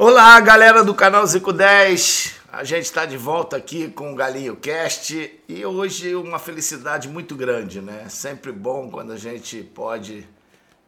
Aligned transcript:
Olá, 0.00 0.38
galera 0.38 0.84
do 0.84 0.94
canal 0.94 1.26
Zico 1.26 1.52
10. 1.52 2.36
A 2.52 2.62
gente 2.62 2.84
está 2.84 3.04
de 3.04 3.16
volta 3.16 3.56
aqui 3.56 3.90
com 3.90 4.12
o 4.12 4.14
Galinho 4.14 4.54
Cast 4.54 5.40
e 5.48 5.66
hoje 5.66 6.14
uma 6.14 6.38
felicidade 6.38 7.08
muito 7.08 7.34
grande, 7.34 7.80
né? 7.80 8.08
Sempre 8.08 8.52
bom 8.52 8.88
quando 8.92 9.12
a 9.12 9.16
gente 9.16 9.60
pode 9.60 10.24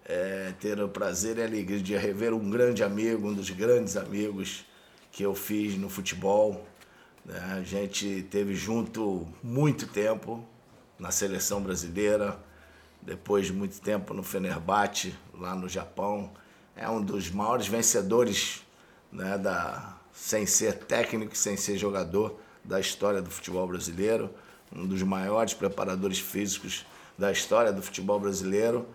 é, 0.04 0.54
ter 0.60 0.80
o 0.80 0.88
prazer 0.88 1.38
e 1.38 1.42
a 1.42 1.44
alegria 1.44 1.80
de 1.80 1.96
rever 1.96 2.32
um 2.32 2.48
grande 2.48 2.84
amigo, 2.84 3.26
um 3.26 3.34
dos 3.34 3.50
grandes 3.50 3.96
amigos 3.96 4.64
que 5.10 5.24
eu 5.24 5.34
fiz 5.34 5.76
no 5.76 5.90
futebol. 5.90 6.64
Né? 7.24 7.56
A 7.58 7.62
gente 7.64 8.24
teve 8.30 8.54
junto 8.54 9.26
muito 9.42 9.88
tempo 9.88 10.46
na 10.96 11.10
seleção 11.10 11.60
brasileira, 11.60 12.38
depois 13.02 13.46
de 13.46 13.52
muito 13.52 13.80
tempo 13.80 14.14
no 14.14 14.22
Fenerbahçe, 14.22 15.12
lá 15.34 15.56
no 15.56 15.68
Japão. 15.68 16.30
É 16.76 16.88
um 16.88 17.02
dos 17.02 17.28
maiores 17.28 17.66
vencedores 17.66 18.62
né, 19.12 19.38
da, 19.38 19.96
sem 20.12 20.46
ser 20.46 20.74
técnico, 20.74 21.36
sem 21.36 21.56
ser 21.56 21.76
jogador 21.76 22.38
da 22.64 22.78
história 22.78 23.22
do 23.22 23.30
futebol 23.30 23.66
brasileiro, 23.66 24.30
um 24.74 24.86
dos 24.86 25.02
maiores 25.02 25.54
preparadores 25.54 26.18
físicos 26.18 26.86
da 27.18 27.32
história 27.32 27.72
do 27.72 27.82
futebol 27.82 28.20
brasileiro. 28.20 28.86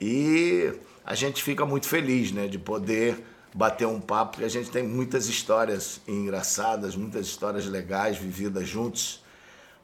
E 0.00 0.72
a 1.04 1.14
gente 1.14 1.42
fica 1.42 1.64
muito 1.64 1.86
feliz 1.86 2.32
né, 2.32 2.48
de 2.48 2.58
poder 2.58 3.24
bater 3.54 3.86
um 3.86 4.00
papo, 4.00 4.32
porque 4.32 4.44
a 4.44 4.50
gente 4.50 4.70
tem 4.70 4.82
muitas 4.82 5.28
histórias 5.28 6.00
engraçadas, 6.08 6.96
muitas 6.96 7.26
histórias 7.26 7.66
legais 7.66 8.18
vividas 8.18 8.68
juntos. 8.68 9.22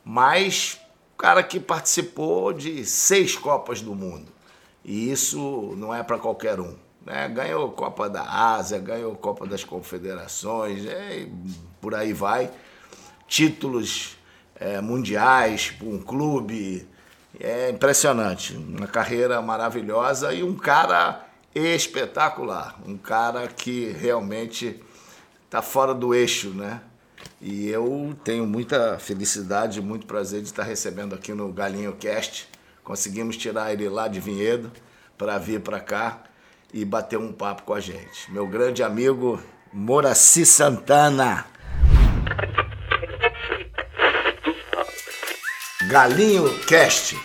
Mas 0.04 0.80
o 1.14 1.16
cara 1.16 1.42
que 1.42 1.60
participou 1.60 2.52
de 2.52 2.84
seis 2.84 3.36
Copas 3.36 3.80
do 3.80 3.94
Mundo. 3.94 4.32
E 4.84 5.10
isso 5.10 5.74
não 5.76 5.94
é 5.94 6.02
para 6.02 6.18
qualquer 6.18 6.58
um. 6.58 6.74
Né? 7.04 7.28
Ganhou 7.28 7.70
Copa 7.72 8.08
da 8.08 8.22
Ásia, 8.22 8.78
ganhou 8.78 9.14
Copa 9.14 9.46
das 9.46 9.64
Confederações, 9.64 10.86
é, 10.86 11.26
por 11.80 11.94
aí 11.94 12.12
vai. 12.12 12.50
Títulos 13.26 14.16
é, 14.56 14.80
mundiais 14.80 15.70
para 15.70 15.88
um 15.88 15.98
clube. 15.98 16.86
É 17.38 17.70
impressionante. 17.70 18.54
Uma 18.54 18.86
carreira 18.86 19.40
maravilhosa 19.40 20.32
e 20.32 20.42
um 20.42 20.56
cara 20.56 21.26
espetacular. 21.54 22.78
Um 22.86 22.98
cara 22.98 23.48
que 23.48 23.90
realmente 23.92 24.80
está 25.44 25.62
fora 25.62 25.94
do 25.94 26.14
eixo, 26.14 26.50
né? 26.50 26.80
E 27.40 27.68
eu 27.68 28.14
tenho 28.22 28.46
muita 28.46 28.98
felicidade, 28.98 29.80
muito 29.80 30.06
prazer 30.06 30.42
de 30.42 30.48
estar 30.48 30.62
recebendo 30.62 31.14
aqui 31.14 31.32
no 31.32 31.52
Galinho 31.52 31.94
Cast. 31.94 32.48
Conseguimos 32.84 33.36
tirar 33.36 33.72
ele 33.72 33.88
lá 33.88 34.08
de 34.08 34.20
Vinhedo 34.20 34.70
para 35.16 35.38
vir 35.38 35.60
para 35.60 35.80
cá 35.80 36.22
e 36.72 36.84
bater 36.84 37.18
um 37.18 37.32
papo 37.32 37.62
com 37.62 37.74
a 37.74 37.80
gente. 37.80 38.30
Meu 38.30 38.46
grande 38.46 38.82
amigo 38.82 39.40
Moraci 39.72 40.44
Santana. 40.46 41.46
Galinho 45.88 46.58
Cast. 46.66 47.16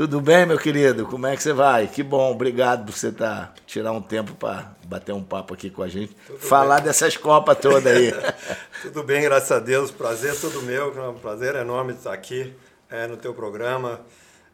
Tudo 0.00 0.18
bem, 0.18 0.46
meu 0.46 0.56
querido? 0.56 1.04
Como 1.04 1.26
é 1.26 1.36
que 1.36 1.42
você 1.42 1.52
vai? 1.52 1.86
Que 1.86 2.02
bom, 2.02 2.30
obrigado 2.30 2.86
por 2.86 2.92
você 2.92 3.08
estar 3.08 3.48
tá, 3.48 3.54
tirar 3.66 3.92
um 3.92 4.00
tempo 4.00 4.34
para 4.34 4.72
bater 4.86 5.12
um 5.12 5.22
papo 5.22 5.52
aqui 5.52 5.68
com 5.68 5.82
a 5.82 5.88
gente, 5.88 6.16
Tudo 6.26 6.38
falar 6.38 6.76
bem. 6.76 6.84
dessas 6.84 7.18
copas 7.18 7.58
todas 7.58 7.94
aí. 7.94 8.10
Tudo 8.80 9.02
bem, 9.02 9.20
graças 9.20 9.52
a 9.52 9.58
Deus. 9.58 9.90
Prazer 9.90 10.34
todo 10.40 10.62
meu, 10.62 10.96
é 10.96 11.08
um 11.08 11.18
prazer 11.18 11.54
enorme 11.54 11.92
estar 11.92 12.14
aqui 12.14 12.54
é, 12.88 13.06
no 13.06 13.18
teu 13.18 13.34
programa. 13.34 14.00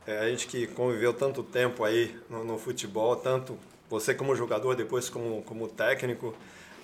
É, 0.07 0.19
a 0.19 0.29
gente 0.29 0.47
que 0.47 0.69
conviveu 0.69 1.13
tanto 1.13 1.43
tempo 1.43 1.83
aí 1.83 2.17
no, 2.31 2.45
no, 2.45 2.57
futebol, 2.59 3.17
tanto 3.17 3.59
você 3.91 4.15
como 4.15 4.37
jogador, 4.37 4.77
depois 4.77 5.11
como, 5.11 5.43
como 5.43 5.67
técnico, 5.67 6.33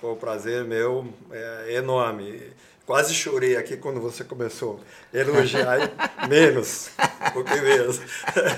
foi 0.01 0.11
um 0.11 0.17
prazer 0.17 0.65
meu 0.65 1.07
é, 1.31 1.75
enorme. 1.75 2.43
Quase 2.85 3.15
chorei 3.15 3.57
aqui 3.57 3.77
quando 3.77 4.01
você 4.01 4.25
começou 4.25 4.81
a 5.15 5.17
elogiar, 5.17 5.79
menos, 6.29 6.91
um 7.29 7.31
pouquinho 7.31 7.63
menos. 7.63 8.01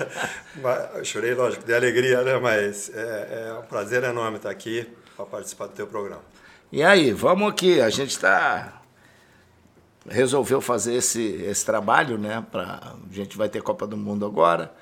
Mas, 0.59 1.07
chorei, 1.07 1.35
lógico, 1.35 1.63
de 1.63 1.73
alegria, 1.73 2.23
né? 2.23 2.39
mas 2.39 2.89
é, 2.89 3.49
é 3.49 3.53
um 3.59 3.63
prazer 3.63 4.03
enorme 4.03 4.37
estar 4.37 4.49
aqui 4.49 4.89
para 5.15 5.25
participar 5.25 5.67
do 5.67 5.73
teu 5.73 5.85
programa. 5.85 6.23
E 6.71 6.81
aí, 6.81 7.11
vamos 7.11 7.51
aqui, 7.51 7.79
a 7.81 7.89
gente 7.89 8.11
está 8.11 8.81
resolveu 10.07 10.61
fazer 10.61 10.95
esse, 10.95 11.21
esse 11.21 11.65
trabalho, 11.65 12.17
né? 12.17 12.45
Pra, 12.51 12.95
a 13.09 13.13
gente 13.13 13.37
vai 13.37 13.49
ter 13.49 13.61
Copa 13.61 13.87
do 13.87 13.97
Mundo 13.97 14.25
agora 14.25 14.73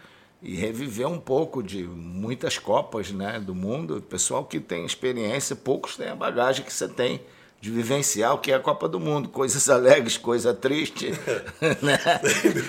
e 0.41 0.55
reviver 0.55 1.07
um 1.07 1.19
pouco 1.19 1.63
de 1.63 1.83
muitas 1.83 2.57
Copas 2.57 3.11
né, 3.11 3.39
do 3.39 3.55
mundo. 3.55 3.97
O 3.97 4.01
pessoal 4.01 4.43
que 4.43 4.59
tem 4.59 4.85
experiência, 4.85 5.55
poucos 5.55 5.95
têm 5.95 6.09
a 6.09 6.15
bagagem 6.15 6.65
que 6.65 6.73
você 6.73 6.87
tem 6.87 7.21
de 7.61 7.71
vivenciar 7.71 8.33
o 8.33 8.39
que 8.39 8.51
é 8.51 8.55
a 8.55 8.59
Copa 8.59 8.89
do 8.89 8.99
Mundo, 8.99 9.29
coisas 9.29 9.69
alegres, 9.69 10.17
coisa 10.17 10.53
triste, 10.53 11.13
né? 11.81 11.97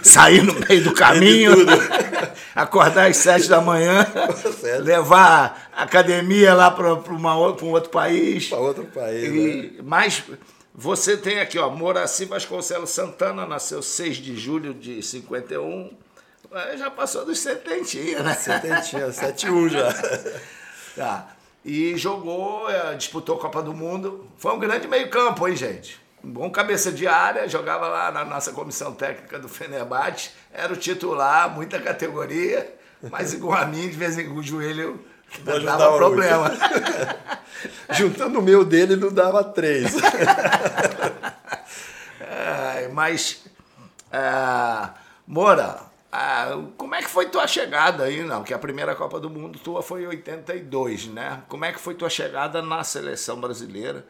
sair 0.04 0.40
no 0.40 0.54
meio 0.54 0.84
do 0.84 0.94
caminho, 0.94 1.50
acordar 2.54 3.10
às 3.10 3.16
sete 3.16 3.48
da 3.48 3.60
manhã, 3.60 4.06
levar 4.84 5.68
a 5.76 5.82
academia 5.82 6.54
lá 6.54 6.70
para 6.70 6.94
um 6.94 7.70
outro 7.72 7.90
país. 7.90 8.46
Para 8.46 8.58
outro 8.58 8.84
país. 8.84 9.24
E, 9.24 9.72
né? 9.76 9.82
Mas 9.82 10.22
você 10.76 11.16
tem 11.16 11.38
aqui, 11.38 11.56
ó, 11.56 11.70
Moraci 11.70 12.24
Vasconcelos 12.24 12.90
Santana, 12.90 13.46
nasceu 13.46 13.80
6 13.80 14.16
de 14.16 14.36
julho 14.36 14.74
de 14.74 15.00
51. 15.00 15.96
Já 16.76 16.90
passou 16.90 17.24
dos 17.24 17.38
setentinha, 17.38 18.24
né? 18.24 18.34
Setentinha, 18.34 19.12
71 19.12 19.68
já. 19.68 19.94
tá. 20.96 21.28
E 21.64 21.96
jogou, 21.96 22.68
é, 22.68 22.92
disputou 22.96 23.36
a 23.36 23.40
Copa 23.40 23.62
do 23.62 23.72
Mundo. 23.72 24.28
Foi 24.36 24.52
um 24.52 24.58
grande 24.58 24.88
meio-campo, 24.88 25.46
hein, 25.46 25.54
gente? 25.54 26.00
Um 26.24 26.30
bom 26.30 26.50
cabeça 26.50 26.90
de 26.90 27.06
área, 27.06 27.48
jogava 27.48 27.86
lá 27.86 28.10
na 28.10 28.24
nossa 28.24 28.52
comissão 28.52 28.92
técnica 28.92 29.38
do 29.38 29.48
Fenerbahçe, 29.48 30.30
era 30.52 30.72
o 30.72 30.76
titular, 30.76 31.54
muita 31.54 31.80
categoria, 31.80 32.74
mas 33.10 33.32
igual 33.32 33.60
a 33.60 33.66
mim, 33.66 33.88
de 33.88 33.96
vez 33.96 34.18
em 34.18 34.24
quando 34.24 34.38
o 34.38 34.42
joelho 34.42 35.04
não 35.42 35.64
dava 35.64 35.96
problema. 35.96 36.50
Juntando 37.90 38.38
o 38.38 38.42
meu 38.42 38.64
dele, 38.64 38.96
não 38.96 39.12
dava 39.12 39.42
três. 39.44 39.94
é, 42.20 42.88
mas, 42.92 43.44
é, 44.12 44.88
Moura, 45.26 45.80
é, 46.12 46.58
como 46.76 46.94
é 46.94 47.02
que 47.02 47.08
foi 47.08 47.26
tua 47.26 47.46
chegada 47.46 48.04
aí? 48.04 48.22
Não, 48.22 48.42
que 48.44 48.54
a 48.54 48.58
primeira 48.58 48.94
Copa 48.94 49.18
do 49.18 49.30
Mundo 49.30 49.58
tua 49.58 49.82
foi 49.82 50.02
em 50.04 50.06
82, 50.06 51.06
né? 51.06 51.42
Como 51.48 51.64
é 51.64 51.72
que 51.72 51.80
foi 51.80 51.94
tua 51.94 52.10
chegada 52.10 52.62
na 52.62 52.84
seleção 52.84 53.40
brasileira 53.40 54.04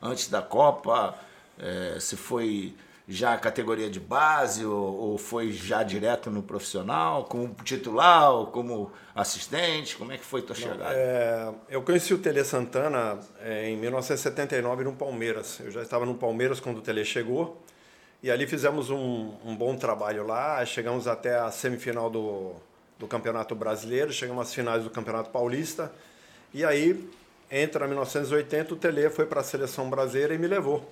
antes 0.00 0.28
da 0.28 0.40
Copa? 0.40 1.14
É, 1.58 1.98
se 2.00 2.16
foi 2.16 2.74
já 3.10 3.36
categoria 3.36 3.90
de 3.90 3.98
base 3.98 4.64
ou, 4.64 4.96
ou, 4.96 5.18
foi 5.18 5.50
já 5.50 5.82
direto 5.82 6.30
no 6.30 6.44
profissional, 6.44 7.24
como 7.24 7.52
titular 7.64 8.30
ou 8.30 8.46
como 8.46 8.92
assistente? 9.12 9.96
Como 9.96 10.12
é 10.12 10.16
que 10.16 10.24
foi 10.24 10.42
tua 10.42 10.54
Não, 10.54 10.62
chegada? 10.62 10.94
É, 10.94 11.52
eu 11.68 11.82
conheci 11.82 12.14
o 12.14 12.18
Tele 12.18 12.44
Santana 12.44 13.18
é, 13.40 13.68
em 13.68 13.76
1979 13.76 14.84
no 14.84 14.92
Palmeiras. 14.92 15.58
Eu 15.58 15.72
já 15.72 15.82
estava 15.82 16.06
no 16.06 16.14
Palmeiras 16.14 16.60
quando 16.60 16.78
o 16.78 16.80
Tele 16.80 17.04
chegou 17.04 17.60
e 18.22 18.30
ali 18.30 18.46
fizemos 18.46 18.90
um, 18.90 19.34
um 19.44 19.56
bom 19.56 19.74
trabalho 19.74 20.24
lá. 20.24 20.64
Chegamos 20.64 21.08
até 21.08 21.36
a 21.36 21.50
semifinal 21.50 22.08
do, 22.08 22.52
do 22.96 23.08
Campeonato 23.08 23.56
Brasileiro, 23.56 24.12
chegamos 24.12 24.46
às 24.46 24.54
finais 24.54 24.84
do 24.84 24.90
Campeonato 24.90 25.30
Paulista 25.30 25.92
e 26.54 26.64
aí 26.64 27.10
entra 27.50 27.88
1980 27.88 28.74
o 28.74 28.76
Tele 28.76 29.10
foi 29.10 29.26
para 29.26 29.40
a 29.40 29.44
seleção 29.44 29.90
brasileira 29.90 30.32
e 30.32 30.38
me 30.38 30.46
levou. 30.46 30.88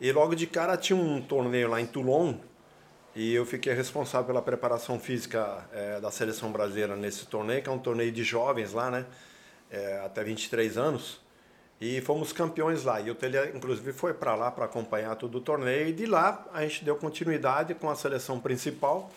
E 0.00 0.12
logo 0.12 0.34
de 0.34 0.46
cara 0.46 0.76
tinha 0.76 0.96
um 0.96 1.22
torneio 1.22 1.68
lá 1.68 1.80
em 1.80 1.86
Toulon 1.86 2.34
e 3.14 3.34
eu 3.34 3.46
fiquei 3.46 3.72
responsável 3.72 4.26
pela 4.26 4.42
preparação 4.42 5.00
física 5.00 5.66
é, 5.72 5.98
da 5.98 6.10
seleção 6.10 6.52
brasileira 6.52 6.94
nesse 6.94 7.24
torneio, 7.24 7.62
que 7.62 7.68
é 7.70 7.72
um 7.72 7.78
torneio 7.78 8.12
de 8.12 8.22
jovens 8.22 8.74
lá, 8.74 8.90
né? 8.90 9.06
É, 9.70 10.02
até 10.04 10.22
23 10.22 10.76
anos. 10.76 11.18
E 11.80 12.02
fomos 12.02 12.30
campeões 12.30 12.84
lá. 12.84 13.00
E 13.00 13.10
o 13.10 13.14
Tele, 13.14 13.38
inclusive, 13.54 13.94
foi 13.94 14.12
para 14.12 14.34
lá 14.34 14.50
para 14.50 14.66
acompanhar 14.66 15.16
todo 15.16 15.38
o 15.38 15.40
torneio. 15.40 15.88
E 15.88 15.92
de 15.94 16.04
lá 16.04 16.46
a 16.52 16.60
gente 16.62 16.84
deu 16.84 16.94
continuidade 16.96 17.74
com 17.74 17.88
a 17.88 17.94
seleção 17.94 18.38
principal. 18.38 19.10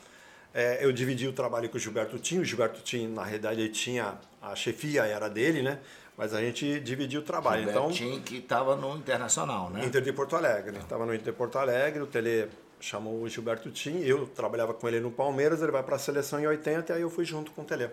É, 0.54 0.84
eu 0.84 0.94
dividi 0.94 1.28
o 1.28 1.34
trabalho 1.34 1.68
com 1.68 1.76
o 1.76 1.80
Gilberto 1.80 2.18
Tim. 2.20 2.40
O 2.40 2.46
Gilberto 2.46 2.82
Tim, 2.82 3.08
na 3.08 3.24
realidade, 3.26 3.60
ele 3.60 3.70
tinha 3.70 4.18
a 4.42 4.56
chefia, 4.56 5.06
era 5.06 5.30
dele, 5.30 5.62
né? 5.62 5.78
Mas 6.20 6.34
a 6.34 6.42
gente 6.42 6.82
dividiu 6.82 7.22
o 7.22 7.24
trabalho. 7.24 7.70
Então, 7.70 7.90
tinha 7.90 8.20
que 8.20 8.40
estava 8.40 8.76
no 8.76 8.98
Internacional, 8.98 9.70
né? 9.70 9.86
Inter 9.86 10.02
de 10.02 10.12
Porto 10.12 10.36
Alegre. 10.36 10.78
Estava 10.78 11.06
no 11.06 11.16
Inter 11.16 11.32
de 11.32 11.38
Porto 11.38 11.58
Alegre, 11.58 12.02
o 12.02 12.08
Tele 12.08 12.50
chamou 12.78 13.22
o 13.22 13.30
Gilberto 13.30 13.72
Tim, 13.72 14.00
eu 14.02 14.28
trabalhava 14.28 14.74
com 14.74 14.86
ele 14.86 15.00
no 15.00 15.12
Palmeiras, 15.12 15.62
ele 15.62 15.72
vai 15.72 15.82
para 15.82 15.96
a 15.96 16.00
seleção 16.00 16.38
em 16.38 16.46
80 16.46 16.92
e 16.92 16.96
aí 16.98 17.02
eu 17.02 17.10
fui 17.10 17.24
junto 17.24 17.52
com 17.52 17.62
o 17.62 17.66
Tele 17.66 17.90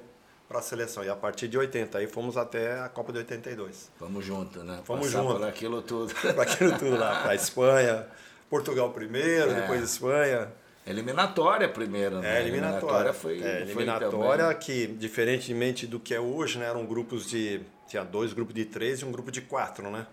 para 0.49 0.59
a 0.59 0.63
seleção. 0.63 1.05
E 1.05 1.09
a 1.09 1.15
partir 1.15 1.47
de 1.47 1.57
80, 1.57 1.99
aí 1.99 2.09
fomos 2.09 2.37
até 2.37 2.81
a 2.81 2.89
Copa 2.89 3.13
de 3.13 3.19
82. 3.19 3.93
Vamos 4.01 4.25
junto, 4.25 4.65
né? 4.65 4.81
Fomos 4.83 5.09
junto. 5.09 5.39
Para 5.39 5.47
aquilo 5.47 5.81
tudo. 5.83 6.13
para 6.35 6.43
aquilo 6.43 6.77
tudo 6.77 6.97
lá, 6.97 7.21
para 7.23 7.31
a 7.31 7.35
Espanha, 7.37 8.09
Portugal 8.51 8.91
primeiro, 8.91 9.53
é. 9.53 9.61
depois 9.61 9.85
Espanha. 9.85 10.49
Eliminatória 10.85 11.69
primeiro, 11.69 12.21
né? 12.21 12.39
É, 12.39 12.41
eliminatória. 12.41 13.11
eliminatória 13.11 13.13
foi. 13.13 13.41
É, 13.41 13.63
eliminatória 13.63 14.45
foi 14.47 14.55
que, 14.57 14.87
diferentemente 14.89 15.87
do 15.87 16.01
que 16.01 16.13
é 16.13 16.21
hoje, 16.21 16.59
né? 16.59 16.67
Eram 16.67 16.85
grupos 16.85 17.29
de. 17.29 17.61
Tinha 17.87 18.05
dois 18.05 18.33
grupos 18.33 18.55
de 18.55 18.65
três 18.65 19.01
e 19.01 19.05
um 19.05 19.13
grupo 19.13 19.31
de 19.31 19.41
quatro, 19.41 19.91
né? 19.91 20.07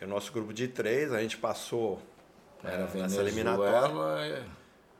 E 0.00 0.04
o 0.04 0.08
nosso 0.08 0.32
grupo 0.32 0.52
de 0.52 0.66
três, 0.68 1.12
a 1.12 1.20
gente 1.20 1.36
passou 1.36 2.00
Era 2.64 2.88
é, 2.92 2.98
nessa 2.98 3.20
eliminatória. 3.20 4.44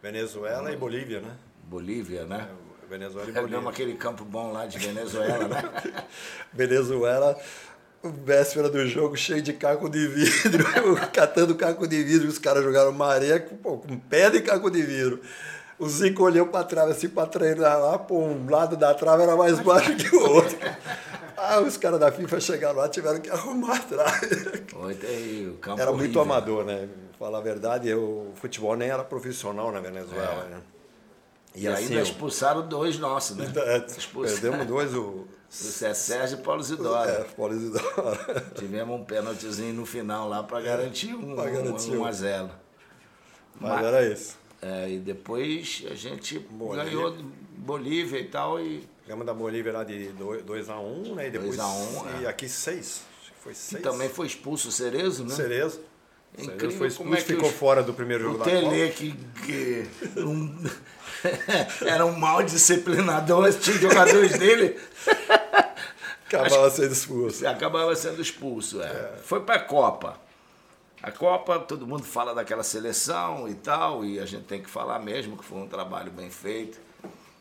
Venezuela 0.03 0.73
e 0.73 0.76
Bolívia, 0.76 1.20
né? 1.20 1.37
Bolívia, 1.64 2.25
né? 2.25 2.49
É, 2.50 2.87
Venezuela 2.87 3.29
e 3.29 3.32
Bolívia. 3.32 3.69
aquele 3.69 3.94
campo 3.94 4.25
bom 4.25 4.53
lá 4.53 4.67
de 4.67 4.79
Venezuela, 4.79 5.49
né? 5.49 5.62
Venezuela, 6.53 7.37
véspera 8.03 8.69
do 8.69 8.87
jogo, 8.87 9.17
cheio 9.17 9.41
de 9.41 9.53
caco 9.53 9.88
de 9.88 10.06
vidro, 10.09 10.64
catando 11.12 11.55
caco 11.55 11.87
de 11.87 12.03
vidro, 12.03 12.29
os 12.29 12.38
caras 12.38 12.62
jogaram 12.64 12.93
maré 12.93 13.38
com, 13.38 13.56
com 13.79 13.99
pedra 13.99 14.38
e 14.38 14.43
caco 14.43 14.70
de 14.70 14.82
vidro. 14.82 15.20
O 15.79 15.88
Zico 15.88 16.23
olhou 16.23 16.47
para 16.47 16.64
trás 16.64 16.91
assim 16.91 17.09
para 17.09 17.26
treinar 17.26 17.81
lá, 17.81 17.99
pô, 17.99 18.20
um 18.20 18.49
lado 18.49 18.76
da 18.76 18.94
trave 18.94 19.23
era 19.23 19.35
mais 19.37 19.59
baixo 19.59 19.97
que 19.97 20.14
o 20.14 20.31
outro. 20.31 20.56
Ah, 21.44 21.60
os 21.60 21.76
caras 21.76 21.98
da 21.98 22.12
FIFA 22.12 22.38
chegaram 22.40 22.78
lá, 22.78 22.88
tiveram 22.88 23.20
que 23.20 23.28
arrumar 23.30 23.76
atrás. 23.76 24.22
Era 25.76 25.92
muito 25.92 26.16
horrível. 26.16 26.22
amador, 26.22 26.64
né? 26.64 26.88
Falar 27.18 27.38
a 27.38 27.40
verdade, 27.40 27.92
o 27.92 28.30
futebol 28.36 28.76
nem 28.76 28.88
era 28.88 29.02
profissional 29.02 29.72
na 29.72 29.80
Venezuela, 29.80 30.44
é. 30.46 30.50
né? 30.50 30.62
E, 31.54 31.64
e 31.64 31.68
assim, 31.68 31.84
ainda 31.84 32.02
expulsaram 32.02 32.66
dois 32.66 32.98
nossos, 32.98 33.36
né? 33.36 33.52
É, 33.56 33.80
perdemos 33.80 34.66
dois, 34.66 34.94
o... 34.94 35.26
O 35.52 35.94
Sérgio 35.94 36.38
e 36.38 36.42
Paulo 36.42 36.62
Zidoro. 36.62 37.10
É, 37.10 37.24
Paulo 37.24 37.54
Zidoro. 37.54 37.84
Tivemos 38.56 38.98
um 38.98 39.04
pênaltizinho 39.04 39.74
no 39.74 39.84
final 39.84 40.26
lá 40.26 40.42
para 40.42 40.62
garantir 40.62 41.14
um, 41.14 41.34
pra 41.34 41.50
garantir 41.50 41.90
um, 41.90 42.00
um 42.00 42.04
a 42.06 42.12
zero. 42.12 42.50
Mas, 43.60 43.72
Mas 43.72 43.84
era 43.84 44.08
isso. 44.08 44.38
É, 44.62 44.88
e 44.88 44.98
depois 44.98 45.84
a 45.90 45.94
gente 45.94 46.38
Bolívia. 46.38 46.84
ganhou 46.84 47.16
Bolívia 47.58 48.18
e 48.18 48.28
tal. 48.28 48.58
E... 48.60 48.88
Ganhamos 49.06 49.26
da 49.26 49.34
Bolívia 49.34 49.72
lá 49.72 49.84
de 49.84 50.12
2x1, 50.19 50.81
um, 50.81 51.14
né? 51.14 51.28
E 51.28 51.31
depois 51.31 51.56
2 51.56 51.60
a 51.60 51.66
1, 51.66 51.69
um, 51.69 52.20
e 52.20 52.25
é. 52.25 52.28
aqui 52.28 52.49
6. 52.49 53.02
Foi 53.40 53.54
6. 53.54 53.81
E 53.81 53.82
também 53.82 54.08
foi 54.08 54.26
expulso 54.26 54.69
o 54.69 54.72
Cerezo, 54.72 55.25
né? 55.25 55.34
Cerezo. 55.34 55.81
É 56.38 56.44
incrível 56.44 56.78
foi 56.78 56.87
expulso, 56.87 57.14
é 57.14 57.20
ficou 57.20 57.49
os... 57.49 57.54
fora 57.54 57.82
do 57.82 57.93
primeiro 57.93 58.25
jogo 58.25 58.40
o 58.40 58.44
Tele, 58.44 58.90
que, 58.90 59.12
que 59.44 59.87
um, 60.20 60.64
era 61.84 62.06
um 62.06 62.16
mal 62.16 62.43
disciplinador, 62.43 63.52
tinha 63.58 63.76
jogadores 63.76 64.38
dele. 64.38 64.81
Acabava 66.26 66.70
sendo 66.70 66.93
expulso. 66.93 67.46
Acabava 67.46 67.94
sendo 67.94 68.22
expulso, 68.22 68.81
é. 68.81 68.87
é. 68.87 69.19
Foi 69.22 69.40
para 69.40 69.56
a 69.56 69.58
Copa. 69.58 70.19
A 71.02 71.10
Copa, 71.10 71.58
todo 71.58 71.87
mundo 71.87 72.04
fala 72.04 72.34
daquela 72.34 72.62
seleção 72.62 73.46
e 73.49 73.54
tal, 73.54 74.04
e 74.04 74.19
a 74.19 74.25
gente 74.25 74.44
tem 74.44 74.62
que 74.62 74.70
falar 74.70 75.00
mesmo 75.00 75.37
que 75.37 75.44
foi 75.44 75.58
um 75.58 75.69
trabalho 75.69 76.10
bem 76.10 76.31
feito. 76.31 76.78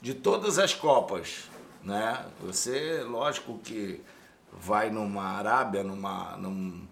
De 0.01 0.15
todas 0.15 0.57
as 0.57 0.73
Copas, 0.73 1.43
né? 1.83 2.25
Você, 2.41 3.03
lógico 3.03 3.59
que 3.59 4.01
vai 4.51 4.89
numa 4.89 5.23
Arábia, 5.23 5.83
numa, 5.83 6.35
num, 6.37 6.87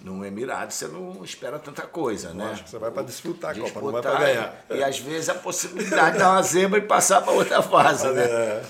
num 0.00 0.24
Emirado, 0.24 0.72
você 0.72 0.88
não 0.88 1.24
espera 1.24 1.58
tanta 1.58 1.82
coisa, 1.82 2.32
né? 2.32 2.48
Lógico, 2.48 2.68
você 2.68 2.78
vai 2.78 2.90
para 2.90 3.02
disputar 3.02 3.52
a 3.52 3.60
Copa, 3.60 3.80
não 3.80 3.92
vai 3.92 4.02
para 4.02 4.18
ganhar. 4.18 4.64
E, 4.70 4.74
e, 4.76 4.84
às 4.84 4.98
vezes 4.98 5.28
a 5.28 5.34
possibilidade 5.34 6.12
de 6.12 6.18
dar 6.18 6.32
uma 6.32 6.42
zebra 6.42 6.78
e 6.78 6.82
passar 6.82 7.22
para 7.22 7.32
outra 7.32 7.62
fase, 7.62 8.08
né? 8.10 8.24
É. 8.24 8.64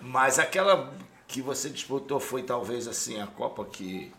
Mas 0.00 0.38
aquela 0.38 0.92
que 1.26 1.42
você 1.42 1.68
disputou 1.68 2.18
foi 2.18 2.42
talvez 2.42 2.88
assim 2.88 3.20
a 3.20 3.26
Copa 3.26 3.64
que 3.64 4.12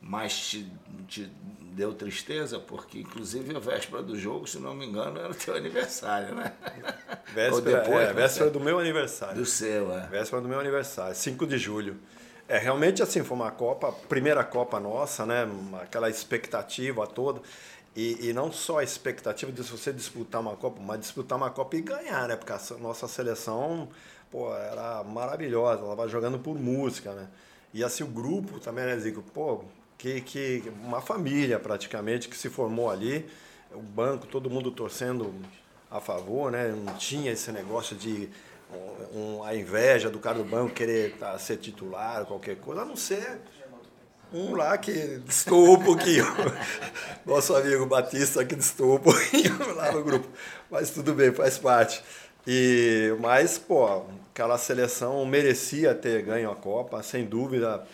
mais 0.00 0.36
te, 0.38 0.72
te 1.06 1.30
deu 1.72 1.94
tristeza, 1.94 2.58
porque 2.58 3.00
inclusive 3.00 3.54
a 3.54 3.58
véspera 3.58 4.02
do 4.02 4.18
jogo, 4.18 4.46
se 4.46 4.58
não 4.58 4.74
me 4.74 4.86
engano, 4.86 5.18
era 5.18 5.30
o 5.30 5.34
teu 5.34 5.54
aniversário, 5.56 6.34
né? 6.34 6.52
Véspera, 7.32 7.82
depois, 7.82 8.08
é, 8.08 8.12
véspera 8.12 8.50
do 8.50 8.60
meu 8.60 8.78
aniversário. 8.78 9.36
Do 9.36 9.46
seu, 9.46 9.92
é. 9.96 10.06
Véspera 10.08 10.42
do 10.42 10.48
meu 10.48 10.58
aniversário, 10.58 11.14
5 11.14 11.46
de 11.46 11.58
julho. 11.58 11.96
É, 12.48 12.58
realmente 12.58 13.02
assim, 13.02 13.22
foi 13.22 13.36
uma 13.36 13.50
Copa, 13.50 13.92
primeira 13.92 14.42
Copa 14.42 14.80
nossa, 14.80 15.24
né? 15.24 15.48
Aquela 15.80 16.10
expectativa 16.10 17.06
toda. 17.06 17.40
E, 17.94 18.28
e 18.28 18.32
não 18.32 18.52
só 18.52 18.78
a 18.78 18.84
expectativa 18.84 19.52
de 19.52 19.62
você 19.62 19.92
disputar 19.92 20.40
uma 20.40 20.56
Copa, 20.56 20.80
mas 20.80 21.00
disputar 21.00 21.38
uma 21.38 21.50
Copa 21.50 21.76
e 21.76 21.80
ganhar, 21.80 22.28
né? 22.28 22.36
Porque 22.36 22.52
a 22.52 22.78
nossa 22.78 23.06
seleção, 23.06 23.88
pô, 24.30 24.52
era 24.54 25.04
maravilhosa, 25.04 25.82
ela 25.82 25.94
vai 25.94 26.08
jogando 26.08 26.38
por 26.38 26.58
música, 26.58 27.12
né? 27.12 27.28
E 27.72 27.84
assim, 27.84 28.02
o 28.02 28.08
grupo 28.08 28.58
também, 28.58 28.84
né, 28.84 28.98
Zico? 28.98 29.22
Pô, 29.22 29.64
que, 30.00 30.22
que 30.22 30.72
uma 30.82 31.02
família 31.02 31.58
praticamente 31.58 32.26
que 32.26 32.36
se 32.36 32.48
formou 32.48 32.90
ali, 32.90 33.28
o 33.70 33.82
banco, 33.82 34.26
todo 34.26 34.48
mundo 34.48 34.70
torcendo 34.70 35.34
a 35.90 36.00
favor, 36.00 36.50
né? 36.50 36.68
Não 36.68 36.94
tinha 36.94 37.32
esse 37.32 37.52
negócio 37.52 37.94
de 37.94 38.30
um, 39.14 39.44
a 39.44 39.54
inveja 39.54 40.08
do 40.08 40.18
cara 40.18 40.38
do 40.38 40.44
banco 40.44 40.72
querer 40.72 41.16
tá, 41.18 41.38
ser 41.38 41.58
titular, 41.58 42.24
qualquer 42.24 42.56
coisa, 42.56 42.80
a 42.80 42.84
não 42.86 42.96
ser 42.96 43.40
um 44.32 44.54
lá 44.54 44.78
que 44.78 44.90
destoou 45.18 45.74
um 45.74 45.84
pouquinho. 45.84 46.24
Nosso 47.26 47.54
amigo 47.54 47.84
Batista 47.84 48.42
que 48.42 48.56
destoou 48.56 48.96
um 48.96 49.00
pouquinho 49.00 49.58
lá 49.76 49.92
no 49.92 50.02
grupo. 50.02 50.28
Mas 50.70 50.90
tudo 50.90 51.12
bem, 51.12 51.30
faz 51.30 51.58
parte. 51.58 52.02
E, 52.46 53.14
mas, 53.20 53.58
pô, 53.58 54.04
aquela 54.32 54.56
seleção 54.56 55.26
merecia 55.26 55.94
ter 55.94 56.22
ganho 56.22 56.50
a 56.50 56.56
Copa, 56.56 57.02
sem 57.02 57.26
dúvida. 57.26 57.86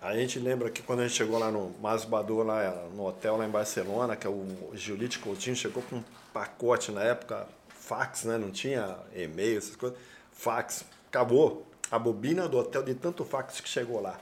A 0.00 0.14
gente 0.14 0.38
lembra 0.38 0.70
que 0.70 0.80
quando 0.80 1.00
a 1.00 1.08
gente 1.08 1.16
chegou 1.16 1.38
lá 1.38 1.50
no 1.50 1.74
Masbador, 1.80 2.46
lá 2.46 2.86
no 2.94 3.06
hotel 3.06 3.36
lá 3.36 3.44
em 3.44 3.50
Barcelona, 3.50 4.14
que 4.14 4.26
é 4.26 4.30
o 4.30 4.46
Giulite 4.72 5.18
Coutinho 5.18 5.56
chegou 5.56 5.82
com 5.82 5.96
um 5.96 6.04
pacote 6.32 6.92
na 6.92 7.02
época, 7.02 7.48
fax, 7.68 8.24
né? 8.24 8.38
Não 8.38 8.50
tinha 8.50 8.96
e-mail, 9.14 9.58
essas 9.58 9.74
coisas. 9.74 9.98
Fax. 10.32 10.84
Acabou 11.08 11.66
a 11.90 11.98
bobina 11.98 12.48
do 12.48 12.58
hotel 12.58 12.82
de 12.84 12.94
tanto 12.94 13.24
fax 13.24 13.60
que 13.60 13.68
chegou 13.68 14.00
lá. 14.00 14.20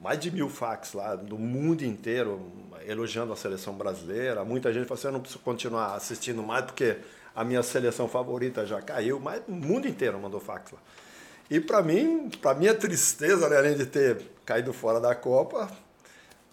Mais 0.00 0.18
de 0.18 0.28
mil 0.32 0.48
fax 0.48 0.92
lá, 0.94 1.14
do 1.14 1.38
mundo 1.38 1.84
inteiro, 1.84 2.50
elogiando 2.84 3.32
a 3.32 3.36
seleção 3.36 3.74
brasileira. 3.74 4.44
Muita 4.44 4.72
gente 4.72 4.86
falou 4.86 4.98
assim, 4.98 5.06
eu 5.06 5.12
não 5.12 5.20
preciso 5.20 5.40
continuar 5.44 5.94
assistindo 5.94 6.42
mais 6.42 6.64
porque 6.64 6.96
a 7.32 7.44
minha 7.44 7.62
seleção 7.62 8.08
favorita 8.08 8.66
já 8.66 8.82
caiu, 8.82 9.20
mas 9.20 9.40
o 9.46 9.52
mundo 9.52 9.86
inteiro 9.86 10.18
mandou 10.18 10.40
fax 10.40 10.72
lá. 10.72 10.80
E 11.48 11.60
para 11.60 11.80
mim, 11.80 12.28
para 12.40 12.54
minha 12.54 12.74
tristeza, 12.74 13.48
né, 13.48 13.58
além 13.58 13.76
de 13.76 13.86
ter 13.86 14.31
caído 14.44 14.72
fora 14.72 15.00
da 15.00 15.14
Copa, 15.14 15.70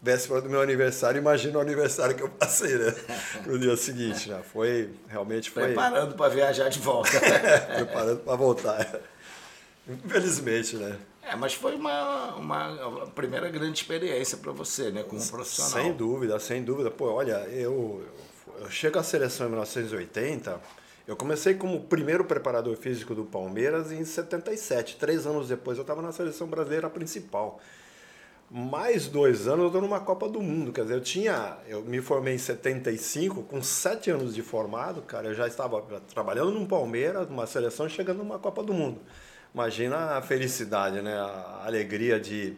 véspera 0.02 0.42
do 0.42 0.50
meu 0.50 0.62
aniversário, 0.62 1.20
imagina 1.20 1.58
o 1.58 1.62
aniversário 1.62 2.16
que 2.16 2.24
eu 2.24 2.30
passei, 2.30 2.78
né? 2.78 2.96
No 3.46 3.58
dia 3.58 3.76
seguinte, 3.76 4.30
né? 4.30 4.42
Foi, 4.52 4.90
realmente 5.08 5.50
foi... 5.50 5.64
Preparando 5.64 6.16
para 6.16 6.30
viajar 6.30 6.70
de 6.70 6.80
volta. 6.80 7.12
preparando 7.76 8.20
para 8.20 8.36
voltar. 8.36 9.00
Infelizmente, 9.88 10.78
né? 10.78 10.98
É, 11.22 11.36
mas 11.36 11.54
foi 11.54 11.76
uma, 11.76 12.36
uma 12.36 13.08
primeira 13.14 13.50
grande 13.50 13.80
experiência 13.80 14.38
para 14.38 14.52
você, 14.52 14.90
né? 14.90 15.04
Como 15.04 15.24
profissional. 15.26 15.72
Sem 15.72 15.94
dúvida, 15.94 16.40
sem 16.40 16.64
dúvida. 16.64 16.90
Pô, 16.90 17.12
olha, 17.12 17.46
eu, 17.52 18.04
eu 18.60 18.70
chego 18.70 18.98
à 18.98 19.04
seleção 19.04 19.48
em 19.48 19.50
1980 19.50 20.79
eu 21.10 21.16
comecei 21.16 21.56
como 21.56 21.82
primeiro 21.86 22.24
preparador 22.24 22.78
físico 22.78 23.16
do 23.16 23.26
Palmeiras 23.26 23.92
em 23.92 24.06
77. 24.06 24.96
Três 24.98 25.26
anos 25.26 25.48
depois 25.48 25.76
eu 25.76 25.82
estava 25.82 26.04
na 26.04 26.12
seleção 26.12 26.46
brasileira 26.46 26.88
principal. 26.88 27.60
Mais 28.48 29.08
dois 29.08 29.48
anos 29.48 29.62
eu 29.62 29.66
estou 29.70 29.82
numa 29.82 30.00
Copa 30.00 30.30
do 30.30 30.40
Mundo. 30.40 30.72
Quer 30.72 30.84
dizer, 30.84 30.94
eu 30.94 31.02
tinha. 31.02 31.58
Eu 31.68 31.82
me 31.82 32.00
formei 32.00 32.36
em 32.36 32.38
75, 32.38 33.42
com 33.42 33.60
sete 33.64 34.12
anos 34.12 34.36
de 34.36 34.44
formado, 34.44 35.02
cara, 35.02 35.30
eu 35.30 35.34
já 35.34 35.48
estava 35.48 35.82
trabalhando 36.14 36.52
no 36.52 36.68
Palmeiras, 36.68 37.28
numa 37.28 37.48
seleção, 37.48 37.90
chegando 37.90 38.20
numa 38.20 38.38
Copa 38.38 38.62
do 38.62 38.72
Mundo. 38.72 39.02
Imagina 39.52 40.16
a 40.16 40.22
felicidade, 40.22 41.02
né? 41.02 41.16
A 41.18 41.64
alegria 41.66 42.20
de 42.20 42.56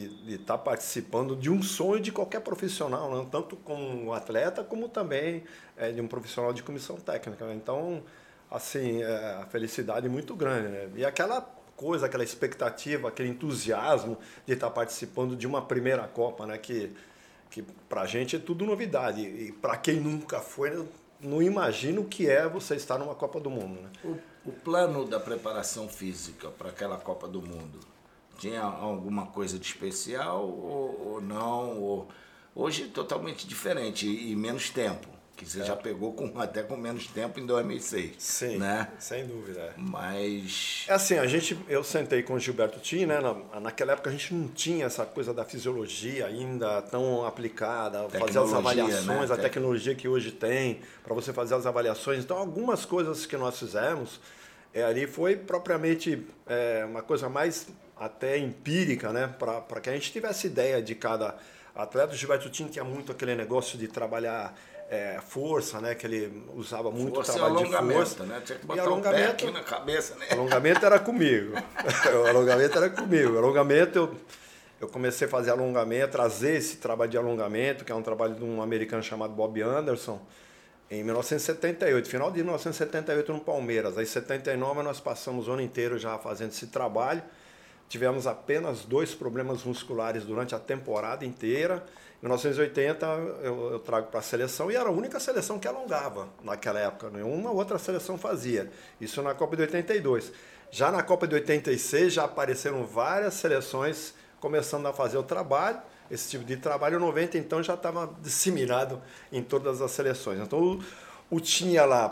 de 0.00 0.34
estar 0.34 0.56
tá 0.56 0.58
participando 0.58 1.36
de 1.36 1.50
um 1.50 1.62
sonho 1.62 2.00
de 2.00 2.10
qualquer 2.10 2.40
profissional, 2.40 3.14
né? 3.14 3.26
tanto 3.30 3.56
como 3.56 4.12
atleta, 4.12 4.64
como 4.64 4.88
também 4.88 5.44
é, 5.76 5.92
de 5.92 6.00
um 6.00 6.08
profissional 6.08 6.52
de 6.52 6.62
comissão 6.62 6.96
técnica. 6.96 7.44
Né? 7.44 7.54
Então, 7.54 8.02
assim, 8.50 9.02
é, 9.02 9.38
a 9.42 9.46
felicidade 9.46 10.06
é 10.06 10.08
muito 10.08 10.34
grande. 10.34 10.68
Né? 10.68 10.88
E 10.96 11.04
aquela 11.04 11.42
coisa, 11.76 12.06
aquela 12.06 12.24
expectativa, 12.24 13.08
aquele 13.08 13.28
entusiasmo 13.28 14.16
de 14.46 14.54
estar 14.54 14.68
tá 14.68 14.72
participando 14.72 15.36
de 15.36 15.46
uma 15.46 15.60
primeira 15.60 16.08
Copa, 16.08 16.46
né? 16.46 16.56
que, 16.56 16.90
que 17.50 17.62
para 17.88 18.02
a 18.02 18.06
gente 18.06 18.36
é 18.36 18.38
tudo 18.38 18.64
novidade. 18.64 19.20
E 19.20 19.52
para 19.52 19.76
quem 19.76 20.00
nunca 20.00 20.40
foi, 20.40 20.86
não 21.20 21.42
imagina 21.42 22.00
o 22.00 22.04
que 22.04 22.30
é 22.30 22.48
você 22.48 22.76
estar 22.76 22.98
numa 22.98 23.14
Copa 23.14 23.38
do 23.38 23.50
Mundo. 23.50 23.82
Né? 23.82 23.90
O, 24.04 24.48
o 24.48 24.52
plano 24.52 25.04
da 25.04 25.20
preparação 25.20 25.86
física 25.86 26.48
para 26.48 26.70
aquela 26.70 26.96
Copa 26.96 27.28
do 27.28 27.42
Mundo 27.42 27.92
tinha 28.38 28.62
alguma 28.62 29.26
coisa 29.26 29.58
de 29.58 29.66
especial 29.66 30.44
ou, 30.46 31.12
ou 31.12 31.20
não? 31.20 31.80
Ou, 31.80 32.08
hoje 32.54 32.84
totalmente 32.88 33.46
diferente 33.46 34.06
e 34.06 34.34
menos 34.36 34.70
tempo. 34.70 35.08
que 35.36 35.46
você 35.46 35.60
é. 35.60 35.64
já 35.64 35.74
pegou 35.74 36.12
com, 36.12 36.32
até 36.40 36.62
com 36.62 36.76
menos 36.76 37.06
tempo 37.06 37.40
em 37.40 37.46
2006. 37.46 38.14
Sim, 38.18 38.58
né? 38.58 38.88
sem 38.98 39.26
dúvida. 39.26 39.72
Mas... 39.76 40.84
É 40.88 40.92
assim, 40.92 41.18
a 41.18 41.26
gente, 41.26 41.58
eu 41.68 41.82
sentei 41.82 42.22
com 42.22 42.34
o 42.34 42.38
Gilberto 42.38 42.78
Tim, 42.78 43.06
né? 43.06 43.20
Na, 43.20 43.60
naquela 43.60 43.92
época 43.92 44.10
a 44.10 44.12
gente 44.12 44.32
não 44.34 44.48
tinha 44.48 44.86
essa 44.86 45.04
coisa 45.04 45.34
da 45.34 45.44
fisiologia 45.44 46.26
ainda 46.26 46.82
tão 46.82 47.26
aplicada, 47.26 48.08
fazer 48.08 48.38
as 48.38 48.52
avaliações, 48.52 49.30
né? 49.30 49.34
a 49.34 49.38
tecnologia 49.38 49.94
que 49.94 50.06
hoje 50.06 50.30
tem, 50.30 50.80
para 51.02 51.14
você 51.14 51.32
fazer 51.32 51.54
as 51.54 51.66
avaliações. 51.66 52.22
Então, 52.22 52.36
algumas 52.36 52.84
coisas 52.84 53.26
que 53.26 53.36
nós 53.36 53.58
fizemos 53.58 54.20
é, 54.74 54.84
ali 54.84 55.06
foi 55.06 55.36
propriamente 55.36 56.26
é, 56.46 56.84
uma 56.88 57.02
coisa 57.02 57.28
mais 57.28 57.66
até 58.02 58.36
empírica, 58.36 59.12
né? 59.12 59.32
Para 59.38 59.80
que 59.80 59.88
a 59.88 59.92
gente 59.92 60.12
tivesse 60.12 60.48
ideia 60.48 60.82
de 60.82 60.94
cada 60.94 61.36
atleta. 61.74 62.12
O 62.12 62.16
Gilberto 62.16 62.50
Tim 62.50 62.66
tinha 62.66 62.84
muito 62.84 63.12
aquele 63.12 63.36
negócio 63.36 63.78
de 63.78 63.86
trabalhar 63.86 64.58
é, 64.90 65.20
força, 65.24 65.80
né? 65.80 65.94
Que 65.94 66.06
ele 66.06 66.44
usava 66.54 66.90
muito 66.90 67.14
força 67.14 67.34
trabalho 67.34 67.64
de 67.64 67.94
força. 67.94 68.24
Né? 68.24 68.42
Tinha 68.44 68.58
que 68.58 68.66
botar 68.66 68.82
e 68.82 68.84
alongamento, 68.84 69.20
um 69.20 69.26
pé 69.26 69.30
aqui 69.30 69.50
na 69.52 69.62
cabeça, 69.62 70.16
né? 70.16 70.26
Alongamento 70.30 70.84
era 70.84 70.98
comigo. 70.98 71.52
o 72.24 72.26
alongamento 72.28 72.76
era 72.76 72.90
comigo. 72.90 73.34
O 73.34 73.38
alongamento 73.38 73.98
eu, 73.98 74.16
eu 74.80 74.88
comecei 74.88 75.28
a 75.28 75.30
fazer 75.30 75.52
alongamento, 75.52 76.10
trazer 76.10 76.56
esse 76.56 76.78
trabalho 76.78 77.10
de 77.10 77.16
alongamento, 77.16 77.84
que 77.84 77.92
é 77.92 77.94
um 77.94 78.02
trabalho 78.02 78.34
de 78.34 78.42
um 78.42 78.60
americano 78.60 79.02
chamado 79.02 79.32
Bob 79.32 79.62
Anderson, 79.62 80.20
em 80.90 81.04
1978, 81.04 82.08
final 82.08 82.32
de 82.32 82.38
1978 82.38 83.32
no 83.32 83.40
Palmeiras. 83.40 83.96
Aí 83.96 84.02
em 84.02 84.06
79 84.06 84.82
nós 84.82 84.98
passamos 84.98 85.46
o 85.46 85.52
ano 85.52 85.62
inteiro 85.62 85.98
já 85.98 86.18
fazendo 86.18 86.50
esse 86.50 86.66
trabalho. 86.66 87.22
Tivemos 87.92 88.26
apenas 88.26 88.86
dois 88.86 89.14
problemas 89.14 89.64
musculares 89.64 90.24
durante 90.24 90.54
a 90.54 90.58
temporada 90.58 91.26
inteira. 91.26 91.84
Em 92.22 92.24
1980 92.24 93.04
eu, 93.42 93.72
eu 93.72 93.78
trago 93.80 94.06
para 94.06 94.20
a 94.20 94.22
seleção 94.22 94.70
e 94.70 94.76
era 94.76 94.88
a 94.88 94.90
única 94.90 95.20
seleção 95.20 95.58
que 95.58 95.68
alongava 95.68 96.26
naquela 96.42 96.80
época. 96.80 97.10
Nenhuma 97.10 97.50
outra 97.50 97.78
seleção 97.78 98.16
fazia. 98.16 98.70
Isso 98.98 99.20
na 99.20 99.34
Copa 99.34 99.56
de 99.56 99.62
82. 99.64 100.32
Já 100.70 100.90
na 100.90 101.02
Copa 101.02 101.28
de 101.28 101.34
86 101.34 102.14
já 102.14 102.24
apareceram 102.24 102.86
várias 102.86 103.34
seleções 103.34 104.14
começando 104.40 104.86
a 104.86 104.94
fazer 104.94 105.18
o 105.18 105.22
trabalho. 105.22 105.82
Esse 106.10 106.30
tipo 106.30 106.44
de 106.44 106.56
trabalho, 106.56 106.98
90 106.98 107.36
então 107.36 107.62
já 107.62 107.74
estava 107.74 108.10
disseminado 108.22 109.02
em 109.30 109.42
todas 109.42 109.82
as 109.82 109.90
seleções. 109.90 110.40
Então 110.40 110.58
o, 111.30 111.36
o 111.36 111.38
tinha 111.38 111.84
lá 111.84 112.10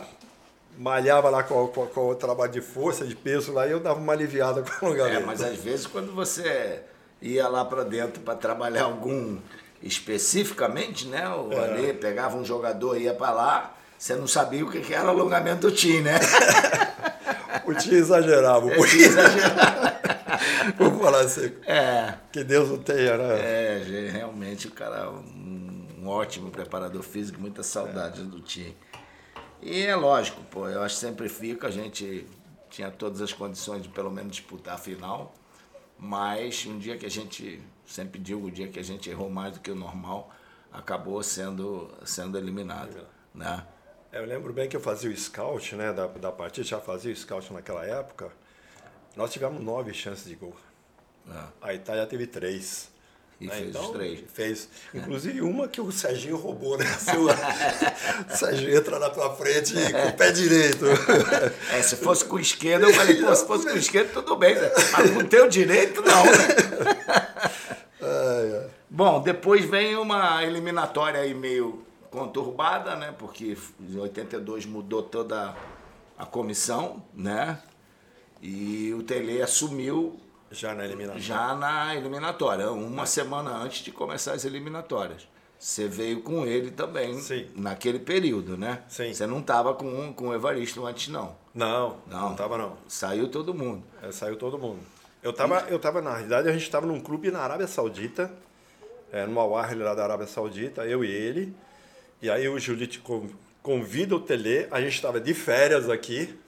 malhava 0.80 1.28
lá 1.28 1.42
com, 1.42 1.66
com, 1.68 1.86
com, 1.86 2.08
o 2.08 2.14
trabalho 2.14 2.50
de 2.50 2.62
força, 2.62 3.04
de 3.04 3.14
peso 3.14 3.52
lá, 3.52 3.66
e 3.66 3.70
eu 3.70 3.80
dava 3.80 4.00
uma 4.00 4.14
aliviada 4.14 4.62
com 4.80 4.86
o 4.86 4.88
alongamento. 4.88 5.22
É, 5.22 5.26
mas 5.26 5.42
às 5.42 5.58
vezes 5.58 5.86
quando 5.86 6.14
você 6.14 6.80
ia 7.20 7.46
lá 7.48 7.66
para 7.66 7.84
dentro 7.84 8.22
para 8.22 8.34
trabalhar 8.34 8.84
algum 8.84 9.36
especificamente, 9.82 11.06
né? 11.06 11.28
O 11.28 11.52
é. 11.52 11.64
ali 11.64 11.92
pegava 11.92 12.36
um 12.38 12.44
jogador 12.44 12.96
e 12.96 13.02
ia 13.02 13.14
para 13.14 13.30
lá, 13.30 13.76
você 13.98 14.14
não 14.14 14.26
sabia 14.26 14.64
o 14.64 14.70
que 14.70 14.94
era 14.94 15.08
alongamento 15.08 15.68
do 15.68 15.70
time, 15.70 16.00
né? 16.00 16.18
o 17.66 17.74
time 17.74 17.96
exagerava. 17.96 18.64
O 18.64 18.86
time 18.86 19.02
exagerava. 19.02 20.00
Vou 20.78 20.98
falar 20.98 21.20
assim. 21.20 21.52
É. 21.66 22.14
Que 22.32 22.42
Deus 22.42 22.70
o 22.70 22.78
tenha, 22.78 23.18
né? 23.18 23.38
É, 23.38 24.10
realmente 24.12 24.66
o 24.66 24.70
cara 24.70 24.96
é 24.96 25.08
um, 25.08 25.88
um 26.02 26.08
ótimo 26.08 26.50
preparador 26.50 27.02
físico, 27.02 27.38
muita 27.38 27.62
saudade 27.62 28.22
é. 28.22 28.24
do 28.24 28.40
time. 28.40 28.74
E 29.62 29.82
é 29.82 29.94
lógico, 29.94 30.42
pô, 30.44 30.68
eu 30.68 30.82
acho 30.82 30.94
que 30.94 31.00
sempre 31.00 31.28
fica, 31.28 31.66
a 31.66 31.70
gente 31.70 32.26
tinha 32.70 32.90
todas 32.90 33.20
as 33.20 33.32
condições 33.32 33.82
de 33.82 33.88
pelo 33.88 34.10
menos 34.10 34.32
disputar 34.32 34.74
a 34.74 34.78
final, 34.78 35.34
mas 35.98 36.64
um 36.66 36.78
dia 36.78 36.96
que 36.96 37.04
a 37.04 37.10
gente, 37.10 37.62
sempre 37.86 38.18
digo, 38.18 38.46
o 38.46 38.50
dia 38.50 38.68
que 38.68 38.78
a 38.78 38.82
gente 38.82 39.10
errou 39.10 39.28
mais 39.28 39.54
do 39.54 39.60
que 39.60 39.70
o 39.70 39.74
normal, 39.74 40.32
acabou 40.72 41.22
sendo, 41.22 41.90
sendo 42.04 42.38
eliminado, 42.38 43.06
né? 43.34 43.66
É, 44.12 44.18
eu 44.18 44.24
lembro 44.24 44.52
bem 44.52 44.68
que 44.68 44.76
eu 44.76 44.80
fazia 44.80 45.10
o 45.10 45.16
scout, 45.16 45.76
né, 45.76 45.92
da, 45.92 46.06
da 46.06 46.32
partida, 46.32 46.66
já 46.66 46.80
fazia 46.80 47.12
o 47.12 47.16
scout 47.16 47.52
naquela 47.52 47.84
época, 47.84 48.30
nós 49.14 49.30
tivemos 49.32 49.62
nove 49.62 49.92
chances 49.92 50.24
de 50.24 50.34
gol. 50.36 50.56
É. 51.28 51.44
A 51.60 51.74
Itália 51.74 52.06
teve 52.06 52.26
três. 52.26 52.89
E 53.40 53.46
né? 53.46 53.54
fez 53.54 53.68
então, 53.70 53.82
os 53.82 53.90
três. 53.90 54.20
Fez. 54.32 54.68
Inclusive 54.92 55.40
uma 55.40 55.66
que 55.66 55.80
o 55.80 55.90
Serginho 55.90 56.36
roubou, 56.36 56.76
né? 56.76 56.84
o 58.28 58.36
Serginho 58.36 58.76
entra 58.76 58.98
na 58.98 59.08
tua 59.08 59.34
frente 59.34 59.72
com 59.90 60.08
o 60.08 60.12
pé 60.12 60.30
direito. 60.30 60.84
É, 61.72 61.80
se 61.80 61.96
fosse 61.96 62.24
com 62.26 62.36
o 62.36 62.40
esquerdo, 62.40 62.84
eu 62.84 62.92
falei, 62.92 63.16
pô, 63.22 63.34
se 63.34 63.46
fosse 63.46 63.66
com 63.66 63.72
o 63.72 63.78
esquerdo, 63.78 64.12
tudo 64.12 64.36
bem. 64.36 64.54
Né? 64.54 64.70
Mas 64.92 65.10
com 65.10 65.20
o 65.20 65.26
teu 65.26 65.48
direito, 65.48 66.02
não, 66.02 66.24
né? 66.24 66.30
Ai, 68.02 68.52
ai. 68.56 68.70
Bom, 68.88 69.20
depois 69.20 69.64
vem 69.66 69.94
uma 69.94 70.42
eliminatória 70.42 71.20
aí 71.20 71.34
meio 71.34 71.84
conturbada, 72.10 72.96
né? 72.96 73.14
Porque 73.16 73.56
em 73.78 73.98
82 73.98 74.64
mudou 74.64 75.02
toda 75.02 75.54
a 76.18 76.24
comissão, 76.24 77.02
né? 77.14 77.58
E 78.42 78.92
o 78.94 79.02
Tele 79.02 79.42
assumiu 79.42 80.18
já 80.50 80.74
na 80.74 80.84
eliminatória. 80.84 81.22
Já 81.22 81.54
na 81.54 81.94
eliminatória, 81.94 82.70
uma 82.70 83.06
semana 83.06 83.50
antes 83.50 83.84
de 83.84 83.92
começar 83.92 84.32
as 84.32 84.44
eliminatórias. 84.44 85.28
Você 85.58 85.86
veio 85.86 86.22
com 86.22 86.46
ele 86.46 86.70
também 86.70 87.20
Sim. 87.20 87.46
naquele 87.54 87.98
período, 87.98 88.56
né? 88.56 88.82
Sim. 88.88 89.12
Você 89.12 89.26
não 89.26 89.40
estava 89.40 89.74
com, 89.74 90.12
com 90.14 90.28
o 90.28 90.34
Evaristo 90.34 90.86
antes, 90.86 91.08
não. 91.08 91.36
Não, 91.54 91.98
não 92.06 92.32
estava 92.32 92.56
não. 92.56 92.78
Saiu 92.88 93.28
todo 93.28 93.52
mundo. 93.52 93.84
É, 94.02 94.10
saiu 94.10 94.36
todo 94.36 94.58
mundo. 94.58 94.80
Eu 95.22 95.32
estava, 95.32 95.66
eu 95.68 95.78
tava, 95.78 96.00
na 96.00 96.14
realidade, 96.14 96.48
a 96.48 96.52
gente 96.52 96.62
estava 96.62 96.86
num 96.86 96.98
clube 96.98 97.30
na 97.30 97.40
Arábia 97.40 97.66
Saudita, 97.66 98.32
é, 99.12 99.26
no 99.26 99.38
Al 99.38 99.50
lá 99.50 99.94
da 99.94 100.02
Arábia 100.02 100.26
Saudita, 100.26 100.86
eu 100.86 101.04
e 101.04 101.10
ele. 101.10 101.54
E 102.22 102.30
aí 102.30 102.48
o 102.48 102.58
Julite 102.58 103.02
convida 103.62 104.16
o 104.16 104.20
Tele, 104.20 104.66
a 104.70 104.80
gente 104.80 104.94
estava 104.94 105.20
de 105.20 105.34
férias 105.34 105.90
aqui, 105.90 106.38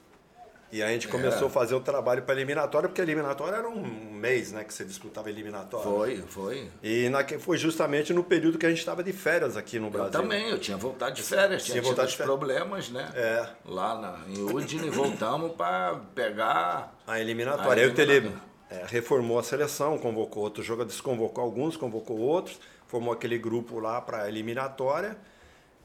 e 0.73 0.83
a 0.83 0.89
gente 0.89 1.07
começou 1.07 1.43
é. 1.43 1.47
a 1.47 1.51
fazer 1.51 1.75
o 1.75 1.81
trabalho 1.81 2.23
para 2.23 2.35
eliminatória, 2.35 2.89
porque 2.89 3.03
a 3.03 3.05
eliminatória 3.05 3.57
era 3.57 3.69
um 3.69 3.83
mês, 3.83 4.53
né, 4.53 4.65
que 4.65 4.73
você 4.73 4.87
disputava 4.87 5.29
eliminatória. 5.29 5.85
Foi, 5.85 6.25
foi. 6.27 6.71
E 6.83 7.11
na, 7.11 7.23
foi 7.39 7.59
justamente 7.59 8.15
no 8.15 8.25
período 8.25 8.57
que 8.57 8.65
a 8.65 8.71
gente 8.71 8.79
estava 8.79 9.05
de 9.05 9.13
férias 9.13 9.55
aqui 9.59 9.79
no 9.79 9.91
Brasil. 9.91 10.07
Eu 10.07 10.23
também, 10.23 10.49
eu 10.49 10.59
tinha 10.59 10.79
voltado 10.79 11.15
de 11.15 11.23
férias, 11.23 11.63
tinha, 11.63 11.75
tinha 11.75 11.83
voltado 11.83 12.09
de 12.09 12.17
férias. 12.17 12.39
problemas, 12.39 12.89
né? 12.89 13.13
É. 13.15 13.47
Lá 13.67 14.01
na, 14.01 14.21
em 14.35 14.43
Udine 14.43 14.89
voltamos 14.89 15.53
para 15.53 16.01
pegar 16.15 16.97
a 17.07 17.21
eliminatória. 17.21 17.83
A 17.83 17.87
Aí 17.87 17.93
o 17.93 17.95
Tele 17.95 18.33
é, 18.71 18.87
reformou 18.87 19.39
a 19.39 19.43
seleção, 19.43 19.99
convocou 19.99 20.43
outros 20.43 20.65
jogadores, 20.65 20.95
desconvocou 20.95 21.45
alguns, 21.45 21.77
convocou 21.77 22.19
outros, 22.19 22.59
formou 22.87 23.13
aquele 23.13 23.37
grupo 23.37 23.79
lá 23.79 24.01
para 24.01 24.23
a 24.23 24.29
eliminatória. 24.29 25.19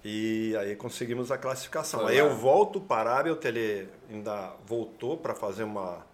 E 0.03 0.55
aí 0.57 0.75
conseguimos 0.75 1.31
a 1.31 1.37
classificação. 1.37 2.01
Foi 2.01 2.13
aí 2.13 2.21
lá. 2.21 2.27
eu 2.27 2.35
volto 2.35 2.79
para 2.79 3.09
a 3.09 3.13
Arábia, 3.13 3.33
o 3.33 3.35
Tele 3.35 3.89
ainda 4.09 4.53
voltou 4.65 5.17
para 5.17 5.33
fazer 5.33 5.63
uma, 5.63 6.05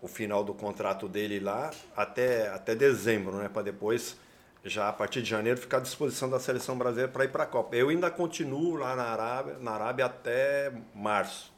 o 0.00 0.06
final 0.06 0.44
do 0.44 0.54
contrato 0.54 1.08
dele 1.08 1.40
lá 1.40 1.70
até, 1.96 2.48
até 2.48 2.74
dezembro, 2.74 3.36
né? 3.36 3.48
Para 3.48 3.62
depois, 3.62 4.16
já 4.64 4.88
a 4.88 4.92
partir 4.92 5.22
de 5.22 5.30
janeiro, 5.30 5.58
ficar 5.58 5.78
à 5.78 5.80
disposição 5.80 6.28
da 6.28 6.38
seleção 6.38 6.76
brasileira 6.76 7.10
para 7.10 7.24
ir 7.24 7.28
para 7.28 7.44
a 7.44 7.46
Copa. 7.46 7.74
Eu 7.74 7.88
ainda 7.88 8.10
continuo 8.10 8.76
lá 8.76 8.94
na 8.94 9.04
Arábia, 9.04 9.56
na 9.58 9.72
Arábia 9.72 10.06
até 10.06 10.72
março. 10.94 11.52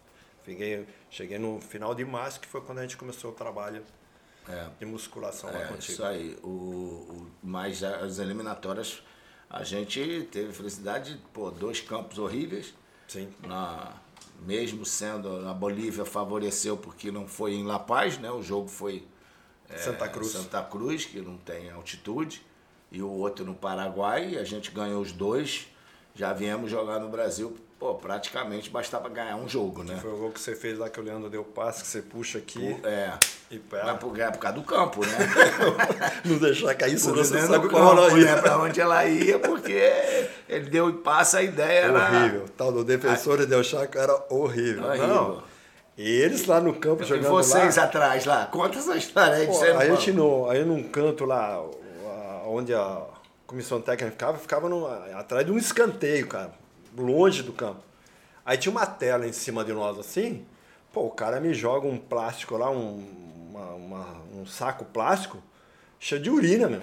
Fiquei, 0.44 0.86
cheguei 1.10 1.38
no 1.38 1.60
final 1.60 1.92
de 1.92 2.04
março, 2.04 2.38
que 2.38 2.46
foi 2.46 2.60
quando 2.60 2.78
a 2.78 2.82
gente 2.82 2.96
começou 2.96 3.32
o 3.32 3.34
trabalho 3.34 3.82
é. 4.48 4.68
de 4.78 4.86
musculação 4.86 5.50
é, 5.50 5.52
lá 5.52 5.66
contigo. 5.66 5.92
Isso 5.92 6.04
aí. 6.04 6.38
O, 6.42 6.48
o, 6.48 7.30
mas 7.42 7.82
as 7.82 8.20
eliminatórias 8.20 9.02
a 9.48 9.62
gente 9.64 10.28
teve 10.30 10.52
felicidade, 10.52 11.20
pô, 11.32 11.50
dois 11.50 11.80
campos 11.80 12.18
horríveis. 12.18 12.74
Sim. 13.06 13.28
Na, 13.46 13.94
mesmo 14.40 14.84
sendo 14.84 15.48
a 15.48 15.54
Bolívia 15.54 16.04
favoreceu 16.04 16.76
porque 16.76 17.10
não 17.10 17.26
foi 17.26 17.54
em 17.54 17.64
La 17.64 17.78
Paz, 17.78 18.18
né? 18.18 18.30
O 18.30 18.42
jogo 18.42 18.68
foi 18.68 19.06
é, 19.68 19.76
Santa 19.76 20.08
Cruz. 20.08 20.32
Santa 20.32 20.62
Cruz, 20.62 21.04
que 21.04 21.20
não 21.20 21.36
tem 21.36 21.70
altitude, 21.70 22.42
e 22.90 23.02
o 23.02 23.10
outro 23.10 23.44
no 23.44 23.54
Paraguai, 23.54 24.36
a 24.36 24.44
gente 24.44 24.70
ganhou 24.70 25.00
os 25.00 25.12
dois. 25.12 25.68
Já 26.14 26.32
viemos 26.32 26.70
jogar 26.70 26.98
no 26.98 27.08
Brasil 27.08 27.56
pô, 27.78 27.94
praticamente 27.94 28.70
bastava 28.70 29.08
ganhar 29.08 29.36
um 29.36 29.48
jogo, 29.48 29.82
né? 29.82 29.96
Foi 30.00 30.12
o 30.12 30.16
gol 30.16 30.30
que 30.30 30.40
você 30.40 30.54
fez 30.54 30.78
lá 30.78 30.88
que 30.88 30.98
o 30.98 31.02
Leandro 31.02 31.28
deu 31.28 31.44
passe, 31.44 31.82
que 31.82 31.88
você 31.88 32.02
puxa 32.02 32.38
aqui. 32.38 32.76
É. 32.82 33.12
E 33.50 33.58
pega. 33.58 33.84
Mas 33.84 33.98
por, 33.98 34.18
é 34.18 34.30
por 34.30 34.38
causa 34.38 34.58
do 34.58 34.64
campo, 34.64 35.04
né? 35.04 35.16
não 36.24 36.38
deixar 36.38 36.74
cair, 36.74 36.98
senão 36.98 37.16
você 37.16 37.46
sabe 37.46 37.68
como 37.68 37.90
ela 37.90 38.18
ia. 38.18 38.34
Né? 38.34 38.40
Pra 38.40 38.58
onde 38.58 38.80
ela 38.80 39.04
ia, 39.04 39.38
porque 39.38 40.28
ele 40.48 40.70
deu 40.70 40.90
e 40.90 40.94
passa 40.94 41.38
a 41.38 41.42
ideia. 41.42 41.86
Era... 41.86 42.18
Horrível. 42.18 42.44
Tal 42.56 42.72
do 42.72 42.82
defensor 42.82 43.40
e 43.40 43.46
deu 43.46 43.62
chaco 43.62 43.96
era 43.96 44.14
horrível. 44.30 44.84
horrível. 44.84 45.08
Não. 45.08 45.42
E 45.98 46.08
eles 46.08 46.46
lá 46.46 46.60
no 46.60 46.74
campo 46.74 47.02
e 47.02 47.06
jogando 47.06 47.30
vocês 47.30 47.76
lá, 47.76 47.84
atrás 47.84 48.26
lá, 48.26 48.46
conta 48.46 48.78
essa 48.78 48.96
história 48.96 49.36
aí 49.36 49.46
Pô, 49.46 49.58
A 49.78 49.86
gente 49.86 50.12
no, 50.12 50.50
aí 50.50 50.62
num 50.62 50.82
canto 50.82 51.24
lá, 51.24 51.58
onde 52.46 52.74
a 52.74 53.02
comissão 53.46 53.80
técnica 53.80 54.10
ficava, 54.12 54.36
ficava 54.36 54.68
no, 54.68 54.86
atrás 55.14 55.46
de 55.46 55.52
um 55.52 55.56
escanteio, 55.56 56.26
cara 56.26 56.65
longe 56.96 57.42
do 57.42 57.52
campo. 57.52 57.80
Aí 58.44 58.56
tinha 58.56 58.70
uma 58.70 58.86
tela 58.86 59.26
em 59.26 59.32
cima 59.32 59.64
de 59.64 59.72
nós 59.72 59.98
assim, 59.98 60.46
pô, 60.92 61.02
o 61.02 61.10
cara 61.10 61.40
me 61.40 61.52
joga 61.52 61.86
um 61.86 61.98
plástico 61.98 62.56
lá, 62.56 62.70
um, 62.70 63.04
uma, 63.50 63.66
uma, 63.74 64.06
um 64.34 64.46
saco 64.46 64.84
plástico, 64.84 65.42
cheio 65.98 66.20
de 66.20 66.30
urina, 66.30 66.68
meu. 66.68 66.80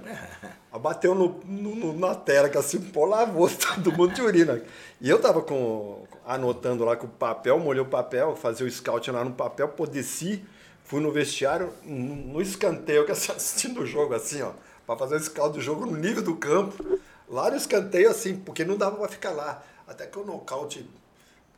Bateu 0.79 1.15
no, 1.15 1.39
no, 1.45 1.97
na 1.97 2.15
tela, 2.15 2.49
que 2.49 2.57
assim, 2.57 2.81
pô, 2.81 3.05
lavou 3.05 3.47
todo 3.49 3.91
mundo 3.91 4.13
de 4.13 4.21
urina. 4.21 4.61
E 4.99 5.09
eu 5.09 5.21
tava 5.21 5.41
com, 5.41 6.05
anotando 6.25 6.83
lá 6.83 6.95
com 6.95 7.05
o 7.05 7.09
papel, 7.09 7.57
molhei 7.59 7.81
o 7.81 7.85
papel, 7.85 8.35
fazia 8.35 8.65
o 8.65 8.71
scout 8.71 9.09
lá 9.11 9.23
no 9.23 9.31
papel, 9.31 9.69
pô, 9.69 9.85
desci, 9.85 10.43
fui 10.83 10.99
no 10.99 11.11
vestiário, 11.11 11.71
no 11.85 12.41
escanteio, 12.41 13.05
que 13.05 13.11
assistindo 13.11 13.81
o 13.81 13.85
jogo 13.85 14.13
assim, 14.13 14.41
ó, 14.41 14.51
para 14.85 14.97
fazer 14.97 15.15
o 15.15 15.19
scout 15.19 15.53
do 15.53 15.61
jogo 15.61 15.85
no 15.85 15.95
nível 15.95 16.23
do 16.23 16.35
campo, 16.35 16.99
lá 17.29 17.49
no 17.49 17.55
escanteio 17.55 18.09
assim, 18.09 18.35
porque 18.35 18.65
não 18.65 18.75
dava 18.75 18.97
para 18.97 19.07
ficar 19.07 19.31
lá. 19.31 19.63
Até 19.87 20.05
que 20.05 20.17
o 20.17 20.25
nocaute 20.25 20.89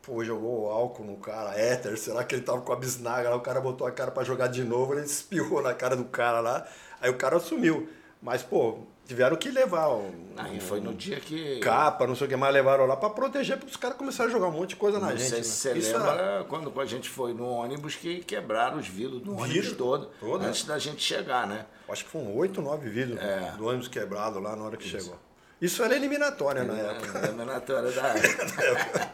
pô, 0.01 0.23
jogou 0.23 0.69
álcool 0.69 1.03
no 1.03 1.17
cara, 1.17 1.57
éter, 1.57 1.97
será 1.97 2.23
que 2.23 2.35
ele 2.35 2.43
tava 2.43 2.61
com 2.61 2.71
a 2.71 2.75
bisnaga 2.75 3.29
lá, 3.29 3.35
o 3.35 3.41
cara 3.41 3.59
botou 3.59 3.87
a 3.87 3.91
cara 3.91 4.11
para 4.11 4.23
jogar 4.23 4.47
de 4.47 4.63
novo, 4.63 4.93
ele 4.93 5.01
espirrou 5.05 5.61
na 5.61 5.73
cara 5.73 5.95
do 5.95 6.05
cara 6.05 6.39
lá, 6.39 6.67
aí 7.01 7.09
o 7.09 7.17
cara 7.17 7.39
sumiu. 7.39 7.89
Mas, 8.21 8.41
pô, 8.41 8.79
tiveram 9.05 9.35
que 9.35 9.49
levar. 9.49 9.89
Um, 9.89 10.11
Aí 10.35 10.59
foi 10.59 10.79
no 10.79 10.93
dia 10.93 11.19
que. 11.19 11.59
Capa, 11.59 12.07
não 12.07 12.15
sei 12.15 12.25
o 12.25 12.29
que 12.29 12.35
mais, 12.35 12.53
levaram 12.53 12.85
lá 12.85 12.95
para 12.95 13.09
proteger, 13.09 13.57
porque 13.57 13.71
os 13.71 13.77
caras 13.77 13.97
começaram 13.97 14.29
a 14.29 14.33
jogar 14.33 14.47
um 14.47 14.51
monte 14.51 14.69
de 14.69 14.75
coisa 14.77 14.99
não 14.99 15.07
na 15.07 15.15
gente. 15.15 15.29
Sei 15.29 15.43
se 15.43 15.67
né? 15.67 15.73
você 15.75 15.79
Isso 15.79 15.97
lembra 15.97 16.39
é... 16.41 16.43
quando 16.43 16.81
a 16.81 16.85
gente 16.85 17.09
foi 17.09 17.33
no 17.33 17.47
ônibus 17.47 17.95
que 17.95 18.19
quebraram 18.21 18.77
os 18.77 18.87
vidros 18.87 19.21
do 19.21 19.37
ônibus 19.37 19.73
todo, 19.73 20.09
todo, 20.19 20.43
antes 20.43 20.65
da 20.65 20.79
gente 20.79 21.01
chegar, 21.01 21.45
né? 21.45 21.65
Acho 21.87 22.03
que 22.03 22.09
foram 22.09 22.35
oito, 22.35 22.61
nove 22.61 22.89
vidros 22.89 23.19
é. 23.19 23.53
do 23.57 23.67
ônibus 23.67 23.87
quebrado 23.87 24.39
lá 24.39 24.55
na 24.55 24.63
hora 24.63 24.77
que 24.77 24.87
Isso. 24.87 24.97
chegou. 24.97 25.19
Isso 25.61 25.83
era 25.83 25.95
eliminatória 25.95 26.63
na 26.63 26.73
época. 26.73 27.27
Eliminatória 27.27 27.91
da 27.91 28.07
época. 28.07 29.11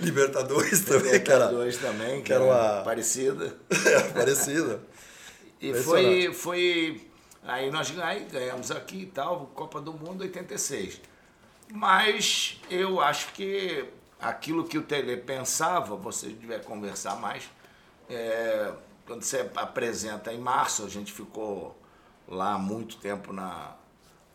Libertadores 0.00 0.80
também, 0.82 1.12
Libertadores 1.12 1.76
que 1.76 1.84
era, 1.86 1.92
também, 1.92 2.22
que 2.22 2.32
era 2.32 2.44
uma... 2.44 2.82
parecida. 2.82 3.56
É, 3.86 4.00
parecida. 4.10 4.80
E 5.60 5.74
foi, 5.74 6.32
foi. 6.32 7.10
Aí 7.42 7.68
nós 7.68 7.92
aí 7.98 8.28
ganhamos 8.30 8.70
aqui 8.70 9.02
e 9.02 9.06
tal, 9.06 9.50
Copa 9.56 9.80
do 9.80 9.92
Mundo 9.92 10.22
86. 10.22 11.00
Mas 11.72 12.60
eu 12.70 13.00
acho 13.00 13.32
que 13.32 13.84
aquilo 14.20 14.64
que 14.64 14.78
o 14.78 14.82
Tele 14.82 15.16
pensava, 15.16 15.96
você 15.96 16.28
devia 16.28 16.60
conversar 16.60 17.16
mais. 17.16 17.50
É, 18.08 18.72
quando 19.04 19.22
você 19.22 19.50
apresenta 19.56 20.32
em 20.32 20.38
março, 20.38 20.84
a 20.84 20.88
gente 20.88 21.12
ficou 21.12 21.76
lá 22.28 22.56
muito 22.56 22.96
tempo 22.98 23.32
na, 23.32 23.74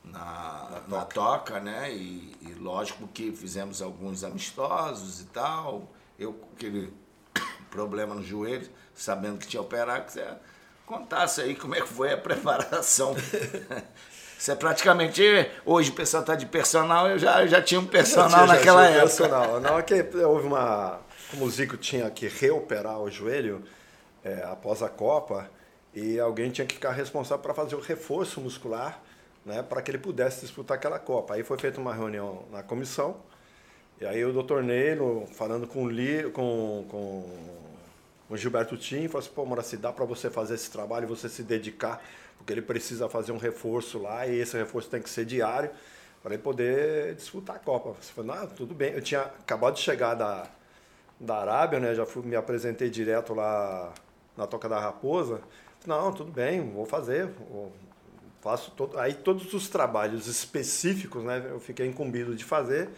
na, 0.04 0.70
na, 0.70 0.98
na 0.98 1.06
toca. 1.06 1.60
né? 1.60 1.92
E, 1.92 2.36
e, 2.42 2.54
lógico 2.60 3.08
que 3.08 3.32
fizemos 3.32 3.82
alguns 3.82 4.24
amistosos 4.24 5.22
e 5.22 5.26
tal. 5.26 5.90
Eu 6.20 6.34
com 6.34 6.48
aquele 6.56 6.94
problema 7.72 8.14
no 8.14 8.24
joelho, 8.24 8.70
sabendo 8.94 9.38
que 9.38 9.48
tinha 9.48 9.62
operar, 9.62 10.06
que 10.06 10.14
você 10.14 10.28
contasse 10.86 11.42
aí 11.42 11.56
como 11.56 11.76
é 11.76 11.82
que 11.82 11.88
foi 11.88 12.12
a 12.14 12.18
preparação. 12.20 13.16
Isso 14.38 14.52
é 14.52 14.56
praticamente. 14.56 15.24
Hoje 15.66 15.90
o 15.90 15.94
pessoal 15.94 16.22
está 16.22 16.36
de 16.36 16.46
personal, 16.46 17.10
eu 17.10 17.18
já, 17.18 17.46
já 17.48 17.62
tinha 17.62 17.80
um 17.80 17.86
personal 17.88 18.46
tinha, 18.46 18.46
naquela 18.46 18.86
época. 18.86 19.02
Personal. 19.02 19.60
Não, 19.62 19.80
é 19.80 19.82
que 19.82 19.94
houve 20.18 20.48
uma. 20.48 21.00
Como 21.32 21.46
o 21.46 21.50
Zico 21.50 21.78
tinha 21.78 22.10
que 22.12 22.28
reoperar 22.28 23.00
o 23.00 23.10
joelho 23.10 23.64
é, 24.24 24.44
após 24.44 24.84
a 24.84 24.90
Copa, 24.90 25.50
e 25.94 26.20
alguém 26.20 26.52
tinha 26.52 26.68
que 26.68 26.76
ficar 26.76 26.92
responsável 26.92 27.42
para 27.42 27.54
fazer 27.54 27.76
o 27.76 27.80
reforço 27.80 28.40
muscular 28.42 29.02
né, 29.46 29.64
para 29.64 29.82
que 29.82 29.92
ele 29.92 29.98
pudesse 29.98 30.42
disputar 30.42 30.78
aquela 30.78 31.00
Copa. 31.00 31.36
Aí 31.36 31.44
foi 31.44 31.58
feita 31.58 31.80
uma 31.80 31.94
reunião 31.94 32.44
na 32.52 32.64
comissão, 32.64 33.18
e 34.00 34.06
aí 34.06 34.24
o 34.26 34.34
doutor 34.34 34.64
Neilo, 34.64 35.28
falando 35.28 35.68
com 35.68 35.84
o, 35.84 35.90
Li, 35.90 36.30
com, 36.32 36.86
com 36.90 37.26
o 38.30 38.38
Gilberto 38.38 38.76
Tim, 38.78 39.08
falou 39.08 39.20
assim, 39.20 39.34
pô, 39.34 39.46
Moraci, 39.46 39.78
dá 39.78 39.92
para 39.92 40.06
você 40.06 40.30
fazer 40.30 40.56
esse 40.56 40.72
trabalho, 40.72 41.08
você 41.08 41.30
se 41.30 41.44
dedicar, 41.44 42.04
porque 42.38 42.52
ele 42.52 42.62
precisa 42.62 43.08
fazer 43.08 43.32
um 43.32 43.38
reforço 43.38 44.00
lá, 44.00 44.26
e 44.28 44.40
esse 44.40 44.58
reforço 44.58 44.90
tem 44.90 45.02
que 45.02 45.10
ser 45.10 45.26
diário, 45.26 45.70
para 46.22 46.34
ele 46.34 46.42
poder 46.42 47.16
disputar 47.16 47.58
a 47.58 47.60
Copa. 47.60 47.96
Você 48.02 48.12
falou, 48.14 48.36
não, 48.36 48.48
tudo 48.48 48.74
bem. 48.74 48.94
Eu 48.94 49.02
tinha 49.02 49.22
acabado 49.22 49.76
de 49.76 49.82
chegar 49.82 50.16
da, 50.16 50.48
da 51.20 51.38
Arábia, 51.38 51.80
né, 51.80 51.94
já 51.94 52.06
fui, 52.06 52.24
me 52.24 52.36
apresentei 52.36 52.90
direto 52.90 53.34
lá 53.34 53.94
na 54.36 54.48
Toca 54.48 54.68
da 54.68 54.80
Raposa, 54.80 55.42
não, 55.86 56.14
tudo 56.14 56.32
bem, 56.32 56.72
vou 56.72 56.86
fazer, 56.86 57.28
vou, 57.28 57.72
faço 58.44 58.72
todo, 58.72 59.00
aí 59.00 59.14
todos 59.14 59.54
os 59.54 59.70
trabalhos 59.70 60.28
específicos, 60.28 61.24
né, 61.24 61.48
eu 61.50 61.62
fiquei 61.62 61.88
incumbido 61.88 62.36
de 62.36 62.44
fazer. 62.44 62.90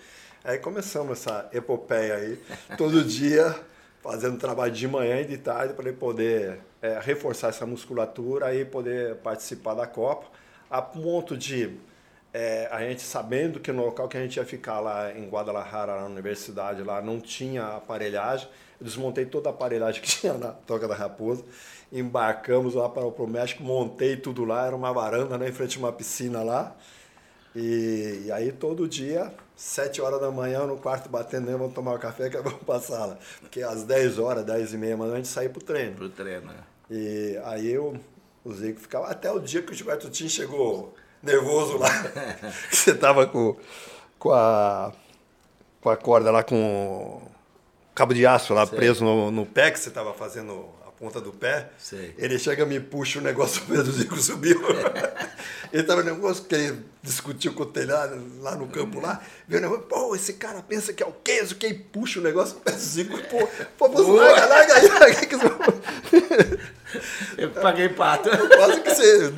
Aí 0.43 0.57
começamos 0.57 1.19
essa 1.19 1.47
epopeia 1.53 2.15
aí, 2.15 2.39
todo 2.77 3.03
dia 3.03 3.55
fazendo 4.01 4.37
trabalho 4.37 4.71
de 4.71 4.87
manhã 4.87 5.21
e 5.21 5.25
de 5.25 5.37
tarde 5.37 5.73
para 5.73 5.87
ele 5.87 5.97
poder 5.97 6.59
é, 6.81 6.99
reforçar 6.99 7.49
essa 7.49 7.65
musculatura 7.65 8.53
e 8.53 8.65
poder 8.65 9.15
participar 9.17 9.75
da 9.75 9.87
Copa, 9.87 10.27
a 10.69 10.81
ponto 10.81 11.37
de 11.37 11.75
é, 12.33 12.67
a 12.71 12.81
gente 12.81 13.01
sabendo 13.01 13.59
que 13.59 13.71
no 13.71 13.85
local 13.85 14.07
que 14.07 14.17
a 14.17 14.21
gente 14.21 14.35
ia 14.37 14.45
ficar 14.45 14.79
lá 14.79 15.11
em 15.11 15.27
Guadalajara, 15.27 16.01
na 16.01 16.05
universidade, 16.05 16.83
lá 16.83 17.01
não 17.01 17.19
tinha 17.19 17.77
aparelhagem, 17.77 18.47
eu 18.79 18.85
desmontei 18.85 19.25
toda 19.25 19.49
a 19.49 19.51
aparelhagem 19.51 20.01
que 20.03 20.07
tinha 20.07 20.33
na 20.33 20.49
Toca 20.49 20.87
da 20.87 20.95
Raposa 20.95 21.43
embarcamos 21.91 22.73
lá 22.73 22.89
para 22.89 23.05
o 23.05 23.27
México, 23.27 23.63
montei 23.63 24.17
tudo 24.17 24.43
lá, 24.43 24.67
era 24.67 24.75
uma 24.75 24.91
varanda 24.91 25.37
né, 25.37 25.49
em 25.49 25.51
frente 25.51 25.77
a 25.77 25.79
uma 25.79 25.91
piscina 25.91 26.43
lá. 26.43 26.75
E, 27.55 28.23
e, 28.25 28.31
aí 28.31 28.51
todo 28.51 28.87
dia, 28.87 29.33
sete 29.55 30.01
horas 30.01 30.19
da 30.19 30.29
manhã, 30.29 30.65
no 30.65 30.77
quarto 30.77 31.07
batendo, 31.09 31.45
vamos 31.57 31.73
tomar 31.73 31.93
um 31.93 31.97
café 31.97 32.29
que 32.29 32.37
vamos 32.41 32.61
para 32.63 32.75
a 32.75 32.81
sala. 32.81 33.19
Porque 33.39 33.61
às 33.61 33.83
10 33.83 34.19
horas, 34.19 34.43
10 34.43 34.73
e 34.73 34.77
meia 34.77 34.97
manhã, 34.97 35.13
a 35.13 35.17
gente 35.17 35.29
saía 35.29 35.49
para 35.49 35.59
o 35.59 35.63
treino. 35.63 35.95
Para 35.95 36.05
o 36.05 36.09
treino, 36.09 36.47
né? 36.47 36.57
E 36.89 37.39
aí 37.45 37.71
eu, 37.71 37.97
o 38.43 38.53
Zico 38.53 38.79
ficava, 38.79 39.07
até 39.07 39.31
o 39.31 39.39
dia 39.39 39.61
que 39.61 39.71
o 39.71 39.75
Gilberto 39.75 40.09
Tim 40.09 40.27
chegou 40.27 40.93
nervoso 41.23 41.77
lá, 41.77 41.89
você 42.69 42.93
tava 42.93 43.25
com, 43.25 43.55
com, 44.19 44.31
a, 44.31 44.91
com 45.81 45.89
a 45.89 45.97
corda 45.97 46.29
lá 46.29 46.43
com 46.43 47.21
cabo 47.95 48.13
de 48.13 48.27
aço 48.27 48.53
lá 48.53 48.67
Sei. 48.67 48.77
preso 48.77 49.03
no, 49.03 49.31
no 49.31 49.45
pé 49.45 49.71
que 49.71 49.79
você 49.79 49.89
tava 49.89 50.13
fazendo 50.13 50.67
ponta 51.05 51.21
do 51.21 51.31
pé. 51.31 51.69
Sei. 51.77 52.15
Ele 52.17 52.39
chega, 52.39 52.65
me 52.65 52.79
puxa 52.79 53.19
o 53.19 53.21
negócio, 53.21 53.61
o 53.63 53.65
Pedro 53.65 53.91
Zico 53.91 54.17
subiu. 54.17 54.59
ele 55.71 55.83
tava 55.83 56.03
no 56.03 56.15
negócio 56.15 56.43
que 56.45 56.55
ele 56.55 56.83
discutiu 57.03 57.53
com 57.53 57.63
o 57.63 57.65
telhado 57.67 58.19
lá 58.39 58.55
no 58.55 58.67
campo 58.67 58.99
lá. 58.99 59.21
Viu 59.47 59.59
o 59.59 59.61
negócio, 59.61 59.83
pô, 59.83 60.15
esse 60.15 60.33
cara 60.33 60.61
pensa 60.61 60.93
que 60.93 61.03
é 61.03 61.05
o 61.05 61.13
quê? 61.13 61.41
O 61.41 61.55
que 61.55 61.73
puxa 61.73 62.19
o 62.19 62.23
negócio, 62.23 62.57
o 62.57 62.61
Pedro 62.61 62.79
Zico, 62.79 63.17
pô, 63.29 63.47
pô, 63.77 63.89
pô 63.89 64.13
larga, 64.13 64.47
larga 64.47 64.73
aí. 64.75 64.89
Eu 67.37 67.51
paguei 67.51 67.89
pato. 67.89 68.29
Quase 68.55 68.81
que 68.81 68.95
você 68.95 69.33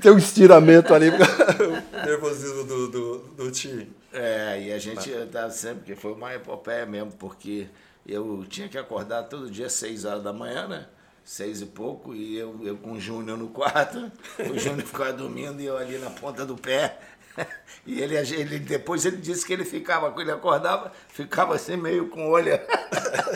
tem 0.00 0.12
um 0.12 0.18
estiramento 0.18 0.94
ali, 0.94 1.08
o 1.10 2.06
nervosismo 2.06 2.64
do, 2.64 2.88
do, 2.88 3.18
do 3.18 3.50
time. 3.50 3.92
É, 4.12 4.62
e 4.62 4.72
a 4.72 4.78
gente 4.78 5.10
tá 5.32 5.50
sempre, 5.50 5.84
que 5.84 6.00
foi 6.00 6.12
uma 6.12 6.32
epopeia 6.32 6.86
mesmo, 6.86 7.10
porque 7.12 7.66
eu 8.06 8.44
tinha 8.48 8.68
que 8.68 8.78
acordar 8.78 9.24
todo 9.24 9.50
dia 9.50 9.66
às 9.66 9.72
seis 9.72 10.04
horas 10.04 10.22
da 10.22 10.32
manhã, 10.32 10.68
né? 10.68 10.86
Seis 11.24 11.62
e 11.62 11.66
pouco, 11.66 12.14
e 12.14 12.36
eu, 12.36 12.60
eu 12.62 12.76
com 12.76 12.92
o 12.92 13.00
Júnior 13.00 13.38
no 13.38 13.48
quarto, 13.48 14.12
o 14.38 14.58
Júnior 14.58 14.86
ficava 14.86 15.12
dormindo 15.12 15.60
e 15.60 15.66
eu 15.66 15.76
ali 15.76 15.98
na 15.98 16.10
ponta 16.10 16.44
do 16.44 16.56
pé. 16.56 16.98
E 17.86 18.00
ele, 18.00 18.16
ele 18.16 18.58
depois 18.60 19.04
ele 19.04 19.18
disse 19.18 19.44
que 19.44 19.52
ele 19.52 19.64
ficava, 19.64 20.10
quando 20.10 20.28
ele 20.28 20.32
acordava, 20.32 20.90
ficava 21.08 21.54
assim 21.54 21.76
meio 21.76 22.08
com 22.08 22.28
o 22.28 22.30
olho. 22.30 22.58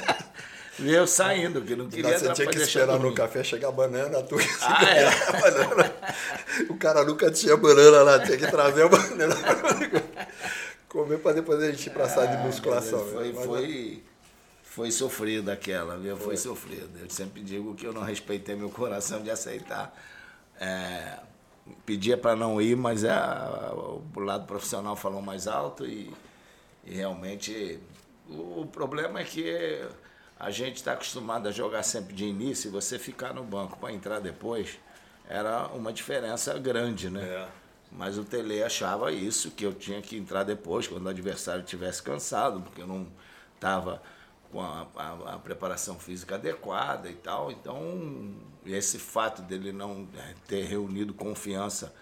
eu 0.80 1.06
saindo, 1.06 1.60
que 1.60 1.76
não 1.76 1.86
queria 1.86 2.18
Você 2.18 2.32
tinha 2.32 2.46
que 2.46 2.56
esperar 2.56 2.98
no 2.98 3.12
café 3.12 3.44
chegar 3.44 3.70
banana, 3.72 4.22
tu 4.22 4.36
ah, 4.62 4.84
é. 4.84 5.40
banana. 5.40 5.94
O 6.70 6.76
cara 6.76 7.04
nunca 7.04 7.30
tinha 7.30 7.58
banana 7.58 8.02
lá, 8.02 8.20
tinha 8.20 8.38
que 8.38 8.46
trazer 8.46 8.84
a 8.84 8.88
banana 8.88 9.34
comer 10.88 11.18
para 11.18 11.34
depois 11.34 11.62
a 11.62 11.70
gente 11.70 11.86
ir 11.86 11.90
pra 11.90 12.08
sala 12.08 12.26
de 12.26 12.36
musculação. 12.38 12.98
Foi, 13.06 13.32
foi, 13.32 14.02
foi 14.70 14.90
sofrida 14.90 15.54
aquela, 15.54 15.96
viu? 15.96 16.16
Foi, 16.16 16.26
foi 16.26 16.36
sofrida. 16.36 17.00
Eu 17.00 17.10
sempre 17.10 17.42
digo 17.42 17.74
que 17.74 17.86
eu 17.86 17.92
não 17.92 18.02
respeitei 18.02 18.54
meu 18.54 18.70
coração 18.70 19.22
de 19.22 19.30
aceitar. 19.30 19.92
É, 20.60 21.18
pedia 21.86 22.16
para 22.16 22.36
não 22.36 22.60
ir, 22.60 22.76
mas 22.76 23.02
o 23.02 24.20
lado 24.20 24.46
profissional 24.46 24.94
falou 24.94 25.22
mais 25.22 25.48
alto 25.48 25.86
e, 25.86 26.12
e 26.84 26.94
realmente 26.94 27.80
o, 28.28 28.60
o, 28.60 28.66
problema 28.66 29.20
é 29.20 29.24
que 29.24 29.80
a 30.38 30.50
gente 30.50 30.76
está 30.76 30.92
acostumado 30.92 31.48
a 31.48 31.50
jogar 31.50 31.82
sempre 31.82 32.14
de 32.14 32.24
início 32.24 32.68
e 32.68 32.70
você 32.70 32.98
ficar 32.98 33.32
no 33.32 33.42
banco 33.42 33.78
para 33.78 33.92
entrar 33.92 34.20
depois 34.20 34.78
era 35.28 35.66
uma 35.68 35.92
diferença 35.92 36.58
grande, 36.58 37.10
né? 37.10 37.22
É. 37.24 37.48
Mas 37.90 38.18
o 38.18 38.24
Tele 38.24 38.62
achava 38.62 39.10
isso, 39.10 39.50
que 39.50 39.64
eu 39.64 39.72
tinha 39.72 40.00
que 40.02 40.16
entrar 40.16 40.44
depois, 40.44 40.86
quando 40.86 41.06
o 41.06 41.08
adversário 41.08 41.62
estivesse 41.62 42.02
cansado, 42.02 42.60
porque 42.60 42.82
eu 42.82 42.86
não 42.86 43.06
estava 43.54 44.02
com 44.50 44.60
a, 44.60 44.86
a, 44.96 45.34
a, 45.34 45.38
preparação 45.38 45.98
física 45.98 46.36
adequada 46.36 47.08
e 47.08 47.14
tal. 47.14 47.50
Então, 47.50 48.34
esse 48.64 48.98
fato 48.98 49.42
dele 49.42 49.72
não 49.72 50.08
é, 50.16 50.34
ter 50.46 50.64
reunido 50.64 51.12
confiança 51.14 51.94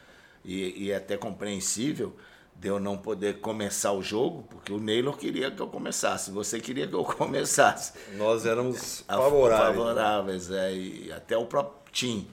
e, 0.44 0.84
e 0.84 0.90
é 0.90 0.96
até 0.96 1.16
compreensível 1.16 2.14
de 2.54 2.68
eu 2.68 2.80
não 2.80 2.96
poder 2.96 3.40
começar 3.40 3.92
o 3.92 4.02
jogo, 4.02 4.44
porque 4.48 4.72
o 4.72 4.78
Neylor 4.78 5.16
queria 5.16 5.50
que 5.50 5.60
eu 5.60 5.66
começasse, 5.66 6.30
você 6.30 6.58
queria 6.58 6.86
que 6.86 6.94
eu 6.94 7.04
começasse. 7.04 7.92
Nós 8.16 8.46
éramos 8.46 9.04
favoráveis. 9.06 9.76
Favoráveis, 9.76 10.50
é, 10.50 10.74
e 10.74 11.12
até 11.12 11.36
o 11.36 11.46
próprio 11.46 11.76
Tim. 11.92 12.28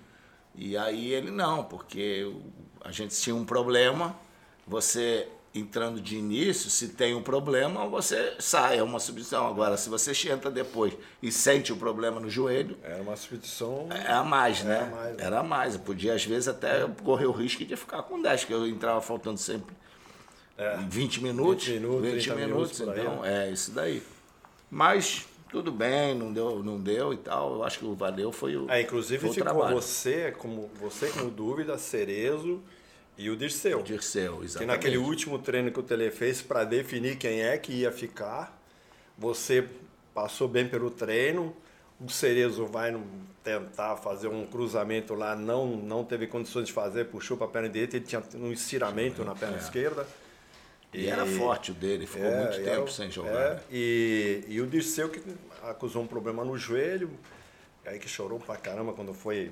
E 0.56 0.78
aí 0.78 1.12
ele 1.12 1.32
não, 1.32 1.64
porque 1.64 2.32
a 2.82 2.92
gente 2.92 3.20
tinha 3.20 3.36
um 3.36 3.44
problema, 3.44 4.16
você 4.68 5.28
entrando 5.56 6.02
de 6.02 6.16
início, 6.16 6.70
se 6.70 6.90
tem 6.90 7.14
um 7.14 7.22
problema, 7.22 7.88
você 7.88 8.36
sai, 8.40 8.80
é 8.80 8.84
uma 8.84 9.00
substituição. 9.00 9.48
Agora, 9.48 9.78
se 9.78 9.88
você 9.88 10.12
entra 10.30 10.50
depois 10.50 10.94
e 11.22 11.32
sente 11.32 11.72
o 11.72 11.78
problema 11.78 12.20
no 12.20 12.30
joelho. 12.30 12.78
Era 12.82 13.02
uma 13.02 13.16
substituição. 13.16 13.88
É 13.92 14.12
a 14.12 14.24
mais, 14.24 14.64
né? 14.64 14.76
Era 14.76 14.86
mais. 14.86 15.18
Né? 15.18 15.24
Era 15.24 15.44
mais. 15.44 15.74
Eu 15.76 15.82
podia, 15.82 16.14
às 16.16 16.26
vezes, 16.26 16.48
até 16.48 16.88
correr 17.04 17.28
o 17.28 17.32
risco 17.32 17.64
de 17.64 17.76
ficar 17.76 18.02
com 18.04 18.22
10, 18.22 18.46
que 18.46 18.54
eu 18.54 18.68
entrava 18.68 19.00
faltando 19.00 19.38
sempre 19.38 19.76
é. 20.58 20.78
20 20.90 21.22
minutos. 21.22 21.68
20 21.68 21.80
minutos, 21.80 22.12
20 22.12 22.30
minutos, 22.32 22.80
minutos 22.80 22.80
então, 22.82 23.22
né? 23.22 23.48
é 23.48 23.52
isso 23.52 23.72
daí. 23.72 24.02
Mas 24.72 25.28
tudo 25.50 25.72
bem, 25.72 26.16
não 26.16 26.34
deu, 26.34 26.64
não 26.64 26.80
deu 26.80 27.14
e 27.14 27.18
tal. 27.18 27.56
Eu 27.56 27.64
acho 27.64 27.78
que 27.78 27.86
o 27.86 27.94
valeu 27.94 28.32
foi 28.32 28.58
o. 28.58 28.70
É, 28.72 28.82
inclusive 28.82 29.20
foi 29.20 29.36
ficou 29.36 29.44
trabalho. 29.44 29.76
você 29.76 30.32
como 30.32 30.70
você 30.80 31.08
como 31.10 31.30
dúvida, 31.30 31.78
Cerezo 31.78 32.60
e 33.18 33.30
o 33.30 33.36
Dirceu. 33.36 33.80
O 33.80 33.84
Dirceu, 33.84 34.44
exatamente. 34.44 34.58
Que 34.58 34.66
naquele 34.66 34.98
último 34.98 35.40
treino 35.40 35.72
que 35.72 35.80
o 35.80 35.84
Tele 35.84 36.10
fez 36.10 36.42
para 36.42 36.64
definir 36.64 37.18
quem 37.18 37.42
é 37.42 37.58
que 37.58 37.72
ia 37.72 37.92
ficar, 37.92 38.60
você 39.18 39.68
passou 40.14 40.48
bem 40.48 40.68
pelo 40.68 40.90
treino. 40.90 41.56
O 42.00 42.10
Cerezo 42.10 42.66
vai 42.66 43.00
tentar 43.44 43.98
fazer 43.98 44.28
um 44.28 44.46
cruzamento 44.46 45.14
lá, 45.14 45.36
não, 45.36 45.68
não 45.68 46.04
teve 46.04 46.28
condições 46.28 46.68
de 46.68 46.74
fazer, 46.74 47.06
puxou 47.06 47.38
para 47.38 47.46
a 47.46 47.50
perna 47.50 47.70
direita, 47.70 47.98
ele 47.98 48.06
tinha 48.06 48.22
um 48.36 48.52
estiramento 48.52 49.24
na 49.24 49.36
perna 49.36 49.58
é. 49.58 49.60
esquerda. 49.60 50.08
E, 50.94 51.02
e, 51.02 51.08
era 51.08 51.26
forte 51.26 51.72
o 51.72 51.74
dele, 51.74 52.06
ficou 52.06 52.28
é, 52.28 52.44
muito 52.44 52.64
tempo 52.64 52.92
sem 52.92 53.10
jogar. 53.12 53.32
É, 53.32 53.62
e, 53.72 54.44
e 54.48 54.62
o 54.62 54.68
Dirceu 54.68 55.10
que 55.10 55.22
acusou 55.64 56.04
um 56.04 56.08
problema 56.08 56.44
no 56.44 56.58
joelho, 56.58 57.10
aí 57.86 58.00
que 58.00 58.08
chorou 58.08 58.40
pra 58.40 58.56
caramba 58.58 58.94
quando 58.94 59.14
foi 59.14 59.52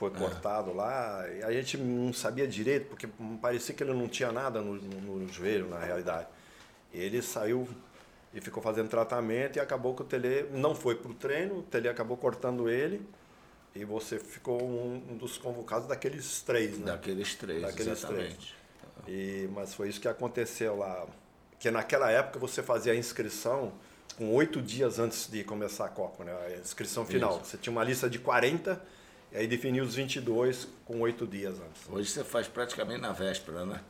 foi 0.00 0.08
é. 0.08 0.14
cortado 0.14 0.72
lá. 0.72 1.28
E 1.28 1.42
a 1.42 1.52
gente 1.52 1.76
não 1.76 2.10
sabia 2.10 2.48
direito, 2.48 2.86
porque 2.86 3.06
parecia 3.42 3.74
que 3.74 3.82
ele 3.82 3.92
não 3.92 4.08
tinha 4.08 4.32
nada 4.32 4.62
no, 4.62 4.76
no, 4.76 5.18
no 5.18 5.28
joelho, 5.28 5.68
na 5.68 5.78
realidade. 5.78 6.26
Ele 6.90 7.20
saiu 7.20 7.68
e 8.32 8.40
ficou 8.40 8.62
fazendo 8.62 8.88
tratamento 8.88 9.56
e 9.56 9.60
acabou 9.60 9.94
que 9.94 10.00
o 10.00 10.04
Tele 10.06 10.48
não 10.52 10.74
foi 10.74 10.94
para 10.94 11.10
o 11.10 11.14
treino, 11.14 11.58
o 11.58 11.62
Tele 11.62 11.86
acabou 11.86 12.16
cortando 12.16 12.70
ele 12.70 13.02
e 13.74 13.84
você 13.84 14.18
ficou 14.18 14.62
um, 14.62 15.02
um, 15.10 15.16
dos 15.18 15.36
convocados 15.36 15.86
daqueles 15.86 16.40
três, 16.40 16.78
né? 16.78 16.92
Daqueles 16.92 17.34
três, 17.34 17.60
daqueles 17.60 17.98
exatamente. 17.98 18.56
Três. 19.04 19.44
E, 19.44 19.48
mas 19.52 19.74
foi 19.74 19.90
isso 19.90 20.00
que 20.00 20.08
aconteceu 20.08 20.76
lá. 20.76 21.06
Que 21.58 21.70
naquela 21.70 22.10
época 22.10 22.38
você 22.38 22.62
fazia 22.62 22.94
a 22.94 22.96
inscrição 22.96 23.72
com 24.16 24.34
oito 24.34 24.62
dias 24.62 24.98
antes 24.98 25.30
de 25.30 25.44
começar 25.44 25.84
a 25.84 25.88
Copa, 25.90 26.24
né? 26.24 26.32
a 26.32 26.58
inscrição 26.58 27.04
final. 27.04 27.36
Isso. 27.36 27.50
Você 27.50 27.58
tinha 27.58 27.70
uma 27.70 27.84
lista 27.84 28.08
de 28.08 28.18
40 28.18 28.80
e 29.32 29.36
aí 29.36 29.46
definiu 29.46 29.84
os 29.84 29.94
22 29.94 30.68
com 30.84 31.00
oito 31.00 31.26
dias 31.26 31.54
antes. 31.54 31.82
Hoje 31.88 32.10
você 32.10 32.24
faz 32.24 32.48
praticamente 32.48 33.00
na 33.00 33.12
véspera, 33.12 33.64
né? 33.64 33.80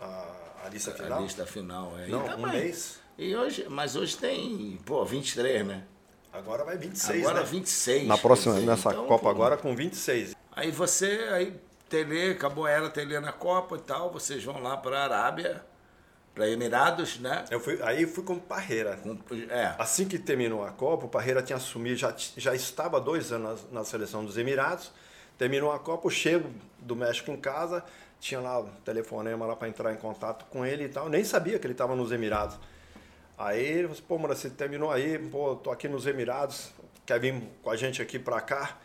A, 0.00 0.64
a 0.64 0.68
lista 0.68 0.92
final? 0.92 1.18
A 1.18 1.22
lista 1.22 1.46
final, 1.46 1.98
é. 1.98 2.06
Não, 2.08 2.24
um 2.36 2.46
mês. 2.50 2.98
E 3.16 3.34
hoje, 3.34 3.66
mas 3.68 3.96
hoje 3.96 4.16
tem, 4.16 4.78
pô, 4.84 5.04
23, 5.04 5.66
né? 5.66 5.84
Agora 6.32 6.64
vai 6.64 6.76
26, 6.76 7.20
Agora 7.24 7.40
né? 7.40 7.46
26. 7.46 8.06
Na 8.06 8.18
próxima, 8.18 8.54
dizer, 8.54 8.66
nessa 8.66 8.90
então, 8.90 9.06
Copa 9.06 9.24
pô, 9.24 9.28
agora 9.30 9.56
com 9.56 9.74
26. 9.74 10.36
Aí 10.52 10.70
você, 10.70 11.28
aí 11.32 11.60
Tele, 11.88 12.32
acabou 12.32 12.66
a 12.66 12.70
era 12.70 12.90
Tele 12.90 13.18
na 13.18 13.32
Copa 13.32 13.76
e 13.76 13.80
tal, 13.80 14.12
vocês 14.12 14.44
vão 14.44 14.60
lá 14.60 14.76
para 14.76 14.98
a 14.98 15.04
Arábia, 15.04 15.64
para 16.38 16.48
Emirados, 16.48 17.18
né? 17.18 17.44
Eu 17.50 17.58
fui, 17.58 17.80
aí 17.82 18.06
fui 18.06 18.22
com 18.22 18.38
Parreira. 18.38 18.96
Com, 18.98 19.18
é. 19.50 19.74
Assim 19.76 20.06
que 20.06 20.20
terminou 20.20 20.64
a 20.64 20.70
Copa, 20.70 21.06
o 21.06 21.08
Parreira 21.08 21.42
tinha 21.42 21.56
assumido, 21.56 21.96
já, 21.96 22.14
já 22.36 22.54
estava 22.54 23.00
dois 23.00 23.32
anos 23.32 23.66
na, 23.72 23.80
na 23.80 23.84
seleção 23.84 24.24
dos 24.24 24.38
Emirados, 24.38 24.92
terminou 25.36 25.72
a 25.72 25.80
Copa, 25.80 26.06
eu 26.06 26.10
chego 26.12 26.48
do 26.78 26.94
México 26.94 27.32
em 27.32 27.36
casa, 27.36 27.84
tinha 28.20 28.38
lá 28.38 28.60
o 28.60 28.68
telefonema 28.84 29.46
lá 29.46 29.56
para 29.56 29.68
entrar 29.68 29.92
em 29.92 29.96
contato 29.96 30.44
com 30.48 30.64
ele 30.64 30.84
e 30.84 30.88
tal, 30.88 31.08
nem 31.08 31.24
sabia 31.24 31.58
que 31.58 31.66
ele 31.66 31.74
estava 31.74 31.96
nos 31.96 32.12
Emirados. 32.12 32.56
Aí 33.36 33.60
ele 33.60 33.82
falou 33.82 33.92
assim, 33.94 34.02
pô, 34.06 34.18
mano, 34.18 34.36
você 34.36 34.48
terminou 34.48 34.92
aí, 34.92 35.18
pô, 35.18 35.56
tô 35.56 35.72
aqui 35.72 35.88
nos 35.88 36.06
Emirados, 36.06 36.70
quer 37.04 37.18
vir 37.18 37.42
com 37.64 37.70
a 37.70 37.74
gente 37.74 38.00
aqui 38.00 38.16
para 38.16 38.40
cá? 38.40 38.78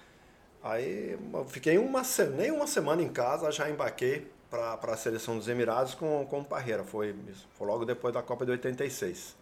Aí 0.64 1.20
eu 1.32 1.46
fiquei 1.46 1.78
uma, 1.78 2.02
nem 2.36 2.50
uma 2.50 2.66
semana 2.66 3.04
em 3.04 3.10
casa, 3.10 3.52
já 3.52 3.70
embarquei 3.70 4.28
para 4.54 4.94
a 4.94 4.98
seleção 4.98 5.38
dos 5.38 5.48
Emirados 5.48 5.96
com, 5.96 6.26
com 6.30 6.42
o 6.42 6.46
Parreira. 6.46 6.84
Foi, 6.84 7.16
foi 7.58 7.68
logo 7.68 7.86
depois 7.86 8.14
da 8.14 8.22
Copa 8.22 8.46
de 8.46 8.52
86. 8.52 9.36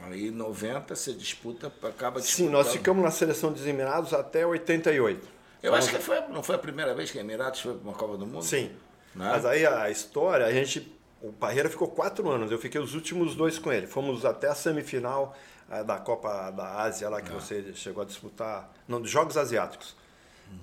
Aí 0.00 0.30
90 0.30 0.94
você 0.94 1.12
disputa, 1.12 1.72
acaba 1.82 2.20
disputando. 2.20 2.46
Sim, 2.46 2.52
nós 2.52 2.72
ficamos 2.72 3.02
na 3.02 3.10
seleção 3.10 3.52
dos 3.52 3.66
Emirados 3.66 4.14
até 4.14 4.46
88. 4.46 5.26
Eu 5.62 5.74
acho 5.74 5.90
que 5.90 5.98
foi, 5.98 6.20
não 6.28 6.42
foi 6.42 6.54
a 6.54 6.58
primeira 6.58 6.94
vez 6.94 7.10
que 7.10 7.18
a 7.18 7.20
Emirados 7.20 7.60
foi 7.60 7.74
para 7.74 7.82
uma 7.82 7.94
Copa 7.94 8.16
do 8.16 8.26
Mundo? 8.26 8.44
Sim. 8.44 8.70
Né? 9.14 9.28
Mas 9.30 9.44
aí 9.44 9.66
a 9.66 9.90
história, 9.90 10.46
a 10.46 10.52
gente. 10.52 10.92
O 11.22 11.32
Parreira 11.32 11.70
ficou 11.70 11.88
quatro 11.88 12.28
anos, 12.28 12.52
eu 12.52 12.58
fiquei 12.58 12.78
os 12.78 12.94
últimos 12.94 13.34
dois 13.34 13.58
com 13.58 13.72
ele. 13.72 13.86
Fomos 13.86 14.26
até 14.26 14.46
a 14.46 14.54
semifinal 14.54 15.34
eh, 15.70 15.82
da 15.82 15.96
Copa 15.96 16.50
da 16.50 16.82
Ásia, 16.82 17.08
lá 17.08 17.22
que 17.22 17.30
ah. 17.30 17.40
você 17.40 17.72
chegou 17.74 18.02
a 18.02 18.06
disputar. 18.06 18.70
Não, 18.86 19.00
dos 19.00 19.10
Jogos 19.10 19.38
Asiáticos 19.38 19.96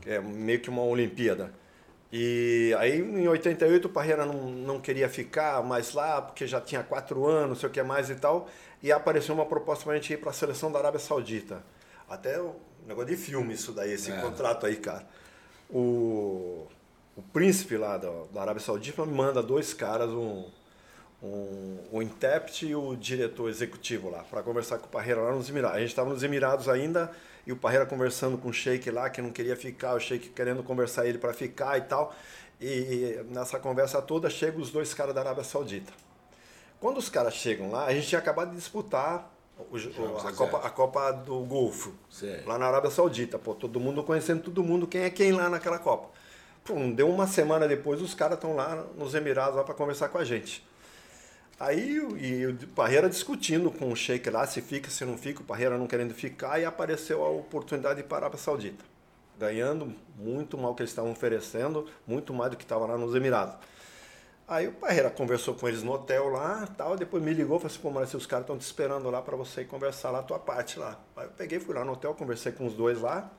é 0.06 0.20
meio 0.20 0.60
que 0.60 0.70
uma 0.70 0.84
Olimpíada. 0.84 1.52
E 2.12 2.76
aí 2.78 3.00
em 3.00 3.28
88 3.28 3.86
o 3.86 3.90
Parreira 3.90 4.26
não, 4.26 4.50
não 4.50 4.82
queria 4.82 5.08
ficar 5.08 5.64
mais 5.64 5.94
lá, 5.94 6.22
porque 6.22 6.46
já 6.46 6.60
tinha 6.60 6.84
quatro 6.84 7.26
anos, 7.26 7.50
não 7.50 7.56
sei 7.56 7.70
o 7.70 7.72
que 7.72 7.82
mais 7.82 8.10
e 8.10 8.16
tal, 8.16 8.50
e 8.84 8.92
apareceu 8.92 9.34
uma 9.34 9.46
proposta 9.46 9.86
para 9.86 9.94
a 9.94 9.96
gente 9.96 10.12
ir 10.12 10.18
para 10.18 10.32
a 10.32 10.34
seleção 10.34 10.72
da 10.72 10.80
Arábia 10.80 11.00
Saudita. 11.00 11.64
Até 12.10 12.42
o 12.42 12.56
negócio 12.86 13.10
de 13.10 13.16
filme 13.16 13.54
isso 13.54 13.72
daí, 13.72 13.94
esse 13.94 14.12
é. 14.12 14.20
contrato 14.20 14.66
aí, 14.66 14.76
cara. 14.76 15.08
O, 15.70 16.68
o 17.16 17.22
príncipe 17.32 17.78
lá 17.78 17.98
da, 17.98 18.12
da 18.34 18.42
Arábia 18.42 18.62
Saudita 18.62 19.06
me 19.06 19.14
manda 19.14 19.42
dois 19.42 19.74
caras, 19.74 20.10
um, 20.10 20.50
um, 21.24 21.78
o 21.92 22.02
intérprete 22.02 22.68
e 22.68 22.76
o 22.76 22.94
diretor 22.96 23.50
executivo 23.50 24.10
lá, 24.10 24.24
para 24.24 24.44
conversar 24.44 24.80
com 24.80 24.88
o 24.88 24.90
Parreira 24.90 25.22
lá 25.22 25.32
nos 25.32 25.50
Emirados. 25.50 25.78
A 25.78 25.80
gente 25.80 25.90
estava 25.90 26.10
nos 26.10 26.24
Emirados 26.24 26.68
ainda, 26.68 27.10
e 27.46 27.52
o 27.52 27.56
Parreira 27.56 27.86
conversando 27.86 28.38
com 28.38 28.50
o 28.50 28.54
Sheik 28.54 28.90
lá, 28.92 29.10
que 29.10 29.22
não 29.22 29.32
queria 29.32 29.56
ficar, 29.56 29.94
o 29.94 30.00
Sheik 30.00 30.30
querendo 30.30 30.64
conversar 30.64 31.06
ele 31.08 31.18
para 31.18 31.34
ficar 31.34 31.78
e 31.78 31.82
tal. 31.82 32.14
E 32.60 33.20
nessa 33.30 33.60
conversa 33.60 34.02
toda 34.02 34.30
chegam 34.30 34.62
os 34.62 34.72
dois 34.72 34.94
caras 34.94 35.16
da 35.16 35.22
Arábia 35.22 35.44
Saudita. 35.44 35.92
Quando 36.80 36.98
os 36.98 37.10
caras 37.10 37.34
chegam 37.34 37.72
lá, 37.72 37.86
a 37.86 37.94
gente 37.94 38.08
tinha 38.08 38.20
acabado 38.20 38.52
de 38.52 38.58
disputar 38.58 39.32
o, 39.58 39.76
o, 39.76 40.28
a, 40.28 40.34
Copa, 40.34 40.58
a 40.58 40.70
Copa 40.70 41.12
do 41.12 41.40
Golfo, 41.42 41.94
lá 42.46 42.58
na 42.58 42.68
Arábia 42.68 42.92
Saudita. 42.92 43.38
Pô, 43.40 43.54
todo 43.54 43.80
mundo 43.80 44.04
conhecendo 44.04 44.44
todo 44.44 44.64
mundo, 44.64 44.88
quem 44.88 45.02
é 45.02 45.10
quem 45.10 45.32
lá 45.32 45.50
naquela 45.50 45.80
Copa. 45.80 46.10
Pô, 46.64 46.76
deu 46.96 47.10
uma 47.10 47.28
semana 47.28 47.68
depois, 47.68 48.02
os 48.02 48.14
caras 48.14 48.36
estão 48.36 48.56
lá 48.56 48.86
nos 48.96 49.16
Emirados 49.16 49.56
lá 49.56 49.64
para 49.64 49.74
conversar 49.74 50.10
com 50.10 50.18
a 50.18 50.24
gente. 50.24 50.64
Aí 51.62 51.98
e 52.20 52.48
o 52.48 52.68
Parreira 52.70 53.08
discutindo 53.08 53.70
com 53.70 53.92
o 53.92 53.96
Sheik 53.96 54.28
lá 54.32 54.48
se 54.48 54.64
fica, 54.64 54.90
se 54.90 55.06
não 55.06 55.16
fica, 55.16 55.42
o 55.42 55.44
Parreira 55.44 55.78
não 55.78 55.86
querendo 55.86 56.12
ficar, 56.12 56.60
e 56.60 56.66
apareceu 56.66 57.24
a 57.24 57.30
oportunidade 57.30 58.02
de 58.02 58.08
para 58.08 58.26
a 58.26 58.36
Saudita, 58.36 58.84
ganhando 59.38 59.94
muito 60.18 60.58
mal 60.58 60.74
que 60.74 60.82
eles 60.82 60.90
estavam 60.90 61.12
oferecendo, 61.12 61.88
muito 62.08 62.34
mais 62.34 62.50
do 62.50 62.58
que 62.58 62.64
estava 62.64 62.88
lá 62.88 62.98
nos 62.98 63.14
Emirados. 63.14 63.54
Aí 64.48 64.70
o 64.70 64.72
Parreira 64.72 65.12
conversou 65.12 65.54
com 65.54 65.68
eles 65.68 65.84
no 65.84 65.92
hotel 65.92 66.30
lá, 66.30 66.68
tal, 66.76 66.98
depois 66.98 67.22
me 67.22 67.32
ligou, 67.32 67.60
falou 67.60 67.72
assim, 67.72 67.80
pô, 67.80 67.92
mas 67.92 68.12
os 68.16 68.26
caras 68.26 68.46
estão 68.46 68.58
te 68.58 68.62
esperando 68.62 69.08
lá 69.12 69.22
para 69.22 69.38
você 69.38 69.64
conversar 69.64 70.10
lá 70.10 70.22
a 70.22 70.24
tua 70.24 70.40
parte 70.40 70.80
lá. 70.80 71.00
Aí 71.16 71.28
eu 71.28 71.32
peguei, 71.38 71.60
fui 71.60 71.76
lá 71.76 71.86
no 71.86 71.92
hotel, 71.92 72.16
conversei 72.16 72.52
com 72.52 72.66
os 72.66 72.74
dois 72.74 73.00
lá. 73.00 73.30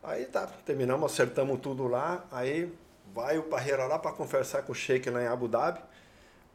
Aí 0.00 0.26
tá, 0.26 0.46
terminamos, 0.64 1.10
acertamos 1.10 1.58
tudo 1.58 1.88
lá. 1.88 2.24
Aí 2.30 2.72
vai 3.12 3.36
o 3.36 3.42
Parreira 3.42 3.84
lá 3.86 3.98
para 3.98 4.12
conversar 4.12 4.62
com 4.62 4.70
o 4.70 4.74
Sheik 4.76 5.10
lá 5.10 5.24
em 5.24 5.26
Abu 5.26 5.48
Dhabi, 5.48 5.80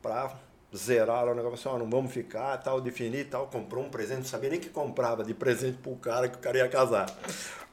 para 0.01 0.46
zeraram 0.75 1.31
o 1.31 1.35
negócio, 1.35 1.69
assim, 1.69 1.79
não 1.79 1.89
vamos 1.89 2.11
ficar, 2.11 2.57
tal, 2.57 2.81
definir 2.81 3.29
tal, 3.29 3.47
comprou 3.47 3.83
um 3.83 3.89
presente, 3.89 4.17
não 4.17 4.25
sabia 4.25 4.49
nem 4.49 4.59
que 4.59 4.69
comprava 4.69 5.23
de 5.23 5.33
presente 5.33 5.77
pro 5.77 5.95
cara 5.95 6.27
que 6.27 6.37
o 6.37 6.39
cara 6.39 6.57
ia 6.57 6.67
casar, 6.67 7.07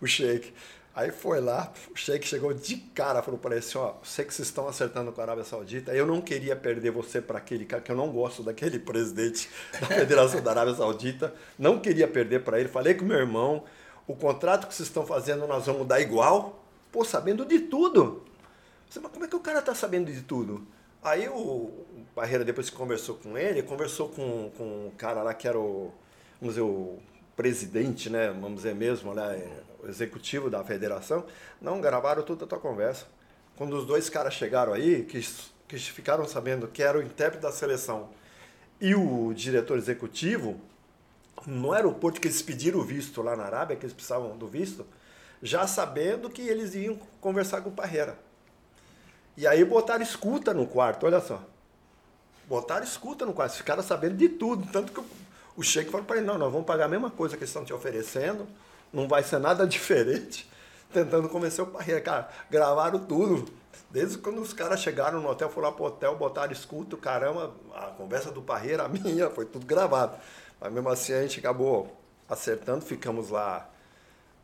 o 0.01 0.07
Sheik. 0.07 0.53
Aí 0.95 1.11
foi 1.11 1.41
lá, 1.41 1.73
o 1.93 1.97
Sheik 1.97 2.25
chegou 2.25 2.55
de 2.55 2.77
cara, 2.77 3.21
falou 3.21 3.39
para 3.39 3.57
ele 3.57 3.65
assim, 3.65 3.77
ó, 3.77 3.95
sei 4.05 4.25
que 4.25 4.33
vocês 4.33 4.47
estão 4.47 4.69
acertando 4.69 5.11
com 5.11 5.21
a 5.21 5.25
Arábia 5.25 5.43
Saudita, 5.43 5.93
eu 5.93 6.07
não 6.07 6.21
queria 6.21 6.55
perder 6.55 6.93
você 6.93 7.21
para 7.21 7.39
aquele 7.39 7.65
cara, 7.65 7.83
que 7.83 7.91
eu 7.91 7.97
não 7.97 8.13
gosto 8.13 8.45
daquele 8.45 8.79
presidente 8.81 9.51
da 9.73 9.89
Federação 9.89 10.41
da 10.41 10.53
Arábia 10.53 10.75
Saudita, 10.75 11.35
não 11.59 11.81
queria 11.81 12.07
perder 12.07 12.45
para 12.45 12.61
ele, 12.61 12.69
falei 12.69 12.95
com 12.95 13.05
meu 13.05 13.19
irmão, 13.19 13.65
o 14.07 14.15
contrato 14.15 14.69
que 14.69 14.75
vocês 14.75 14.89
estão 14.89 15.05
fazendo 15.05 15.49
nós 15.49 15.67
vamos 15.67 15.85
dar 15.85 16.01
igual, 16.01 16.65
pô, 16.93 17.05
sabendo 17.05 17.45
de 17.45 17.59
tudo. 17.59 18.23
Mas 18.95 19.13
como 19.13 19.25
é 19.25 19.29
que 19.29 19.35
o 19.35 19.41
cara 19.41 19.61
tá 19.61 19.75
sabendo 19.75 20.13
de 20.13 20.23
tudo? 20.23 20.65
Aí 21.03 21.29
o, 21.29 21.33
Barreira, 22.15 22.45
depois 22.45 22.71
conversou 22.71 23.17
com 23.17 23.37
ele, 23.37 23.63
conversou 23.63 24.09
com, 24.09 24.51
com 24.57 24.87
o 24.87 24.93
cara 24.97 25.23
lá 25.23 25.35
que 25.35 25.49
era 25.49 25.59
o, 25.59 25.93
vamos 26.41 26.55
dizer, 26.55 26.61
o 26.61 26.99
presidente, 27.37 28.09
né, 28.09 28.29
vamos 28.29 28.57
dizer 28.57 28.75
mesmo, 28.75 29.13
né, 29.13 29.63
o 29.83 29.89
executivo 29.89 30.49
da 30.49 30.63
federação. 30.63 31.25
Não, 31.61 31.81
gravaram 31.81 32.23
toda 32.23 32.45
a 32.45 32.49
tua 32.49 32.61
conversa. 32.61 33.07
Quando 33.57 33.77
os 33.77 33.87
dois 33.87 34.09
caras 34.09 34.35
chegaram 34.35 34.73
aí, 34.73 35.05
que, 35.05 35.21
que 35.67 35.79
ficaram 35.79 36.25
sabendo 36.27 36.69
que 36.69 36.83
era 36.83 36.99
o 36.99 37.03
intérprete 37.03 37.43
da 37.43 37.51
seleção 37.51 38.11
e 38.81 38.95
o 38.95 39.33
diretor 39.35 39.77
executivo, 39.77 40.61
no 41.47 41.73
aeroporto 41.73 42.21
que 42.21 42.29
eles 42.29 42.43
pediram 42.43 42.79
o 42.79 42.85
visto 42.85 43.23
lá 43.23 43.37
na 43.37 43.45
Arábia, 43.45 43.77
que 43.77 43.85
eles 43.85 43.95
precisavam 43.95 44.37
do 44.37 44.47
visto, 44.47 44.87
já 45.43 45.67
sabendo 45.67 46.31
que 46.31 46.43
eles 46.43 46.75
iam 46.75 46.97
conversar 47.21 47.61
com 47.61 47.71
o 47.71 47.73
Parreira. 47.73 48.19
E 49.37 49.47
aí 49.47 49.65
botaram 49.65 50.03
escuta 50.03 50.55
no 50.55 50.67
quarto, 50.67 51.07
olha 51.07 51.21
só. 51.21 51.45
Botaram 52.49 52.85
escuta 52.85 53.25
no 53.25 53.33
quarto, 53.33 53.57
ficaram 53.57 53.83
sabendo 53.83 54.17
de 54.17 54.29
tudo. 54.29 54.71
Tanto 54.71 54.93
que 54.93 55.01
o 55.57 55.63
Sheik 55.63 55.91
falou 55.91 56.07
para 56.07 56.17
ele, 56.17 56.27
não, 56.27 56.39
nós 56.39 56.53
vamos 56.53 56.67
pagar 56.67 56.87
a 56.87 56.89
mesma 56.89 57.11
coisa 57.11 57.37
que 57.37 57.43
eles 57.43 57.51
estão 57.51 57.65
te 57.65 57.73
oferecendo, 57.73 58.47
não 58.93 59.09
vai 59.09 59.23
ser 59.23 59.39
nada 59.39 59.67
diferente. 59.69 60.51
Tentando 60.93 61.29
convencer 61.29 61.65
o 61.65 61.67
Parreira. 61.67 62.01
Cara, 62.01 62.29
gravaram 62.51 63.01
tudo. 63.01 63.51
Desde 63.91 64.19
quando 64.19 64.41
os 64.41 64.53
caras 64.53 64.81
chegaram 64.81 65.21
no 65.21 65.29
hotel, 65.29 65.49
foram 65.49 65.69
lá 65.69 65.75
pro 65.75 65.85
hotel, 65.85 66.17
botaram 66.17 66.53
escuta, 66.53 66.97
caramba, 66.97 67.53
a 67.75 67.87
conversa 67.87 68.31
do 68.31 68.43
Parreira, 68.43 68.85
a 68.85 68.89
minha, 68.91 69.31
foi 69.31 69.45
tudo 69.45 69.67
gravado. 69.67 70.17
Mas 70.61 70.73
mesmo 70.73 70.89
assim 70.89 71.13
a 71.13 71.23
gente 71.23 71.39
acabou 71.39 71.97
acertando, 72.29 72.85
ficamos 72.85 73.31
lá 73.31 73.69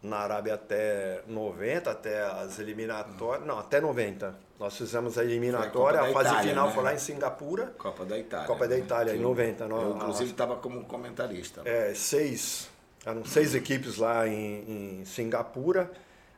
na 0.02 0.18
Arábia 0.18 0.54
até 0.54 1.22
90, 1.26 1.90
até 1.90 2.22
as 2.22 2.58
eliminatórias. 2.58 3.46
Não, 3.46 3.58
até 3.58 3.80
90. 3.80 4.34
Nós 4.58 4.76
fizemos 4.76 5.18
a 5.18 5.24
eliminatória, 5.24 6.00
a, 6.00 6.08
a 6.08 6.12
fase 6.12 6.28
Itália, 6.30 6.50
final 6.50 6.66
né? 6.68 6.74
foi 6.74 6.84
lá 6.84 6.94
em 6.94 6.98
Singapura. 6.98 7.66
Copa 7.78 8.04
da 8.04 8.18
Itália. 8.18 8.46
Copa 8.46 8.68
da 8.68 8.76
né? 8.76 8.80
Itália, 8.82 9.14
em 9.14 9.20
90. 9.20 9.64
Eu, 9.64 9.96
inclusive, 9.96 10.30
estava 10.30 10.56
como 10.56 10.84
comentarista. 10.84 11.62
É, 11.64 11.92
seis. 11.94 12.68
Eram 13.04 13.24
seis 13.24 13.54
equipes 13.54 13.96
lá 13.96 14.26
em, 14.26 15.00
em 15.00 15.04
Singapura. 15.04 15.90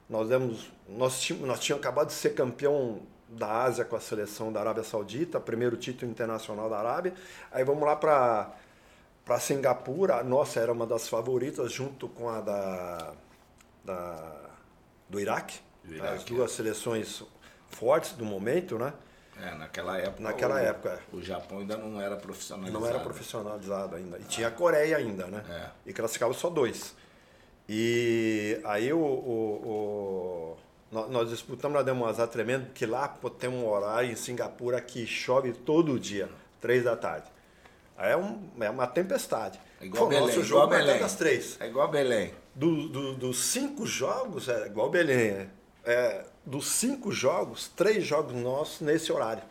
Nós 0.08 0.28
demos. 0.28 0.70
Nós 0.88 1.20
tínhamos, 1.20 1.48
nós 1.48 1.60
tínhamos 1.60 1.84
acabado 1.84 2.08
de 2.08 2.14
ser 2.14 2.30
campeão 2.30 3.00
da 3.28 3.62
Ásia 3.62 3.84
com 3.84 3.96
a 3.96 4.00
seleção 4.00 4.52
da 4.52 4.60
Arábia 4.60 4.84
Saudita, 4.84 5.40
primeiro 5.40 5.76
título 5.76 6.10
internacional 6.10 6.68
da 6.68 6.78
Arábia. 6.78 7.14
Aí 7.50 7.64
vamos 7.64 7.84
lá 7.84 7.96
para 7.96 8.52
para 9.24 9.38
Singapura, 9.38 10.16
a 10.16 10.24
nossa 10.24 10.58
era 10.58 10.72
uma 10.72 10.84
das 10.84 11.08
favoritas 11.08 11.72
junto 11.72 12.08
com 12.08 12.28
a 12.28 12.40
da 12.40 13.12
da, 13.84 14.50
do 15.08 15.20
Iraque, 15.20 15.60
do 15.84 15.94
Iraque 15.94 16.14
as 16.14 16.24
duas 16.24 16.52
é. 16.52 16.54
seleções 16.56 17.22
fortes 17.68 18.12
do 18.12 18.24
momento, 18.24 18.78
né? 18.78 18.92
É, 19.40 19.54
naquela 19.54 19.98
época. 19.98 20.22
Naquela 20.22 20.54
o, 20.54 20.58
época. 20.58 21.00
O 21.12 21.22
Japão 21.22 21.58
ainda 21.58 21.76
não 21.76 22.00
era 22.00 22.16
profissionalizado. 22.16 22.80
Não 22.80 22.88
era 22.88 23.00
profissionalizado 23.00 23.96
ainda. 23.96 24.18
E 24.18 24.24
tinha 24.24 24.48
a 24.48 24.50
Coreia 24.50 24.96
ainda, 24.96 25.26
né? 25.26 25.42
É. 25.48 25.90
E 25.90 25.92
classificava 25.92 26.34
só 26.34 26.50
dois. 26.50 26.94
E 27.68 28.60
aí 28.64 28.92
o, 28.92 28.98
o, 28.98 30.56
o 30.92 31.08
nós 31.08 31.30
disputamos 31.30 31.76
na 31.78 31.82
Demoiselle 31.82 32.30
tremendo, 32.30 32.66
que 32.74 32.84
lá 32.84 33.08
tem 33.38 33.48
um 33.48 33.66
horário 33.66 34.10
em 34.10 34.16
Singapura 34.16 34.78
que 34.80 35.06
chove 35.06 35.52
todo 35.52 35.98
dia, 35.98 36.28
três 36.60 36.84
da 36.84 36.94
tarde. 36.94 37.30
É, 37.96 38.16
um, 38.16 38.50
é 38.60 38.68
uma 38.68 38.86
tempestade. 38.86 39.58
É 39.80 39.86
igual 39.86 40.04
Foi, 40.04 40.14
Belém. 40.14 40.26
Nosso 40.26 40.44
jogo 40.44 40.66
igual 40.66 40.84
Belém. 40.84 41.00
das 41.00 41.14
três. 41.14 41.56
É 41.60 41.66
igual 41.66 41.88
Belém. 41.88 42.34
Do, 42.54 42.88
do, 42.88 43.14
dos 43.14 43.44
cinco 43.44 43.86
jogos, 43.86 44.48
é 44.48 44.66
igual 44.66 44.90
Belém, 44.90 45.30
é, 45.30 45.48
é, 45.84 46.24
dos 46.44 46.66
cinco 46.66 47.10
jogos, 47.10 47.68
três 47.68 48.04
jogos 48.04 48.34
nossos 48.34 48.80
nesse 48.80 49.10
horário. 49.10 49.42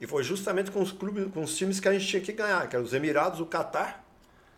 E 0.00 0.06
foi 0.06 0.22
justamente 0.22 0.70
com 0.70 0.80
os 0.80 0.92
clubes, 0.92 1.32
com 1.32 1.42
os 1.42 1.56
times 1.56 1.80
que 1.80 1.88
a 1.88 1.92
gente 1.92 2.06
tinha 2.06 2.22
que 2.22 2.32
ganhar, 2.32 2.68
que 2.68 2.76
eram 2.76 2.84
os 2.84 2.94
Emirados, 2.94 3.40
o 3.40 3.46
Catar, 3.46 4.04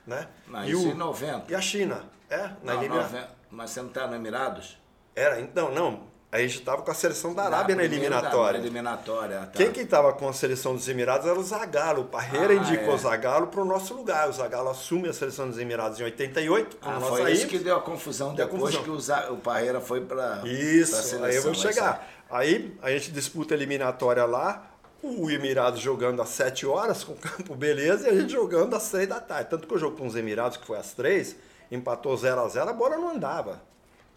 né? 0.06 0.28
Mas 0.46 0.68
e 0.68 0.74
o, 0.74 0.88
em 0.88 0.94
90. 0.94 1.50
E 1.50 1.54
a 1.54 1.60
China, 1.60 2.04
é, 2.28 2.50
na 2.62 2.74
não, 2.74 3.26
Mas 3.50 3.70
você 3.70 3.80
não 3.80 3.88
está 3.88 4.06
no 4.06 4.14
Emirados? 4.14 4.78
Era, 5.14 5.40
então, 5.40 5.72
não. 5.72 6.09
A 6.32 6.38
gente 6.38 6.58
estava 6.58 6.82
com 6.82 6.90
a 6.90 6.94
seleção 6.94 7.34
da 7.34 7.42
Arábia 7.42 7.74
na, 7.74 7.82
na 7.82 7.88
eliminatória. 7.88 8.60
Na 8.60 8.64
eliminatória 8.64 9.38
tá. 9.40 9.46
Quem 9.52 9.72
que 9.72 9.80
estava 9.80 10.12
com 10.12 10.28
a 10.28 10.32
seleção 10.32 10.76
dos 10.76 10.88
Emirados 10.88 11.26
era 11.26 11.36
o 11.36 11.42
Zagallo. 11.42 12.02
O 12.02 12.04
Parreira 12.04 12.52
ah, 12.52 12.56
indicou 12.56 12.92
é. 12.92 12.94
o 12.94 12.98
Zagallo 12.98 13.46
para 13.48 13.60
o 13.60 13.64
nosso 13.64 13.94
lugar. 13.94 14.28
O 14.28 14.32
Zagallo 14.32 14.70
assume 14.70 15.08
a 15.08 15.12
seleção 15.12 15.48
dos 15.48 15.58
Emirados 15.58 15.98
em 15.98 16.04
88. 16.04 16.78
Ah, 16.82 17.00
foi 17.00 17.22
saímos. 17.22 17.38
isso 17.40 17.48
que 17.48 17.58
deu 17.58 17.76
a 17.76 17.80
confusão 17.80 18.32
deu 18.32 18.46
depois 18.46 18.76
confusão. 18.76 18.84
que 18.84 18.90
o, 18.90 19.00
Zag... 19.00 19.32
o 19.32 19.36
Parreira 19.38 19.80
foi 19.80 20.02
para 20.02 20.42
Isso, 20.44 21.18
pra 21.18 21.26
aí 21.26 21.34
eu 21.34 21.42
vou 21.42 21.54
chegar. 21.54 22.08
Aí 22.30 22.76
a 22.80 22.90
gente 22.90 23.10
disputa 23.10 23.54
a 23.54 23.56
eliminatória 23.56 24.24
lá, 24.24 24.70
o 25.02 25.28
Emirados 25.28 25.80
jogando 25.80 26.22
às 26.22 26.28
7 26.28 26.64
horas 26.64 27.02
com 27.02 27.12
o 27.12 27.16
campo 27.16 27.56
beleza 27.56 28.06
e 28.06 28.10
a 28.10 28.14
gente 28.14 28.32
jogando 28.32 28.76
às 28.76 28.88
3 28.88 29.08
da 29.08 29.20
tarde. 29.20 29.50
Tanto 29.50 29.66
que 29.66 29.74
o 29.74 29.78
jogo 29.78 29.96
com 29.96 30.06
os 30.06 30.14
Emirados, 30.14 30.56
que 30.56 30.64
foi 30.64 30.78
às 30.78 30.92
3, 30.92 31.34
empatou 31.72 32.16
0 32.16 32.40
a 32.40 32.48
0 32.48 32.70
a 32.70 32.72
bola 32.72 32.96
não 32.96 33.10
andava. 33.10 33.68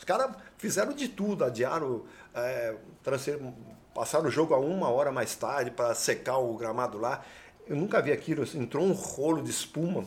Os 0.04 0.06
caras 0.06 0.36
fizeram 0.58 0.92
de 0.92 1.08
tudo, 1.08 1.46
adiaram, 1.46 2.04
é, 2.36 2.76
passaram 3.96 4.28
o 4.28 4.30
jogo 4.30 4.54
a 4.54 4.60
uma 4.60 4.90
hora 4.90 5.14
mais 5.14 5.34
tarde 5.34 5.72
para 5.72 5.96
secar 5.96 6.40
o 6.40 6.58
gramado 6.58 6.98
lá. 6.98 7.24
Eu 7.66 7.78
nunca 7.78 8.02
vi 8.02 8.12
aquilo, 8.12 8.44
assim, 8.44 8.60
entrou 8.60 8.84
um 8.84 8.92
rolo 8.92 9.42
de 9.42 9.50
espuma 9.50 10.04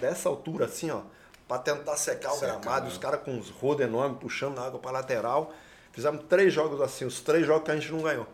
dessa 0.00 0.28
altura 0.28 0.66
assim, 0.66 0.92
ó, 0.92 1.00
para 1.48 1.58
tentar 1.58 1.96
secar 1.96 2.30
Seca, 2.30 2.54
o 2.54 2.60
gramado, 2.60 2.86
né? 2.86 2.92
os 2.92 2.96
caras 2.96 3.22
com 3.22 3.32
uns 3.32 3.50
rodos 3.50 3.84
enormes 3.84 4.18
puxando 4.20 4.56
a 4.60 4.66
água 4.66 4.78
para 4.78 4.92
lateral. 4.92 5.52
Fizemos 5.90 6.24
três 6.28 6.52
jogos 6.52 6.80
assim, 6.80 7.04
os 7.04 7.20
três 7.20 7.44
jogos 7.44 7.64
que 7.64 7.72
a 7.72 7.74
gente 7.74 7.90
não 7.90 8.02
ganhou. 8.02 8.28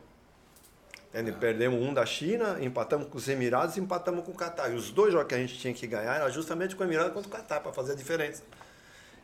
É. 1.15 1.23
Perdemos 1.23 1.81
um 1.81 1.95
da 1.95 2.05
China, 2.05 2.59
empatamos 2.61 3.09
com 3.09 3.17
os 3.17 3.27
Emirados 3.27 3.79
e 3.79 3.81
empatamos 3.81 4.23
com 4.23 4.33
o 4.33 4.35
Catar. 4.35 4.71
E 4.71 4.75
os 4.75 4.91
dois 4.91 5.15
jogos 5.15 5.29
que 5.29 5.35
a 5.35 5.39
gente 5.39 5.57
tinha 5.57 5.73
que 5.73 5.87
ganhar 5.87 6.17
era 6.17 6.29
justamente 6.29 6.77
com 6.77 6.85
o 6.85 6.87
Emirados 6.87 7.15
contra 7.15 7.31
o 7.31 7.33
Catar, 7.33 7.61
para 7.61 7.73
fazer 7.73 7.93
a 7.93 7.97
diferença. 7.97 8.43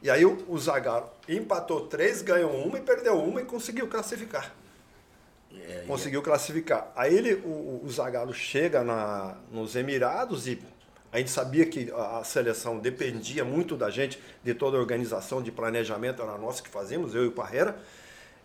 E 0.02 0.10
aí 0.10 0.24
o, 0.24 0.44
o 0.48 0.58
Zagallo 0.58 1.08
empatou 1.28 1.86
três, 1.86 2.22
ganhou 2.22 2.52
uma 2.52 2.78
e 2.78 2.82
perdeu 2.82 3.16
uma 3.22 3.40
e 3.40 3.44
conseguiu 3.44 3.86
classificar. 3.86 4.52
É, 5.54 5.84
conseguiu 5.86 6.20
é. 6.20 6.24
classificar. 6.24 6.90
Aí 6.96 7.14
ele, 7.14 7.34
o, 7.34 7.82
o 7.84 7.88
Zagallo 7.90 8.34
chega 8.34 8.82
na, 8.82 9.36
nos 9.50 9.76
Emirados 9.76 10.48
e 10.48 10.60
a 11.12 11.18
gente 11.18 11.30
sabia 11.30 11.66
que 11.66 11.92
a 11.92 12.24
seleção 12.24 12.78
dependia 12.78 13.44
muito 13.44 13.76
da 13.76 13.90
gente, 13.90 14.18
de 14.42 14.54
toda 14.54 14.78
a 14.78 14.80
organização 14.80 15.42
de 15.42 15.52
planejamento, 15.52 16.22
era 16.22 16.38
nós 16.38 16.60
que 16.60 16.70
fazíamos, 16.70 17.14
eu 17.14 17.24
e 17.24 17.28
o 17.28 17.32
Parreira, 17.32 17.76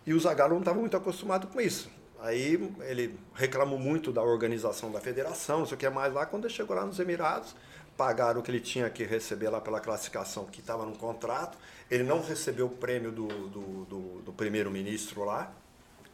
e 0.06 0.14
o 0.14 0.20
Zagallo 0.20 0.54
não 0.54 0.60
estava 0.60 0.80
muito 0.80 0.96
acostumado 0.96 1.48
com 1.48 1.62
isso. 1.62 1.90
Aí 2.20 2.60
ele 2.82 3.18
reclamou 3.34 3.80
muito 3.80 4.12
da 4.12 4.22
organização 4.22 4.92
da 4.92 5.00
federação, 5.00 5.60
não 5.60 5.66
sei 5.66 5.76
o 5.76 5.78
que 5.78 5.90
mais 5.90 6.14
lá, 6.14 6.26
quando 6.26 6.46
ele 6.46 6.54
chegou 6.54 6.76
lá 6.76 6.86
nos 6.86 7.00
Emirados, 7.00 7.56
pagaram 7.98 8.40
o 8.40 8.44
que 8.44 8.52
ele 8.52 8.60
tinha 8.60 8.90
que 8.90 9.04
receber 9.04 9.50
lá 9.50 9.60
pela 9.60 9.80
classificação 9.80 10.46
que 10.46 10.60
estava 10.60 10.86
no 10.86 10.96
contrato. 10.96 11.58
Ele 11.90 12.04
não 12.04 12.22
recebeu 12.22 12.68
o 12.68 12.70
prêmio 12.70 13.12
do, 13.12 13.28
do, 13.28 13.86
do, 13.86 14.22
do 14.22 14.34
primeiro-ministro 14.34 15.26
lá, 15.26 15.52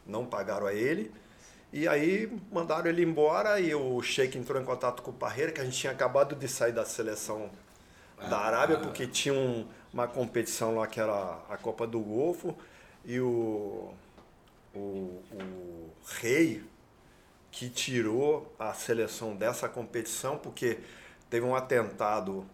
não 0.07 0.25
pagaram 0.25 0.65
a 0.65 0.73
ele. 0.73 1.11
E 1.73 1.87
aí 1.87 2.31
mandaram 2.51 2.87
ele 2.89 3.03
embora 3.03 3.59
e 3.59 3.75
o 3.75 4.01
Sheik 4.01 4.37
entrou 4.37 4.61
em 4.61 4.65
contato 4.65 5.01
com 5.01 5.11
o 5.11 5.13
Parreira, 5.13 5.51
que 5.51 5.59
a 5.59 5.65
gente 5.65 5.77
tinha 5.77 5.91
acabado 5.91 6.35
de 6.35 6.47
sair 6.47 6.71
da 6.71 6.85
seleção 6.85 7.49
da 8.29 8.37
ah, 8.37 8.45
Arábia, 8.45 8.77
porque 8.77 9.05
tinha 9.07 9.33
um, 9.33 9.67
uma 9.91 10.07
competição 10.07 10.75
lá 10.75 10.87
que 10.87 10.99
era 10.99 11.39
a 11.49 11.57
Copa 11.57 11.85
do 11.85 11.99
Golfo, 11.99 12.55
e 13.03 13.19
o, 13.19 13.91
o, 14.73 14.79
o 14.79 15.89
rei 16.21 16.63
que 17.51 17.69
tirou 17.69 18.53
a 18.57 18.73
seleção 18.73 19.35
dessa 19.35 19.67
competição, 19.67 20.37
porque 20.37 20.79
Teve 21.33 21.47
um 21.47 21.55
atentado 21.55 22.45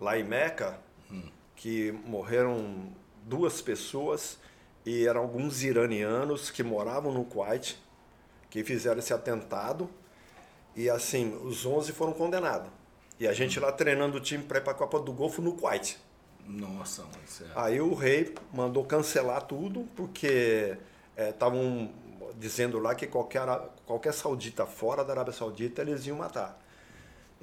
lá 0.00 0.18
em 0.18 0.24
Meca, 0.24 0.78
hum. 1.10 1.28
que 1.54 1.92
morreram 1.92 2.90
duas 3.24 3.60
pessoas 3.60 4.38
e 4.86 5.06
eram 5.06 5.20
alguns 5.20 5.62
iranianos 5.62 6.50
que 6.50 6.62
moravam 6.62 7.12
no 7.12 7.26
Kuwait 7.26 7.78
que 8.48 8.64
fizeram 8.64 9.00
esse 9.00 9.12
atentado 9.12 9.86
e 10.74 10.88
assim, 10.88 11.38
os 11.44 11.66
11 11.66 11.92
foram 11.92 12.14
condenados. 12.14 12.70
E 13.20 13.28
a 13.28 13.34
gente 13.34 13.60
lá 13.60 13.70
treinando 13.70 14.16
o 14.16 14.20
time 14.20 14.42
para 14.42 14.56
ir 14.56 14.62
para 14.62 14.72
a 14.72 14.76
Copa 14.76 14.98
do 14.98 15.12
Golfo 15.12 15.42
no 15.42 15.52
Kuwait. 15.52 15.98
Nossa, 16.46 17.04
mas 17.14 17.42
é... 17.42 17.52
Aí 17.54 17.82
o 17.82 17.92
rei 17.92 18.34
mandou 18.50 18.82
cancelar 18.82 19.42
tudo 19.42 19.86
porque 19.94 20.78
estavam 21.18 21.92
é, 22.30 22.32
dizendo 22.38 22.78
lá 22.78 22.94
que 22.94 23.06
qualquer, 23.06 23.46
qualquer 23.84 24.14
saudita 24.14 24.64
fora 24.64 25.04
da 25.04 25.12
Arábia 25.12 25.34
Saudita 25.34 25.82
eles 25.82 26.06
iam 26.06 26.16
matar. 26.16 26.62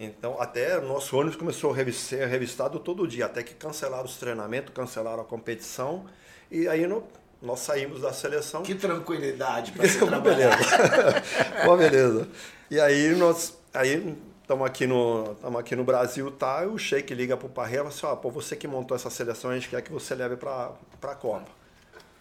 Então, 0.01 0.39
até 0.39 0.77
o 0.77 0.87
nosso 0.87 1.17
ônibus 1.17 1.35
começou 1.35 1.73
a 1.73 1.91
ser 1.91 2.25
revistado 2.25 2.79
todo 2.79 3.05
dia, 3.05 3.25
até 3.25 3.43
que 3.43 3.53
cancelaram 3.53 4.05
os 4.05 4.15
treinamentos, 4.15 4.73
cancelaram 4.73 5.21
a 5.21 5.25
competição. 5.25 6.05
E 6.49 6.69
aí 6.69 6.87
no, 6.87 7.03
nós 7.41 7.59
saímos 7.59 7.99
da 7.99 8.13
seleção. 8.13 8.63
Que 8.63 8.75
tranquilidade 8.75 9.73
para 9.73 9.85
se 9.89 9.99
trabalhar. 9.99 10.55
beleza. 10.57 11.23
Bom, 11.65 11.75
beleza. 11.75 12.29
E 12.71 12.79
aí 12.79 13.13
nós 13.13 13.57
aí 13.73 14.17
estamos 14.41 14.65
aqui 14.65 14.87
no 14.87 15.33
estamos 15.33 15.59
aqui 15.59 15.75
no 15.75 15.83
Brasil, 15.83 16.31
tá? 16.31 16.63
E 16.63 16.67
o 16.67 16.77
Sheik 16.77 17.13
liga 17.13 17.35
pro 17.35 17.49
Parreira 17.49 17.89
e 17.89 17.91
fala 17.91 17.93
assim, 17.93 18.05
ó, 18.05 18.15
pô, 18.15 18.31
você 18.31 18.55
que 18.55 18.69
montou 18.69 18.95
essa 18.95 19.09
seleção, 19.09 19.51
a 19.51 19.55
gente 19.55 19.67
quer 19.67 19.81
que 19.81 19.91
você 19.91 20.15
leve 20.15 20.37
para 20.37 20.71
para 21.01 21.11
a 21.11 21.15
Copa. 21.15 21.59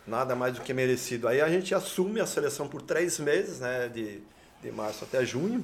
Nada 0.04 0.34
mais 0.34 0.54
do 0.54 0.62
que 0.62 0.74
merecido. 0.74 1.28
Aí 1.28 1.40
a 1.40 1.48
gente 1.48 1.72
assume 1.76 2.20
a 2.20 2.26
seleção 2.26 2.66
por 2.66 2.82
três 2.82 3.20
meses, 3.20 3.60
né, 3.60 3.88
de, 3.88 4.20
de 4.60 4.72
março 4.72 5.04
até 5.04 5.24
junho 5.24 5.62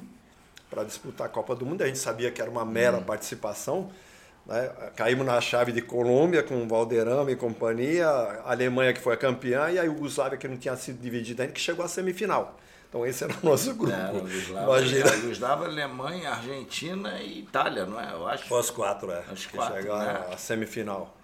para 0.69 0.83
disputar 0.83 1.27
a 1.27 1.29
Copa 1.29 1.55
do 1.55 1.65
Mundo. 1.65 1.81
A 1.81 1.87
gente 1.87 1.99
sabia 1.99 2.31
que 2.31 2.41
era 2.41 2.49
uma 2.49 2.65
mera 2.65 2.97
hum. 2.97 3.03
participação. 3.03 3.89
Né? 4.45 4.69
Caímos 4.95 5.25
na 5.25 5.39
chave 5.41 5.71
de 5.71 5.81
Colômbia 5.81 6.43
com 6.43 6.67
Valderrama 6.67 7.31
e 7.31 7.35
companhia, 7.35 8.07
a 8.07 8.51
Alemanha 8.51 8.93
que 8.93 9.01
foi 9.01 9.13
a 9.13 9.17
campeã 9.17 9.69
e 9.71 9.79
a 9.79 9.83
Yugoslávia 9.83 10.37
que 10.37 10.47
não 10.47 10.57
tinha 10.57 10.75
sido 10.75 11.01
dividida 11.01 11.43
ainda, 11.43 11.53
que 11.53 11.59
chegou 11.59 11.83
à 11.83 11.87
semifinal. 11.87 12.57
Então 12.87 13.05
esse 13.05 13.23
era 13.23 13.33
o 13.41 13.45
nosso 13.45 13.73
grupo. 13.73 13.93
É, 13.93 14.15
Yugoslávia, 14.15 15.15
Yugoslávia, 15.15 15.67
Alemanha, 15.67 16.29
Argentina 16.29 17.19
e 17.19 17.39
Itália, 17.39 17.85
não 17.85 17.99
é? 17.99 18.13
Eu 18.13 18.27
acho. 18.27 18.45
Foi 18.47 18.59
as 18.59 18.69
quatro, 18.69 19.11
é. 19.11 19.23
As 19.31 19.45
quatro, 19.47 19.75
chegaram 19.75 20.13
né? 20.13 20.33
à 20.33 20.37
semifinal. 20.37 21.15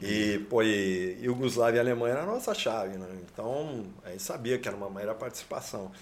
E, 0.00 0.38
pô, 0.50 0.62
e 0.62 1.18
Yugoslávia 1.22 1.78
e 1.78 1.80
Alemanha 1.80 2.14
era 2.14 2.22
a 2.22 2.26
nossa 2.26 2.52
chave, 2.52 2.98
né? 2.98 3.06
Então, 3.32 3.86
a 4.04 4.10
gente 4.10 4.22
sabia 4.22 4.58
que 4.58 4.66
era 4.66 4.76
uma 4.76 4.90
mera 4.90 5.14
participação. 5.14 5.92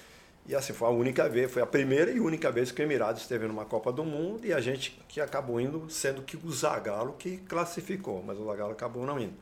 E 0.47 0.57
assim, 0.57 0.73
foi 0.73 0.89
a 0.89 0.91
única 0.91 1.29
vez, 1.29 1.51
foi 1.51 1.63
a 1.63 1.67
primeira 1.67 2.11
e 2.11 2.19
única 2.19 2.51
vez 2.51 2.73
que 2.73 2.83
o 2.83 2.85
Emirados 2.85 3.23
esteve 3.23 3.47
numa 3.47 3.65
Copa 3.65 3.93
do 3.93 4.05
Mundo 4.05 4.45
e 4.45 4.53
a 4.53 4.61
gente 4.61 5.01
que 5.07 5.21
acabou 5.21 5.61
indo, 5.61 5.89
sendo 5.89 6.23
que 6.23 6.37
o 6.37 6.51
Zagallo 6.51 7.15
que 7.17 7.37
classificou, 7.39 8.23
mas 8.27 8.39
o 8.39 8.45
Zagallo 8.47 8.73
acabou 8.73 9.07
não 9.07 9.21
indo. 9.21 9.35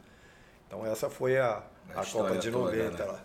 Então 0.66 0.84
essa 0.86 1.08
foi 1.08 1.38
a, 1.38 1.62
a, 1.94 2.02
a 2.02 2.06
Copa 2.06 2.36
de 2.36 2.50
90. 2.50 2.90
Toda, 2.90 3.12
né? 3.12 3.18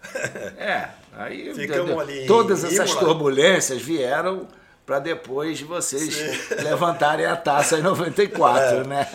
é, 0.57 0.89
aí 1.13 1.51
Ficamos 1.53 1.99
ali 1.99 2.25
todas 2.25 2.63
essas 2.63 2.91
Imola. 2.91 3.05
turbulências 3.07 3.81
vieram 3.81 4.47
para 4.85 4.99
depois 4.99 5.59
vocês 5.61 6.13
Sim. 6.13 6.55
levantarem 6.63 7.25
a 7.25 7.35
taça 7.35 7.77
em 7.77 7.81
94, 7.81 8.77
é. 8.79 8.83
né? 8.85 9.07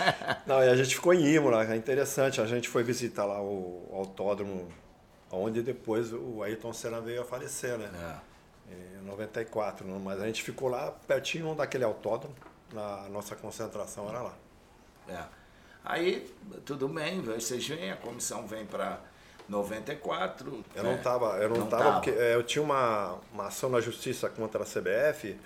Não, 0.46 0.62
e 0.62 0.68
a 0.68 0.76
gente 0.76 0.94
ficou 0.94 1.14
em 1.14 1.24
Imola, 1.34 1.64
é 1.64 1.76
interessante, 1.76 2.42
a 2.42 2.46
gente 2.46 2.68
foi 2.68 2.82
visitar 2.82 3.24
lá 3.24 3.40
o 3.40 3.88
autódromo, 3.90 4.68
onde 5.30 5.62
depois 5.62 6.12
o 6.12 6.42
Ayrton 6.42 6.74
Senna 6.74 7.00
veio 7.00 7.22
a 7.22 7.24
falecer, 7.24 7.78
né? 7.78 7.88
É. 7.94 8.29
Em 8.70 9.04
94, 9.04 9.86
mas 10.00 10.20
a 10.20 10.26
gente 10.26 10.42
ficou 10.42 10.68
lá 10.68 10.92
pertinho 11.06 11.54
daquele 11.54 11.84
autódromo, 11.84 12.34
na 12.72 13.08
nossa 13.08 13.34
concentração 13.34 14.08
era 14.08 14.22
lá. 14.22 14.34
É. 15.08 15.24
Aí, 15.84 16.32
tudo 16.64 16.88
bem, 16.88 17.20
vocês 17.20 17.66
vêm, 17.66 17.90
a 17.90 17.96
comissão 17.96 18.46
vem 18.46 18.66
para 18.66 19.00
94. 19.48 20.64
Eu 20.74 20.84
não 20.84 20.94
estava, 20.94 21.38
eu 21.38 21.48
não, 21.48 21.56
não 21.58 21.66
tava, 21.66 21.92
porque 21.94 22.10
é, 22.10 22.34
eu 22.34 22.42
tinha 22.42 22.62
uma, 22.62 23.18
uma 23.32 23.46
ação 23.46 23.68
na 23.70 23.80
justiça 23.80 24.28
contra 24.28 24.62
a 24.62 24.66
CBF 24.66 25.36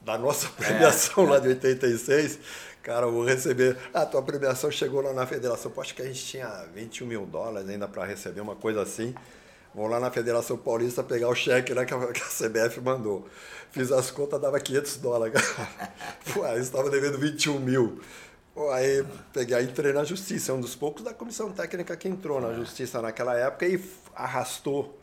da 0.00 0.16
nossa 0.16 0.48
premiação 0.56 1.24
é, 1.24 1.30
lá 1.30 1.38
de 1.38 1.48
86. 1.48 2.38
Cara, 2.82 3.06
eu 3.06 3.12
vou 3.12 3.24
receber. 3.24 3.76
Ah, 3.92 4.06
tua 4.06 4.22
premiação 4.22 4.70
chegou 4.70 5.02
lá 5.02 5.12
na 5.12 5.26
federação. 5.26 5.70
Pô, 5.70 5.80
acho 5.80 5.94
que 5.94 6.02
a 6.02 6.06
gente 6.06 6.24
tinha 6.24 6.48
21 6.74 7.06
mil 7.06 7.26
dólares 7.26 7.68
ainda 7.68 7.86
para 7.86 8.04
receber, 8.04 8.40
uma 8.40 8.56
coisa 8.56 8.82
assim. 8.82 9.14
Vou 9.78 9.86
lá 9.86 10.00
na 10.00 10.10
Federação 10.10 10.56
Paulista 10.56 11.04
pegar 11.04 11.28
o 11.28 11.36
cheque 11.36 11.72
né, 11.72 11.84
que, 11.84 11.94
a, 11.94 12.06
que 12.08 12.20
a 12.20 12.26
CBF 12.26 12.80
mandou. 12.80 13.28
Fiz 13.70 13.92
as 13.92 14.10
contas, 14.10 14.40
dava 14.40 14.58
500 14.58 14.96
dólares. 14.96 15.40
Pô, 16.34 16.42
aí 16.42 16.58
estava 16.58 16.90
devendo 16.90 17.16
21 17.16 17.60
mil. 17.60 18.00
Pô, 18.52 18.72
aí 18.72 19.06
peguei, 19.32 19.62
entrei 19.62 19.92
na 19.92 20.02
justiça, 20.02 20.50
é 20.50 20.54
um 20.56 20.60
dos 20.60 20.74
poucos 20.74 21.04
da 21.04 21.14
comissão 21.14 21.52
técnica 21.52 21.96
que 21.96 22.08
entrou 22.08 22.40
na 22.40 22.54
justiça 22.54 23.00
naquela 23.00 23.36
época 23.36 23.68
e 23.68 23.80
arrastou 24.16 24.98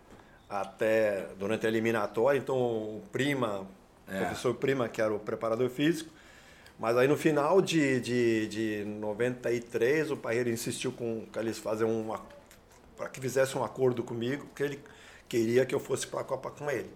até 0.50 1.26
durante 1.40 1.66
a 1.66 1.70
eliminatória. 1.70 2.38
Então, 2.38 2.58
o 2.58 3.04
Prima, 3.14 3.66
é. 4.10 4.20
professor 4.20 4.56
Prima, 4.56 4.90
que 4.90 5.02
era 5.02 5.14
o 5.14 5.20
preparador 5.20 5.70
físico, 5.70 6.10
mas 6.78 6.98
aí 6.98 7.08
no 7.08 7.16
final 7.16 7.62
de, 7.62 8.02
de, 8.02 8.48
de 8.48 8.84
93, 8.86 10.12
o 10.12 10.18
Parreira 10.18 10.50
insistiu 10.50 10.92
com 10.92 11.26
que 11.32 11.40
eles 11.40 11.58
fazer 11.58 11.86
uma 11.86 12.35
para 12.96 13.10
que 13.10 13.20
fizesse 13.20 13.58
um 13.58 13.64
acordo 13.64 14.04
comigo, 14.04 14.46
porque 14.46 14.64
ele 14.64 14.84
queria 15.28 15.66
que 15.66 15.74
eu 15.74 15.80
fosse 15.80 16.08
para 16.08 16.22
a 16.22 16.24
Copa 16.24 16.52
com 16.52 16.70
ele. 16.70 16.92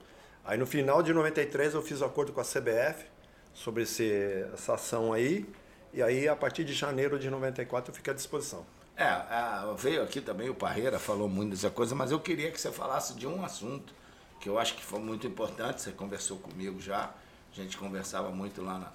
Aí 0.46 0.58
no 0.58 0.66
final 0.66 1.04
de 1.04 1.14
93 1.14 1.74
eu 1.74 1.82
fiz 1.82 2.02
o 2.02 2.04
um 2.04 2.08
acordo 2.08 2.32
com 2.32 2.42
a 2.42 2.44
CBF 2.44 3.06
sobre 3.54 3.84
esse, 3.84 4.46
essa 4.54 4.76
ação 4.76 5.14
aí, 5.14 5.46
e 5.94 6.02
aí 6.02 6.28
a 6.28 6.36
partir 6.36 6.64
de 6.64 6.74
janeiro 6.74 7.20
de 7.20 7.30
94 7.30 7.92
eu 7.92 7.96
fiquei 7.96 8.14
à 8.14 8.16
disposição. 8.16 8.66
É, 8.96 9.06
é, 9.06 9.76
veio 9.78 10.04
aqui 10.04 10.20
também 10.20 10.50
o 10.50 10.56
Parreira, 10.56 11.00
falou 11.00 11.30
muito 11.30 11.52
dessa 11.52 11.70
coisa, 11.70 11.96
mas 11.96 12.12
eu 12.12 12.20
queria 12.20 12.52
que 12.52 12.60
você 12.60 12.72
falasse 12.72 13.14
de 13.14 13.26
um 13.26 13.44
assunto 13.44 13.94
que 14.40 14.48
eu 14.48 14.58
acho 14.58 14.76
que 14.76 14.84
foi 14.84 15.00
muito 15.00 15.28
importante, 15.28 15.82
você 15.82 15.92
conversou 15.92 16.38
comigo 16.38 16.80
já, 16.80 17.14
a 17.52 17.56
gente 17.56 17.78
conversava 17.78 18.30
muito 18.30 18.62
lá 18.62 18.78
na, 18.78 18.92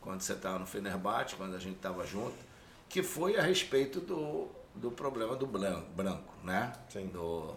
quando 0.00 0.20
você 0.20 0.32
estava 0.32 0.58
no 0.58 0.66
Fenerbahçe, 0.66 1.36
quando 1.36 1.54
a 1.54 1.58
gente 1.58 1.76
estava 1.76 2.06
junto, 2.06 2.36
que 2.88 3.02
foi 3.02 3.36
a 3.36 3.42
respeito 3.42 4.00
do, 4.00 4.48
do 4.74 4.90
problema 4.90 5.36
do 5.36 5.46
branco, 5.46 5.86
branco 5.94 6.34
né? 6.44 6.72
Sim. 6.88 7.06
Do, 7.06 7.54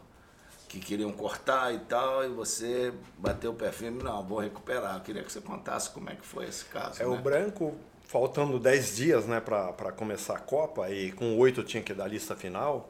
que 0.68 0.80
queriam 0.80 1.12
cortar 1.12 1.74
e 1.74 1.80
tal, 1.80 2.24
e 2.26 2.28
você 2.28 2.94
bateu 3.18 3.52
o 3.52 3.56
pé 3.56 3.72
firme, 3.72 4.04
não, 4.04 4.24
vou 4.24 4.40
recuperar. 4.40 4.96
Eu 4.96 5.02
queria 5.02 5.24
que 5.24 5.32
você 5.32 5.40
contasse 5.40 5.90
como 5.92 6.10
é 6.10 6.16
que 6.16 6.26
foi 6.26 6.46
esse 6.46 6.66
caso. 6.66 7.02
É, 7.02 7.06
né? 7.06 7.12
o 7.12 7.18
branco, 7.18 7.76
faltando 8.08 8.60
10 8.60 8.96
dias 8.96 9.26
né, 9.26 9.40
para 9.40 9.92
começar 9.92 10.36
a 10.36 10.40
Copa, 10.40 10.90
e 10.90 11.12
com 11.12 11.38
oito 11.38 11.64
tinha 11.64 11.82
que 11.82 11.94
dar 11.94 12.06
a 12.06 12.08
lista 12.08 12.36
final, 12.36 12.90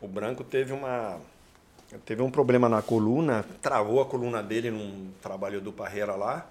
o 0.00 0.08
branco 0.08 0.44
teve 0.44 0.72
uma. 0.72 1.18
Teve 2.04 2.22
um 2.22 2.30
problema 2.30 2.68
na 2.68 2.82
coluna, 2.82 3.44
travou 3.62 4.00
a 4.00 4.06
coluna 4.06 4.42
dele 4.42 4.70
num 4.70 5.12
trabalho 5.22 5.60
do 5.60 5.72
Parreira 5.72 6.16
lá. 6.16 6.44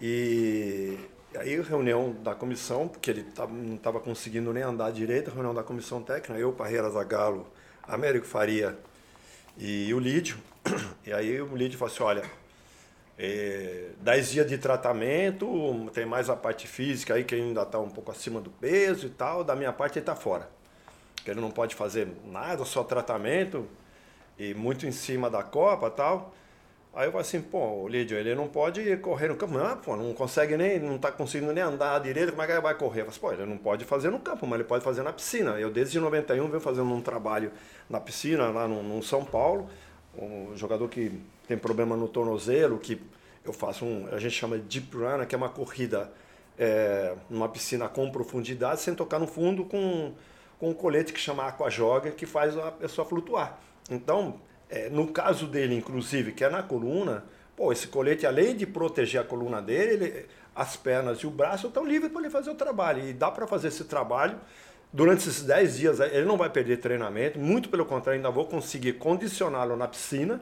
E 0.00 0.98
aí, 1.36 1.60
reunião 1.60 2.12
da 2.22 2.34
comissão, 2.34 2.88
porque 2.88 3.10
ele 3.10 3.26
não 3.50 3.76
estava 3.76 4.00
conseguindo 4.00 4.52
nem 4.52 4.62
andar 4.62 4.92
direito, 4.92 5.30
reunião 5.30 5.54
da 5.54 5.62
comissão 5.62 6.02
técnica, 6.02 6.38
eu, 6.38 6.52
Parreira 6.52 6.88
Zagalo, 6.90 7.46
Américo 7.82 8.26
Faria 8.26 8.78
e 9.56 9.92
o 9.92 9.98
Lídio. 9.98 10.38
E 11.06 11.12
aí 11.12 11.40
o 11.40 11.54
Lídio 11.54 11.78
falou 11.78 11.92
assim, 11.92 12.02
olha, 12.02 12.22
é, 13.18 13.90
10 14.00 14.30
dias 14.30 14.48
de 14.48 14.58
tratamento, 14.58 15.90
tem 15.92 16.04
mais 16.04 16.28
a 16.28 16.36
parte 16.36 16.66
física 16.66 17.14
aí 17.14 17.24
que 17.24 17.34
ainda 17.34 17.62
está 17.62 17.78
um 17.78 17.90
pouco 17.90 18.10
acima 18.10 18.40
do 18.40 18.50
peso 18.50 19.06
e 19.06 19.10
tal, 19.10 19.44
da 19.44 19.54
minha 19.54 19.72
parte 19.72 19.98
ele 19.98 20.02
está 20.02 20.16
fora. 20.16 20.48
Que 21.24 21.30
ele 21.30 21.40
não 21.40 21.50
pode 21.50 21.74
fazer 21.74 22.08
nada, 22.26 22.64
só 22.64 22.82
tratamento, 22.82 23.68
e 24.38 24.52
muito 24.54 24.86
em 24.86 24.92
cima 24.92 25.30
da 25.30 25.42
Copa 25.42 25.86
e 25.86 25.90
tal. 25.90 26.34
Aí 26.94 27.08
eu 27.08 27.12
falei 27.12 27.26
assim, 27.26 27.40
pô, 27.40 27.88
Lídio, 27.88 28.16
ele 28.16 28.34
não 28.34 28.46
pode 28.46 28.96
correr 28.98 29.28
no 29.28 29.36
campo. 29.36 29.54
Não, 29.54 29.76
pô, 29.78 29.96
não 29.96 30.14
consegue 30.14 30.56
nem, 30.56 30.78
não 30.78 30.96
tá 30.96 31.10
conseguindo 31.10 31.52
nem 31.52 31.62
andar 31.62 31.98
direito, 32.00 32.30
como 32.30 32.42
é 32.42 32.46
que 32.46 32.52
ele 32.52 32.60
vai 32.60 32.74
correr? 32.74 33.00
Eu 33.02 33.10
falei, 33.10 33.20
pô, 33.20 33.42
ele 33.42 33.50
não 33.50 33.58
pode 33.58 33.84
fazer 33.84 34.10
no 34.10 34.20
campo, 34.20 34.46
mas 34.46 34.60
ele 34.60 34.68
pode 34.68 34.84
fazer 34.84 35.02
na 35.02 35.12
piscina. 35.12 35.58
Eu 35.58 35.70
desde 35.70 35.98
91 35.98 36.46
venho 36.46 36.60
fazendo 36.60 36.92
um 36.92 37.00
trabalho 37.00 37.50
na 37.90 37.98
piscina, 37.98 38.48
lá 38.50 38.68
no, 38.68 38.82
no 38.82 39.02
São 39.02 39.24
Paulo, 39.24 39.68
um 40.16 40.56
jogador 40.56 40.88
que 40.88 41.20
tem 41.48 41.58
problema 41.58 41.96
no 41.96 42.06
tornozelo, 42.06 42.78
que 42.78 43.00
eu 43.44 43.52
faço 43.52 43.84
um, 43.84 44.08
a 44.12 44.18
gente 44.18 44.34
chama 44.34 44.56
de 44.56 44.80
deep 44.80 44.96
run, 44.96 45.24
que 45.26 45.34
é 45.34 45.38
uma 45.38 45.48
corrida 45.48 46.12
é, 46.58 47.14
numa 47.28 47.48
piscina 47.48 47.88
com 47.88 48.10
profundidade, 48.10 48.80
sem 48.80 48.94
tocar 48.94 49.18
no 49.18 49.26
fundo, 49.26 49.64
com, 49.64 50.12
com 50.58 50.70
um 50.70 50.74
colete 50.74 51.12
que 51.12 51.20
chama 51.20 51.46
Aqua 51.46 51.68
Jogger, 51.68 52.14
que 52.14 52.24
faz 52.24 52.56
a 52.56 52.70
pessoa 52.70 53.04
flutuar. 53.06 53.58
Então, 53.90 54.40
é, 54.68 54.88
no 54.88 55.08
caso 55.08 55.46
dele, 55.46 55.74
inclusive, 55.74 56.32
que 56.32 56.44
é 56.44 56.48
na 56.48 56.62
coluna, 56.62 57.24
pô, 57.56 57.72
esse 57.72 57.88
colete, 57.88 58.26
além 58.26 58.56
de 58.56 58.66
proteger 58.66 59.20
a 59.20 59.24
coluna 59.24 59.60
dele, 59.60 60.04
ele, 60.04 60.26
as 60.54 60.76
pernas 60.76 61.18
e 61.18 61.26
o 61.26 61.30
braço 61.30 61.66
estão 61.66 61.84
livres 61.84 62.10
para 62.10 62.22
ele 62.22 62.30
fazer 62.30 62.50
o 62.50 62.54
trabalho. 62.54 63.08
E 63.08 63.12
dá 63.12 63.30
para 63.30 63.46
fazer 63.46 63.68
esse 63.68 63.84
trabalho 63.84 64.38
durante 64.92 65.28
esses 65.28 65.42
10 65.42 65.76
dias. 65.76 66.00
Ele 66.00 66.24
não 66.24 66.36
vai 66.36 66.48
perder 66.48 66.78
treinamento, 66.78 67.38
muito 67.38 67.68
pelo 67.68 67.84
contrário, 67.84 68.18
ainda 68.18 68.30
vou 68.30 68.46
conseguir 68.46 68.94
condicioná-lo 68.94 69.76
na 69.76 69.88
piscina. 69.88 70.40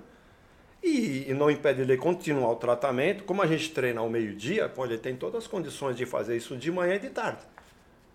E, 0.83 1.31
e, 1.31 1.35
não 1.35 1.49
impede 1.49 1.81
ele 1.83 1.97
continuar 1.97 2.51
o 2.51 2.57
tratamento. 2.57 3.23
Como 3.23 3.41
a 3.41 3.47
gente 3.47 3.71
treina 3.71 4.01
ao 4.01 4.11
meio-dia, 4.11 4.71
ele 4.79 4.99
tem 4.99 5.15
todas 5.15 5.45
as 5.45 5.47
condições 5.47 5.97
de 5.97 6.05
fazer 6.05 6.37
isso 6.37 6.57
de 6.57 6.73
manhã 6.73 6.97
e 6.97 6.99
de 6.99 7.09
tarde. 7.09 7.39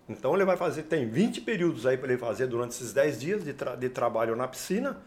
Então 0.06 0.34
ele 0.34 0.44
vai 0.44 0.56
fazer, 0.56 0.82
tem 0.82 1.08
20 1.08 1.40
períodos 1.42 1.86
aí 1.86 1.96
para 1.96 2.12
ele 2.12 2.18
fazer 2.18 2.46
durante 2.46 2.72
esses 2.72 2.92
10 2.92 3.20
dias 3.20 3.44
de, 3.44 3.54
tra 3.54 3.74
de 3.74 3.88
trabalho 3.88 4.36
na 4.36 4.46
piscina 4.46 4.98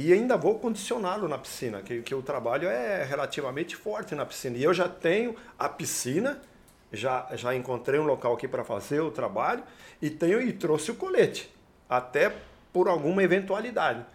e 0.00 0.12
ainda 0.12 0.36
vou 0.36 0.56
condicioná-lo 0.60 1.26
na 1.26 1.36
piscina, 1.36 1.82
que, 1.82 2.02
que 2.02 2.14
o 2.14 2.22
trabalho 2.22 2.68
é 2.68 3.02
relativamente 3.02 3.74
forte 3.74 4.14
na 4.14 4.24
piscina. 4.24 4.56
E 4.56 4.62
eu 4.62 4.72
já 4.72 4.88
tenho 4.88 5.34
a 5.58 5.68
piscina, 5.68 6.40
já, 6.92 7.26
já 7.32 7.52
encontrei 7.52 7.98
um 7.98 8.04
local 8.04 8.34
aqui 8.34 8.46
para 8.46 8.62
fazer 8.62 9.00
o 9.00 9.10
trabalho 9.10 9.64
e 10.00 10.08
tenho 10.08 10.40
e 10.40 10.52
trouxe 10.52 10.92
o 10.92 10.94
colete, 10.94 11.52
até 11.88 12.32
por 12.72 12.86
alguma 12.86 13.24
eventualidade. 13.24 14.06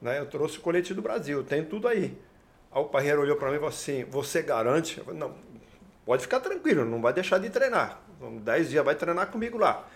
Né? 0.00 0.18
Eu 0.18 0.24
trouxe 0.24 0.56
o 0.56 0.62
colete 0.62 0.94
do 0.94 1.02
Brasil, 1.02 1.44
tem 1.44 1.62
tudo 1.62 1.88
aí. 1.88 2.16
Aí 2.72 2.80
o 2.80 2.86
Parreiro 2.86 3.20
olhou 3.20 3.36
para 3.36 3.48
mim 3.50 3.56
e 3.56 3.58
falou 3.58 3.68
assim: 3.68 4.04
Você 4.04 4.40
garante? 4.40 4.98
Falei, 5.00 5.20
não, 5.20 5.34
pode 6.06 6.22
ficar 6.22 6.40
tranquilo, 6.40 6.86
não 6.86 7.02
vai 7.02 7.12
deixar 7.12 7.36
de 7.36 7.50
treinar. 7.50 8.00
Dez 8.40 8.70
dias 8.70 8.82
vai 8.82 8.94
treinar 8.94 9.26
comigo 9.26 9.58
lá. 9.58 9.86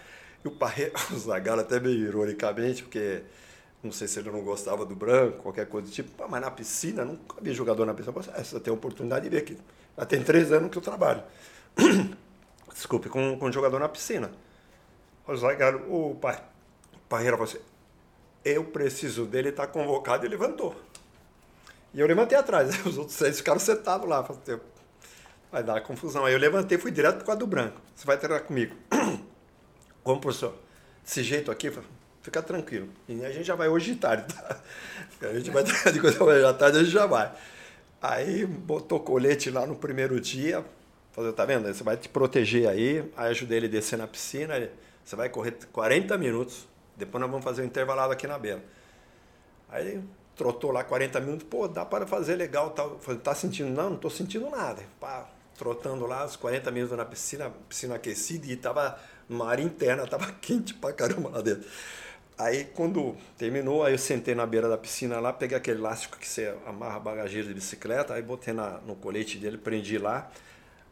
E 0.44 0.48
o 0.48 0.50
Parreiro, 0.50 0.92
o 1.10 1.16
Zagalo 1.16 1.62
até 1.62 1.80
meio 1.80 2.06
ironicamente, 2.06 2.82
porque 2.82 3.22
não 3.82 3.90
sei 3.90 4.06
se 4.06 4.20
ele 4.20 4.30
não 4.30 4.42
gostava 4.42 4.86
do 4.86 4.94
branco, 4.94 5.42
qualquer 5.42 5.66
coisa 5.66 5.88
do 5.88 5.92
tipo. 5.92 6.10
mas 6.28 6.40
na 6.40 6.50
piscina, 6.50 7.04
nunca 7.04 7.36
vi 7.40 7.52
jogador 7.52 7.84
na 7.84 7.92
piscina. 7.92 8.12
Você 8.12 8.60
tem 8.60 8.70
a 8.70 8.74
oportunidade 8.74 9.24
de 9.24 9.30
ver 9.30 9.38
aqui. 9.38 9.58
Já 9.98 10.06
tem 10.06 10.22
três 10.22 10.52
anos 10.52 10.70
que 10.70 10.78
eu 10.78 10.82
trabalho. 10.82 11.22
Desculpe, 12.72 13.08
com, 13.08 13.36
com 13.38 13.50
jogador 13.50 13.80
na 13.80 13.88
piscina. 13.88 14.30
O 15.26 16.10
o 16.12 16.14
pai, 16.16 16.42
o 16.94 16.98
Parreira 17.08 17.36
falou 17.36 17.50
assim, 17.50 17.62
eu 18.44 18.64
preciso 18.64 19.24
dele, 19.24 19.50
está 19.50 19.66
convocado, 19.66 20.26
e 20.26 20.28
levantou. 20.28 20.74
E 21.94 22.00
eu 22.00 22.06
levantei 22.06 22.36
atrás, 22.38 22.74
os 22.86 22.98
outros 22.98 23.16
seis 23.16 23.38
ficaram 23.38 23.60
sentados 23.60 24.08
lá. 24.08 24.22
Falei, 24.22 24.60
vai 25.50 25.62
dar 25.62 25.80
confusão. 25.82 26.24
Aí 26.24 26.32
eu 26.32 26.38
levantei 26.38 26.78
fui 26.78 26.90
direto 26.90 27.22
o 27.22 27.24
quadro 27.24 27.46
do 27.46 27.50
branco. 27.50 27.80
Você 27.94 28.06
vai 28.06 28.16
treinar 28.16 28.44
comigo. 28.44 28.74
Como, 30.02 30.20
professor? 30.20 30.54
Desse 31.04 31.22
jeito 31.22 31.50
aqui, 31.50 31.70
falei, 31.70 31.88
Fica 32.22 32.40
tranquilo. 32.40 32.88
E 33.08 33.24
a 33.24 33.30
gente 33.30 33.44
já 33.44 33.54
vai 33.54 33.68
hoje 33.68 33.94
de 33.94 34.00
tarde, 34.00 34.32
tá? 34.32 34.60
A 35.22 35.34
gente 35.34 35.50
vai 35.50 35.64
de 35.92 36.00
coisa 36.00 36.22
hoje 36.22 36.44
à 36.44 36.54
tarde, 36.54 36.78
a 36.78 36.82
gente 36.82 36.92
já 36.92 37.06
vai. 37.06 37.32
Aí 38.00 38.46
botou 38.46 39.00
colete 39.00 39.50
lá 39.50 39.66
no 39.66 39.76
primeiro 39.76 40.20
dia. 40.20 40.64
Falei, 41.12 41.32
tá 41.32 41.44
vendo? 41.44 41.72
Você 41.72 41.82
vai 41.82 41.96
te 41.96 42.08
proteger 42.08 42.68
aí. 42.68 43.10
Aí 43.16 43.30
ajudei 43.30 43.58
ele 43.58 43.66
a 43.66 43.70
descer 43.70 43.98
na 43.98 44.06
piscina. 44.06 44.54
Você 45.04 45.16
vai 45.16 45.28
correr 45.28 45.52
40 45.72 46.16
minutos. 46.16 46.66
Depois 46.96 47.20
nós 47.20 47.30
vamos 47.30 47.44
fazer 47.44 47.62
um 47.62 47.64
intervalado 47.64 48.12
aqui 48.12 48.26
na 48.26 48.38
beira. 48.38 48.62
Aí 49.68 50.00
trotou 50.36 50.70
lá 50.70 50.82
40 50.84 51.20
minutos, 51.20 51.46
pô, 51.48 51.68
dá 51.68 51.84
para 51.84 52.06
fazer 52.06 52.36
legal, 52.36 52.70
tá, 52.70 52.88
tá 53.22 53.34
sentindo? 53.34 53.70
Não, 53.70 53.90
não 53.90 53.96
tô 53.96 54.10
sentindo 54.10 54.48
nada. 54.50 54.82
Pá, 54.98 55.28
trotando 55.56 56.06
lá 56.06 56.24
os 56.24 56.36
40 56.36 56.70
minutos 56.70 56.96
na 56.96 57.04
piscina, 57.04 57.52
piscina 57.68 57.94
aquecida 57.96 58.46
e 58.46 58.56
tava 58.56 58.98
numa 59.28 59.48
área 59.48 59.62
interna, 59.62 60.06
tava 60.06 60.30
quente 60.40 60.74
pra 60.74 60.92
caramba 60.92 61.30
lá 61.30 61.40
dentro. 61.40 61.68
Aí 62.38 62.64
quando 62.64 63.16
terminou, 63.36 63.84
aí 63.84 63.92
eu 63.92 63.98
sentei 63.98 64.34
na 64.34 64.46
beira 64.46 64.68
da 64.68 64.78
piscina 64.78 65.20
lá, 65.20 65.32
peguei 65.32 65.56
aquele 65.56 65.78
elástico 65.78 66.18
que 66.18 66.26
você 66.26 66.54
amarra 66.66 66.98
bagageiro 66.98 67.48
de 67.48 67.54
bicicleta, 67.54 68.14
aí 68.14 68.22
botei 68.22 68.54
na, 68.54 68.78
no 68.78 68.96
colete 68.96 69.38
dele, 69.38 69.58
prendi 69.58 69.98
lá. 69.98 70.30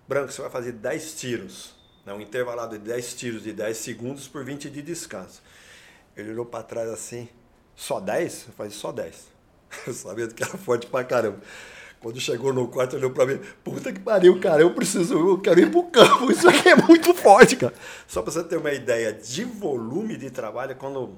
Branco, 0.06 0.32
você 0.32 0.42
vai 0.42 0.50
fazer 0.50 0.72
10 0.72 1.14
tiros, 1.14 1.74
né, 2.04 2.12
um 2.12 2.20
intervalado 2.20 2.78
de 2.78 2.84
10 2.84 3.14
tiros 3.14 3.42
de 3.42 3.52
10 3.52 3.76
segundos 3.76 4.28
por 4.28 4.44
20 4.44 4.68
de 4.68 4.82
descanso. 4.82 5.42
Ele 6.16 6.30
olhou 6.30 6.44
para 6.44 6.62
trás 6.62 6.88
assim, 6.88 7.28
só 7.74 8.00
10? 8.00 8.46
Eu 8.48 8.52
falei, 8.54 8.72
só 8.72 8.92
10. 8.92 9.28
Sabendo 9.94 10.34
que 10.34 10.42
era 10.42 10.58
forte 10.58 10.86
pra 10.86 11.04
caramba. 11.04 11.40
Quando 12.00 12.18
chegou 12.18 12.52
no 12.52 12.66
quarto, 12.66 12.96
olhou 12.96 13.10
pra 13.10 13.26
mim, 13.26 13.38
puta 13.62 13.92
que 13.92 14.00
pariu, 14.00 14.40
cara, 14.40 14.62
eu 14.62 14.72
preciso, 14.72 15.14
eu 15.14 15.38
quero 15.38 15.60
ir 15.60 15.70
pro 15.70 15.82
campo, 15.84 16.30
isso 16.32 16.48
aqui 16.48 16.70
é 16.70 16.76
muito 16.76 17.12
forte, 17.12 17.56
cara. 17.56 17.74
Só 18.06 18.22
pra 18.22 18.32
você 18.32 18.42
ter 18.42 18.56
uma 18.56 18.72
ideia 18.72 19.12
de 19.12 19.44
volume 19.44 20.16
de 20.16 20.30
trabalho, 20.30 20.74
quando 20.76 21.14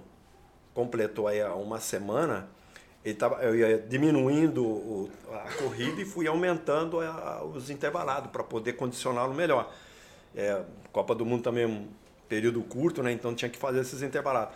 completou 0.74 1.28
aí 1.28 1.42
uma 1.44 1.80
semana, 1.80 2.48
ele 3.04 3.14
tava, 3.14 3.42
eu 3.42 3.54
ia 3.54 3.78
diminuindo 3.78 4.64
o, 4.64 5.10
a 5.32 5.52
corrida 5.62 6.00
e 6.00 6.04
fui 6.04 6.26
aumentando 6.26 7.00
a, 7.00 7.44
os 7.44 7.68
intervalados 7.70 8.30
para 8.30 8.44
poder 8.44 8.74
condicioná-lo 8.74 9.34
melhor. 9.34 9.72
É, 10.34 10.62
Copa 10.92 11.14
do 11.14 11.26
Mundo 11.26 11.42
também 11.42 11.64
é 11.64 11.66
um 11.66 11.88
período 12.28 12.62
curto, 12.62 13.02
né? 13.02 13.12
Então 13.12 13.34
tinha 13.34 13.50
que 13.50 13.58
fazer 13.58 13.80
esses 13.80 14.02
intervalados. 14.02 14.54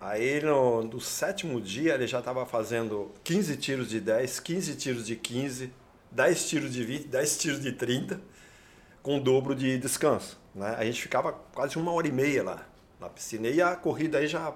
Aí 0.00 0.40
no, 0.42 0.84
no 0.84 1.00
sétimo 1.00 1.60
dia 1.60 1.94
ele 1.94 2.06
já 2.06 2.18
estava 2.18 2.44
fazendo 2.46 3.10
15 3.24 3.56
tiros 3.56 3.88
de 3.88 4.00
10, 4.00 4.40
15 4.40 4.76
tiros 4.76 5.06
de 5.06 5.16
15, 5.16 5.72
10 6.10 6.48
tiros 6.48 6.72
de 6.72 6.84
20, 6.84 7.08
10 7.08 7.38
tiros 7.38 7.60
de 7.60 7.72
30, 7.72 8.20
com 9.02 9.16
o 9.16 9.20
dobro 9.20 9.54
de 9.54 9.78
descanso. 9.78 10.38
Né? 10.54 10.74
A 10.78 10.84
gente 10.84 11.02
ficava 11.02 11.32
quase 11.32 11.76
uma 11.76 11.92
hora 11.92 12.06
e 12.06 12.12
meia 12.12 12.42
lá 12.42 12.66
na 13.00 13.08
piscina. 13.08 13.48
E 13.48 13.60
a 13.60 13.74
corrida 13.74 14.18
aí 14.18 14.26
já, 14.26 14.54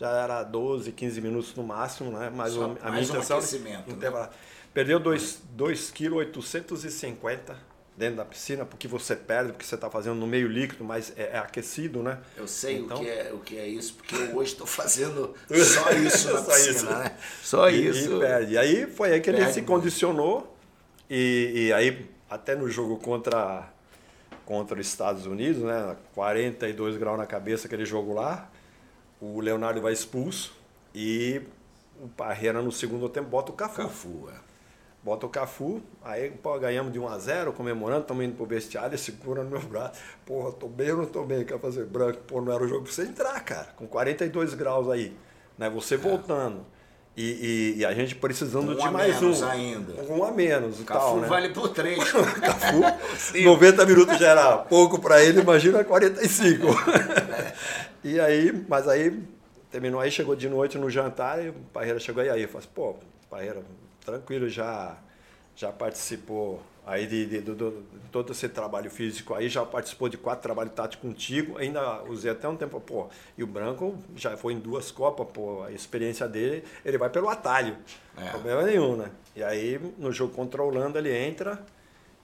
já 0.00 0.10
era 0.10 0.42
12, 0.42 0.90
15 0.92 1.20
minutos 1.20 1.54
no 1.54 1.62
máximo, 1.62 2.10
né? 2.10 2.32
Mas 2.34 2.54
Só, 2.54 2.64
a, 2.64 2.68
mais 2.68 2.80
minha 2.80 3.00
um 3.00 3.02
intenção. 3.02 3.36
aquecimento, 3.36 3.94
né? 3.94 4.30
Perdeu 4.72 4.98
2,850 4.98 7.52
kg 7.52 7.60
dentro 7.96 8.16
da 8.16 8.24
piscina, 8.24 8.64
porque 8.64 8.88
você 8.88 9.14
perde, 9.14 9.52
porque 9.52 9.66
você 9.66 9.74
está 9.74 9.90
fazendo 9.90 10.14
no 10.14 10.26
meio 10.26 10.48
líquido, 10.48 10.82
mas 10.82 11.12
é, 11.18 11.32
é 11.34 11.38
aquecido, 11.38 12.02
né? 12.02 12.18
Eu 12.34 12.48
sei 12.48 12.78
então, 12.78 12.96
o, 12.96 13.00
que 13.00 13.10
é, 13.10 13.30
o 13.34 13.38
que 13.40 13.58
é 13.58 13.68
isso, 13.68 13.92
porque 13.92 14.14
eu 14.14 14.36
hoje 14.36 14.52
estou 14.52 14.66
fazendo 14.66 15.34
só 15.48 15.90
isso 15.90 16.32
na 16.32 16.42
só 16.42 16.50
piscina, 16.50 16.70
isso. 16.70 16.86
né? 16.86 17.14
Só 17.42 17.68
e, 17.68 17.88
isso. 17.88 18.16
E 18.16 18.20
perde. 18.20 18.54
E 18.54 18.58
aí 18.58 18.86
foi 18.86 19.12
aí 19.12 19.20
que 19.20 19.28
ele 19.28 19.52
se 19.52 19.60
condicionou, 19.60 20.56
e, 21.10 21.66
e 21.66 21.72
aí 21.74 22.08
até 22.30 22.56
no 22.56 22.70
jogo 22.70 22.96
contra, 22.96 23.70
contra 24.46 24.80
os 24.80 24.86
Estados 24.86 25.26
Unidos, 25.26 25.62
né? 25.62 25.94
42 26.14 26.96
graus 26.96 27.18
na 27.18 27.26
cabeça 27.26 27.66
aquele 27.66 27.84
jogo 27.84 28.14
lá, 28.14 28.49
o 29.20 29.40
Leonardo 29.40 29.80
vai 29.80 29.92
expulso 29.92 30.52
e 30.94 31.42
o 32.02 32.08
Parreira 32.08 32.62
no 32.62 32.72
segundo 32.72 33.08
tempo 33.08 33.28
bota 33.28 33.52
o 33.52 33.54
Cafu. 33.54 33.82
Cafu, 33.82 34.30
é 34.30 34.50
bota 35.02 35.26
o 35.26 35.28
Cafu, 35.28 35.82
aí 36.02 36.30
pô, 36.30 36.58
ganhamos 36.58 36.92
de 36.92 36.98
1 36.98 37.08
a 37.08 37.18
0 37.18 37.52
comemorando, 37.52 38.02
estamos 38.02 38.24
indo 38.24 38.36
pro 38.36 38.46
vestiário, 38.46 38.90
ele 38.90 38.98
segura 38.98 39.42
no 39.42 39.50
meu 39.50 39.60
braço. 39.60 40.00
Porra, 40.26 40.52
tô 40.52 40.68
bem 40.68 40.90
ou 40.92 40.98
não 40.98 41.06
tô 41.06 41.24
bem? 41.24 41.44
Quer 41.44 41.58
fazer 41.58 41.86
branco? 41.86 42.20
Pô, 42.26 42.40
não 42.40 42.52
era 42.52 42.62
o 42.62 42.68
jogo 42.68 42.84
pra 42.84 42.92
você 42.92 43.02
entrar, 43.02 43.40
cara. 43.40 43.68
Com 43.76 43.86
42 43.86 44.54
graus 44.54 44.88
aí, 44.88 45.16
né? 45.56 45.70
Você 45.70 45.94
é. 45.94 45.98
voltando. 45.98 46.64
E, 47.16 47.22
e, 47.22 47.78
e, 47.78 47.84
a 47.84 47.92
gente 47.92 48.14
precisando 48.14 48.72
um 48.72 48.76
de 48.76 48.90
mais 48.90 49.20
um. 49.20 49.44
ainda. 49.44 50.02
Um 50.04 50.24
a 50.24 50.30
menos. 50.30 50.80
O 50.80 50.84
Cafu 50.84 51.00
tal, 51.00 51.16
né? 51.18 51.28
vale 51.28 51.48
por 51.50 51.68
três. 51.68 51.98
Cafu, 52.40 52.80
90 53.44 53.84
minutos 53.84 54.18
já 54.18 54.28
era 54.28 54.58
pouco 54.58 54.98
para 54.98 55.22
ele, 55.22 55.40
imagina 55.40 55.82
45. 55.82 56.66
e 58.04 58.18
aí, 58.20 58.64
mas 58.68 58.86
aí 58.86 59.22
terminou 59.70 60.00
aí, 60.00 60.10
chegou 60.10 60.36
de 60.36 60.48
noite 60.48 60.78
no 60.78 60.88
jantar 60.88 61.44
e 61.44 61.48
o 61.50 61.54
Parreira 61.72 61.98
chegou 61.98 62.22
aí. 62.22 62.30
Aí 62.30 62.42
eu 62.42 62.48
falei, 62.48 62.64
assim, 62.64 62.74
pô, 62.74 62.94
Parreira, 63.28 63.62
tranquilo, 64.04 64.48
já, 64.48 64.96
já 65.56 65.70
participou 65.72 66.62
aí 66.90 67.06
de, 67.06 67.24
de, 67.24 67.40
de, 67.40 67.54
de, 67.54 67.72
todo 68.10 68.32
esse 68.32 68.48
trabalho 68.48 68.90
físico 68.90 69.32
aí, 69.32 69.48
já 69.48 69.64
participou 69.64 70.08
de 70.08 70.16
quatro 70.16 70.42
trabalhos 70.42 70.72
táticos 70.72 71.08
contigo, 71.08 71.56
ainda 71.56 72.02
usei 72.02 72.32
até 72.32 72.48
um 72.48 72.56
tempo, 72.56 72.80
pô, 72.80 73.06
e 73.38 73.44
o 73.44 73.46
Branco 73.46 73.96
já 74.16 74.36
foi 74.36 74.54
em 74.54 74.58
duas 74.58 74.90
Copas, 74.90 75.28
pô, 75.32 75.62
a 75.62 75.70
experiência 75.70 76.26
dele, 76.26 76.64
ele 76.84 76.98
vai 76.98 77.08
pelo 77.08 77.28
atalho, 77.28 77.76
é. 78.18 78.30
problema 78.30 78.62
nenhum, 78.64 78.96
né? 78.96 79.08
E 79.36 79.42
aí, 79.42 79.80
no 79.98 80.10
jogo 80.10 80.34
contra 80.34 80.60
a 80.60 80.64
Holanda, 80.64 80.98
ele 80.98 81.16
entra, 81.16 81.64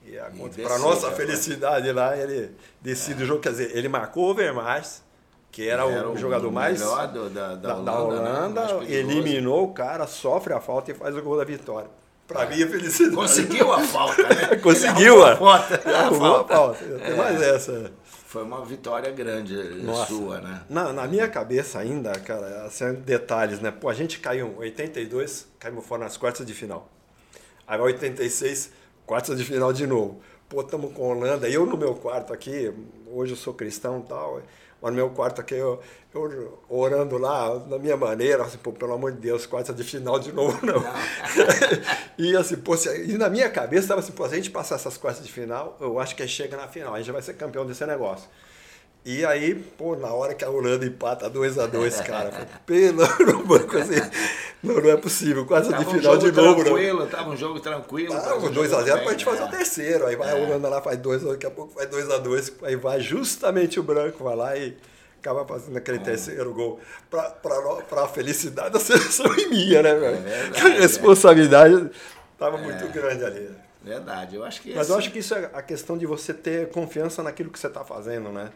e, 0.04 0.16
e 0.16 0.62
para 0.62 0.78
nossa 0.80 1.12
felicidade 1.12 1.92
lá, 1.92 2.16
ele 2.16 2.50
decide 2.80 3.20
é. 3.20 3.24
o 3.24 3.26
jogo, 3.26 3.40
quer 3.40 3.50
dizer, 3.50 3.76
ele 3.76 3.88
marcou 3.88 4.24
o 4.24 4.30
Overmars, 4.30 5.00
que 5.52 5.68
era, 5.68 5.84
era 5.84 6.10
o, 6.10 6.16
jogador 6.16 6.50
mais 6.50 6.80
da, 6.80 7.06
da, 7.06 7.54
da, 7.54 7.76
Holanda, 7.76 7.84
da 7.84 8.00
Holanda 8.00 8.80
né? 8.80 8.92
eliminou 8.92 9.62
o 9.62 9.72
cara, 9.72 10.08
sofre 10.08 10.52
a 10.52 10.60
falta 10.60 10.90
e 10.90 10.94
faz 10.94 11.16
o 11.16 11.22
gol 11.22 11.36
da 11.36 11.44
vitória. 11.44 11.88
Para 12.26 12.42
é. 12.42 12.48
mim 12.48 12.62
é 12.62 12.66
felicidade. 12.66 13.14
Conseguiu 13.14 13.72
a 13.72 13.80
falta, 13.80 14.22
né? 14.22 14.56
Conseguiu 14.62 15.24
a, 15.24 15.36
falta. 15.36 15.82
Arrumou 15.90 16.36
a 16.36 16.44
falta. 16.44 16.84
Tem 16.84 17.12
é. 17.12 17.16
mais 17.16 17.40
essa. 17.40 17.92
Foi 18.04 18.42
uma 18.42 18.64
vitória 18.64 19.10
grande 19.12 19.54
Nossa. 19.82 20.06
sua, 20.12 20.40
né? 20.40 20.62
Na, 20.68 20.92
na 20.92 21.06
minha 21.06 21.28
cabeça 21.28 21.78
ainda, 21.78 22.12
cara, 22.18 22.64
assim, 22.64 22.92
detalhes, 22.94 23.60
né? 23.60 23.70
Pô, 23.70 23.88
a 23.88 23.94
gente 23.94 24.18
caiu 24.18 24.48
em 24.48 24.56
82, 24.56 25.46
caímos 25.58 25.86
fora 25.86 26.02
nas 26.04 26.16
quartas 26.16 26.44
de 26.44 26.52
final. 26.52 26.90
Aí 27.66 27.80
86, 27.80 28.72
quartas 29.06 29.38
de 29.38 29.44
final 29.44 29.72
de 29.72 29.86
novo. 29.86 30.20
Pô, 30.48 30.60
estamos 30.60 30.92
com 30.92 31.04
a 31.04 31.14
Holanda. 31.14 31.48
Eu 31.48 31.64
no 31.64 31.76
meu 31.76 31.94
quarto 31.94 32.32
aqui, 32.32 32.72
hoje 33.10 33.32
eu 33.32 33.36
sou 33.36 33.54
cristão 33.54 34.00
e 34.04 34.08
tal 34.08 34.42
mas 34.80 34.90
no 34.90 34.96
meu 34.96 35.10
quarto 35.10 35.40
aqui, 35.40 35.54
eu, 35.54 35.80
eu 36.14 36.58
orando 36.68 37.18
lá, 37.18 37.58
na 37.66 37.78
minha 37.78 37.96
maneira, 37.96 38.44
assim, 38.44 38.58
pô, 38.58 38.72
pelo 38.72 38.92
amor 38.92 39.12
de 39.12 39.18
Deus, 39.18 39.46
quarta 39.46 39.72
de 39.72 39.82
final 39.82 40.18
de 40.18 40.32
novo, 40.32 40.64
não. 40.64 40.80
não. 40.80 40.92
e 42.18 42.36
assim, 42.36 42.56
pô, 42.56 42.76
se, 42.76 42.88
e 43.04 43.16
na 43.16 43.28
minha 43.28 43.48
cabeça 43.48 43.84
estava 43.84 44.00
assim, 44.00 44.12
pô, 44.12 44.26
se 44.28 44.34
a 44.34 44.36
gente 44.36 44.50
passar 44.50 44.76
essas 44.76 44.96
quartas 44.96 45.24
de 45.24 45.32
final, 45.32 45.76
eu 45.80 45.98
acho 45.98 46.14
que 46.14 46.26
chega 46.28 46.56
na 46.56 46.68
final, 46.68 46.94
a 46.94 46.98
gente 46.98 47.12
vai 47.12 47.22
ser 47.22 47.34
campeão 47.34 47.66
desse 47.66 47.84
negócio. 47.86 48.28
E 49.06 49.24
aí, 49.24 49.54
pô, 49.54 49.94
na 49.94 50.08
hora 50.08 50.34
que 50.34 50.44
a 50.44 50.50
Holanda 50.50 50.84
empata 50.84 51.30
2x2, 51.30 52.04
cara, 52.04 52.48
pelo 52.66 53.06
no 53.24 53.44
banco 53.44 53.78
assim, 53.78 54.00
não, 54.60 54.80
não 54.80 54.90
é 54.90 54.96
possível, 54.96 55.46
quase 55.46 55.72
de 55.72 55.84
final 55.84 56.14
um 56.14 56.18
de 56.18 56.32
novo. 56.32 56.64
Tranquilo, 56.64 56.98
não. 56.98 57.06
Tava 57.06 57.30
um 57.30 57.36
jogo 57.36 57.60
tranquilo. 57.60 58.12
Tava 58.12 58.50
2x0 58.50 59.02
pra 59.04 59.12
gente 59.12 59.24
fazer 59.24 59.44
o 59.44 59.48
terceiro. 59.48 60.06
Aí 60.08 60.16
vai 60.16 60.28
é. 60.28 60.32
a 60.32 60.34
Holanda 60.34 60.68
lá, 60.68 60.82
faz 60.82 60.98
2, 60.98 61.22
daqui 61.22 61.46
a 61.46 61.50
pouco 61.52 61.72
faz 61.72 61.88
2x2, 61.88 62.54
aí 62.64 62.74
vai 62.74 63.00
justamente 63.00 63.78
o 63.78 63.82
branco, 63.84 64.24
vai 64.24 64.34
lá 64.34 64.56
e 64.56 64.76
acaba 65.20 65.44
fazendo 65.44 65.76
aquele 65.76 66.00
terceiro 66.00 66.52
gol. 66.52 66.80
Pra, 67.08 67.30
pra, 67.30 67.60
pra 67.88 68.08
felicidade 68.08 68.70
da 68.70 68.80
seleção 68.82 69.32
e 69.38 69.46
minha, 69.46 69.82
né, 69.84 69.94
velho? 69.94 70.28
É 70.28 70.60
a 70.60 70.80
responsabilidade 70.80 71.92
tava 72.36 72.58
é. 72.58 72.60
muito 72.60 72.88
grande 72.88 73.24
ali. 73.24 73.50
Verdade, 73.84 74.34
eu 74.34 74.44
acho 74.44 74.60
que. 74.62 74.70
Mas 74.70 74.80
assim... 74.80 74.92
eu 74.92 74.98
acho 74.98 75.12
que 75.12 75.20
isso 75.20 75.32
é 75.32 75.48
a 75.54 75.62
questão 75.62 75.96
de 75.96 76.06
você 76.06 76.34
ter 76.34 76.70
confiança 76.70 77.22
naquilo 77.22 77.50
que 77.50 77.58
você 77.60 77.68
está 77.68 77.84
fazendo, 77.84 78.30
né? 78.30 78.50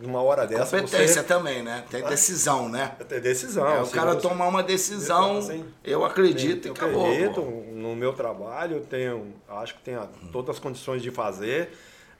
Numa 0.00 0.22
hora 0.22 0.46
dessa. 0.46 0.80
Competência 0.80 1.22
você... 1.22 1.22
também, 1.22 1.62
né? 1.62 1.84
Tem 1.90 2.02
decisão, 2.02 2.68
né? 2.68 2.96
Tem 3.08 3.20
decisão. 3.20 3.66
É, 3.66 3.82
o 3.82 3.88
cara 3.88 4.14
você... 4.14 4.20
tomar 4.20 4.48
uma 4.48 4.62
decisão, 4.62 5.38
assim, 5.38 5.64
eu 5.84 6.04
acredito 6.04 6.66
eu, 6.66 6.72
e 6.72 6.76
acabou. 6.76 7.06
acredito 7.06 7.40
no 7.42 7.94
meu 7.94 8.12
trabalho, 8.12 8.80
tenho, 8.88 9.34
acho 9.48 9.74
que 9.74 9.82
tenho 9.82 10.06
todas 10.32 10.56
as 10.56 10.58
condições 10.58 11.02
de 11.02 11.10
fazer. 11.10 11.70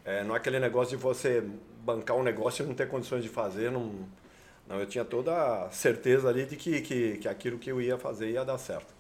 É, 0.05 0.25
não 0.25 0.35
é 0.35 0.39
aquele 0.39 0.59
negócio 0.59 0.97
de 0.97 1.03
você 1.03 1.43
bancar 1.83 2.17
um 2.17 2.23
negócio 2.23 2.65
e 2.65 2.67
não 2.67 2.75
ter 2.75 2.89
condições 2.89 3.23
de 3.23 3.29
fazer. 3.29 3.71
Não, 3.71 3.93
não 4.69 4.79
eu 4.79 4.87
tinha 4.87 5.05
toda 5.05 5.33
a 5.33 5.71
certeza 5.71 6.29
ali 6.29 6.47
de 6.47 6.57
que, 6.57 6.81
que, 6.81 7.19
que 7.19 7.29
aquilo 7.29 7.59
que 7.59 7.71
eu 7.71 7.81
ia 7.81 7.99
fazer 7.99 8.31
ia 8.31 8.45
dar 8.45 8.59
certo. 8.59 8.95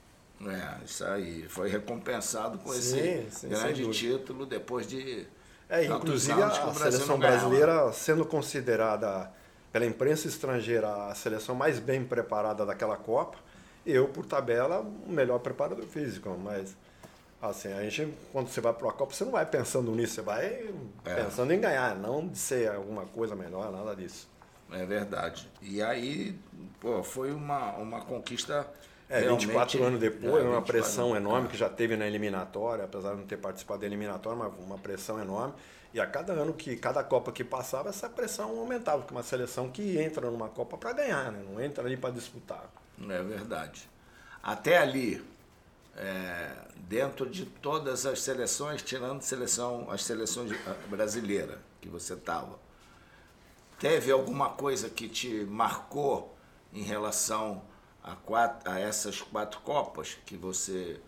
É, 0.46 0.84
isso 0.84 1.04
aí. 1.04 1.44
Foi 1.48 1.68
recompensado 1.68 2.58
com 2.58 2.72
sim, 2.72 2.78
esse 2.78 3.30
sim, 3.30 3.48
grande 3.48 3.88
título 3.90 4.46
depois 4.46 4.86
de 4.86 5.26
é, 5.70 5.84
inclusive 5.84 6.42
a, 6.42 6.46
a 6.48 6.74
seleção 6.74 7.18
brasileira 7.18 7.92
sendo 7.92 8.24
considerada 8.24 9.30
pela 9.72 9.86
imprensa 9.86 10.26
estrangeira 10.26 11.06
a 11.06 11.14
seleção 11.14 11.54
mais 11.54 11.78
bem 11.78 12.04
preparada 12.04 12.66
daquela 12.66 12.96
Copa, 12.96 13.38
eu, 13.86 14.08
por 14.08 14.26
tabela, 14.26 14.80
o 14.80 15.10
melhor 15.10 15.38
preparador 15.38 15.86
físico, 15.86 16.28
mas 16.42 16.76
assim, 17.40 17.72
a 17.72 17.82
gente, 17.88 18.12
quando 18.32 18.48
você 18.48 18.60
vai 18.60 18.72
para 18.72 18.84
uma 18.84 18.92
Copa, 18.92 19.14
você 19.14 19.24
não 19.24 19.32
vai 19.32 19.46
pensando 19.46 19.90
nisso, 19.92 20.14
você 20.14 20.22
vai 20.22 20.68
é. 21.04 21.14
pensando 21.14 21.52
em 21.52 21.60
ganhar, 21.60 21.94
não 21.96 22.26
de 22.26 22.36
ser 22.36 22.70
alguma 22.70 23.06
coisa 23.06 23.34
melhor, 23.34 23.70
nada 23.72 23.94
disso. 23.94 24.28
É 24.72 24.84
verdade. 24.84 25.48
E 25.62 25.82
aí, 25.82 26.38
pô, 26.80 27.02
foi 27.02 27.32
uma, 27.32 27.72
uma 27.76 28.00
conquista 28.02 28.66
é, 29.10 29.22
24 29.22 29.82
anos 29.82 29.98
depois, 29.98 30.44
é, 30.44 30.48
uma 30.48 30.62
pressão 30.62 31.16
enorme 31.16 31.48
que 31.48 31.56
já 31.56 31.68
teve 31.68 31.96
na 31.96 32.06
eliminatória, 32.06 32.84
apesar 32.84 33.10
de 33.10 33.16
não 33.16 33.26
ter 33.26 33.38
participado 33.38 33.80
da 33.80 33.86
eliminatória, 33.86 34.38
mas 34.38 34.52
uma 34.64 34.78
pressão 34.78 35.20
enorme. 35.20 35.52
E 35.92 35.98
a 35.98 36.06
cada 36.06 36.32
ano 36.32 36.52
que, 36.52 36.76
cada 36.76 37.02
Copa 37.02 37.32
que 37.32 37.42
passava, 37.42 37.88
essa 37.88 38.08
pressão 38.08 38.56
aumentava, 38.56 38.98
porque 38.98 39.12
uma 39.12 39.24
seleção 39.24 39.68
que 39.68 39.98
entra 39.98 40.30
numa 40.30 40.48
Copa 40.48 40.78
para 40.78 40.92
ganhar, 40.92 41.32
né? 41.32 41.42
não 41.44 41.60
entra 41.60 41.84
ali 41.84 41.96
para 41.96 42.10
disputar. 42.10 42.70
É 43.08 43.22
verdade. 43.22 43.88
até 44.40 44.78
ali, 44.78 45.20
é, 45.96 46.52
dentro 46.76 47.28
de 47.28 47.44
todas 47.44 48.06
as 48.06 48.22
seleções, 48.22 48.80
tirando 48.80 49.22
seleção, 49.22 49.90
as 49.90 50.04
seleções 50.04 50.52
brasileiras 50.88 51.58
que 51.80 51.88
você 51.88 52.14
estava, 52.14 52.56
teve 53.80 54.12
alguma 54.12 54.50
coisa 54.50 54.88
que 54.88 55.08
te 55.08 55.44
marcou 55.46 56.36
em 56.72 56.82
relação 56.82 57.62
a, 58.02 58.14
quatro, 58.14 58.70
a 58.70 58.78
essas 58.78 59.20
quatro 59.20 59.60
Copas 59.60 60.16
que 60.24 60.36
você 60.36 61.00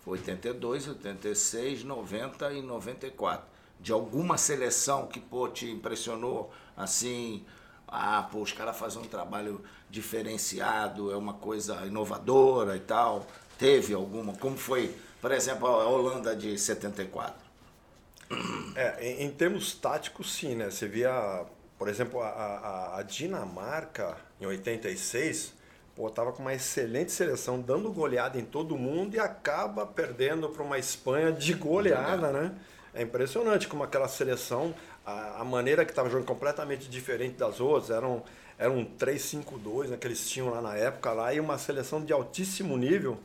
foi 0.00 0.18
82, 0.18 0.88
86, 0.88 1.84
90 1.84 2.52
e 2.52 2.62
94? 2.62 3.46
De 3.80 3.92
alguma 3.92 4.36
seleção 4.36 5.06
que 5.06 5.20
pô, 5.20 5.48
te 5.48 5.70
impressionou 5.70 6.52
assim? 6.76 7.44
Ah, 7.86 8.28
pô, 8.30 8.40
os 8.40 8.52
caras 8.52 8.76
fazem 8.76 9.02
um 9.02 9.04
trabalho 9.04 9.60
diferenciado, 9.90 11.12
é 11.12 11.16
uma 11.16 11.34
coisa 11.34 11.84
inovadora 11.86 12.76
e 12.76 12.80
tal. 12.80 13.26
Teve 13.58 13.94
alguma? 13.94 14.34
Como 14.34 14.56
foi, 14.56 14.96
por 15.20 15.30
exemplo, 15.30 15.68
a 15.68 15.86
Holanda 15.86 16.34
de 16.34 16.58
74? 16.58 17.34
É, 18.74 19.06
em, 19.06 19.24
em 19.24 19.30
termos 19.30 19.74
táticos, 19.74 20.32
sim, 20.32 20.54
né? 20.54 20.70
Você 20.70 20.88
via, 20.88 21.44
por 21.78 21.88
exemplo, 21.88 22.20
a, 22.20 22.28
a, 22.28 22.98
a 22.98 23.02
Dinamarca 23.02 24.16
em 24.40 24.46
86, 24.46 25.52
pô, 26.02 26.10
tava 26.10 26.32
com 26.32 26.42
uma 26.42 26.52
excelente 26.52 27.12
seleção, 27.12 27.60
dando 27.60 27.92
goleada 27.92 28.36
em 28.36 28.44
todo 28.44 28.76
mundo 28.76 29.14
e 29.14 29.20
acaba 29.20 29.86
perdendo 29.86 30.48
para 30.48 30.60
uma 30.60 30.76
Espanha 30.76 31.30
de 31.30 31.54
goleada, 31.54 32.32
né? 32.32 32.52
É 32.92 33.02
impressionante 33.02 33.68
como 33.68 33.84
aquela 33.84 34.08
seleção, 34.08 34.74
a, 35.06 35.42
a 35.42 35.44
maneira 35.44 35.84
que 35.84 35.92
estava 35.92 36.10
jogando 36.10 36.26
completamente 36.26 36.90
diferente 36.90 37.36
das 37.36 37.60
outras, 37.60 37.90
eram 37.90 38.24
era 38.58 38.70
um 38.70 38.84
3-5-2 38.84 39.88
né, 39.88 39.96
que 39.96 40.06
eles 40.06 40.28
tinham 40.28 40.50
lá 40.50 40.60
na 40.60 40.76
época 40.76 41.12
lá, 41.12 41.32
e 41.32 41.38
uma 41.38 41.56
seleção 41.56 42.04
de 42.04 42.12
altíssimo 42.12 42.76
nível 42.76 43.18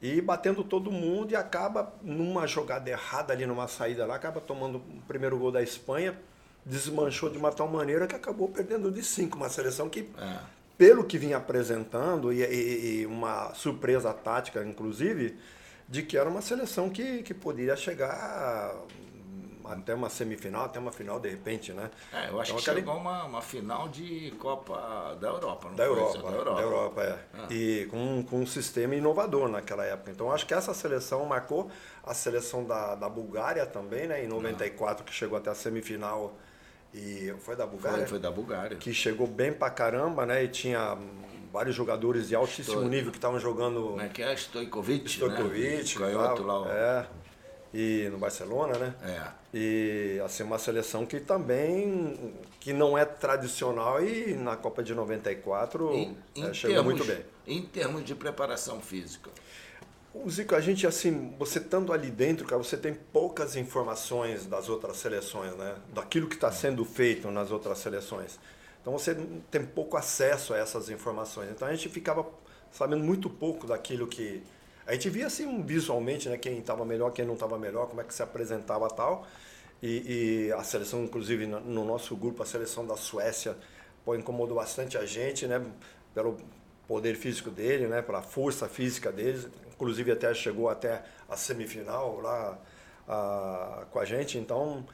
e 0.00 0.20
batendo 0.20 0.62
todo 0.62 0.90
mundo 0.90 1.32
e 1.32 1.36
acaba 1.36 1.92
numa 2.00 2.46
jogada 2.46 2.88
errada 2.90 3.32
ali 3.32 3.44
numa 3.44 3.66
saída 3.66 4.06
lá, 4.06 4.14
acaba 4.14 4.40
tomando 4.40 4.78
o 4.78 5.02
primeiro 5.06 5.36
gol 5.36 5.50
da 5.50 5.62
Espanha, 5.62 6.16
desmanchou 6.64 7.28
de 7.28 7.38
uma 7.38 7.50
tal 7.50 7.68
maneira 7.68 8.06
que 8.06 8.14
acabou 8.14 8.48
perdendo 8.48 8.90
de 8.90 9.02
5, 9.02 9.36
uma 9.36 9.48
seleção 9.48 9.88
que 9.88 10.08
é. 10.16 10.54
Pelo 10.76 11.04
que 11.04 11.18
vinha 11.18 11.36
apresentando 11.36 12.32
e, 12.32 12.42
e, 12.42 13.00
e, 13.00 13.06
uma 13.06 13.54
surpresa 13.54 14.12
tática 14.12 14.64
inclusive, 14.64 15.38
de 15.88 16.02
que 16.02 16.16
era 16.16 16.28
uma 16.28 16.40
seleção 16.40 16.90
que, 16.90 17.22
que 17.22 17.34
poderia 17.34 17.76
chegar 17.76 18.74
até 19.64 19.94
uma 19.94 20.10
semifinal, 20.10 20.64
até 20.64 20.78
uma 20.78 20.92
final 20.92 21.18
de 21.18 21.30
repente, 21.30 21.72
né? 21.72 21.90
É, 22.12 22.28
eu 22.28 22.40
acho 22.40 22.52
então, 22.52 22.62
que 22.62 22.70
aquela... 22.70 22.76
chegou 22.76 22.96
uma, 22.96 23.24
uma 23.24 23.42
final 23.42 23.88
de 23.88 24.32
Copa 24.32 25.16
da 25.20 25.28
Europa, 25.28 25.68
não 25.68 25.76
da 25.76 25.84
Europa, 25.84 26.18
da 26.18 26.28
Europa, 26.28 26.54
da 26.54 26.62
Europa, 26.62 27.02
é. 27.02 27.18
Ah. 27.34 27.46
E 27.50 27.86
com, 27.90 28.22
com 28.24 28.40
um 28.40 28.46
sistema 28.46 28.94
inovador 28.94 29.48
naquela 29.48 29.84
época. 29.84 30.10
Então 30.10 30.30
acho 30.30 30.46
que 30.46 30.52
essa 30.52 30.74
seleção 30.74 31.24
marcou 31.24 31.70
a 32.04 32.12
seleção 32.12 32.64
da, 32.64 32.94
da 32.94 33.08
Bulgária 33.08 33.64
também, 33.64 34.06
né? 34.06 34.22
Em 34.22 34.28
94, 34.28 35.02
ah. 35.02 35.06
que 35.06 35.14
chegou 35.14 35.38
até 35.38 35.50
a 35.50 35.54
semifinal. 35.54 36.36
E 36.94 37.34
foi 37.40 37.56
da 37.56 37.66
Bulgária? 37.66 37.98
Foi, 37.98 38.06
foi 38.06 38.18
da 38.18 38.30
Bulgária. 38.30 38.76
Que 38.76 38.94
chegou 38.94 39.26
bem 39.26 39.52
pra 39.52 39.68
caramba, 39.68 40.24
né? 40.24 40.44
E 40.44 40.48
tinha 40.48 40.96
vários 41.52 41.74
jogadores 41.74 42.28
de 42.28 42.34
altíssimo 42.34 42.82
nível 42.82 43.10
que 43.10 43.18
estavam 43.18 43.40
jogando. 43.40 43.88
Como 43.88 44.00
é 44.00 44.08
que 44.08 44.22
é? 44.22 44.32
Stojkovic. 44.34 45.10
Stojkovic. 45.10 45.98
Né? 45.98 46.06
Canhoto 46.06 46.42
lá. 46.44 46.68
É 46.70 47.06
e 47.74 48.08
no 48.08 48.18
Barcelona, 48.18 48.78
né? 48.78 48.94
É. 49.02 49.22
E 49.52 50.20
assim 50.24 50.44
uma 50.44 50.58
seleção 50.58 51.04
que 51.04 51.18
também 51.18 52.34
que 52.60 52.72
não 52.72 52.96
é 52.96 53.04
tradicional 53.04 54.02
e 54.02 54.34
na 54.34 54.56
Copa 54.56 54.82
de 54.82 54.94
94 54.94 55.92
em, 55.92 56.16
em 56.36 56.46
é, 56.46 56.54
chegou 56.54 56.76
termos, 56.76 56.94
muito 56.94 57.04
bem. 57.04 57.24
Em 57.46 57.62
termos 57.62 58.04
de 58.04 58.14
preparação 58.14 58.80
física. 58.80 59.30
Zico, 60.28 60.54
a 60.54 60.60
gente 60.60 60.86
assim, 60.86 61.34
você 61.38 61.58
estando 61.58 61.92
ali 61.92 62.10
dentro, 62.10 62.46
cara, 62.46 62.62
você 62.62 62.76
tem 62.76 62.94
poucas 62.94 63.56
informações 63.56 64.46
das 64.46 64.68
outras 64.68 64.96
seleções, 64.96 65.54
né? 65.56 65.74
Daquilo 65.92 66.28
que 66.28 66.36
está 66.36 66.52
sendo 66.52 66.84
feito 66.84 67.30
nas 67.30 67.50
outras 67.50 67.78
seleções. 67.78 68.38
Então 68.80 68.92
você 68.92 69.16
tem 69.50 69.64
pouco 69.64 69.96
acesso 69.96 70.54
a 70.54 70.58
essas 70.58 70.88
informações. 70.88 71.50
Então 71.50 71.66
a 71.66 71.74
gente 71.74 71.88
ficava 71.88 72.26
sabendo 72.70 73.02
muito 73.02 73.28
pouco 73.28 73.66
daquilo 73.66 74.06
que 74.06 74.42
a 74.86 74.92
gente 74.92 75.08
via 75.10 75.26
assim 75.26 75.62
visualmente, 75.62 76.28
né, 76.28 76.36
quem 76.36 76.58
estava 76.58 76.84
melhor, 76.84 77.10
quem 77.10 77.24
não 77.24 77.34
estava 77.34 77.58
melhor, 77.58 77.88
como 77.88 78.00
é 78.00 78.04
que 78.04 78.14
se 78.14 78.22
apresentava 78.22 78.88
tal. 78.88 79.26
E, 79.82 80.46
e, 80.48 80.52
a 80.52 80.62
seleção, 80.62 81.04
inclusive 81.04 81.46
no 81.46 81.84
nosso 81.84 82.16
grupo, 82.16 82.42
a 82.42 82.46
seleção 82.46 82.86
da 82.86 82.96
Suécia, 82.96 83.56
pô, 84.04 84.14
incomodou 84.14 84.56
bastante 84.56 84.96
a 84.96 85.04
gente, 85.04 85.46
né, 85.46 85.62
pelo 86.14 86.36
poder 86.86 87.16
físico 87.16 87.50
dele, 87.50 87.86
né, 87.86 88.02
pela 88.02 88.22
força 88.22 88.68
física 88.68 89.10
deles. 89.10 89.48
Inclusive 89.72 90.12
até 90.12 90.32
chegou 90.34 90.68
até 90.68 91.04
a 91.28 91.36
semifinal 91.36 92.20
lá 92.20 92.58
a, 93.08 93.86
com 93.90 93.98
a 93.98 94.04
gente. 94.04 94.38
Então, 94.38 94.86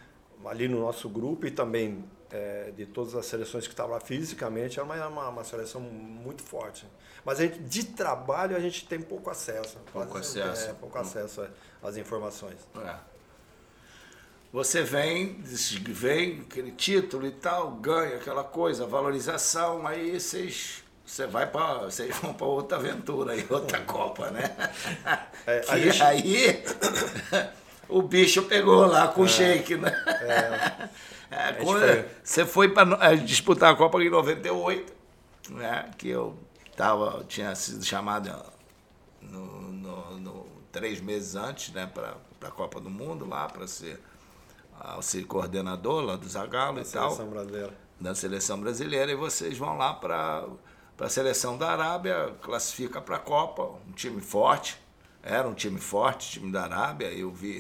ali 0.45 0.69
no 0.69 0.81
nosso 0.81 1.09
grupo 1.09 1.47
e 1.47 1.51
também 1.51 2.05
é, 2.31 2.73
de 2.77 2.87
todas 2.87 3.15
as 3.15 3.27
seleções 3.27 3.67
que 3.67 3.73
estavam 3.73 3.93
lá 3.93 4.01
fisicamente, 4.01 4.79
era 4.79 4.85
uma, 4.85 5.07
uma, 5.07 5.29
uma, 5.29 5.45
seleção 5.45 5.81
muito 5.81 6.43
forte. 6.43 6.87
Mas 7.25 7.41
a 7.41 7.43
gente, 7.43 7.59
de 7.59 7.85
trabalho 7.85 8.57
a 8.57 8.61
gente 8.61 8.87
tem 8.87 9.01
pouco 9.01 9.29
acesso. 9.31 9.79
Pouco 9.93 10.17
acesso. 10.17 10.71
É, 10.71 10.73
pouco 10.75 10.99
acesso 10.99 11.47
às 11.83 11.97
informações. 11.97 12.59
É. 12.77 12.95
Você 14.53 14.83
vem, 14.83 15.41
vem 15.43 16.41
aquele 16.41 16.73
título 16.73 17.27
e 17.27 17.31
tal, 17.31 17.73
ganha 17.73 18.17
aquela 18.17 18.43
coisa, 18.43 18.85
valorização, 18.85 19.87
aí 19.87 20.19
vocês 20.19 20.80
você 21.11 21.27
vai 21.27 21.47
para 21.47 21.87
vocês 21.87 22.17
vão 22.23 22.33
para 22.33 22.47
outra 22.47 22.79
aventura 22.79 23.33
aí, 23.33 23.45
outra 23.51 23.81
Copa, 23.81 24.31
né? 24.31 24.45
É, 25.45 25.59
que 25.67 25.81
gente... 25.81 26.03
aí 26.03 26.65
o 27.89 28.01
bicho 28.01 28.45
pegou 28.45 28.87
lá 28.87 29.09
com 29.09 29.23
é, 29.23 29.25
o 29.25 29.29
shake, 29.29 29.77
né? 29.77 29.91
É. 30.07 30.89
É, 31.33 31.53
quando 31.63 31.79
foi... 31.79 32.05
Você 32.25 32.45
foi 32.45 32.69
para 32.71 33.15
disputar 33.15 33.73
a 33.73 33.77
Copa 33.77 34.03
em 34.03 34.11
98, 34.11 34.93
né? 35.51 35.89
Que 35.97 36.09
eu 36.09 36.37
tava, 36.77 37.25
tinha 37.29 37.55
sido 37.55 37.85
chamado 37.85 38.35
no, 39.23 39.71
no, 39.71 40.19
no 40.19 40.47
três 40.73 41.01
meses 41.01 41.37
antes, 41.37 41.73
né? 41.73 41.87
Para 41.87 42.17
a 42.43 42.51
Copa 42.51 42.81
do 42.81 42.91
Mundo 42.91 43.29
lá, 43.29 43.49
para 43.49 43.69
ser 43.69 44.01
auxílio 44.81 45.29
coordenador 45.29 46.03
lá 46.03 46.17
do 46.17 46.29
Zagallo 46.29 46.83
da 46.83 46.83
e 46.83 46.93
tal. 46.93 47.15
Brasileira. 47.15 47.75
Da 48.01 48.13
seleção 48.13 48.61
brasileira. 48.61 49.13
E 49.13 49.15
vocês 49.15 49.57
vão 49.57 49.77
lá 49.77 49.95
para 49.95 50.49
a 51.07 51.09
seleção 51.09 51.57
da 51.57 51.71
Arábia, 51.71 52.35
classifica 52.43 53.01
para 53.01 53.17
a 53.17 53.19
Copa, 53.19 53.63
um 53.89 53.93
time 53.93 54.21
forte. 54.21 54.79
Era 55.23 55.49
um 55.49 55.55
time 55.55 55.79
forte, 55.79 56.33
time 56.33 56.51
da 56.51 56.63
Arábia. 56.63 57.07
Eu 57.07 57.31
vi 57.31 57.59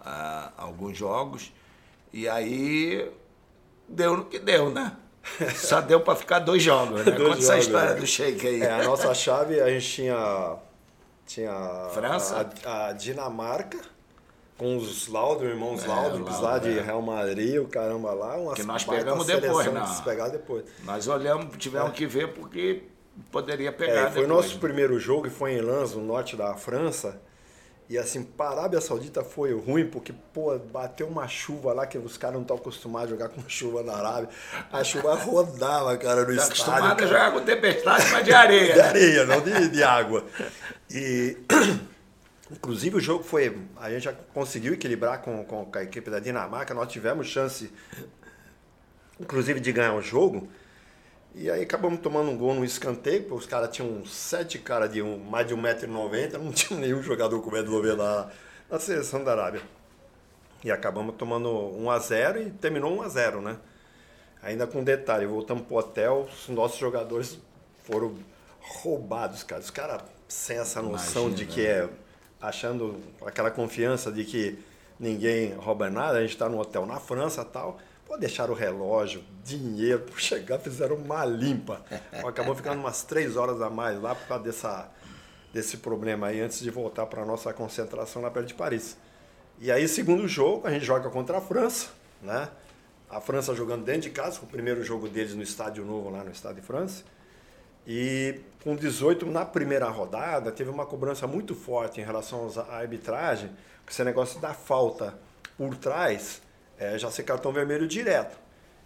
uh, 0.00 0.52
alguns 0.56 0.96
jogos. 0.96 1.52
E 2.12 2.28
aí 2.28 3.10
deu 3.88 4.16
no 4.16 4.24
que 4.24 4.38
deu, 4.38 4.70
né? 4.70 4.96
Só 5.56 5.80
deu 5.80 6.00
para 6.00 6.16
ficar 6.16 6.38
dois 6.40 6.62
jogos, 6.62 7.04
né? 7.04 7.12
dois 7.12 7.28
Conta 7.28 7.38
essa 7.38 7.58
história 7.58 7.94
né? 7.94 8.00
do 8.00 8.06
Sheik 8.06 8.46
aí. 8.46 8.62
É, 8.62 8.70
a 8.70 8.84
nossa 8.84 9.12
chave, 9.14 9.60
a 9.60 9.68
gente 9.70 9.88
tinha, 9.88 10.56
tinha 11.26 11.88
França? 11.92 12.50
A, 12.64 12.88
a 12.88 12.92
Dinamarca, 12.92 13.80
com 14.56 14.76
os 14.76 15.08
Laudo, 15.08 15.44
irmãos 15.44 15.84
é, 15.84 15.88
Laudrup 15.88 16.30
lá 16.40 16.58
de 16.58 16.78
é. 16.78 16.82
Real 16.82 17.02
Madrid, 17.02 17.60
o 17.60 17.66
caramba 17.66 18.12
lá. 18.12 18.36
Umas 18.36 18.54
que 18.54 18.62
nós 18.62 18.84
pegamos 18.84 19.26
depois, 19.26 19.72
né? 19.72 19.82
Pegar 20.04 20.28
depois. 20.28 20.64
Nós 20.84 21.08
olhamos, 21.08 21.56
tivemos 21.56 21.90
é. 21.90 21.92
que 21.92 22.06
ver 22.06 22.32
porque 22.34 22.84
poderia 23.30 23.72
pegar 23.72 24.08
é, 24.08 24.10
Foi 24.10 24.24
o 24.24 24.28
nosso 24.28 24.58
primeiro 24.58 24.98
jogo 24.98 25.26
e 25.26 25.30
foi 25.30 25.54
em 25.54 25.60
Lens, 25.60 25.94
no 25.94 26.02
norte 26.02 26.36
da 26.36 26.54
França. 26.54 27.20
E 27.88 27.98
assim, 27.98 28.22
para 28.22 28.46
a 28.46 28.60
Arábia 28.60 28.80
Saudita 28.80 29.22
foi 29.22 29.52
ruim, 29.52 29.86
porque, 29.86 30.14
pô, 30.32 30.58
bateu 30.58 31.06
uma 31.06 31.28
chuva 31.28 31.74
lá 31.74 31.86
que 31.86 31.98
os 31.98 32.16
caras 32.16 32.36
não 32.36 32.42
estão 32.42 32.56
acostumados 32.56 33.08
a 33.08 33.10
jogar 33.10 33.28
com 33.28 33.46
chuva 33.46 33.82
na 33.82 33.94
Arábia. 33.94 34.30
A 34.72 34.82
chuva 34.82 35.14
rodava, 35.16 35.94
cara, 35.98 36.22
no 36.22 36.28
tá 36.28 36.32
estádio. 36.32 36.46
acostumado 36.46 37.04
a 37.04 37.06
jogar 37.06 37.32
com 37.32 37.40
tempestade, 37.40 38.10
mas 38.10 38.24
de 38.24 38.32
areia. 38.32 38.72
de 38.72 38.80
areia, 38.80 39.26
não 39.26 39.40
de, 39.42 39.68
de 39.68 39.82
água. 39.82 40.24
E, 40.90 41.36
inclusive, 42.54 42.96
o 42.96 43.00
jogo 43.00 43.24
foi. 43.24 43.56
A 43.76 43.90
gente 43.90 44.04
já 44.04 44.12
conseguiu 44.12 44.74
equilibrar 44.74 45.20
com, 45.20 45.44
com 45.44 45.68
a 45.74 45.82
equipe 45.82 46.10
da 46.10 46.20
Dinamarca, 46.20 46.72
nós 46.72 46.90
tivemos 46.90 47.26
chance, 47.26 47.70
inclusive, 49.20 49.60
de 49.60 49.72
ganhar 49.72 49.94
o 49.94 50.00
jogo. 50.00 50.48
E 51.34 51.50
aí 51.50 51.62
acabamos 51.62 52.00
tomando 52.00 52.30
um 52.30 52.38
gol 52.38 52.54
no 52.54 52.64
escanteio, 52.64 53.22
porque 53.22 53.34
os 53.34 53.46
caras 53.46 53.74
tinham 53.74 54.06
sete 54.06 54.56
caras 54.58 54.92
de 54.92 55.02
um, 55.02 55.18
mais 55.18 55.46
de 55.46 55.54
1,90m, 55.54 56.38
não 56.38 56.52
tinha 56.52 56.78
nenhum 56.78 57.02
jogador 57.02 57.40
com 57.42 57.50
1,90m 57.50 57.96
na, 57.96 58.30
na 58.70 58.78
seleção 58.78 59.24
da 59.24 59.32
Arábia. 59.32 59.62
E 60.62 60.70
acabamos 60.70 61.16
tomando 61.16 61.50
1 61.50 61.90
a 61.90 61.98
0 61.98 62.42
e 62.42 62.50
terminou 62.50 62.96
1 62.96 63.02
a 63.02 63.08
0 63.08 63.42
né? 63.42 63.56
Ainda 64.42 64.66
com 64.66 64.84
detalhe, 64.84 65.26
voltamos 65.26 65.66
pro 65.66 65.76
hotel, 65.76 66.28
os 66.30 66.48
nossos 66.48 66.78
jogadores 66.78 67.38
foram 67.82 68.14
roubados, 68.60 69.42
cara. 69.42 69.60
Os 69.60 69.70
caras 69.70 70.02
sem 70.28 70.58
essa 70.58 70.80
noção 70.80 71.26
Imagina, 71.26 71.46
de 71.46 71.52
que 71.52 71.66
é 71.66 71.88
achando 72.48 73.00
aquela 73.24 73.50
confiança 73.50 74.12
de 74.12 74.24
que 74.24 74.58
ninguém 74.98 75.54
rouba 75.54 75.90
nada, 75.90 76.18
a 76.18 76.20
gente 76.20 76.32
está 76.32 76.48
no 76.48 76.58
hotel 76.58 76.86
na 76.86 77.00
França 77.00 77.44
tal. 77.44 77.78
Pô, 78.06 78.16
deixaram 78.18 78.52
o 78.52 78.56
relógio, 78.56 79.24
dinheiro, 79.42 80.00
por 80.00 80.20
chegar, 80.20 80.58
fizeram 80.58 80.96
uma 80.96 81.24
limpa. 81.24 81.82
Acabou 82.24 82.54
ficando 82.54 82.78
umas 82.80 83.02
três 83.02 83.36
horas 83.36 83.60
a 83.62 83.70
mais 83.70 84.00
lá 84.00 84.14
por 84.14 84.28
causa 84.28 84.44
dessa, 84.44 84.90
desse 85.52 85.78
problema 85.78 86.26
aí 86.26 86.40
antes 86.40 86.60
de 86.60 86.70
voltar 86.70 87.06
para 87.06 87.22
a 87.22 87.24
nossa 87.24 87.52
concentração 87.52 88.20
lá 88.20 88.30
perto 88.30 88.48
de 88.48 88.54
Paris. 88.54 88.96
E 89.58 89.70
aí, 89.72 89.88
segundo 89.88 90.28
jogo, 90.28 90.66
a 90.66 90.70
gente 90.70 90.84
joga 90.84 91.08
contra 91.08 91.38
a 91.38 91.40
França, 91.40 91.88
né? 92.20 92.48
A 93.08 93.20
França 93.20 93.54
jogando 93.54 93.84
dentro 93.84 94.02
de 94.02 94.10
casa, 94.10 94.40
o 94.42 94.46
primeiro 94.46 94.82
jogo 94.84 95.08
deles 95.08 95.34
no 95.34 95.42
Estádio 95.42 95.84
Novo, 95.84 96.10
lá 96.10 96.24
no 96.24 96.30
Estádio 96.30 96.60
de 96.60 96.66
França. 96.66 97.04
E 97.86 98.40
com 98.64 98.74
18, 98.74 99.26
na 99.26 99.44
primeira 99.44 99.86
rodada, 99.90 100.50
teve 100.50 100.70
uma 100.70 100.86
cobrança 100.86 101.26
muito 101.26 101.54
forte 101.54 102.00
em 102.00 102.04
relação 102.04 102.50
à 102.70 102.78
arbitragem, 102.78 103.50
que 103.84 103.92
esse 103.92 104.02
negócio 104.02 104.40
da 104.40 104.54
falta 104.54 105.14
por 105.58 105.76
trás, 105.76 106.40
é, 106.78 106.98
já 106.98 107.10
ser 107.10 107.24
cartão 107.24 107.52
vermelho 107.52 107.86
direto. 107.86 108.38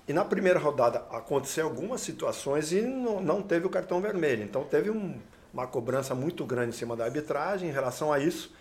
E 0.08 0.12
na 0.12 0.24
primeira 0.24 0.58
rodada 0.58 1.04
aconteceu 1.12 1.64
algumas 1.64 2.00
situações 2.00 2.72
e 2.72 2.80
não, 2.80 3.20
não 3.20 3.40
teve 3.40 3.66
o 3.66 3.70
cartão 3.70 4.00
vermelho. 4.00 4.42
Então 4.42 4.64
teve 4.64 4.90
um, 4.90 5.16
uma 5.54 5.66
cobrança 5.66 6.12
muito 6.12 6.44
grande 6.44 6.70
em 6.70 6.78
cima 6.78 6.96
da 6.96 7.04
arbitragem 7.04 7.68
em 7.68 7.72
relação 7.72 8.12
a 8.12 8.18
isso. 8.18 8.52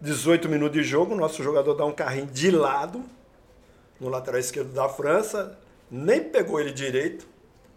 18 0.00 0.48
minutos 0.48 0.76
de 0.76 0.82
jogo, 0.82 1.14
nosso 1.14 1.40
jogador 1.42 1.74
dá 1.74 1.84
um 1.84 1.92
carrinho 1.92 2.26
de 2.26 2.50
lado 2.50 3.04
no 4.00 4.08
lateral 4.08 4.40
esquerdo 4.40 4.72
da 4.72 4.88
França, 4.88 5.56
nem 5.90 6.22
pegou 6.22 6.60
ele 6.60 6.72
direito. 6.72 7.26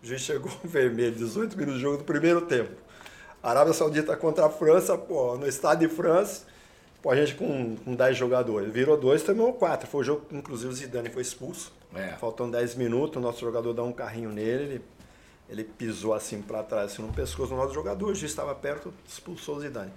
O 0.01 0.05
juiz 0.05 0.21
chegou 0.21 0.51
vermelho, 0.63 1.15
18 1.15 1.55
minutos 1.57 1.77
de 1.77 1.81
jogo 1.81 1.97
do 1.97 2.03
primeiro 2.03 2.41
tempo. 2.41 2.71
Arábia 3.41 3.73
Saudita 3.73 4.15
contra 4.15 4.45
a 4.45 4.49
França, 4.49 4.97
pô, 4.97 5.35
no 5.35 5.47
estádio 5.47 5.87
de 5.87 5.95
França, 5.95 6.45
pô, 7.01 7.09
a 7.09 7.15
gente 7.15 7.35
com, 7.35 7.75
com 7.75 7.95
10 7.95 8.17
jogadores. 8.17 8.71
Virou 8.71 8.97
dois, 8.97 9.23
tomou 9.23 9.53
quatro. 9.53 9.87
Foi 9.87 10.01
o 10.01 10.03
jogo 10.03 10.25
que, 10.27 10.35
inclusive, 10.35 10.71
o 10.71 10.75
Zidane 10.75 11.09
foi 11.09 11.21
expulso. 11.21 11.73
É. 11.93 12.09
Faltando 12.19 12.51
10 12.51 12.75
minutos, 12.75 13.17
o 13.17 13.19
nosso 13.19 13.39
jogador 13.39 13.73
dá 13.73 13.83
um 13.83 13.91
carrinho 13.91 14.29
nele, 14.29 14.63
ele, 14.63 14.85
ele 15.49 15.63
pisou 15.63 16.13
assim 16.13 16.41
para 16.41 16.63
trás, 16.63 16.93
assim, 16.93 17.01
no 17.01 17.11
pescoço 17.11 17.49
do 17.49 17.57
nosso 17.57 17.73
jogador, 17.73 18.11
o 18.11 18.15
juiz 18.15 18.31
estava 18.31 18.55
perto, 18.55 18.93
expulsou 19.07 19.57
o 19.57 19.59
Zidane. 19.59 19.91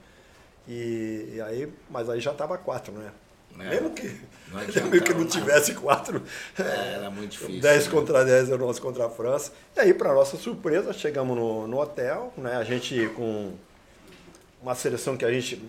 E, 0.66 1.34
e 1.34 1.40
aí, 1.40 1.72
mas 1.90 2.08
aí 2.08 2.20
já 2.20 2.32
estava 2.32 2.56
quatro, 2.56 2.92
né? 2.92 3.12
É. 3.58 3.70
Mesmo 3.70 3.90
que 3.90 4.20
não, 4.50 4.60
mesmo 4.90 5.02
que 5.02 5.14
não 5.14 5.26
tivesse 5.26 5.74
quatro. 5.74 6.22
É, 6.58 6.94
era 6.94 7.10
muito 7.10 7.32
difícil. 7.38 7.60
10 7.60 7.86
né? 7.86 7.90
contra 7.90 8.24
10 8.24 8.48
era 8.50 8.58
nosso 8.58 8.80
contra 8.80 9.06
a 9.06 9.10
França. 9.10 9.52
E 9.76 9.80
aí, 9.80 9.94
para 9.94 10.12
nossa 10.12 10.36
surpresa, 10.36 10.92
chegamos 10.92 11.36
no, 11.36 11.66
no 11.66 11.80
hotel, 11.80 12.32
né? 12.36 12.56
A 12.56 12.64
gente 12.64 13.08
com 13.16 13.54
uma 14.62 14.74
seleção 14.74 15.16
que 15.16 15.24
a 15.24 15.32
gente 15.32 15.62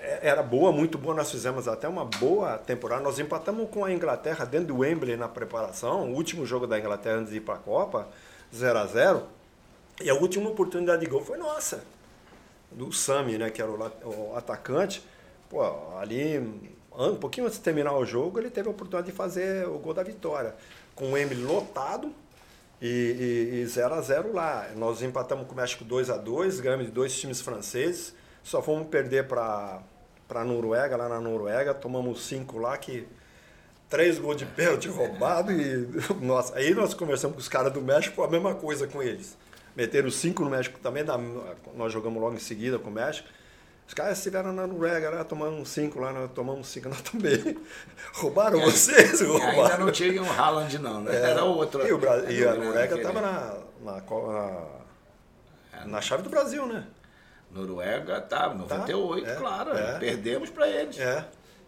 é, 0.00 0.28
era 0.28 0.42
boa, 0.42 0.70
muito 0.70 0.98
boa. 0.98 1.14
Nós 1.14 1.30
fizemos 1.30 1.66
até 1.66 1.88
uma 1.88 2.04
boa 2.04 2.58
temporada. 2.58 3.02
Nós 3.02 3.18
empatamos 3.18 3.68
com 3.70 3.84
a 3.84 3.92
Inglaterra 3.92 4.44
dentro 4.44 4.68
do 4.68 4.78
Wembley 4.78 5.16
na 5.16 5.28
preparação. 5.28 6.10
O 6.10 6.14
último 6.14 6.44
jogo 6.44 6.66
da 6.66 6.78
Inglaterra 6.78 7.16
antes 7.16 7.30
de 7.30 7.38
ir 7.38 7.40
para 7.40 7.54
a 7.54 7.58
Copa, 7.58 8.08
0 8.54 8.78
a 8.78 8.86
0 8.86 9.22
E 10.02 10.10
a 10.10 10.14
última 10.14 10.50
oportunidade 10.50 11.00
de 11.00 11.10
gol 11.10 11.24
foi 11.24 11.36
nossa 11.38 11.82
do 12.74 12.92
Sami, 12.92 13.38
né, 13.38 13.50
que 13.50 13.62
era 13.62 13.70
o, 13.70 13.76
o, 13.76 14.36
atacante, 14.36 15.02
pô, 15.48 15.62
ali 15.98 16.72
um 16.96 17.16
pouquinho 17.16 17.46
antes 17.46 17.58
de 17.58 17.64
terminar 17.64 17.96
o 17.96 18.04
jogo, 18.04 18.38
ele 18.38 18.50
teve 18.50 18.68
a 18.68 18.70
oportunidade 18.70 19.10
de 19.10 19.16
fazer 19.16 19.66
o 19.66 19.78
gol 19.78 19.94
da 19.94 20.02
vitória, 20.02 20.54
com 20.94 21.12
o 21.12 21.16
Emily 21.16 21.42
lotado 21.42 22.14
e 22.80 23.64
0 23.66 23.94
a 23.94 24.00
0 24.00 24.32
lá. 24.32 24.68
Nós 24.76 25.02
empatamos 25.02 25.46
com 25.46 25.52
o 25.52 25.56
México 25.56 25.84
2 25.84 26.10
a 26.10 26.16
2, 26.16 26.60
ganhamos 26.60 26.86
de 26.86 26.92
dois 26.92 27.18
times 27.18 27.40
franceses, 27.40 28.14
só 28.42 28.62
fomos 28.62 28.88
perder 28.88 29.26
para 29.26 29.82
para 30.26 30.42
Noruega, 30.42 30.96
lá 30.96 31.06
na 31.06 31.20
Noruega, 31.20 31.74
tomamos 31.74 32.26
cinco 32.26 32.58
lá 32.58 32.78
que 32.78 33.06
três 33.90 34.18
gols 34.18 34.36
de 34.36 34.46
pênalti 34.46 34.88
roubado 34.88 35.52
e 35.52 35.86
nossa, 36.20 36.56
aí 36.56 36.74
nós 36.74 36.94
conversamos 36.94 37.34
com 37.34 37.40
os 37.40 37.48
caras 37.48 37.72
do 37.72 37.82
México, 37.82 38.22
a 38.22 38.28
mesma 38.28 38.54
coisa 38.54 38.86
com 38.86 39.02
eles. 39.02 39.36
Meteram 39.76 40.10
cinco 40.10 40.42
no 40.42 40.50
México 40.50 40.78
também, 40.80 41.04
nós 41.76 41.92
jogamos 41.92 42.20
logo 42.20 42.34
em 42.34 42.38
seguida 42.38 42.78
com 42.78 42.88
o 42.88 42.92
México. 42.92 43.28
Os 43.86 43.92
caras 43.92 44.18
estiveram 44.18 44.52
na 44.52 44.66
Noruega 44.66 45.10
lá, 45.10 45.24
tomando 45.24 45.64
cinco 45.66 46.00
lá, 46.00 46.12
nós 46.12 46.30
tomamos 46.32 46.66
cinco 46.68 46.88
nós 46.90 47.02
também. 47.02 47.56
Roubaram 48.14 48.60
é, 48.60 48.64
vocês? 48.64 49.20
Roubaram. 49.20 49.62
Ainda 49.62 49.78
não 49.78 49.92
tinha 49.92 50.22
um 50.22 50.30
Haaland 50.30 50.78
não, 50.78 51.00
né? 51.02 51.14
É, 51.14 51.30
Era 51.30 51.44
outro. 51.44 51.86
E, 51.86 51.92
o 51.92 51.98
Bra 51.98 52.30
e 52.30 52.44
a 52.44 52.54
Noruega 52.54 52.96
estava 52.96 53.20
na, 53.20 53.58
na, 53.82 53.92
na, 54.00 54.66
é, 55.72 55.84
na 55.86 56.00
chave 56.00 56.22
do 56.22 56.30
Brasil, 56.30 56.66
né? 56.66 56.86
Noruega 57.50 58.18
estava, 58.18 58.54
98, 58.54 59.24
tá, 59.24 59.32
é, 59.32 59.36
claro. 59.36 59.76
É. 59.76 59.98
Perdemos 59.98 60.50
para 60.50 60.68
eles. 60.68 60.98
É. 60.98 61.24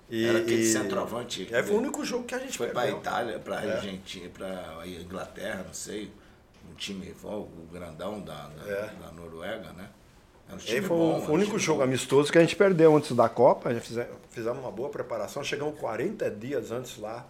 E, 0.09 0.27
Era 0.27 0.39
aquele 0.39 0.63
e, 0.63 0.73
centroavante. 0.73 1.49
É, 1.53 1.63
foi 1.63 1.77
o 1.77 1.79
único 1.79 2.05
jogo 2.05 2.25
que 2.25 2.35
a 2.35 2.39
gente 2.39 2.57
foi 2.57 2.69
para 2.69 2.83
a 2.83 2.91
Itália, 2.91 3.39
para 3.39 3.59
a 3.59 3.65
é. 3.65 3.73
Argentina, 3.73 4.29
para 4.31 4.81
a 4.81 4.87
Inglaterra, 4.87 5.65
não 5.67 5.75
sei 5.75 6.11
time, 6.77 7.15
o 7.25 7.69
grandão 7.73 8.21
da, 8.21 8.49
da, 8.49 8.71
é. 8.71 8.91
da 9.01 9.11
Noruega, 9.13 9.73
né? 9.73 9.89
Um 10.53 10.59
foi, 10.59 10.81
bom, 10.81 11.19
o 11.19 11.33
único 11.33 11.59
jogo 11.59 11.79
bom. 11.79 11.85
amistoso 11.85 12.31
que 12.31 12.39
a 12.39 12.41
gente 12.41 12.55
perdeu 12.55 12.97
antes 12.97 13.15
da 13.17 13.29
Copa. 13.29 13.75
Gente 13.75 14.07
fizemos, 14.31 14.59
uma 14.61 14.71
boa 14.71 14.89
preparação. 14.89 15.43
Chegamos 15.43 15.79
40 15.79 16.31
dias 16.31 16.71
antes 16.71 16.99
lá 16.99 17.27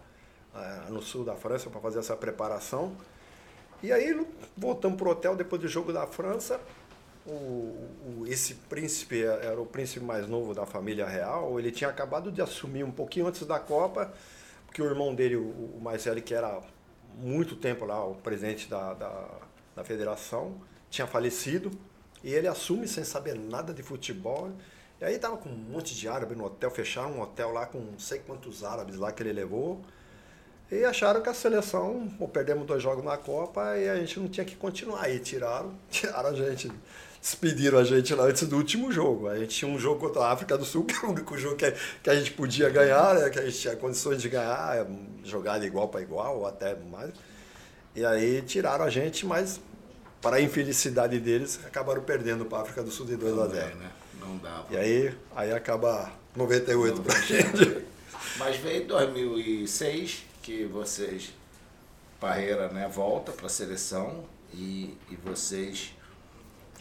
uh, 0.55 0.93
no 0.93 1.01
sul 1.01 1.25
da 1.25 1.35
França 1.35 1.71
para 1.71 1.81
fazer 1.81 2.01
essa 2.01 2.15
preparação. 2.15 2.93
E 3.83 3.91
aí 3.91 4.27
voltamos 4.57 4.99
para 4.99 5.09
o 5.09 5.11
hotel 5.11 5.35
depois 5.35 5.61
do 5.63 5.69
jogo 5.69 5.93
da 5.93 6.07
França. 6.07 6.61
O, 7.27 7.31
o, 7.31 8.25
esse 8.27 8.55
príncipe 8.55 9.23
era 9.23 9.61
o 9.61 9.67
príncipe 9.67 10.05
mais 10.05 10.29
novo 10.29 10.55
da 10.55 10.67
família 10.67 11.07
real. 11.07 11.59
Ele 11.59 11.73
tinha 11.73 11.89
acabado 11.89 12.31
de 12.31 12.43
assumir 12.43 12.85
um 12.85 12.93
pouquinho 12.93 13.27
antes 13.27 13.47
da 13.47 13.59
Copa, 13.59 14.13
porque 14.67 14.81
o 14.83 14.85
irmão 14.85 15.15
dele, 15.15 15.37
o, 15.37 15.49
o 15.49 15.81
mais 15.83 16.05
velho, 16.05 16.23
que 16.23 16.35
era 16.35 16.61
muito 17.19 17.57
tempo 17.57 17.85
lá, 17.87 18.05
o 18.05 18.15
presidente 18.15 18.69
da, 18.69 18.93
da, 18.95 19.29
da 19.75 19.85
federação, 19.85 20.55
tinha 20.91 21.07
falecido, 21.07 21.71
e 22.27 22.35
ele 22.35 22.49
assume 22.49 22.89
sem 22.89 23.05
saber 23.05 23.39
nada 23.39 23.73
de 23.73 23.85
futebol. 23.85 24.51
E 25.01 25.05
aí 25.05 25.17
tava 25.17 25.37
com 25.37 25.49
um 25.49 25.55
monte 25.55 25.95
de 25.95 26.09
árabe 26.09 26.35
no 26.35 26.45
hotel, 26.45 26.69
fecharam 26.73 27.13
um 27.13 27.21
hotel 27.21 27.53
lá 27.53 27.67
com 27.67 27.79
não 27.79 28.01
sei 28.01 28.19
quantos 28.19 28.65
árabes 28.65 28.97
lá 28.97 29.13
que 29.13 29.23
ele 29.23 29.33
levou. 29.33 29.81
E 30.69 30.83
acharam 30.83 31.21
que 31.23 31.29
a 31.29 31.35
seleção, 31.35 32.13
ou 32.19 32.27
perdemos 32.27 32.67
dois 32.67 32.83
jogos 32.83 33.05
na 33.05 33.17
Copa 33.17 33.79
e 33.79 33.89
a 33.89 33.95
gente 33.95 34.19
não 34.19 34.27
tinha 34.27 34.45
que 34.45 34.57
continuar. 34.57 35.05
Aí 35.05 35.21
tiraram, 35.21 35.79
tiraram 35.89 36.31
a 36.31 36.35
gente, 36.35 36.69
despediram 37.23 37.79
a 37.79 37.85
gente 37.85 38.13
lá 38.13 38.25
antes 38.25 38.49
do 38.49 38.57
último 38.57 38.91
jogo. 38.91 39.29
A 39.29 39.39
gente 39.39 39.59
tinha 39.59 39.71
um 39.71 39.79
jogo 39.79 40.01
contra 40.01 40.23
a 40.23 40.33
África 40.33 40.59
do 40.59 40.65
Sul, 40.65 40.83
que 40.85 40.97
era 40.97 41.07
o 41.07 41.13
único 41.13 41.39
jogo 41.39 41.55
que, 41.55 41.73
que 42.03 42.11
a 42.11 42.17
gente 42.17 42.33
podia 42.33 42.69
ganhar, 42.69 43.15
né? 43.15 43.31
que 43.31 43.39
a 43.39 43.45
gente 43.45 43.57
tinha 43.57 43.77
condições 43.77 44.21
de 44.21 44.29
ganhar, 44.29 44.77
é, 44.77 44.85
jogar 45.23 45.61
de 45.61 45.67
igual 45.67 45.87
para 45.87 46.03
igual, 46.03 46.39
ou 46.39 46.47
até 46.49 46.75
mais. 46.75 47.13
E 47.95 48.05
aí 48.05 48.43
tiraram 48.43 48.85
a 48.85 48.91
gente, 48.91 49.25
mas 49.25 49.61
para 50.27 50.39
a 50.39 50.41
infelicidade 50.41 51.21
deles, 51.21 51.61
acabaram 51.65 52.03
perdendo 52.03 52.45
para 52.47 52.59
a 52.59 52.63
África 52.63 52.83
do 52.83 52.91
Sul 52.91 53.07
de 53.07 53.15
2 53.15 53.39
a 53.39 53.47
0. 53.47 53.77
Né? 53.77 53.91
Não 54.19 54.37
dava. 54.39 54.67
E 54.73 54.77
aí, 54.77 55.15
aí 55.37 55.53
acaba 55.53 56.11
98 56.35 57.01
para 57.01 57.17
a 57.17 57.21
gente. 57.21 57.87
Mas 58.37 58.57
veio 58.57 58.89
2006 58.89 60.25
que 60.43 60.65
vocês, 60.65 61.33
Parreira, 62.19 62.67
né, 62.71 62.89
volta 62.93 63.31
para 63.31 63.47
a 63.47 63.49
seleção 63.49 64.25
e, 64.53 64.99
e 65.09 65.15
vocês 65.15 65.95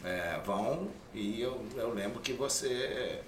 é, 0.04 0.39
vão 0.43 0.89
e 1.14 1.39
eu, 1.39 1.64
eu 1.76 1.93
lembro 1.93 2.22
que 2.22 2.34
você, 2.34 3.22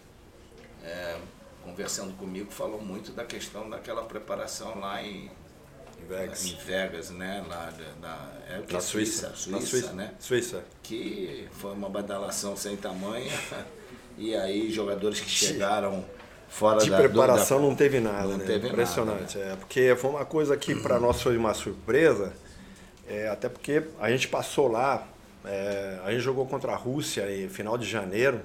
é, 0.83 1.15
conversando 1.63 2.17
comigo, 2.17 2.49
falou 2.49 2.81
muito 2.81 3.11
da 3.11 3.23
questão 3.23 3.69
daquela 3.69 4.03
preparação 4.03 4.79
lá 4.79 4.99
em, 5.03 5.29
em 6.01 6.05
Vegas, 6.07 6.45
em 6.45 6.55
Vegas 6.55 7.09
né? 7.11 7.43
Lá 7.47 7.73
na, 8.01 8.29
é, 8.49 8.73
na 8.73 8.79
Suíça, 8.79 9.31
Suíça, 9.35 9.35
Suíça, 9.35 9.67
Suíça, 9.67 9.93
né? 9.93 10.13
Suíça. 10.19 10.63
Que 10.83 11.47
foi 11.51 11.73
uma 11.73 11.89
badalação 11.89 12.55
sem 12.55 12.75
tamanho. 12.75 13.31
e 14.17 14.35
aí 14.35 14.71
jogadores 14.71 15.19
que 15.19 15.29
chegaram 15.29 16.03
fora 16.47 16.79
de 16.79 16.89
da, 16.89 16.97
preparação 16.97 17.61
da, 17.61 17.67
não 17.67 17.75
teve 17.75 17.99
nada, 17.99 18.27
não 18.27 18.37
né? 18.37 18.45
Teve 18.45 18.69
Impressionante, 18.69 19.37
nada, 19.37 19.49
né? 19.49 19.53
é, 19.53 19.55
porque 19.57 19.95
foi 19.95 20.09
uma 20.09 20.25
coisa 20.25 20.55
que 20.55 20.75
para 20.75 20.99
nós 20.99 21.21
foi 21.21 21.37
uma 21.37 21.53
surpresa, 21.53 22.33
é, 23.07 23.27
até 23.27 23.49
porque 23.49 23.83
a 23.99 24.09
gente 24.09 24.27
passou 24.27 24.67
lá, 24.67 25.07
é, 25.45 25.99
a 26.03 26.11
gente 26.11 26.21
jogou 26.21 26.45
contra 26.45 26.71
a 26.71 26.75
Rússia 26.75 27.29
em 27.31 27.49
final 27.49 27.77
de 27.77 27.87
janeiro, 27.87 28.41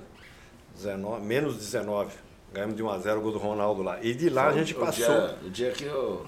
19, 0.74 1.24
menos 1.24 1.56
19. 1.56 2.12
Ganhamos 2.52 2.76
de 2.76 2.82
1 2.82 2.90
a 2.90 2.98
0 2.98 3.18
o 3.18 3.22
gol 3.22 3.32
do 3.32 3.38
Ronaldo 3.38 3.82
lá. 3.82 3.98
E 4.02 4.12
de 4.12 4.28
lá 4.28 4.50
foi 4.50 4.52
a 4.52 4.58
gente 4.58 4.74
passou. 4.74 5.06
O 5.06 5.08
dia, 5.08 5.38
o 5.46 5.50
dia 5.50 5.70
que 5.70 5.84
eu 5.84 6.26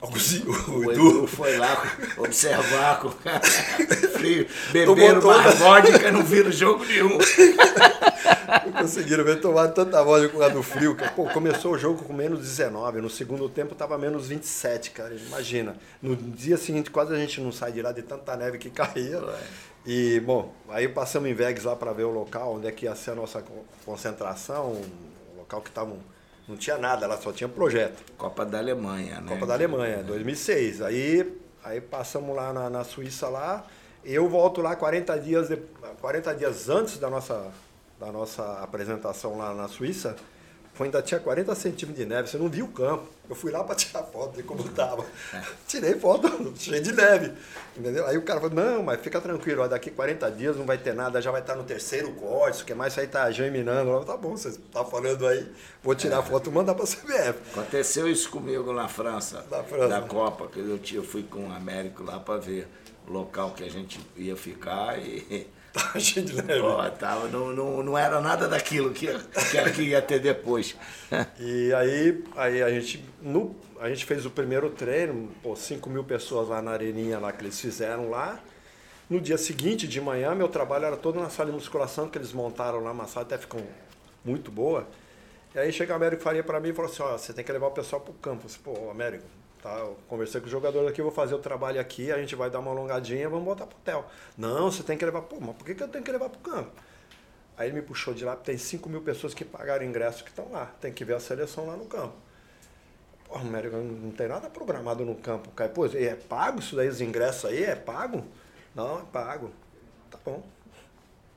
o, 0.00 0.06
o, 0.06 0.78
o 0.78 0.92
Edu 0.92 1.26
foi 1.26 1.56
lá 1.56 1.82
observar 2.16 3.00
com 3.00 3.10
frio, 4.16 4.46
beberam 4.72 5.20
mais 5.22 5.54
vodka, 5.58 6.12
não 6.12 6.22
viram 6.22 6.52
jogo 6.52 6.84
nenhum. 6.84 7.18
Não 8.66 8.72
conseguiram 8.72 9.24
ver 9.24 9.40
tomar 9.40 9.68
tanta 9.68 10.02
vodka 10.02 10.28
com 10.28 10.42
a 10.42 10.48
do 10.48 10.62
frio. 10.62 10.96
Pô, 11.16 11.24
começou 11.26 11.72
o 11.72 11.78
jogo 11.78 12.04
com 12.04 12.12
menos 12.12 12.40
19, 12.40 13.00
no 13.00 13.10
segundo 13.10 13.48
tempo 13.48 13.74
tava 13.74 13.98
menos 13.98 14.28
27, 14.28 14.92
cara. 14.92 15.14
Imagina. 15.14 15.76
No 16.00 16.14
dia 16.14 16.56
seguinte 16.56 16.90
quase 16.90 17.12
a 17.12 17.18
gente 17.18 17.40
não 17.40 17.50
sai 17.50 17.72
de 17.72 17.82
lá 17.82 17.90
de 17.90 18.02
tanta 18.02 18.36
neve 18.36 18.58
que 18.58 18.70
caía. 18.70 19.20
E, 19.84 20.20
bom, 20.20 20.54
aí 20.68 20.88
passamos 20.88 21.28
em 21.28 21.34
Vegas 21.34 21.64
lá 21.64 21.74
para 21.74 21.92
ver 21.92 22.04
o 22.04 22.10
local, 22.10 22.54
onde 22.54 22.66
é 22.66 22.70
que 22.70 22.84
ia 22.84 22.94
ser 22.94 23.12
a 23.12 23.14
nossa 23.14 23.42
concentração, 23.84 24.72
o 24.72 25.38
local 25.38 25.60
que 25.60 25.70
estavam 25.70 25.98
não 26.48 26.56
tinha 26.56 26.78
nada, 26.78 27.06
lá 27.06 27.18
só 27.18 27.30
tinha 27.32 27.48
projeto. 27.48 28.02
Copa 28.16 28.44
da 28.44 28.58
Alemanha, 28.58 29.20
né? 29.20 29.28
Copa 29.28 29.46
da 29.46 29.54
Alemanha, 29.54 30.02
2006. 30.02 30.80
Aí, 30.82 31.38
aí 31.62 31.80
passamos 31.80 32.34
lá 32.34 32.52
na, 32.52 32.70
na 32.70 32.84
Suíça 32.84 33.28
lá. 33.28 33.64
Eu 34.04 34.28
volto 34.28 34.62
lá 34.62 34.74
40 34.74 35.18
dias, 35.18 35.48
de, 35.48 35.56
40 36.00 36.34
dias 36.34 36.68
antes 36.68 36.98
da 36.98 37.10
nossa 37.10 37.52
da 37.98 38.12
nossa 38.12 38.60
apresentação 38.62 39.36
lá 39.36 39.52
na 39.52 39.68
Suíça, 39.68 40.16
ainda 40.84 41.02
tinha 41.02 41.18
40 41.18 41.54
centímetros 41.54 41.96
de 41.96 42.06
neve, 42.06 42.28
você 42.28 42.38
não 42.38 42.48
viu 42.48 42.66
o 42.66 42.68
campo. 42.68 43.08
Eu 43.28 43.34
fui 43.34 43.50
lá 43.50 43.62
para 43.62 43.74
tirar 43.74 44.02
foto 44.04 44.36
de 44.36 44.42
como 44.42 44.60
estava. 44.60 45.04
Tirei 45.66 45.94
foto 45.94 46.28
cheio 46.56 46.82
de 46.82 46.92
neve. 46.92 47.32
Entendeu? 47.76 48.06
Aí 48.06 48.16
o 48.16 48.22
cara 48.22 48.40
falou, 48.40 48.54
não, 48.54 48.82
mas 48.82 49.00
fica 49.00 49.20
tranquilo, 49.20 49.62
ó, 49.62 49.68
daqui 49.68 49.90
40 49.90 50.30
dias 50.30 50.56
não 50.56 50.64
vai 50.64 50.78
ter 50.78 50.94
nada, 50.94 51.20
já 51.20 51.30
vai 51.30 51.40
estar 51.40 51.54
no 51.54 51.64
terceiro 51.64 52.12
corte, 52.12 52.62
o 52.62 52.64
que 52.64 52.74
mais 52.74 52.96
aí 52.98 53.06
tá 53.06 53.30
germinando. 53.30 53.90
Eu, 53.90 54.04
tá 54.04 54.16
bom, 54.16 54.36
você 54.36 54.58
tá 54.72 54.84
falando 54.84 55.26
aí, 55.26 55.46
vou 55.82 55.94
tirar 55.94 56.20
é. 56.20 56.22
foto 56.22 56.50
e 56.50 56.52
mandar 56.52 56.74
para 56.74 56.84
a 56.84 56.88
CBF. 56.88 57.38
Aconteceu 57.52 58.08
isso 58.08 58.30
comigo 58.30 58.72
na 58.72 58.88
França, 58.88 59.44
na 59.50 59.62
França. 59.62 59.88
da 59.88 60.00
Copa, 60.02 60.48
que 60.48 60.58
eu, 60.58 60.80
eu 60.94 61.04
fui 61.04 61.22
com 61.22 61.48
o 61.48 61.52
Américo 61.52 62.02
lá 62.02 62.18
para 62.18 62.38
ver 62.38 62.66
o 63.06 63.12
local 63.12 63.50
que 63.50 63.64
a 63.64 63.70
gente 63.70 64.00
ia 64.16 64.36
ficar 64.36 64.98
e 64.98 65.46
Tava 65.72 66.00
cheio 66.00 66.24
de 66.24 66.34
neve. 66.42 66.60
Pô, 66.60 66.90
tava, 66.90 67.28
não, 67.28 67.52
não, 67.52 67.82
não 67.82 67.98
era 67.98 68.20
nada 68.20 68.48
daquilo 68.48 68.92
que, 68.92 69.06
que, 69.06 69.70
que 69.72 69.82
ia 69.82 70.00
ter 70.00 70.18
depois. 70.18 70.76
e 71.38 71.72
aí, 71.74 72.24
aí 72.36 72.62
a, 72.62 72.70
gente, 72.70 73.04
no, 73.20 73.54
a 73.80 73.88
gente 73.88 74.04
fez 74.04 74.24
o 74.24 74.30
primeiro 74.30 74.70
treino, 74.70 75.30
pô, 75.42 75.54
5 75.54 75.88
mil 75.90 76.04
pessoas 76.04 76.48
lá 76.48 76.62
na 76.62 76.72
areninha 76.72 77.18
lá 77.18 77.32
que 77.32 77.42
eles 77.42 77.60
fizeram 77.60 78.10
lá. 78.10 78.40
No 79.08 79.20
dia 79.20 79.38
seguinte, 79.38 79.88
de 79.88 80.00
manhã, 80.00 80.34
meu 80.34 80.48
trabalho 80.48 80.84
era 80.84 80.96
todo 80.96 81.18
na 81.18 81.30
sala 81.30 81.50
de 81.50 81.56
musculação 81.56 82.08
que 82.08 82.18
eles 82.18 82.32
montaram 82.32 82.80
lá, 82.80 82.92
uma 82.92 83.06
sala 83.06 83.24
até 83.24 83.38
ficou 83.38 83.60
muito 84.24 84.50
boa. 84.50 84.86
E 85.54 85.58
aí 85.58 85.72
chega 85.72 85.92
o 85.92 85.96
Américo 85.96 86.22
Faria 86.22 86.44
para 86.44 86.60
mim 86.60 86.68
e 86.68 86.72
falou 86.74 86.90
assim, 86.90 87.02
ó, 87.02 87.16
você 87.16 87.32
tem 87.32 87.42
que 87.42 87.50
levar 87.50 87.68
o 87.68 87.70
pessoal 87.70 88.02
pro 88.02 88.12
campo. 88.14 88.42
Eu 88.42 88.46
disse, 88.46 88.58
pô, 88.58 88.90
Américo, 88.90 89.24
Tá, 89.62 89.76
eu 89.78 89.96
conversei 90.06 90.40
com 90.40 90.46
o 90.46 90.50
jogador 90.50 90.86
aqui, 90.86 91.02
vou 91.02 91.10
fazer 91.10 91.34
o 91.34 91.38
trabalho 91.38 91.80
aqui, 91.80 92.12
a 92.12 92.18
gente 92.18 92.36
vai 92.36 92.48
dar 92.48 92.60
uma 92.60 92.70
alongadinha, 92.70 93.28
vamos 93.28 93.44
voltar 93.44 93.66
pro 93.66 93.76
hotel. 93.76 94.06
Não, 94.36 94.70
você 94.70 94.82
tem 94.82 94.96
que 94.96 95.04
levar. 95.04 95.22
Pô, 95.22 95.36
mas 95.40 95.56
por 95.56 95.64
que, 95.64 95.74
que 95.74 95.82
eu 95.82 95.88
tenho 95.88 96.04
que 96.04 96.12
levar 96.12 96.28
pro 96.28 96.38
campo? 96.38 96.70
Aí 97.56 97.68
ele 97.68 97.80
me 97.80 97.82
puxou 97.82 98.14
de 98.14 98.24
lá, 98.24 98.36
tem 98.36 98.56
5 98.56 98.88
mil 98.88 99.02
pessoas 99.02 99.34
que 99.34 99.44
pagaram 99.44 99.84
ingresso 99.84 100.22
que 100.22 100.30
estão 100.30 100.52
lá. 100.52 100.66
Tem 100.80 100.92
que 100.92 101.04
ver 101.04 101.14
a 101.14 101.20
seleção 101.20 101.66
lá 101.66 101.76
no 101.76 101.86
campo. 101.86 102.14
Porra, 103.24 103.40
América, 103.40 103.76
não 103.76 104.12
tem 104.12 104.28
nada 104.28 104.48
programado 104.48 105.04
no 105.04 105.16
campo, 105.16 105.50
cara. 105.50 105.68
Pô, 105.68 105.84
é 105.86 106.14
pago 106.14 106.60
isso 106.60 106.76
daí, 106.76 106.88
os 106.88 107.00
ingressos 107.00 107.46
aí? 107.46 107.64
É 107.64 107.74
pago? 107.74 108.24
Não, 108.76 109.00
é 109.00 109.02
pago. 109.12 109.50
Tá 110.08 110.18
bom. 110.24 110.42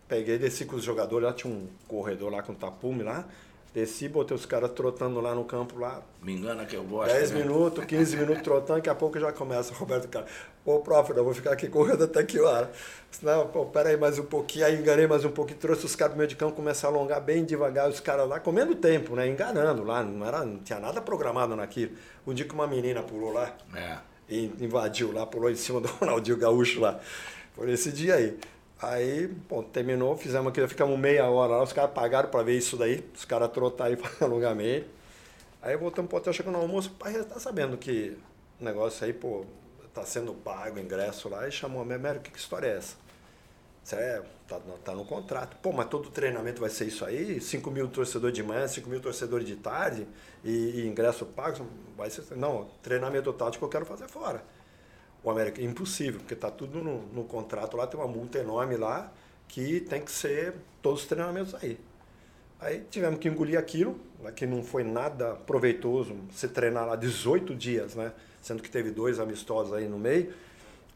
Peguei, 0.07 0.37
desci 0.37 0.65
com 0.65 0.75
os 0.75 0.83
jogadores, 0.83 1.27
lá 1.27 1.33
tinha 1.33 1.51
um 1.51 1.67
corredor 1.87 2.31
lá 2.31 2.43
com 2.43 2.53
tapume 2.53 3.01
lá. 3.01 3.27
Desci, 3.73 4.09
botei 4.09 4.35
os 4.35 4.45
caras 4.45 4.71
trotando 4.71 5.21
lá 5.21 5.33
no 5.33 5.45
campo 5.45 5.79
lá. 5.79 6.01
Me 6.21 6.33
engana 6.33 6.65
que 6.65 6.75
eu 6.75 6.83
gosto. 6.83 7.13
10 7.13 7.31
né? 7.31 7.39
minutos, 7.39 7.85
15 7.85 8.17
minutos 8.17 8.43
trotando, 8.43 8.79
daqui 8.79 8.89
a 8.89 8.95
pouco 8.95 9.17
já 9.17 9.31
começa, 9.31 9.73
Roberto 9.73 10.09
Cara. 10.09 10.25
Ô, 10.65 10.79
prof, 10.79 11.09
eu 11.09 11.23
vou 11.23 11.33
ficar 11.33 11.53
aqui 11.53 11.69
correndo 11.69 12.03
até 12.03 12.21
que 12.21 12.37
hora? 12.37 12.69
Senão, 13.09 13.47
pô, 13.47 13.65
peraí 13.65 13.95
mais 13.95 14.19
um 14.19 14.25
pouquinho, 14.25 14.65
aí 14.65 14.77
enganei 14.77 15.07
mais 15.07 15.23
um 15.23 15.31
pouquinho, 15.31 15.57
trouxe 15.57 15.85
os 15.85 15.95
caras 15.95 16.13
do 16.13 16.17
meio 16.17 16.27
de 16.27 16.35
campo, 16.35 16.53
começaram 16.53 16.95
a 16.95 16.97
alongar 16.99 17.21
bem 17.21 17.45
devagar, 17.45 17.89
os 17.89 18.01
caras 18.01 18.27
lá, 18.27 18.41
comendo 18.41 18.75
tempo, 18.75 19.15
né? 19.15 19.25
Enganando 19.25 19.83
lá, 19.85 20.03
não, 20.03 20.25
era, 20.25 20.43
não 20.43 20.59
tinha 20.59 20.79
nada 20.79 21.01
programado 21.01 21.55
naquilo. 21.55 21.93
Um 22.27 22.33
dia 22.33 22.45
que 22.45 22.53
uma 22.53 22.67
menina 22.67 23.01
pulou 23.01 23.31
lá, 23.31 23.55
é. 23.73 23.97
e 24.29 24.51
invadiu 24.59 25.13
lá, 25.13 25.25
pulou 25.25 25.49
em 25.49 25.55
cima 25.55 25.79
do 25.79 25.87
Ronaldinho 25.87 26.37
Gaúcho 26.37 26.81
lá. 26.81 26.99
Foi 27.55 27.71
esse 27.71 27.89
dia 27.91 28.15
aí. 28.15 28.37
Aí, 28.81 29.27
bom, 29.27 29.61
terminou, 29.61 30.17
fizemos 30.17 30.51
aquilo, 30.51 30.67
ficamos 30.67 30.97
meia 30.97 31.29
hora 31.29 31.57
lá, 31.57 31.63
os 31.63 31.71
caras 31.71 31.91
pagaram 31.91 32.29
para 32.29 32.41
ver 32.41 32.57
isso 32.57 32.75
daí, 32.75 33.07
os 33.13 33.23
caras 33.25 33.51
trotaram 33.51 33.95
para 33.97 34.25
alongamento. 34.25 34.87
Aí 35.61 35.77
voltamos 35.77 36.09
pro 36.09 36.17
hotel, 36.17 36.33
chegando 36.33 36.55
no 36.55 36.61
almoço, 36.61 36.89
o 36.89 36.93
pai 36.93 37.13
já 37.13 37.23
tá 37.23 37.39
sabendo 37.39 37.77
que 37.77 38.17
o 38.59 38.63
negócio 38.63 39.05
aí, 39.05 39.13
pô, 39.13 39.45
tá 39.93 40.03
sendo 40.03 40.33
pago 40.33 40.77
o 40.77 40.79
ingresso 40.79 41.29
lá, 41.29 41.47
e 41.47 41.51
chamou 41.51 41.83
a 41.83 41.85
minha 41.85 41.99
Mary, 41.99 42.19
que, 42.19 42.31
que 42.31 42.39
história 42.39 42.67
é 42.67 42.77
essa? 42.77 42.95
Isso 43.83 43.95
é, 43.95 44.23
tá, 44.47 44.59
tá 44.83 44.93
no 44.93 45.05
contrato. 45.05 45.57
Pô, 45.57 45.71
mas 45.71 45.87
todo 45.87 46.09
treinamento 46.09 46.59
vai 46.59 46.69
ser 46.69 46.85
isso 46.85 47.05
aí? 47.05 47.39
5 47.39 47.69
mil 47.69 47.87
torcedores 47.87 48.35
de 48.35 48.41
manhã, 48.41 48.67
5 48.67 48.89
mil 48.89 48.99
torcedores 48.99 49.47
de 49.47 49.57
tarde 49.57 50.07
e, 50.43 50.81
e 50.81 50.87
ingresso 50.87 51.25
pago? 51.25 51.67
Vai 51.95 52.09
ser, 52.09 52.23
não, 52.35 52.67
treinamento 52.81 53.31
tático 53.33 53.63
eu 53.63 53.69
quero 53.69 53.85
fazer 53.85 54.07
fora. 54.07 54.43
O 55.23 55.29
América, 55.29 55.61
impossível, 55.61 56.19
porque 56.19 56.33
está 56.33 56.49
tudo 56.49 56.83
no, 56.83 57.03
no, 57.13 57.23
contrato 57.25 57.77
lá, 57.77 57.85
tem 57.85 57.99
uma 57.99 58.07
multa 58.07 58.39
enorme 58.39 58.75
lá, 58.75 59.11
que 59.47 59.81
tem 59.81 60.01
que 60.01 60.11
ser 60.11 60.55
todos 60.81 61.01
os 61.01 61.07
treinamentos 61.07 61.53
aí. 61.55 61.79
Aí 62.59 62.83
tivemos 62.89 63.19
que 63.19 63.27
engolir 63.27 63.57
aquilo, 63.57 63.99
né, 64.19 64.31
que 64.31 64.45
não 64.45 64.63
foi 64.63 64.83
nada 64.83 65.35
proveitoso 65.35 66.15
se 66.31 66.47
treinar 66.47 66.87
lá 66.87 66.95
18 66.95 67.55
dias, 67.55 67.95
né? 67.95 68.11
Sendo 68.41 68.61
que 68.61 68.69
teve 68.69 68.91
dois 68.91 69.19
amistosos 69.19 69.73
aí 69.73 69.87
no 69.87 69.97
meio. 69.97 70.33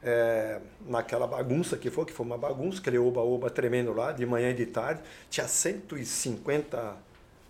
É, 0.04 0.60
naquela 0.86 1.26
bagunça 1.26 1.78
que 1.78 1.90
foi, 1.90 2.06
que 2.06 2.14
foi 2.14 2.26
uma 2.26 2.38
bagunça, 2.38 2.80
aquele 2.80 3.00
oba-oba 3.00 3.50
tremendo 3.50 3.94
lá, 3.94 4.12
de 4.12 4.26
manhã 4.26 4.52
e 4.52 4.54
de 4.54 4.68
tarde. 4.68 5.02
Tinha 5.30 5.48
150 5.48 6.96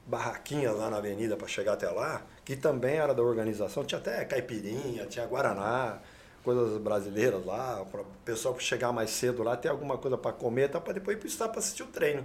barraquinhas 0.06 0.76
lá 0.78 0.90
na 0.90 0.98
avenida 0.98 1.36
para 1.36 1.48
chegar 1.48 1.74
até 1.74 1.90
lá, 1.90 2.22
que 2.46 2.56
também 2.56 2.96
era 2.96 3.14
da 3.14 3.22
organização. 3.22 3.84
Tinha 3.84 4.00
até 4.00 4.24
caipirinha, 4.24 5.06
tinha 5.08 5.26
guaraná, 5.26 6.00
coisas 6.46 6.78
brasileiras 6.78 7.44
lá, 7.44 7.84
para 7.92 8.02
o 8.02 8.06
pessoal 8.24 8.58
chegar 8.60 8.92
mais 8.94 9.10
cedo 9.10 9.42
lá, 9.42 9.58
ter 9.58 9.70
alguma 9.70 9.98
coisa 9.98 10.16
para 10.16 10.32
comer, 10.32 10.70
tá, 10.70 10.80
para 10.80 10.94
depois 10.94 11.18
ir 11.18 11.38
para 11.38 11.56
o 11.56 11.60
assistir 11.60 11.82
o 11.82 11.88
treino. 11.88 12.24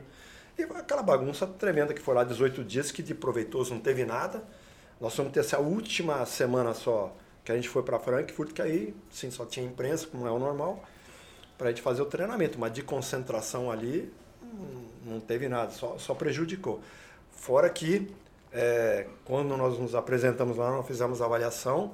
E 0.58 0.62
aquela 0.62 1.02
bagunça 1.02 1.46
tremenda 1.46 1.94
que 1.94 2.02
foi 2.02 2.14
lá 2.14 2.22
18 2.22 2.62
dias, 2.62 2.92
que 2.92 3.02
de 3.02 3.14
proveitoso 3.14 3.72
não 3.72 3.80
teve 3.80 4.04
nada. 4.04 4.44
Nós 5.00 5.16
vamos 5.16 5.32
ter 5.32 5.40
essa 5.40 5.58
última 5.58 6.26
semana 6.26 6.74
só 6.74 7.10
que 7.42 7.50
a 7.50 7.56
gente 7.56 7.70
foi 7.70 7.82
para 7.82 7.98
Frankfurt, 7.98 8.52
que 8.52 8.60
aí 8.60 8.94
sim, 9.10 9.30
só 9.30 9.46
tinha 9.46 9.64
imprensa, 9.64 10.06
como 10.06 10.26
é 10.26 10.30
o 10.30 10.38
normal, 10.38 10.84
para 11.56 11.68
a 11.68 11.70
gente 11.70 11.80
fazer 11.80 12.02
o 12.02 12.06
treinamento. 12.06 12.58
Mas 12.58 12.74
de 12.74 12.82
concentração 12.82 13.70
ali 13.70 14.12
hum, 14.42 14.84
não 15.06 15.18
teve 15.18 15.48
nada, 15.48 15.70
só, 15.70 15.96
só 15.98 16.14
prejudicou. 16.14 16.82
Fora 17.32 17.70
que 17.70 18.14
é, 18.52 19.06
quando 19.24 19.56
nós 19.56 19.78
nos 19.78 19.94
apresentamos 19.94 20.58
lá, 20.58 20.70
nós 20.70 20.86
fizemos 20.86 21.22
a 21.22 21.24
avaliação 21.24 21.92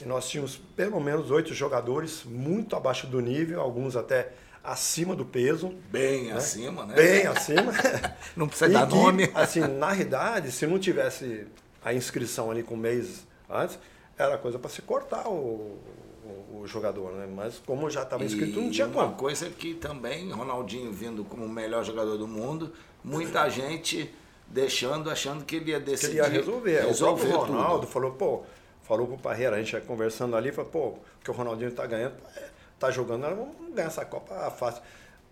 e 0.00 0.04
nós 0.04 0.28
tínhamos 0.28 0.56
pelo 0.76 1.00
menos 1.00 1.30
oito 1.30 1.54
jogadores 1.54 2.22
muito 2.24 2.76
abaixo 2.76 3.06
do 3.06 3.20
nível, 3.20 3.60
alguns 3.60 3.96
até 3.96 4.32
acima 4.62 5.14
do 5.14 5.24
peso. 5.24 5.72
Bem 5.90 6.24
né? 6.24 6.32
acima, 6.32 6.84
né? 6.84 6.94
Bem 6.94 7.26
acima. 7.26 7.72
não 8.36 8.48
precisa 8.48 8.70
dar 8.70 8.86
que, 8.86 8.94
nome. 8.94 9.30
Assim, 9.34 9.60
na 9.60 9.92
realidade, 9.92 10.50
se 10.50 10.66
não 10.66 10.78
tivesse 10.78 11.46
a 11.84 11.94
inscrição 11.94 12.50
ali 12.50 12.62
com 12.62 12.74
um 12.74 12.78
mês 12.78 13.26
antes, 13.48 13.78
era 14.18 14.36
coisa 14.36 14.58
para 14.58 14.68
se 14.68 14.82
cortar 14.82 15.28
o, 15.28 15.78
o, 16.24 16.60
o, 16.60 16.66
jogador, 16.66 17.12
né? 17.12 17.26
Mas 17.32 17.62
como 17.64 17.88
já 17.88 18.02
estava 18.02 18.24
inscrito, 18.24 18.60
não 18.60 18.70
tinha 18.70 18.86
uma 18.86 18.94
como. 18.94 19.06
Uma 19.06 19.14
coisa 19.14 19.48
que 19.48 19.74
também, 19.74 20.30
Ronaldinho 20.30 20.92
vindo 20.92 21.24
como 21.24 21.44
o 21.44 21.48
melhor 21.48 21.84
jogador 21.84 22.18
do 22.18 22.26
mundo, 22.26 22.72
muita 23.04 23.48
gente 23.48 24.12
deixando, 24.48 25.10
achando 25.10 25.44
que 25.44 25.56
ele 25.56 25.70
ia 25.70 25.80
decidir. 25.80 26.14
Que 26.14 26.18
ele 26.18 26.26
ia 26.26 26.40
resolver. 26.40 26.80
resolver 26.86 27.28
o 27.28 27.38
Ronaldo 27.38 27.80
tudo. 27.80 27.92
falou, 27.92 28.12
pô, 28.12 28.42
falou 28.86 29.06
pro 29.06 29.18
Parreira, 29.18 29.56
a 29.56 29.58
gente 29.58 29.78
conversando 29.82 30.36
ali, 30.36 30.52
falou, 30.52 30.70
pô, 30.70 30.94
que 31.22 31.30
o 31.30 31.34
Ronaldinho 31.34 31.72
tá 31.72 31.84
ganhando, 31.86 32.14
é, 32.36 32.48
tá 32.78 32.90
jogando, 32.90 33.22
vamos 33.22 33.74
ganhar 33.74 33.88
essa 33.88 34.04
Copa 34.04 34.50
fácil. 34.52 34.82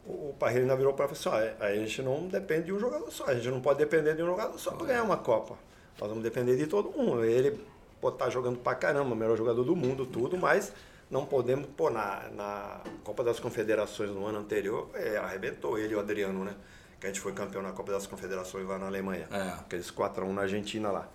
O 0.04 0.34
Parreira 0.38 0.64
ainda 0.64 0.76
virou 0.76 0.92
para 0.92 1.08
falou 1.08 1.38
assim, 1.38 1.54
ó, 1.60 1.64
a 1.64 1.74
gente 1.74 2.02
não 2.02 2.26
depende 2.26 2.66
de 2.66 2.72
um 2.72 2.78
jogador 2.78 3.10
só, 3.10 3.26
a 3.26 3.34
gente 3.34 3.48
não 3.48 3.60
pode 3.60 3.78
depender 3.78 4.14
de 4.14 4.22
um 4.22 4.26
jogador 4.26 4.58
só 4.58 4.72
para 4.72 4.86
ganhar 4.86 5.04
uma 5.04 5.16
Copa. 5.16 5.56
Nós 6.00 6.08
vamos 6.08 6.24
depender 6.24 6.56
de 6.56 6.66
todo 6.66 6.90
mundo. 6.90 7.24
Ele 7.24 7.58
pô, 8.00 8.10
tá 8.10 8.28
jogando 8.28 8.58
pra 8.58 8.74
caramba, 8.74 9.14
o 9.14 9.16
melhor 9.16 9.36
jogador 9.36 9.62
do 9.62 9.76
mundo, 9.76 10.04
tudo, 10.04 10.36
mas 10.36 10.72
não 11.08 11.24
podemos, 11.24 11.68
pô, 11.76 11.90
na, 11.90 12.28
na 12.34 12.80
Copa 13.04 13.22
das 13.22 13.38
Confederações 13.38 14.10
no 14.10 14.26
ano 14.26 14.40
anterior, 14.40 14.90
é, 14.94 15.16
arrebentou 15.16 15.78
ele 15.78 15.92
e 15.92 15.96
o 15.96 16.00
Adriano, 16.00 16.44
né? 16.44 16.54
Que 16.98 17.06
a 17.06 17.08
gente 17.08 17.20
foi 17.20 17.32
campeão 17.32 17.62
na 17.62 17.70
Copa 17.70 17.92
das 17.92 18.06
Confederações 18.06 18.66
lá 18.66 18.78
na 18.78 18.86
Alemanha. 18.86 19.28
É. 19.30 19.60
Aqueles 19.60 19.90
4x1 19.90 20.32
na 20.32 20.42
Argentina 20.42 20.90
lá. 20.90 21.08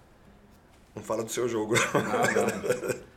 Não 0.99 1.03
fala 1.05 1.23
do 1.23 1.31
seu 1.31 1.47
jogo. 1.47 1.75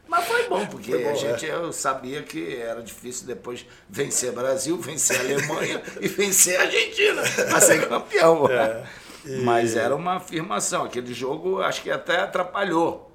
Mas 0.06 0.24
foi 0.24 0.48
bom, 0.48 0.64
porque 0.66 0.92
foi 0.92 1.02
bom, 1.02 1.10
a 1.10 1.14
gente 1.14 1.46
é. 1.46 1.54
eu 1.54 1.72
sabia 1.72 2.22
que 2.22 2.56
era 2.56 2.80
difícil 2.80 3.26
depois 3.26 3.66
vencer 3.88 4.30
Brasil, 4.30 4.78
vencer 4.78 5.18
Alemanha 5.18 5.82
e 6.00 6.06
vencer 6.06 6.60
a 6.60 6.62
Argentina 6.62 7.22
para 7.22 7.60
ser 7.60 7.88
campeão. 7.88 8.46
É. 8.48 8.84
E... 9.24 9.40
Mas 9.40 9.74
era 9.74 9.96
uma 9.96 10.16
afirmação. 10.16 10.84
Aquele 10.84 11.12
jogo 11.12 11.60
acho 11.60 11.82
que 11.82 11.90
até 11.90 12.20
atrapalhou 12.20 13.10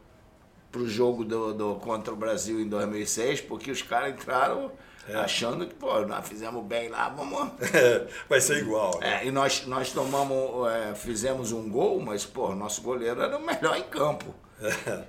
para 0.69 0.81
o 0.81 0.87
jogo 0.87 1.23
do, 1.23 1.53
do, 1.53 1.75
contra 1.75 2.13
o 2.13 2.17
Brasil 2.17 2.59
em 2.59 2.67
2006, 2.67 3.41
porque 3.41 3.71
os 3.71 3.81
caras 3.81 4.11
entraram 4.11 4.71
é. 5.07 5.15
achando 5.15 5.65
que, 5.65 5.75
pô, 5.75 6.01
nós 6.01 6.27
fizemos 6.27 6.65
bem 6.65 6.89
lá, 6.89 7.07
vamos. 7.09 7.51
É, 7.73 8.05
vai 8.27 8.41
ser 8.41 8.57
igual. 8.57 8.99
Né? 8.99 9.21
É, 9.21 9.27
e 9.27 9.31
nós, 9.31 9.65
nós 9.65 9.91
tomamos, 9.91 10.67
é, 10.69 10.93
fizemos 10.95 11.53
um 11.53 11.69
gol, 11.69 12.01
mas, 12.01 12.25
pô, 12.25 12.53
nosso 12.53 12.81
goleiro 12.81 13.21
era 13.21 13.37
o 13.37 13.45
melhor 13.45 13.77
em 13.77 13.83
campo. 13.83 14.35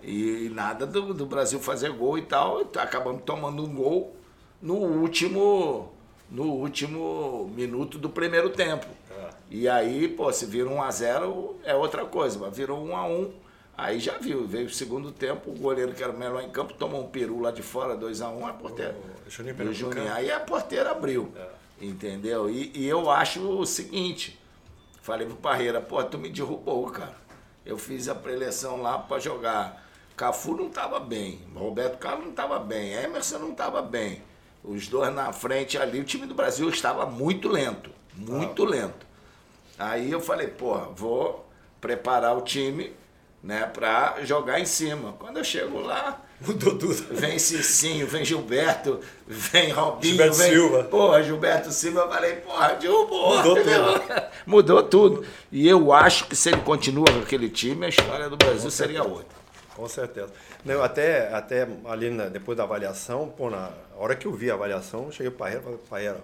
E 0.03 0.51
nada 0.55 0.86
do, 0.86 1.14
do, 1.14 1.26
Brasil 1.26 1.59
fazer 1.59 1.90
gol 1.90 2.18
e 2.18 2.22
tal. 2.22 2.61
Acabamos 2.76 3.22
tomando 3.24 3.64
um 3.64 3.74
gol 3.74 4.16
no 4.61 4.74
último, 4.74 5.92
no 6.30 6.44
último 6.44 7.51
minuto 7.55 7.99
do 7.99 8.11
primeiro 8.11 8.51
tempo. 8.51 8.86
É. 9.11 9.28
E 9.51 9.68
aí, 9.68 10.09
pô, 10.09 10.30
se 10.32 10.46
vira 10.46 10.68
1 10.68 10.82
a 10.82 10.90
0 10.90 11.57
é 11.64 11.74
outra 11.74 12.05
coisa, 12.05 12.38
mas 12.38 12.57
virou 12.57 12.84
1 12.84 12.96
a 12.96 13.07
1 13.07 13.32
Aí 13.76 14.01
já 14.01 14.18
viu, 14.18 14.44
veio 14.44 14.66
o 14.66 14.70
segundo 14.70 15.12
tempo, 15.12 15.53
o 15.53 15.55
goleiro 15.55 15.92
que 15.94 16.03
era 16.03 16.11
o 16.11 16.18
melhor 16.18 16.42
em 16.42 16.51
campo 16.51 16.74
tomou 16.74 17.01
um 17.01 17.09
peru 17.09 17.40
lá 17.40 17.53
de 17.53 17.62
fora, 17.62 17.96
2x1, 17.96 18.49
a 18.49 18.53
porteira. 18.53 18.96
O 19.24 19.30
o 19.70 19.72
Juninho 19.72 20.12
aí 20.12 20.32
a 20.32 20.40
porteira 20.40 20.90
abriu. 20.90 21.32
É. 21.36 21.46
Entendeu? 21.80 22.51
E, 22.51 22.72
e 22.74 22.88
eu 22.88 23.09
acho 23.09 23.40
o 23.40 23.64
seguinte, 23.64 24.36
Falei 25.09 25.26
pro 25.26 25.36
Parreira, 25.36 25.80
pô, 25.80 26.05
tu 26.05 26.18
me 26.18 26.28
derrubou, 26.28 26.84
cara. 26.90 27.16
Eu 27.68 27.76
fiz 27.76 28.08
a 28.08 28.14
preleção 28.14 28.80
lá 28.80 28.98
para 28.98 29.18
jogar. 29.18 29.86
Cafu 30.16 30.56
não 30.56 30.68
estava 30.68 30.98
bem, 30.98 31.38
Roberto 31.54 31.98
Carlos 31.98 32.24
não 32.24 32.30
estava 32.30 32.58
bem, 32.58 32.94
Emerson 32.94 33.38
não 33.38 33.52
estava 33.52 33.82
bem. 33.82 34.22
Os 34.64 34.88
dois 34.88 35.14
na 35.14 35.34
frente 35.34 35.76
ali, 35.76 36.00
o 36.00 36.04
time 36.04 36.26
do 36.26 36.34
Brasil 36.34 36.66
estava 36.70 37.04
muito 37.04 37.46
lento, 37.46 37.90
muito 38.16 38.64
ah. 38.64 38.68
lento. 38.68 39.06
Aí 39.78 40.10
eu 40.10 40.18
falei, 40.18 40.48
pô, 40.48 40.78
vou 40.94 41.46
preparar 41.78 42.34
o 42.36 42.40
time 42.40 42.96
né, 43.42 43.66
para 43.66 44.24
jogar 44.24 44.58
em 44.58 44.66
cima. 44.66 45.12
Quando 45.18 45.36
eu 45.36 45.44
chego 45.44 45.78
lá, 45.78 46.22
Mudou 46.41 46.78
tudo. 46.78 46.95
Vem 47.11 47.39
Cicinho, 47.39 48.07
vem 48.07 48.24
Gilberto, 48.24 49.01
vem 49.26 49.70
Robinho. 49.72 50.14
Gilberto 50.14 50.36
vem, 50.36 50.51
Silva. 50.51 50.84
Porra, 50.84 51.22
Gilberto 51.22 51.72
Silva, 51.72 52.01
eu 52.01 52.09
falei, 52.09 52.36
porra, 52.36 52.74
derrubou. 52.74 53.36
Mudou 53.36 53.55
tudo. 53.57 54.03
Mudou 54.47 54.82
tudo. 54.82 55.24
E 55.51 55.66
eu 55.66 55.93
acho 55.93 56.26
que 56.28 56.36
se 56.36 56.51
ele 56.51 56.61
continua 56.61 57.07
com 57.12 57.18
aquele 57.20 57.49
time, 57.49 57.86
a 57.86 57.89
história 57.89 58.28
do 58.30 58.36
Brasil 58.36 58.70
seria 58.70 59.03
outra. 59.03 59.36
Com 59.74 59.89
certeza. 59.89 60.32
Eu 60.64 60.82
até, 60.82 61.32
até 61.32 61.66
ali 61.86 62.11
na, 62.11 62.26
depois 62.26 62.57
da 62.57 62.64
avaliação, 62.64 63.28
pô, 63.28 63.51
na 63.51 63.70
hora 63.97 64.14
que 64.14 64.26
eu 64.26 64.32
vi 64.32 64.51
a 64.51 64.55
avaliação, 64.55 65.07
eu 65.07 65.12
cheguei 65.12 65.30
para 65.30 65.47
Parreira 65.47 65.61
e 65.61 65.64
falei, 65.64 65.80
Parreira, 65.89 66.20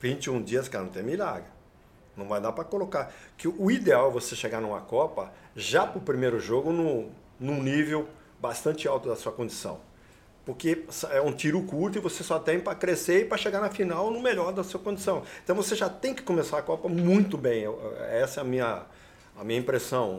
21 0.00 0.42
dias, 0.42 0.68
cara, 0.68 0.84
não 0.84 0.90
tem 0.90 1.02
milagre. 1.02 1.48
Não 2.16 2.26
vai 2.28 2.40
dar 2.40 2.52
para 2.52 2.64
colocar. 2.64 3.12
Que 3.38 3.48
o 3.48 3.70
ideal 3.70 4.08
é 4.08 4.12
você 4.12 4.36
chegar 4.36 4.60
numa 4.60 4.80
Copa 4.80 5.32
já 5.56 5.86
pro 5.86 6.00
primeiro 6.00 6.38
jogo 6.38 6.70
no, 6.70 7.10
num 7.40 7.62
nível 7.62 8.06
bastante 8.42 8.88
alto 8.88 9.08
da 9.08 9.14
sua 9.14 9.30
condição. 9.30 9.80
Porque 10.44 10.84
é 11.12 11.20
um 11.20 11.32
tiro 11.32 11.62
curto 11.62 11.98
e 11.98 12.00
você 12.00 12.24
só 12.24 12.40
tem 12.40 12.58
para 12.58 12.74
crescer 12.74 13.20
e 13.20 13.24
para 13.24 13.38
chegar 13.38 13.60
na 13.60 13.70
final 13.70 14.10
no 14.10 14.20
melhor 14.20 14.52
da 14.52 14.64
sua 14.64 14.80
condição. 14.80 15.22
Então 15.44 15.54
você 15.54 15.76
já 15.76 15.88
tem 15.88 16.12
que 16.12 16.22
começar 16.22 16.58
a 16.58 16.62
Copa 16.62 16.88
muito 16.88 17.38
bem. 17.38 17.64
Essa 18.10 18.40
é 18.40 18.42
a 18.42 18.44
minha, 18.44 18.82
a 19.38 19.44
minha 19.44 19.60
impressão. 19.60 20.18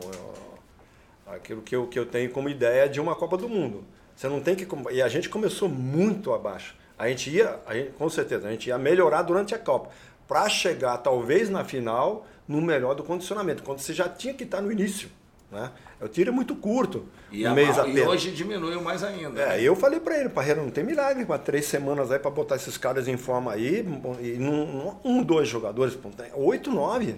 Aquilo 1.26 1.60
que 1.60 1.76
eu, 1.76 1.86
que 1.86 1.98
eu 1.98 2.06
tenho 2.06 2.30
como 2.30 2.48
ideia 2.48 2.88
de 2.88 2.98
uma 2.98 3.14
Copa 3.14 3.36
do 3.36 3.50
Mundo. 3.50 3.84
Você 4.16 4.26
não 4.26 4.40
tem 4.40 4.56
que. 4.56 4.66
E 4.92 5.02
a 5.02 5.08
gente 5.08 5.28
começou 5.28 5.68
muito 5.68 6.32
abaixo. 6.32 6.74
A 6.98 7.08
gente 7.08 7.28
ia, 7.28 7.60
a 7.66 7.74
gente, 7.74 7.90
com 7.90 8.08
certeza, 8.08 8.48
a 8.48 8.50
gente 8.50 8.68
ia 8.68 8.78
melhorar 8.78 9.22
durante 9.22 9.54
a 9.54 9.58
Copa. 9.58 9.90
Para 10.26 10.48
chegar, 10.48 10.96
talvez, 10.98 11.50
na 11.50 11.64
final, 11.64 12.26
no 12.48 12.62
melhor 12.62 12.94
do 12.94 13.02
condicionamento, 13.02 13.62
quando 13.62 13.80
você 13.80 13.92
já 13.92 14.08
tinha 14.08 14.32
que 14.32 14.44
estar 14.44 14.62
no 14.62 14.72
início. 14.72 15.10
Né? 15.50 15.70
O 16.04 16.08
tiro 16.08 16.28
é 16.28 16.32
muito 16.32 16.54
curto. 16.54 17.06
E, 17.32 17.48
um 17.48 17.54
mês 17.54 17.74
e 17.86 18.00
hoje 18.02 18.30
diminuiu 18.30 18.82
mais 18.82 19.02
ainda. 19.02 19.40
É, 19.40 19.48
né? 19.48 19.62
eu 19.62 19.74
falei 19.74 19.98
para 19.98 20.20
ele, 20.20 20.28
Parreira, 20.28 20.60
não 20.60 20.68
tem 20.68 20.84
milagre, 20.84 21.24
para 21.24 21.38
três 21.38 21.64
semanas 21.64 22.12
aí 22.12 22.18
para 22.18 22.30
botar 22.30 22.56
esses 22.56 22.76
caras 22.76 23.08
em 23.08 23.16
forma 23.16 23.50
aí, 23.50 23.78
e 24.20 24.36
não, 24.38 25.00
um, 25.02 25.22
dois 25.22 25.48
jogadores, 25.48 25.96
oito, 26.34 26.70
nove. 26.70 27.16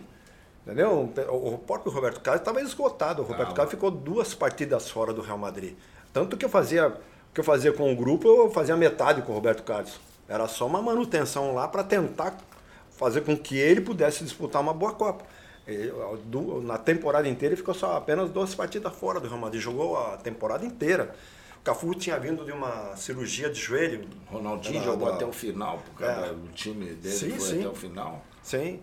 Entendeu? 0.65 1.13
O 1.29 1.59
próprio 1.59 1.93
Roberto 1.93 2.21
Carlos 2.21 2.41
estava 2.41 2.61
esgotado. 2.61 3.23
O 3.23 3.25
Roberto 3.25 3.55
Carlos 3.55 3.75
ficou 3.75 3.91
duas 3.91 4.35
partidas 4.35 4.89
fora 4.89 5.13
do 5.13 5.21
Real 5.21 5.39
Madrid. 5.39 5.75
Tanto 6.13 6.37
que 6.37 6.45
eu 6.45 6.49
fazia, 6.49 6.95
que 7.35 7.41
eu 7.41 7.45
fazia 7.45 7.73
com 7.73 7.93
o 7.93 7.97
grupo, 7.97 8.29
eu 8.29 8.51
fazia 8.51 8.77
metade 8.77 9.21
com 9.23 9.33
o 9.33 9.35
Roberto 9.35 9.65
Carlos. 9.65 9.99
Era 10.29 10.47
só 10.47 10.65
uma 10.65 10.81
manutenção 10.81 11.55
lá 11.55 11.67
para 11.67 11.83
tentar 11.83 12.37
fazer 12.97 13.23
com 13.23 13.37
que 13.37 13.57
ele 13.59 13.81
pudesse 13.81 14.23
disputar 14.23 14.63
uma 14.63 14.73
boa 14.73 14.93
Copa. 14.93 15.25
Na 16.63 16.79
temporada 16.79 17.29
inteira 17.29 17.55
ele 17.55 17.57
ficou 17.57 17.75
só 17.75 17.97
apenas 17.97 18.31
duas 18.31 18.55
partidas 18.55 18.95
fora 18.95 19.19
do 19.19 19.29
Real 19.29 19.41
Madrid, 19.41 19.61
jogou 19.61 19.99
a 19.99 20.17
temporada 20.17 20.65
inteira. 20.65 21.15
O 21.59 21.63
Cafu 21.63 21.93
tinha 21.95 22.19
vindo 22.21 22.45
de 22.45 22.53
uma 22.53 22.95
cirurgia 22.95 23.51
de 23.51 23.61
joelho. 23.61 24.09
Ronaldinho 24.27 24.83
jogou 24.85 25.09
da... 25.09 25.15
até 25.15 25.27
o 25.27 25.33
final, 25.33 25.83
porque 25.85 26.05
é. 26.05 26.31
o 26.31 26.49
time 26.55 26.87
dele 26.95 27.15
sim, 27.15 27.31
foi 27.31 27.41
sim. 27.41 27.59
até 27.61 27.69
o 27.69 27.75
final. 27.75 28.25
Sim, 28.43 28.81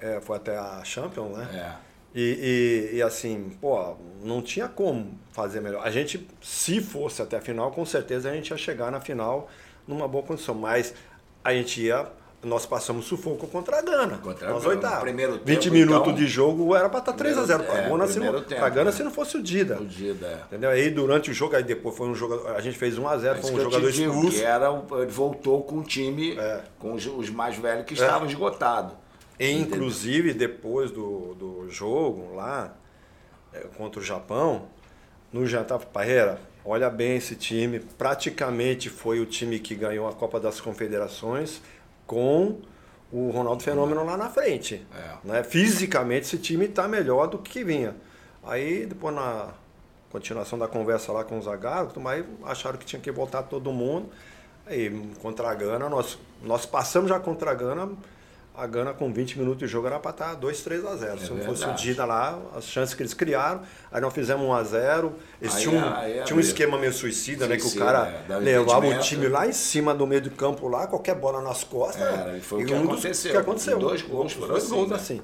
é. 0.00 0.16
É, 0.16 0.20
foi 0.20 0.36
até 0.38 0.56
a 0.56 0.82
Champions, 0.82 1.36
né? 1.36 1.48
É. 1.52 1.94
E, 2.14 2.90
e, 2.92 2.96
e, 2.96 3.02
assim, 3.02 3.50
pô, 3.60 3.96
não 4.22 4.40
tinha 4.40 4.68
como 4.68 5.18
fazer 5.32 5.60
melhor. 5.60 5.84
A 5.84 5.90
gente, 5.90 6.26
se 6.40 6.80
fosse 6.80 7.20
até 7.20 7.36
a 7.36 7.40
final, 7.40 7.72
com 7.72 7.84
certeza 7.84 8.30
a 8.30 8.34
gente 8.34 8.50
ia 8.50 8.56
chegar 8.56 8.90
na 8.90 9.00
final 9.00 9.50
numa 9.86 10.06
boa 10.06 10.22
condição, 10.22 10.54
mas 10.54 10.94
a 11.42 11.52
gente 11.52 11.82
ia 11.82 12.08
nós 12.44 12.66
passamos 12.66 13.06
sufoco 13.06 13.46
contra 13.46 13.78
a 13.78 13.82
Gana. 13.82 14.18
Contra 14.18 14.50
nós 14.50 14.64
oitavos. 14.64 15.00
Primeiro 15.00 15.32
tempo, 15.34 15.46
20 15.46 15.70
minutos 15.70 16.00
então, 16.02 16.14
de 16.14 16.26
jogo 16.26 16.74
era 16.74 16.88
para 16.88 17.00
estar 17.00 17.12
3x0 17.12 17.64
para 17.64 17.78
a 17.78 17.88
Gana, 17.88 18.06
se 18.06 18.18
não, 18.18 18.42
tempo, 18.42 18.60
Gana 18.60 18.84
né? 18.84 18.92
se 18.92 19.02
não 19.02 19.10
fosse 19.10 19.36
o 19.36 19.42
Dida. 19.42 19.80
O 19.80 19.86
Dida, 19.86 20.26
é. 20.26 20.46
Entendeu? 20.46 20.70
Aí 20.70 20.90
durante 20.90 21.30
o 21.30 21.34
jogo, 21.34 21.56
aí 21.56 21.62
depois 21.62 21.96
foi 21.96 22.08
um 22.08 22.14
jogador. 22.14 22.54
A 22.54 22.60
gente 22.60 22.76
fez 22.76 22.98
1x0, 22.98 23.40
foi 23.40 23.52
um 23.52 23.60
jogador 23.60 23.88
expulso. 23.88 24.38
Que 24.38 24.44
era, 24.44 24.68
ele 24.98 25.10
voltou 25.10 25.62
com 25.62 25.78
o 25.78 25.82
time, 25.82 26.38
é. 26.38 26.60
com 26.78 26.92
os, 26.92 27.06
os, 27.06 27.30
mais 27.30 27.56
velhos 27.56 27.84
que 27.84 27.94
estavam 27.94 28.26
é. 28.26 28.30
esgotados. 28.30 28.92
E, 29.38 29.50
inclusive, 29.50 30.32
depois 30.32 30.90
do, 30.90 31.34
do 31.34 31.70
jogo 31.70 32.34
lá, 32.34 32.76
é, 33.52 33.60
contra 33.76 34.00
o 34.00 34.04
Japão, 34.04 34.68
no 35.32 35.46
jantar, 35.46 35.80
Parreira, 35.80 36.40
olha 36.64 36.88
bem 36.88 37.16
esse 37.16 37.34
time. 37.34 37.80
Praticamente 37.80 38.88
foi 38.88 39.18
o 39.20 39.26
time 39.26 39.58
que 39.58 39.74
ganhou 39.74 40.08
a 40.08 40.12
Copa 40.12 40.38
das 40.38 40.60
Confederações 40.60 41.60
com 42.06 42.60
o 43.12 43.30
Ronaldo 43.30 43.62
Fenômeno 43.62 44.04
lá 44.04 44.16
na 44.16 44.28
frente. 44.28 44.84
É. 44.94 45.26
Né? 45.26 45.44
Fisicamente 45.44 46.22
esse 46.26 46.38
time 46.38 46.66
está 46.66 46.88
melhor 46.88 47.26
do 47.28 47.38
que 47.38 47.62
vinha. 47.62 47.94
Aí 48.42 48.86
depois 48.86 49.14
na 49.14 49.50
continuação 50.10 50.58
da 50.58 50.68
conversa 50.68 51.12
lá 51.12 51.24
com 51.24 51.38
os 51.38 51.44
Zagallo, 51.44 51.92
mas 51.96 52.24
acharam 52.44 52.78
que 52.78 52.84
tinha 52.84 53.00
que 53.00 53.10
voltar 53.10 53.42
todo 53.44 53.72
mundo. 53.72 54.10
Aí 54.66 54.90
contra 55.20 55.50
a 55.50 55.54
Gana, 55.54 55.88
nós, 55.88 56.18
nós 56.42 56.66
passamos 56.66 57.08
já 57.08 57.20
contra 57.20 57.50
a 57.50 57.54
Gana 57.54 57.90
a 58.56 58.66
Gana 58.68 58.94
com 58.94 59.12
20 59.12 59.38
minutos 59.38 59.58
de 59.58 59.66
jogo 59.66 59.88
era 59.88 59.98
para 59.98 60.12
estar 60.12 60.34
2, 60.34 60.60
3 60.60 60.84
a 60.84 60.96
0. 60.96 61.14
É 61.14 61.16
Se 61.18 61.32
não 61.32 61.40
fosse 61.40 61.66
o 61.66 61.72
Dida 61.74 62.04
lá, 62.04 62.40
as 62.54 62.64
chances 62.64 62.94
que 62.94 63.02
eles 63.02 63.12
criaram, 63.12 63.62
aí 63.90 64.00
nós 64.00 64.14
fizemos 64.14 64.46
1 64.46 64.52
a 64.52 64.62
0. 64.62 65.12
Eles 65.42 65.54
tinham, 65.60 65.76
um, 65.76 66.24
tinha 66.24 66.36
um 66.36 66.40
esquema 66.40 66.78
meio 66.78 66.92
suicida, 66.92 67.46
suicida 67.46 67.48
né? 67.48 67.56
Que 67.56 67.66
o 67.66 67.84
cara 67.84 68.24
é, 68.28 68.36
levava 68.36 68.86
o 68.86 68.98
time 69.00 69.26
lá 69.26 69.46
em 69.46 69.52
cima 69.52 69.92
do 69.92 70.06
meio 70.06 70.22
do 70.22 70.30
campo 70.30 70.68
lá, 70.68 70.86
qualquer 70.86 71.16
bola 71.16 71.42
nas 71.42 71.64
costas. 71.64 72.02
É, 72.02 72.38
foi 72.40 72.60
e 72.60 72.64
o 72.64 72.66
que, 72.68 72.74
um 72.74 72.84
aconteceu. 72.84 73.32
que 73.32 73.36
aconteceu. 73.36 73.78
Dois 73.78 74.02
gols, 74.02 74.34
dois 74.34 74.64
assim, 74.64 74.74
gols 74.74 74.90
né? 74.90 74.96
assim. 74.96 75.20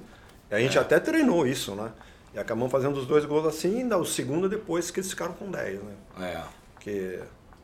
E 0.51 0.55
a 0.55 0.59
gente 0.59 0.77
é. 0.77 0.81
até 0.81 0.99
treinou 0.99 1.47
isso, 1.47 1.77
né? 1.77 1.93
E 2.35 2.39
acabamos 2.39 2.71
fazendo 2.71 2.99
os 2.99 3.07
dois 3.07 3.25
gols 3.25 3.47
assim, 3.47 3.79
ainda 3.79 3.97
o 3.97 4.05
segundo 4.05 4.49
depois 4.49 4.91
que 4.91 4.99
eles 4.99 5.11
ficaram 5.11 5.35
com 5.35 5.51
10, 5.51 5.81
né? 5.83 5.93
É. 6.21 6.41
Porque 6.75 7.21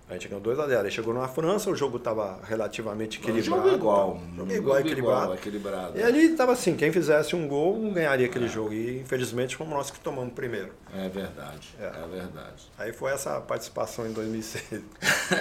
a 0.09 0.13
gente 0.13 0.29
ganhou 0.29 0.43
2x0. 0.43 0.85
Aí 0.85 0.91
chegou 0.91 1.13
na 1.13 1.27
França, 1.27 1.69
o 1.69 1.75
jogo 1.75 1.97
estava 1.97 2.39
relativamente 2.45 3.19
equilibrado. 3.19 3.63
jogo 3.65 3.75
igual. 3.75 4.21
Jogo 4.37 4.53
igual, 4.53 4.79
equilibrado. 4.79 5.23
Igual, 5.23 5.35
equilibrado. 5.35 5.99
E 5.99 6.03
ali 6.03 6.31
estava 6.31 6.53
assim, 6.53 6.77
quem 6.77 6.93
fizesse 6.93 7.35
um 7.35 7.49
gol 7.49 7.91
ganharia 7.91 8.27
aquele 8.27 8.45
é. 8.45 8.49
jogo. 8.49 8.73
E 8.73 9.01
infelizmente 9.01 9.57
fomos 9.57 9.75
nós 9.75 9.91
que 9.91 9.99
tomamos 9.99 10.33
primeiro. 10.33 10.73
É 10.95 11.09
verdade, 11.09 11.75
é. 11.81 11.87
é 11.87 12.07
verdade. 12.09 12.71
Aí 12.79 12.93
foi 12.93 13.11
essa 13.13 13.41
participação 13.41 14.07
em 14.07 14.13
2006. 14.13 14.81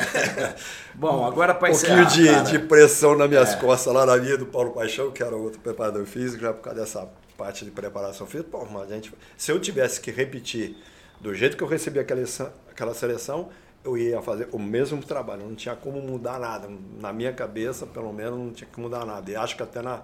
Bom, 0.96 1.24
agora 1.24 1.54
para 1.54 1.70
encerrar. 1.70 2.02
Um 2.02 2.06
pouquinho 2.06 2.44
de, 2.44 2.52
de, 2.52 2.60
pressão 2.60 3.16
nas 3.16 3.30
minhas 3.30 3.54
é. 3.54 3.58
costas 3.58 3.94
lá 3.94 4.04
na 4.04 4.18
minha 4.18 4.36
do 4.36 4.48
Paulo 4.48 4.72
Paixão, 4.72 5.12
que 5.12 5.22
era 5.22 5.36
outro 5.36 5.60
preparador 5.60 6.06
físico, 6.08 6.42
já 6.42 6.52
por 6.52 6.64
causa 6.64 6.80
dessa 6.80 7.08
parte 7.38 7.64
de 7.64 7.70
preparação 7.70 8.26
física. 8.26 8.50
Pô, 8.50 8.66
mas 8.66 8.92
a 8.92 8.96
gente, 8.96 9.14
se 9.38 9.52
eu 9.52 9.60
tivesse 9.60 10.02
que 10.02 10.10
repetir 10.10 10.76
do 11.22 11.36
jeito 11.36 11.56
que 11.56 11.64
eu 11.64 11.68
recebi 11.68 12.00
aquela, 12.00 12.24
aquela 12.72 12.94
seleção 12.96 13.50
eu 13.86 13.96
ia 13.96 14.20
fazer 14.20 14.50
o 14.52 14.58
mesmo 14.58 15.02
trabalho, 15.02 15.44
não 15.44 15.56
tinha 15.56 15.76
como 15.76 16.02
mudar 16.02 16.40
nada. 16.40 16.68
Na 17.00 17.14
minha 17.14 17.32
cabeça, 17.32 17.86
pelo 17.86 18.12
menos, 18.12 18.38
não 18.38 18.52
tinha 18.52 18.68
que 18.68 18.80
mudar 18.80 19.06
nada. 19.06 19.30
E 19.30 19.36
acho 19.36 19.56
que 19.56 19.62
até 19.62 19.82
na. 19.82 20.02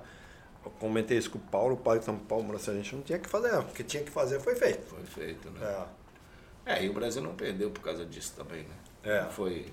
Eu 0.64 0.70
comentei 0.80 1.18
isso 1.18 1.32
com 1.32 1.40
o 1.40 1.42
Paulo, 1.42 1.74
o 1.74 1.78
Paulo 1.78 1.98
de 1.98 2.06
São 2.06 2.16
Paulo, 2.16 2.56
assim, 2.56 2.70
a 2.70 2.76
gente 2.76 2.96
não 2.96 3.02
tinha 3.02 3.18
que 3.18 3.28
fazer, 3.28 3.58
o 3.58 3.64
que 3.64 3.84
tinha 3.84 4.04
que 4.04 4.12
fazer 4.12 4.40
foi 4.40 4.54
feito. 4.54 4.86
Foi 4.86 5.04
feito, 5.04 5.50
né? 5.50 5.86
É. 6.68 6.74
é, 6.74 6.86
e 6.86 6.90
o 6.90 6.94
Brasil 6.94 7.24
não 7.24 7.34
perdeu 7.34 7.72
por 7.72 7.82
causa 7.82 8.06
disso 8.06 8.34
também, 8.38 8.64
né? 8.64 8.76
É. 9.04 9.24
Foi. 9.32 9.66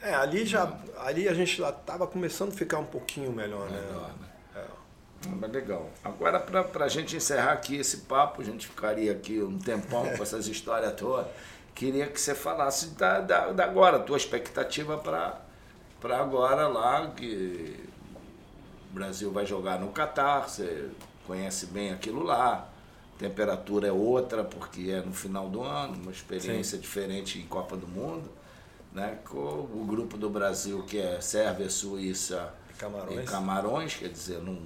É, 0.00 0.14
ali 0.14 0.46
já. 0.46 0.80
Ali 1.00 1.28
a 1.28 1.34
gente 1.34 1.58
já 1.58 1.68
estava 1.68 2.06
começando 2.06 2.52
a 2.52 2.56
ficar 2.56 2.78
um 2.78 2.86
pouquinho 2.86 3.30
melhor, 3.30 3.68
né? 3.68 3.78
melhor 3.78 4.14
né? 4.18 4.28
É. 4.56 5.28
Mas 5.38 5.52
legal. 5.52 5.90
Agora, 6.02 6.40
para 6.40 6.86
a 6.86 6.88
gente 6.88 7.14
encerrar 7.14 7.52
aqui 7.52 7.76
esse 7.76 7.98
papo, 7.98 8.40
a 8.40 8.44
gente 8.44 8.66
ficaria 8.66 9.12
aqui 9.12 9.42
um 9.42 9.58
tempão 9.58 10.08
com 10.16 10.22
essas 10.22 10.46
histórias 10.46 10.94
todas 10.94 11.26
queria 11.74 12.06
que 12.06 12.20
você 12.20 12.34
falasse 12.34 12.88
da, 12.90 13.20
da, 13.20 13.52
da 13.52 13.64
agora, 13.64 13.98
tua 13.98 14.16
expectativa 14.16 14.96
para 14.98 15.40
agora 16.16 16.68
lá, 16.68 17.08
que 17.08 17.88
o 18.90 18.94
Brasil 18.94 19.30
vai 19.30 19.46
jogar 19.46 19.78
no 19.78 19.88
Catar, 19.88 20.48
você 20.48 20.88
conhece 21.26 21.66
bem 21.66 21.92
aquilo 21.92 22.22
lá, 22.22 22.68
temperatura 23.18 23.88
é 23.88 23.92
outra, 23.92 24.42
porque 24.42 24.90
é 24.90 25.00
no 25.00 25.12
final 25.12 25.48
do 25.48 25.62
ano, 25.62 25.94
uma 26.02 26.10
experiência 26.10 26.76
Sim. 26.76 26.82
diferente 26.82 27.38
em 27.38 27.46
Copa 27.46 27.76
do 27.76 27.86
Mundo. 27.86 28.28
Né, 28.92 29.20
com 29.24 29.38
o 29.38 29.84
grupo 29.86 30.16
do 30.16 30.28
Brasil, 30.28 30.82
que 30.82 30.98
é 30.98 31.20
Sérvia, 31.20 31.70
Suíça 31.70 32.52
e 32.68 32.74
Camarões, 32.74 33.20
e 33.20 33.22
Camarões 33.22 33.94
quer 33.94 34.08
dizer, 34.08 34.42
não, 34.42 34.60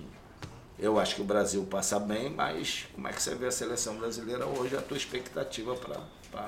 eu 0.78 0.98
acho 0.98 1.16
que 1.16 1.20
o 1.22 1.24
Brasil 1.24 1.66
passa 1.70 1.98
bem, 1.98 2.30
mas 2.30 2.86
como 2.94 3.08
é 3.08 3.12
que 3.12 3.22
você 3.22 3.34
vê 3.34 3.46
a 3.46 3.50
seleção 3.52 3.96
brasileira 3.96 4.46
hoje, 4.46 4.76
a 4.76 4.82
tua 4.82 4.96
expectativa 4.96 5.74
para 5.76 6.00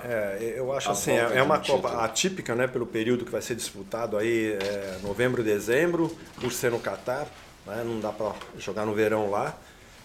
é, 0.04 0.54
eu 0.56 0.72
acho 0.72 0.90
assim, 0.90 1.12
é, 1.12 1.36
é 1.36 1.42
uma 1.42 1.58
Copa 1.58 1.88
título. 1.88 2.04
atípica, 2.04 2.54
né, 2.54 2.66
pelo 2.66 2.86
período 2.86 3.24
que 3.24 3.30
vai 3.30 3.40
ser 3.40 3.54
disputado 3.54 4.16
aí, 4.16 4.52
é, 4.60 4.98
novembro, 5.02 5.42
dezembro, 5.42 6.14
por 6.40 6.52
ser 6.52 6.72
no 6.72 6.80
Catar, 6.80 7.26
né, 7.64 7.84
não 7.84 8.00
dá 8.00 8.10
para 8.10 8.34
jogar 8.58 8.84
no 8.84 8.94
verão 8.94 9.30
lá. 9.30 9.56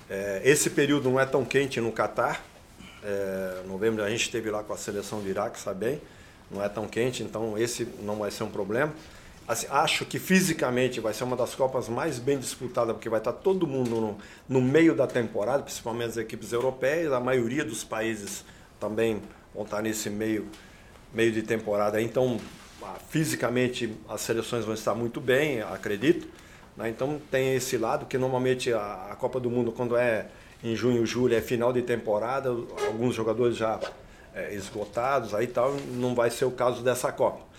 É, 0.10 0.42
esse 0.44 0.70
período 0.70 1.10
não 1.10 1.20
é 1.20 1.26
tão 1.26 1.44
quente 1.44 1.80
no 1.82 1.92
Catar. 1.92 2.44
É, 3.04 3.62
novembro 3.66 4.04
a 4.04 4.10
gente 4.10 4.22
esteve 4.22 4.52
lá 4.52 4.62
com 4.64 4.74
a 4.74 4.78
seleção 4.78 5.20
do 5.20 5.28
Iraque, 5.28 5.60
sabe 5.60 5.86
bem? 5.86 6.02
Não 6.50 6.64
é 6.64 6.70
tão 6.70 6.88
quente, 6.88 7.24
então 7.24 7.58
esse 7.58 7.86
não 8.02 8.18
vai 8.18 8.30
ser 8.30 8.44
um 8.44 8.52
problema. 8.52 8.94
Assim, 9.52 9.68
acho 9.70 10.06
que 10.06 10.18
fisicamente 10.18 11.02
vai 11.02 11.14
ser 11.14 11.26
uma 11.26 11.36
das 11.36 11.54
Copas 11.54 11.90
mais 11.90 12.18
bem 12.18 12.40
disputadas, 12.40 12.94
porque 12.94 13.10
vai 13.10 13.20
estar 13.20 13.34
todo 13.34 13.68
mundo 13.68 13.90
no, 13.90 14.18
no 14.48 14.62
meio 14.62 14.96
da 14.96 15.06
temporada, 15.06 15.62
principalmente 15.62 16.12
as 16.12 16.18
equipes 16.18 16.54
europeias. 16.54 17.12
A 17.12 17.20
maioria 17.20 17.66
dos 17.66 17.84
países 17.84 18.46
também 18.80 19.22
vão 19.54 19.66
estar 19.66 19.82
nesse 19.82 20.10
meio, 20.10 20.48
meio 21.14 21.34
de 21.34 21.42
temporada. 21.42 22.02
Então, 22.02 22.40
fisicamente, 23.10 23.94
as 24.08 24.22
seleções 24.22 24.64
vão 24.64 24.74
estar 24.74 24.96
muito 24.96 25.20
bem, 25.20 25.62
acredito. 25.62 26.30
Né? 26.78 26.88
Então, 26.88 27.20
tem 27.30 27.54
esse 27.54 27.78
lado 27.78 28.06
que 28.06 28.18
normalmente 28.18 28.72
a, 28.72 29.18
Copa 29.20 29.38
do 29.38 29.52
Mundo, 29.52 29.74
quando 29.74 29.98
é 29.98 30.28
em 30.64 30.78
junho, 30.78 31.06
julho, 31.06 31.36
é 31.36 31.42
final 31.42 31.74
de 31.74 31.82
temporada, 31.82 32.52
alguns 32.88 33.14
jogadores 33.14 33.58
já 33.58 33.78
é, 34.34 34.56
esgotados, 34.56 35.34
aí 35.34 35.48
tal, 35.48 35.76
não 35.96 36.16
vai 36.16 36.30
ser 36.30 36.46
o 36.46 36.52
caso 36.52 36.82
dessa 36.82 37.12
Copa. 37.12 37.51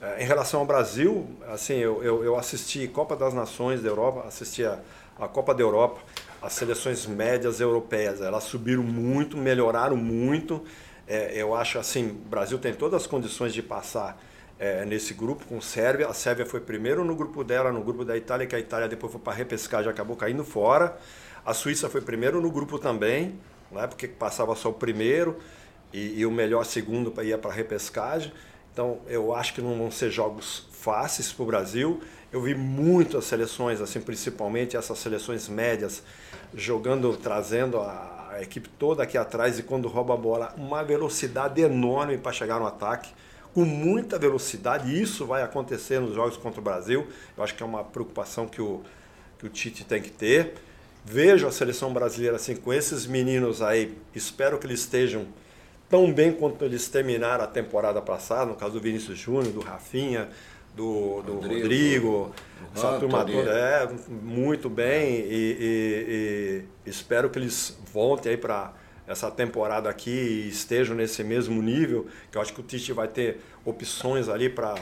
É, 0.00 0.22
em 0.22 0.26
relação 0.26 0.60
ao 0.60 0.66
Brasil, 0.66 1.28
assim, 1.48 1.74
eu, 1.74 2.02
eu, 2.02 2.24
eu, 2.24 2.36
assisti 2.38 2.88
Copa 2.88 3.14
das 3.14 3.34
Nações 3.34 3.82
da 3.82 3.88
Europa, 3.88 4.26
assisti 4.26 4.64
a, 4.64 4.78
a 5.18 5.28
Copa 5.28 5.54
da 5.54 5.62
Europa, 5.62 6.00
as 6.40 6.54
seleções 6.54 7.04
médias 7.06 7.60
europeias, 7.60 8.22
elas 8.22 8.44
subiram 8.44 8.82
muito, 8.82 9.36
melhoraram 9.36 9.98
muito. 9.98 10.64
É, 11.06 11.32
eu 11.34 11.54
acho 11.54 11.78
assim, 11.78 12.08
o 12.08 12.28
Brasil 12.28 12.58
tem 12.58 12.72
todas 12.72 13.02
as 13.02 13.06
condições 13.06 13.52
de 13.52 13.62
passar 13.62 14.18
é, 14.58 14.86
nesse 14.86 15.12
grupo 15.12 15.44
com 15.44 15.60
Sérvia. 15.60 16.08
A 16.08 16.14
Sérvia 16.14 16.46
foi 16.46 16.60
primeiro 16.60 17.04
no 17.04 17.14
grupo 17.14 17.44
dela, 17.44 17.70
no 17.70 17.82
grupo 17.82 18.02
da 18.02 18.16
Itália, 18.16 18.46
que 18.46 18.56
a 18.56 18.58
Itália 18.58 18.88
depois 18.88 19.12
foi 19.12 19.20
para 19.20 19.34
repescar, 19.34 19.84
já 19.84 19.90
acabou 19.90 20.16
caindo 20.16 20.44
fora. 20.44 20.96
A 21.44 21.52
Suíça 21.52 21.90
foi 21.90 22.00
primeiro 22.00 22.40
no 22.40 22.50
grupo 22.50 22.78
também, 22.78 23.38
né, 23.70 23.86
porque 23.86 24.08
passava 24.08 24.54
só 24.54 24.70
o 24.70 24.74
primeiro 24.74 25.36
e, 25.92 26.20
e 26.20 26.26
o 26.26 26.30
melhor 26.30 26.64
segundo 26.64 27.12
ia 27.22 27.36
para 27.36 27.52
repescagem. 27.52 28.32
Então 28.72 29.00
eu 29.06 29.34
acho 29.34 29.54
que 29.54 29.60
não 29.60 29.76
vão 29.76 29.90
ser 29.90 30.10
jogos 30.10 30.66
fáceis 30.72 31.32
para 31.32 31.42
o 31.42 31.46
Brasil. 31.46 32.00
Eu 32.32 32.40
vi 32.40 32.54
muitas 32.54 33.24
seleções, 33.24 33.80
assim, 33.80 34.00
principalmente 34.00 34.76
essas 34.76 34.98
seleções 34.98 35.48
médias, 35.48 36.02
jogando, 36.54 37.16
trazendo 37.16 37.78
a, 37.78 38.18
equipe 38.40 38.68
toda 38.78 39.02
aqui 39.02 39.18
atrás 39.18 39.58
e 39.58 39.62
quando 39.62 39.86
rouba 39.88 40.14
a 40.14 40.16
bola, 40.16 40.54
uma 40.56 40.82
velocidade 40.82 41.60
enorme 41.60 42.16
para 42.16 42.32
chegar 42.32 42.58
no 42.58 42.66
ataque 42.66 43.12
com 43.52 43.64
muita 43.64 44.18
velocidade, 44.18 44.90
e 44.90 45.02
isso 45.02 45.26
vai 45.26 45.42
acontecer 45.42 46.00
nos 46.00 46.14
jogos 46.14 46.36
contra 46.36 46.60
o 46.60 46.64
Brasil. 46.64 47.06
Eu 47.36 47.42
acho 47.42 47.54
que 47.54 47.62
é 47.62 47.66
uma 47.66 47.82
preocupação 47.82 48.46
que 48.46 48.62
o, 48.62 48.80
que 49.38 49.46
o 49.46 49.48
Tite 49.48 49.84
tem 49.84 50.00
que 50.00 50.10
ter. 50.10 50.54
Vejo 51.04 51.46
a 51.46 51.52
seleção 51.52 51.92
brasileira 51.92 52.36
assim, 52.36 52.54
com 52.54 52.72
esses 52.72 53.06
meninos 53.06 53.60
aí, 53.60 53.98
espero 54.14 54.58
que 54.58 54.66
eles 54.66 54.80
estejam 54.80 55.26
tão 55.90 56.12
bem 56.12 56.32
quanto 56.32 56.64
eles 56.64 56.88
terminaram 56.88 57.44
a 57.44 57.48
temporada 57.48 58.00
passada, 58.00 58.46
no 58.46 58.54
caso 58.54 58.74
do 58.74 58.80
Vinícius 58.80 59.18
Júnior, 59.18 59.52
do 59.52 59.60
Rafinha, 59.60 60.28
do, 60.74 61.20
do 61.22 61.34
Rodrigo, 61.34 61.52
Rodrigo 61.58 62.34
essa 62.74 62.98
turma 62.98 63.24
toda, 63.24 63.50
é, 63.50 63.88
muito 64.08 64.70
bem 64.70 65.16
e, 65.16 65.56
e, 65.60 66.64
e 66.86 66.90
espero 66.90 67.28
que 67.28 67.38
eles 67.38 67.76
voltem 67.92 68.30
aí 68.30 68.38
para 68.38 68.72
essa 69.06 69.28
temporada 69.28 69.90
aqui 69.90 70.10
e 70.10 70.48
estejam 70.48 70.94
nesse 70.94 71.24
mesmo 71.24 71.60
nível, 71.60 72.06
que 72.30 72.38
eu 72.38 72.42
acho 72.42 72.54
que 72.54 72.60
o 72.60 72.62
Tite 72.62 72.92
vai 72.92 73.08
ter 73.08 73.40
opções 73.64 74.28
ali 74.28 74.48
para 74.48 74.76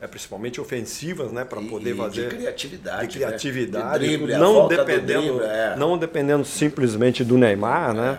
é, 0.00 0.06
principalmente 0.08 0.60
ofensivas, 0.60 1.30
né, 1.30 1.44
para 1.44 1.60
poder 1.62 1.94
fazer 1.94 2.28
de 2.28 2.36
criatividade, 2.36 3.06
de 3.06 3.18
criatividade, 3.18 4.04
né? 4.04 4.10
de 4.10 4.16
drible, 4.16 4.36
não 4.36 4.66
dependendo, 4.66 5.38
drible, 5.38 5.44
é. 5.44 5.76
não 5.76 5.96
dependendo 5.96 6.44
simplesmente 6.44 7.22
do 7.22 7.38
Neymar, 7.38 7.94
né? 7.94 8.18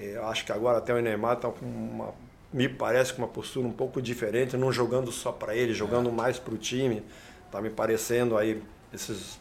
É. 0.00 0.16
Eu 0.16 0.26
acho 0.26 0.44
que 0.44 0.52
agora 0.52 0.78
até 0.78 0.94
o 0.94 1.00
Neymar 1.00 1.34
está 1.34 1.48
com 1.48 1.66
uma, 1.66 2.14
me 2.52 2.68
parece 2.68 3.12
com 3.12 3.22
uma 3.22 3.28
postura 3.28 3.66
um 3.66 3.72
pouco 3.72 4.00
diferente, 4.00 4.56
não 4.56 4.72
jogando 4.72 5.12
só 5.12 5.30
para 5.30 5.54
ele, 5.54 5.72
jogando 5.72 6.08
é. 6.08 6.12
mais 6.12 6.38
para 6.38 6.54
o 6.54 6.58
time. 6.58 7.02
Tá 7.50 7.60
me 7.60 7.70
parecendo 7.70 8.36
aí 8.36 8.62
esses 8.92 9.38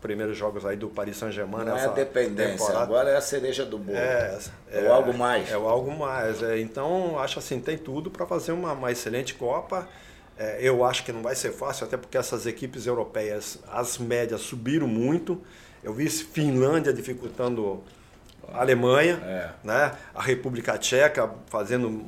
primeiros 0.00 0.36
jogos 0.36 0.64
aí 0.64 0.76
do 0.76 0.88
Paris 0.88 1.16
Saint-Germain. 1.16 1.64
Não 1.64 1.76
é 1.76 1.84
a 1.84 1.88
dependência, 1.88 2.52
temporada. 2.52 2.80
agora 2.80 3.10
é 3.10 3.16
a 3.16 3.20
cereja 3.20 3.64
do 3.64 3.78
bolo. 3.78 3.96
É, 3.96 4.38
é, 4.70 4.84
é 4.84 4.88
o 4.88 4.92
algo 4.92 5.12
mais. 5.14 5.50
É 5.50 5.58
o 5.58 5.66
algo 5.66 5.90
mais. 5.90 6.42
É, 6.42 6.60
então, 6.60 7.18
acho 7.18 7.38
assim, 7.38 7.60
tem 7.60 7.76
tudo 7.76 8.10
para 8.10 8.26
fazer 8.26 8.52
uma, 8.52 8.72
uma 8.72 8.92
excelente 8.92 9.34
Copa. 9.34 9.88
É, 10.38 10.58
eu 10.60 10.84
acho 10.84 11.02
que 11.02 11.12
não 11.12 11.22
vai 11.22 11.34
ser 11.34 11.50
fácil, 11.52 11.86
até 11.86 11.96
porque 11.96 12.16
essas 12.16 12.46
equipes 12.46 12.86
europeias, 12.86 13.58
as 13.68 13.98
médias 13.98 14.42
subiram 14.42 14.86
muito. 14.86 15.40
Eu 15.82 15.94
vi 15.94 16.08
Finlândia 16.10 16.92
dificultando 16.92 17.82
a 18.52 18.60
Alemanha, 18.60 19.14
é. 19.24 19.50
né? 19.64 19.92
a 20.14 20.22
República 20.22 20.78
Tcheca 20.78 21.30
fazendo 21.46 22.04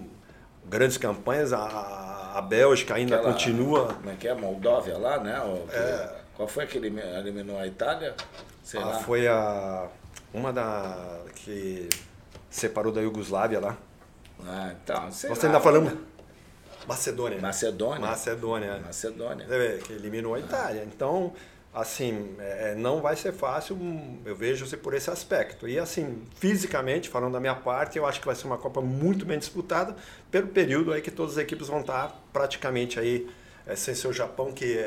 grandes 0.64 0.96
campanhas, 0.96 1.52
a, 1.52 2.32
a 2.34 2.42
Bélgica 2.42 2.94
ainda 2.94 3.16
Aquela, 3.16 3.32
continua. 3.32 3.94
Como 3.94 4.10
é 4.10 4.14
que 4.14 4.28
é? 4.28 4.34
Moldóvia 4.34 4.96
lá, 4.98 5.18
né? 5.18 5.40
O, 5.40 5.66
é, 5.72 6.18
qual 6.36 6.48
foi 6.48 6.66
que 6.66 6.78
eliminou 6.78 7.58
a 7.58 7.66
Itália? 7.66 8.14
Sei 8.62 8.80
ah, 8.80 8.86
lá. 8.86 8.98
Foi 9.00 9.26
a. 9.26 9.88
Uma 10.32 10.52
da. 10.52 11.22
que 11.34 11.88
separou 12.50 12.92
da 12.92 13.00
Iugoslávia 13.00 13.60
lá. 13.60 13.76
Ah, 14.46 14.72
então. 14.82 15.10
Sei 15.10 15.28
Nós 15.30 15.42
ainda 15.44 15.60
falamos. 15.60 15.92
Macedônia. 16.86 17.40
Macedônia. 17.40 18.00
Macedônia. 18.06 18.78
Macedônia. 18.78 19.46
que 19.84 19.92
eliminou 19.92 20.34
a 20.34 20.38
Itália. 20.38 20.84
Então, 20.84 21.34
assim, 21.72 22.34
é, 22.38 22.74
não 22.74 23.00
vai 23.00 23.16
ser 23.16 23.32
fácil, 23.32 23.78
eu 24.24 24.34
vejo 24.34 24.66
se 24.66 24.76
por 24.76 24.94
esse 24.94 25.10
aspecto. 25.10 25.68
E 25.68 25.78
assim, 25.78 26.22
fisicamente, 26.36 27.08
falando 27.08 27.32
da 27.32 27.40
minha 27.40 27.54
parte, 27.54 27.98
eu 27.98 28.06
acho 28.06 28.20
que 28.20 28.26
vai 28.26 28.34
ser 28.34 28.46
uma 28.46 28.58
Copa 28.58 28.80
muito 28.80 29.24
bem 29.24 29.38
disputada, 29.38 29.94
pelo 30.30 30.48
período 30.48 30.92
aí 30.92 31.00
que 31.00 31.10
todas 31.10 31.32
as 31.32 31.38
equipes 31.38 31.68
vão 31.68 31.80
estar 31.80 32.20
praticamente 32.32 32.98
aí, 32.98 33.28
é, 33.66 33.76
sem 33.76 33.94
ser 33.94 34.08
o 34.08 34.12
Japão, 34.12 34.52
que 34.52 34.86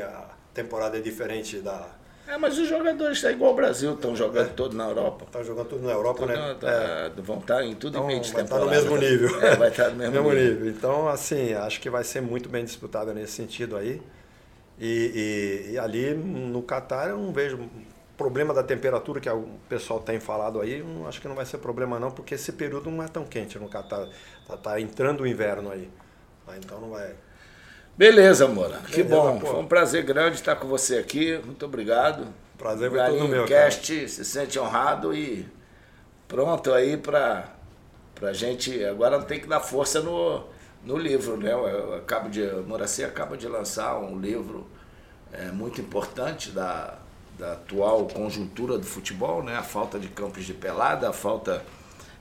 temporada 0.52 0.98
é 0.98 1.00
diferente 1.00 1.58
da. 1.58 1.88
É, 2.26 2.38
mas 2.38 2.56
os 2.56 2.68
jogadores 2.68 3.18
estão 3.18 3.30
igual 3.30 3.50
ao 3.50 3.56
Brasil, 3.56 3.94
estão 3.94 4.14
jogando 4.14 4.50
é. 4.50 4.52
todo 4.52 4.76
na 4.76 4.88
Europa. 4.88 5.24
Estão 5.24 5.44
jogando 5.44 5.68
tudo 5.68 5.86
na 5.86 5.92
Europa, 5.92 6.20
tudo 6.20 6.32
né? 6.32 6.56
Tá, 6.60 6.70
é. 6.70 7.12
Vão 7.20 7.38
estar 7.38 7.64
em 7.64 7.74
tudo 7.74 7.96
então, 7.96 8.04
em 8.04 8.06
meio 8.06 8.20
de 8.20 8.32
vai 8.32 8.42
temporada. 8.42 8.76
Estar 8.76 8.90
no 8.90 8.96
mesmo 8.96 9.10
nível. 9.10 9.42
É, 9.42 9.56
vai 9.56 9.68
estar 9.68 9.90
no 9.90 9.96
mesmo, 9.96 10.12
mesmo 10.22 10.28
nível. 10.32 10.54
nível. 10.54 10.68
Então, 10.70 11.08
assim, 11.08 11.52
acho 11.52 11.80
que 11.80 11.90
vai 11.90 12.04
ser 12.04 12.22
muito 12.22 12.48
bem 12.48 12.64
disputado 12.64 13.12
nesse 13.12 13.32
sentido 13.32 13.76
aí. 13.76 14.00
E, 14.78 15.68
e, 15.68 15.72
e 15.72 15.78
ali 15.78 16.14
no 16.14 16.62
Catar 16.62 17.10
eu 17.10 17.18
não 17.18 17.32
vejo 17.32 17.58
problema 18.16 18.54
da 18.54 18.62
temperatura 18.62 19.20
que 19.20 19.28
o 19.28 19.48
pessoal 19.68 20.00
tem 20.00 20.20
falado 20.20 20.60
aí, 20.60 20.84
acho 21.08 21.20
que 21.20 21.26
não 21.26 21.34
vai 21.34 21.44
ser 21.44 21.58
problema 21.58 21.98
não, 21.98 22.10
porque 22.10 22.34
esse 22.34 22.52
período 22.52 22.90
não 22.90 23.02
é 23.02 23.08
tão 23.08 23.24
quente 23.24 23.58
no 23.58 23.68
Catar. 23.68 24.08
Tá, 24.46 24.56
tá 24.56 24.80
entrando 24.80 25.22
o 25.22 25.26
inverno 25.26 25.70
aí. 25.70 25.90
Então 26.58 26.80
não 26.80 26.90
vai. 26.90 27.14
Beleza, 27.96 28.48
Moura. 28.48 28.78
Que 28.90 29.02
bom. 29.02 29.38
Pô. 29.38 29.46
Foi 29.46 29.60
um 29.60 29.66
prazer 29.66 30.02
grande 30.02 30.36
estar 30.36 30.56
com 30.56 30.66
você 30.66 30.98
aqui. 30.98 31.38
Muito 31.44 31.64
obrigado. 31.64 32.26
Prazer 32.56 32.90
foi 32.90 33.04
todo 33.06 33.28
meu. 33.28 33.44
Cast 33.44 33.94
cara. 33.94 34.08
se 34.08 34.24
sente 34.24 34.58
honrado 34.58 35.14
e 35.14 35.46
pronto 36.28 36.72
aí 36.72 36.96
para 36.96 37.48
a 38.20 38.32
gente. 38.32 38.84
Agora 38.84 39.20
tem 39.22 39.40
que 39.40 39.46
dar 39.46 39.60
força 39.60 40.00
no, 40.00 40.44
no 40.84 40.96
livro, 40.96 41.36
né? 41.36 41.52
Eu 41.52 41.94
acabo 41.96 42.28
de, 42.28 42.44
Moraci 42.66 43.04
acaba 43.04 43.36
de 43.36 43.46
lançar 43.46 43.98
um 43.98 44.18
livro 44.18 44.66
é, 45.32 45.50
muito 45.50 45.80
importante 45.80 46.50
da, 46.50 46.98
da 47.38 47.52
atual 47.52 48.06
conjuntura 48.06 48.78
do 48.78 48.86
futebol, 48.86 49.42
né? 49.42 49.56
A 49.56 49.62
falta 49.62 49.98
de 49.98 50.08
campos 50.08 50.44
de 50.44 50.54
pelada, 50.54 51.08
a 51.08 51.12
falta 51.12 51.64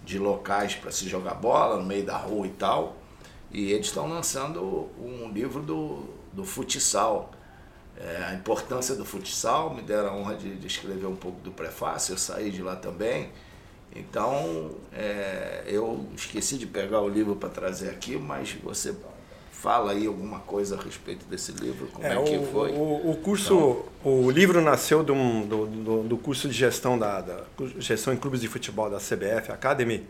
de 0.04 0.18
locais 0.18 0.76
para 0.76 0.92
se 0.92 1.08
jogar 1.08 1.36
bola 1.36 1.78
no 1.78 1.86
meio 1.86 2.06
da 2.06 2.18
rua 2.18 2.48
e 2.48 2.52
tal. 2.52 2.98
E 3.52 3.72
eles 3.72 3.88
estão 3.88 4.08
lançando 4.08 4.90
um 4.98 5.30
livro 5.32 5.62
do, 5.62 6.06
do 6.32 6.44
futsal. 6.46 7.32
É, 7.98 8.24
a 8.30 8.34
importância 8.34 8.96
do 8.96 9.06
futsal, 9.06 9.74
me 9.74 9.82
deram 9.82 10.10
a 10.10 10.16
honra 10.16 10.36
de, 10.36 10.56
de, 10.56 10.66
escrever 10.66 11.06
um 11.06 11.16
pouco 11.16 11.40
do 11.42 11.52
prefácio, 11.52 12.14
eu 12.14 12.18
saí 12.18 12.50
de 12.50 12.64
lá 12.64 12.76
também. 12.76 13.30
Então, 13.96 14.72
é, 14.94 15.64
eu 15.68 16.06
esqueci 16.16 16.58
de 16.58 16.66
pegar 16.66 17.02
o 17.02 17.10
livro 17.10 17.36
para 17.36 17.50
trazer 17.50 17.90
aqui, 17.90 18.16
mas 18.16 18.54
você 18.64 18.96
fala 19.52 19.92
aí 19.92 20.08
alguma 20.08 20.40
coisa 20.40 20.76
a 20.76 20.82
respeito 20.82 21.26
desse 21.26 21.52
livro, 21.52 21.88
como 21.88 22.06
é, 22.06 22.16
é 22.16 22.24
que 22.24 22.46
foi? 22.52 22.72
O, 22.72 23.12
o 23.12 23.18
curso, 23.22 23.86
então, 24.00 24.14
o 24.24 24.32
livro 24.32 24.60
nasceu 24.60 25.04
do, 25.04 25.14
do, 25.46 26.04
do, 26.04 26.18
curso 26.18 26.48
de 26.48 26.54
gestão 26.56 26.98
da, 26.98 27.22
da, 27.22 27.44
gestão 27.78 28.12
em 28.12 28.18
clubes 28.18 28.42
de 28.42 28.48
futebol 28.48 28.90
da 28.90 28.98
CBF 28.98 29.52
Academy, 29.52 30.08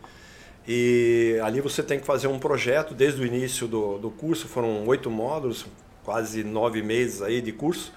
e 0.66 1.38
ali 1.42 1.60
você 1.60 1.82
tem 1.82 1.98
que 1.98 2.06
fazer 2.06 2.28
um 2.28 2.38
projeto 2.38 2.94
desde 2.94 3.20
o 3.20 3.26
início 3.26 3.66
do, 3.66 3.98
do 3.98 4.10
curso, 4.10 4.48
foram 4.48 4.86
oito 4.86 5.10
módulos, 5.10 5.66
quase 6.04 6.42
nove 6.44 6.82
meses 6.82 7.20
aí 7.20 7.40
de 7.40 7.52
curso. 7.52 7.92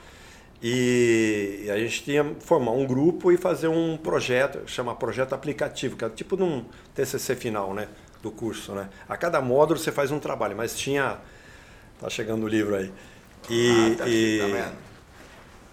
E 0.61 1.67
a 1.69 1.77
gente 1.77 2.03
tinha 2.03 2.23
que 2.23 2.43
formar 2.43 2.71
um 2.71 2.85
grupo 2.85 3.31
e 3.31 3.37
fazer 3.37 3.67
um 3.67 3.97
projeto, 3.97 4.61
chama 4.67 4.95
projeto 4.95 5.33
aplicativo, 5.33 5.95
que 5.95 6.05
é 6.05 6.09
tipo 6.09 6.35
de 6.35 6.43
um 6.43 6.65
TCC 6.93 7.35
final, 7.35 7.73
né, 7.73 7.87
do 8.23 8.31
curso, 8.31 8.71
né? 8.71 8.89
A 9.07 9.15
cada 9.17 9.41
módulo 9.41 9.79
você 9.79 9.91
faz 9.91 10.11
um 10.11 10.19
trabalho, 10.19 10.55
mas 10.55 10.75
tinha 10.77 11.17
tá 11.99 12.09
chegando 12.09 12.43
o 12.43 12.47
livro 12.47 12.75
aí. 12.75 12.91
E, 13.49 13.93
ah, 13.93 13.97
tá 13.97 14.07
e, 14.07 14.39
tá 14.39 14.71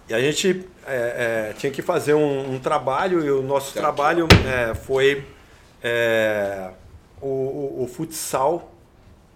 E 0.09 0.13
a 0.13 0.19
gente 0.19 0.65
é, 0.85 1.49
é, 1.49 1.53
tinha 1.53 1.71
que 1.71 1.81
fazer 1.81 2.13
um, 2.13 2.53
um, 2.53 2.59
trabalho, 2.59 3.23
e 3.23 3.31
o 3.31 3.41
nosso 3.41 3.71
certo. 3.71 3.83
trabalho 3.83 4.27
é, 4.45 4.75
foi 4.75 5.25
é, 5.81 6.69
o, 7.21 7.27
o, 7.27 7.83
o, 7.83 7.87
futsal 7.87 8.73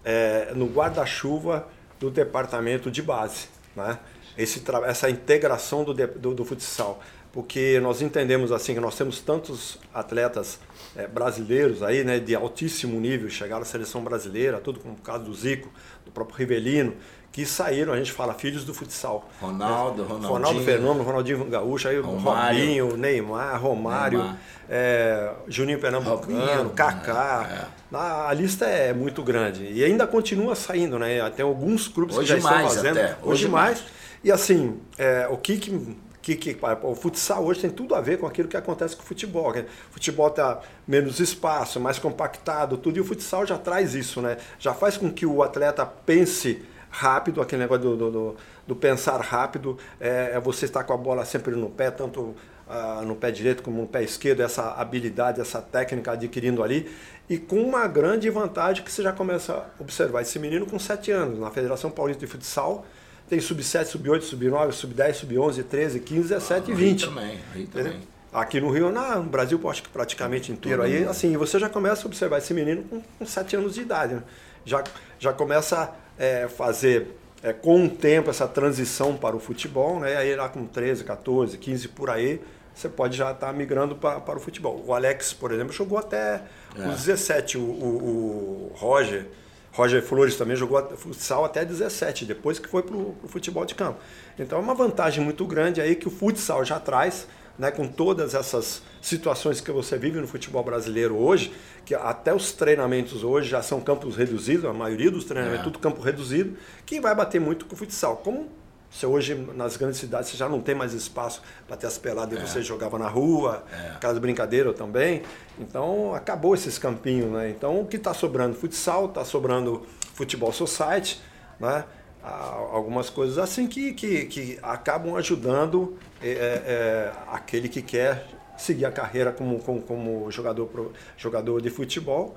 é, 0.04 0.52
no 0.54 0.66
guarda-chuva 0.66 1.66
do 1.98 2.10
departamento 2.10 2.90
de 2.90 3.02
base. 3.02 3.48
Né? 3.74 3.98
Esse, 4.38 4.62
essa 4.86 5.10
integração 5.10 5.84
do, 5.84 5.92
do, 5.92 6.34
do, 6.34 6.44
futsal. 6.44 7.00
Porque 7.32 7.78
nós 7.80 8.00
entendemos 8.00 8.52
assim 8.52 8.72
que 8.72 8.80
nós 8.80 8.96
temos 8.96 9.20
tantos 9.20 9.78
atletas 9.92 10.58
é, 10.96 11.06
brasileiros 11.06 11.82
aí, 11.82 12.02
né, 12.02 12.18
de 12.18 12.34
altíssimo 12.34 12.98
nível, 12.98 13.28
chegaram 13.28 13.62
à 13.62 13.64
seleção 13.64 14.02
brasileira, 14.02 14.58
tudo 14.58 14.80
como 14.80 14.94
o 14.94 14.98
caso 14.98 15.24
do 15.24 15.34
Zico, 15.34 15.68
do 16.06 16.10
próprio 16.10 16.38
Rivelino, 16.38 16.94
que 17.30 17.44
saíram, 17.44 17.92
a 17.92 17.96
gente 17.96 18.10
fala, 18.10 18.34
filhos 18.34 18.64
do 18.64 18.74
futsal. 18.74 19.28
Ronaldo, 19.40 20.02
Ronaldinho. 20.02 20.32
Ronaldo 20.32 20.60
Fenômeno, 20.62 21.04
Ronaldinho 21.04 21.44
Gaúcho, 21.44 21.88
aí 21.88 22.00
Romário, 22.00 22.58
Robinho, 22.58 22.96
Neymar, 22.96 23.62
Romário, 23.62 24.18
Neymar. 24.18 24.38
É, 24.68 25.32
Juninho 25.46 25.78
Pernambucano, 25.78 26.40
Robinho, 26.40 26.70
Kaká. 26.70 27.68
É. 27.92 27.96
A, 27.96 28.28
a, 28.28 28.34
lista 28.34 28.66
é 28.66 28.92
muito 28.92 29.22
grande. 29.22 29.70
E 29.72 29.84
ainda 29.84 30.06
continua 30.06 30.54
saindo, 30.54 30.98
né? 30.98 31.30
Tem 31.30 31.44
alguns 31.44 31.86
clubes 31.86 32.16
Hoje 32.16 32.34
que 32.34 32.40
já 32.40 32.48
estão 32.50 32.68
fazendo. 32.68 32.98
Até. 32.98 33.16
Hoje, 33.22 33.44
Hoje 33.44 33.48
mais. 33.48 33.78
mais. 33.80 33.98
E 34.22 34.32
assim, 34.32 34.80
é, 34.96 35.26
o 35.28 35.36
que, 35.36 35.56
que, 35.58 35.96
que, 36.20 36.36
que, 36.36 36.58
o 36.82 36.94
futsal 36.94 37.44
hoje 37.44 37.60
tem 37.60 37.70
tudo 37.70 37.94
a 37.94 38.00
ver 38.00 38.18
com 38.18 38.26
aquilo 38.26 38.48
que 38.48 38.56
acontece 38.56 38.96
com 38.96 39.02
o 39.02 39.06
futebol. 39.06 39.50
O 39.50 39.64
futebol 39.92 40.28
está 40.28 40.60
menos 40.86 41.20
espaço, 41.20 41.80
mais 41.80 41.98
compactado, 41.98 42.76
tudo, 42.76 42.98
e 42.98 43.00
o 43.00 43.04
futsal 43.04 43.46
já 43.46 43.56
traz 43.56 43.94
isso, 43.94 44.20
né? 44.20 44.36
Já 44.58 44.74
faz 44.74 44.96
com 44.96 45.10
que 45.10 45.24
o 45.24 45.42
atleta 45.42 45.86
pense 45.86 46.62
rápido, 46.90 47.40
aquele 47.40 47.62
negócio 47.62 47.84
do, 47.84 47.96
do, 47.96 48.10
do, 48.10 48.36
do 48.66 48.76
pensar 48.76 49.20
rápido, 49.20 49.78
é, 50.00 50.32
é, 50.34 50.40
você 50.40 50.64
estar 50.64 50.84
com 50.84 50.92
a 50.92 50.96
bola 50.96 51.24
sempre 51.24 51.54
no 51.54 51.68
pé, 51.68 51.90
tanto 51.90 52.34
ah, 52.68 53.02
no 53.04 53.16
pé 53.16 53.30
direito 53.30 53.62
como 53.62 53.80
no 53.80 53.86
pé 53.86 54.02
esquerdo, 54.02 54.40
essa 54.40 54.72
habilidade, 54.72 55.40
essa 55.40 55.60
técnica 55.60 56.12
adquirindo 56.12 56.62
ali, 56.62 56.90
e 57.28 57.38
com 57.38 57.60
uma 57.60 57.86
grande 57.86 58.28
vantagem 58.30 58.82
que 58.82 58.90
você 58.90 59.02
já 59.02 59.12
começa 59.12 59.54
a 59.54 59.82
observar 59.82 60.22
esse 60.22 60.38
menino 60.38 60.66
com 60.66 60.78
7 60.78 61.10
anos, 61.10 61.38
na 61.38 61.50
Federação 61.50 61.90
Paulista 61.90 62.24
de 62.24 62.30
Futsal, 62.30 62.84
tem 63.28 63.40
sub-7, 63.40 63.86
sub-8, 63.86 64.22
sub-9, 64.22 64.72
sub-10, 64.72 65.14
sub-11, 65.14 65.64
13, 65.64 66.00
15, 66.00 66.28
17 66.28 66.70
e 66.70 66.74
20. 66.74 67.00
Rio 67.00 67.08
também, 67.08 67.38
Rio 67.54 67.66
também. 67.68 68.00
Aqui 68.32 68.60
no 68.60 68.70
Rio, 68.70 68.90
no 68.90 69.22
Brasil, 69.24 69.60
acho 69.68 69.82
que 69.82 69.88
praticamente 69.88 70.52
inteiro. 70.52 70.82
Aí, 70.82 71.04
assim, 71.04 71.36
você 71.36 71.58
já 71.58 71.68
começa 71.68 72.02
a 72.02 72.06
observar 72.06 72.38
esse 72.38 72.52
menino 72.52 72.82
com, 72.84 73.00
com 73.00 73.26
7 73.26 73.56
anos 73.56 73.74
de 73.74 73.80
idade. 73.80 74.14
Né? 74.14 74.22
Já, 74.64 74.84
já 75.18 75.32
começa 75.32 75.82
a 75.82 75.94
é, 76.22 76.46
fazer 76.46 77.16
é, 77.42 77.52
com 77.52 77.86
o 77.86 77.88
tempo 77.88 78.28
essa 78.28 78.46
transição 78.46 79.16
para 79.16 79.34
o 79.34 79.40
futebol, 79.40 80.00
né? 80.00 80.16
aí 80.16 80.34
lá 80.36 80.48
com 80.48 80.66
13, 80.66 81.04
14, 81.04 81.56
15 81.56 81.88
por 81.88 82.10
aí, 82.10 82.40
você 82.74 82.88
pode 82.88 83.16
já 83.16 83.32
estar 83.32 83.48
tá 83.48 83.52
migrando 83.52 83.96
para, 83.96 84.20
para 84.20 84.36
o 84.36 84.40
futebol. 84.40 84.84
O 84.86 84.94
Alex, 84.94 85.32
por 85.32 85.50
exemplo, 85.50 85.72
jogou 85.72 85.98
até 85.98 86.42
é. 86.76 86.88
os 86.88 87.04
17. 87.04 87.58
O, 87.58 87.60
o, 87.60 87.64
o, 87.64 88.72
Roger, 88.76 89.26
Roger 89.72 90.02
Flores 90.02 90.36
também 90.36 90.56
jogou 90.56 90.80
futsal 90.96 91.44
até 91.44 91.64
17, 91.64 92.24
depois 92.24 92.58
que 92.58 92.68
foi 92.68 92.82
para 92.82 92.96
o 92.96 93.16
futebol 93.28 93.64
de 93.64 93.74
campo. 93.74 94.00
Então 94.38 94.58
é 94.58 94.62
uma 94.62 94.74
vantagem 94.74 95.22
muito 95.22 95.44
grande 95.46 95.80
aí 95.80 95.94
que 95.94 96.08
o 96.08 96.10
futsal 96.10 96.64
já 96.64 96.80
traz 96.80 97.26
né, 97.58 97.70
com 97.70 97.88
todas 97.88 98.34
essas 98.34 98.82
situações 99.02 99.60
que 99.60 99.70
você 99.72 99.98
vive 99.98 100.20
no 100.20 100.28
futebol 100.28 100.62
brasileiro 100.62 101.16
hoje, 101.16 101.52
que 101.84 101.94
até 101.94 102.32
os 102.32 102.52
treinamentos 102.52 103.24
hoje 103.24 103.48
já 103.50 103.62
são 103.62 103.80
campos 103.80 104.16
reduzidos, 104.16 104.64
a 104.64 104.72
maioria 104.72 105.10
dos 105.10 105.24
treinamentos 105.24 105.60
é 105.60 105.64
tudo 105.64 105.78
campo 105.78 106.00
reduzido, 106.00 106.56
que 106.86 107.00
vai 107.00 107.14
bater 107.14 107.40
muito 107.40 107.66
com 107.66 107.74
o 107.74 107.78
futsal. 107.78 108.18
Como 108.18 108.48
você 108.90 109.06
hoje 109.06 109.34
nas 109.54 109.76
grandes 109.76 109.98
cidades 109.98 110.30
você 110.30 110.36
já 110.36 110.48
não 110.48 110.60
tem 110.60 110.74
mais 110.74 110.94
espaço 110.94 111.42
para 111.66 111.76
ter 111.76 111.86
as 111.86 111.98
peladas 111.98 112.38
é. 112.38 112.42
e 112.42 112.46
você 112.46 112.62
jogava 112.62 112.98
na 112.98 113.08
rua, 113.08 113.64
é. 113.72 113.90
aquelas 113.90 114.18
brincadeiras 114.18 114.74
também. 114.76 115.22
Então 115.58 116.14
acabou 116.14 116.54
esses 116.54 116.78
campinhos, 116.78 117.30
né? 117.30 117.50
Então 117.50 117.80
o 117.80 117.86
que 117.86 117.96
está 117.96 118.14
sobrando? 118.14 118.54
Futsal, 118.56 119.06
está 119.06 119.24
sobrando 119.24 119.86
futebol 120.14 120.52
society, 120.52 121.20
né? 121.60 121.84
algumas 122.22 123.08
coisas 123.08 123.38
assim 123.38 123.66
que, 123.66 123.92
que, 123.92 124.26
que 124.26 124.58
acabam 124.62 125.16
ajudando 125.16 125.96
é, 126.22 126.28
é, 126.28 126.32
é, 126.32 127.12
aquele 127.28 127.68
que 127.68 127.80
quer 127.80 128.26
seguir 128.56 128.84
a 128.84 128.92
carreira 128.92 129.32
como, 129.32 129.60
como, 129.60 129.80
como 129.80 130.30
jogador, 130.30 130.92
jogador 131.16 131.62
de 131.62 131.70
futebol. 131.70 132.36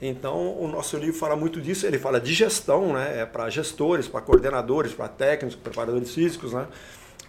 Então, 0.00 0.58
o 0.58 0.66
nosso 0.66 0.96
livro 0.96 1.14
fala 1.18 1.36
muito 1.36 1.60
disso. 1.60 1.86
Ele 1.86 1.98
fala 1.98 2.20
de 2.20 2.32
gestão, 2.32 2.94
né? 2.94 3.20
É 3.20 3.26
para 3.26 3.50
gestores, 3.50 4.08
para 4.08 4.20
coordenadores, 4.20 4.92
para 4.92 5.08
técnicos, 5.08 5.54
preparadores 5.56 6.14
físicos, 6.14 6.52
né? 6.52 6.66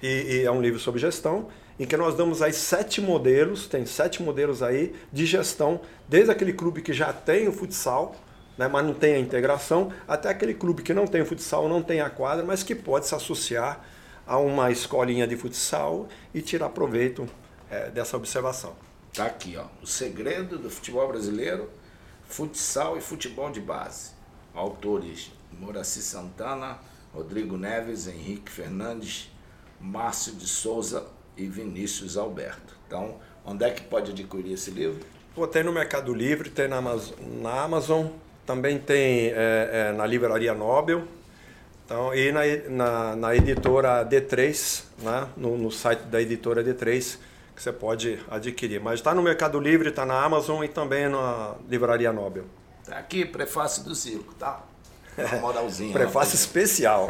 E, 0.01 0.07
e, 0.07 0.45
é 0.45 0.51
um 0.51 0.61
livro 0.61 0.79
sobre 0.79 0.99
gestão, 0.99 1.47
em 1.79 1.85
que 1.85 1.95
nós 1.95 2.15
damos 2.15 2.41
aí 2.41 2.51
sete 2.51 2.99
modelos, 2.99 3.67
tem 3.67 3.85
sete 3.85 4.21
modelos 4.21 4.63
aí 4.63 4.95
de 5.11 5.25
gestão, 5.25 5.81
desde 6.07 6.31
aquele 6.31 6.53
clube 6.53 6.81
que 6.81 6.91
já 6.91 7.13
tem 7.13 7.47
o 7.47 7.51
futsal, 7.51 8.15
né, 8.57 8.67
mas 8.67 8.83
não 8.83 8.93
tem 8.93 9.13
a 9.13 9.19
integração, 9.19 9.91
até 10.07 10.29
aquele 10.29 10.55
clube 10.55 10.81
que 10.81 10.93
não 10.93 11.05
tem 11.05 11.21
o 11.21 11.25
futsal, 11.25 11.69
não 11.69 11.83
tem 11.83 12.01
a 12.01 12.09
quadra, 12.09 12.43
mas 12.43 12.63
que 12.63 12.73
pode 12.73 13.07
se 13.07 13.13
associar 13.13 13.85
a 14.25 14.37
uma 14.37 14.71
escolinha 14.71 15.27
de 15.27 15.35
futsal 15.35 16.07
e 16.33 16.41
tirar 16.41 16.69
proveito 16.69 17.27
é, 17.69 17.89
dessa 17.89 18.17
observação. 18.17 18.75
Tá 19.13 19.25
aqui, 19.25 19.55
ó, 19.57 19.65
o 19.83 19.87
segredo 19.87 20.57
do 20.57 20.69
futebol 20.69 21.07
brasileiro, 21.07 21.69
futsal 22.31 22.97
e 22.97 23.01
futebol 23.01 23.51
de 23.51 23.59
base. 23.59 24.11
Autores: 24.53 25.31
Moraci 25.59 26.01
Santana, 26.01 26.79
Rodrigo 27.13 27.57
Neves, 27.57 28.07
Henrique 28.07 28.49
Fernandes, 28.49 29.29
Márcio 29.79 30.33
de 30.33 30.47
Souza 30.47 31.05
e 31.37 31.45
Vinícius 31.45 32.17
Alberto. 32.17 32.75
Então, 32.87 33.15
onde 33.45 33.65
é 33.65 33.69
que 33.69 33.81
pode 33.83 34.11
adquirir 34.11 34.53
esse 34.53 34.71
livro? 34.71 35.05
Pô, 35.35 35.47
tem 35.47 35.63
no 35.63 35.71
Mercado 35.71 36.13
Livre, 36.13 36.49
tem 36.49 36.67
na 36.67 36.77
Amazon, 36.77 37.15
na 37.41 37.61
Amazon 37.61 38.07
também 38.45 38.79
tem 38.79 39.27
é, 39.27 39.69
é, 39.71 39.91
na 39.93 40.05
Livraria 40.05 40.53
Nobel, 40.53 41.07
então, 41.85 42.13
e 42.13 42.31
na, 42.31 42.41
na, 42.69 43.15
na 43.15 43.35
editora 43.35 44.05
D3, 44.05 44.83
né? 44.99 45.27
no, 45.35 45.57
no 45.57 45.69
site 45.69 46.03
da 46.03 46.21
editora 46.21 46.63
D3, 46.63 47.17
que 47.61 47.63
você 47.63 47.71
pode 47.71 48.19
adquirir. 48.27 48.81
Mas 48.81 48.95
está 48.95 49.13
no 49.13 49.21
Mercado 49.21 49.59
Livre, 49.59 49.89
está 49.89 50.03
na 50.03 50.19
Amazon 50.19 50.63
e 50.63 50.67
também 50.67 51.07
na 51.07 51.53
Livraria 51.69 52.11
Nobel. 52.11 52.45
Tá 52.83 52.97
aqui, 52.97 53.23
prefácio 53.23 53.83
do 53.83 53.93
circo, 53.93 54.33
tá? 54.33 54.63
Moralzinha. 55.39 55.93
prefácio 55.93 56.33
especial. 56.33 57.07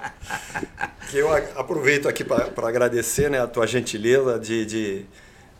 que 1.10 1.18
eu 1.18 1.30
aproveito 1.56 2.08
aqui 2.08 2.24
para 2.24 2.68
agradecer 2.68 3.28
né, 3.28 3.38
a 3.38 3.46
tua 3.46 3.66
gentileza 3.66 4.38
de, 4.38 4.64
de, 4.64 5.06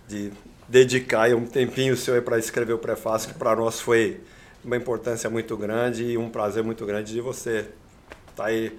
de 0.08 0.32
dedicar 0.66 1.28
um 1.34 1.44
tempinho 1.44 1.94
seu 1.94 2.22
para 2.22 2.38
escrever 2.38 2.72
o 2.72 2.78
prefácio, 2.78 3.28
que 3.28 3.38
para 3.38 3.54
nós 3.54 3.80
foi 3.80 4.20
uma 4.64 4.76
importância 4.76 5.28
muito 5.28 5.56
grande 5.58 6.04
e 6.04 6.16
um 6.16 6.30
prazer 6.30 6.64
muito 6.64 6.86
grande 6.86 7.12
de 7.12 7.20
você 7.20 7.66
estar 8.30 8.44
tá 8.44 8.44
aí. 8.46 8.78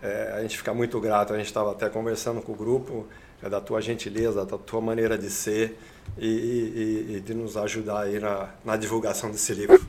É, 0.00 0.34
a 0.36 0.42
gente 0.42 0.56
fica 0.56 0.72
muito 0.72 0.98
grato. 1.00 1.34
A 1.34 1.36
gente 1.36 1.46
estava 1.46 1.72
até 1.72 1.90
conversando 1.90 2.40
com 2.40 2.52
o 2.52 2.54
grupo 2.54 3.06
é, 3.44 3.48
da 3.48 3.60
tua 3.60 3.80
gentileza, 3.80 4.44
da 4.44 4.56
tua 4.56 4.80
maneira 4.80 5.18
de 5.18 5.28
ser 5.28 5.78
e, 6.16 6.26
e, 6.26 7.16
e 7.16 7.20
de 7.20 7.34
nos 7.34 7.56
ajudar 7.56 8.02
aí 8.02 8.18
na, 8.18 8.48
na, 8.64 8.76
divulgação 8.76 9.30
desse 9.30 9.52
livro. 9.52 9.84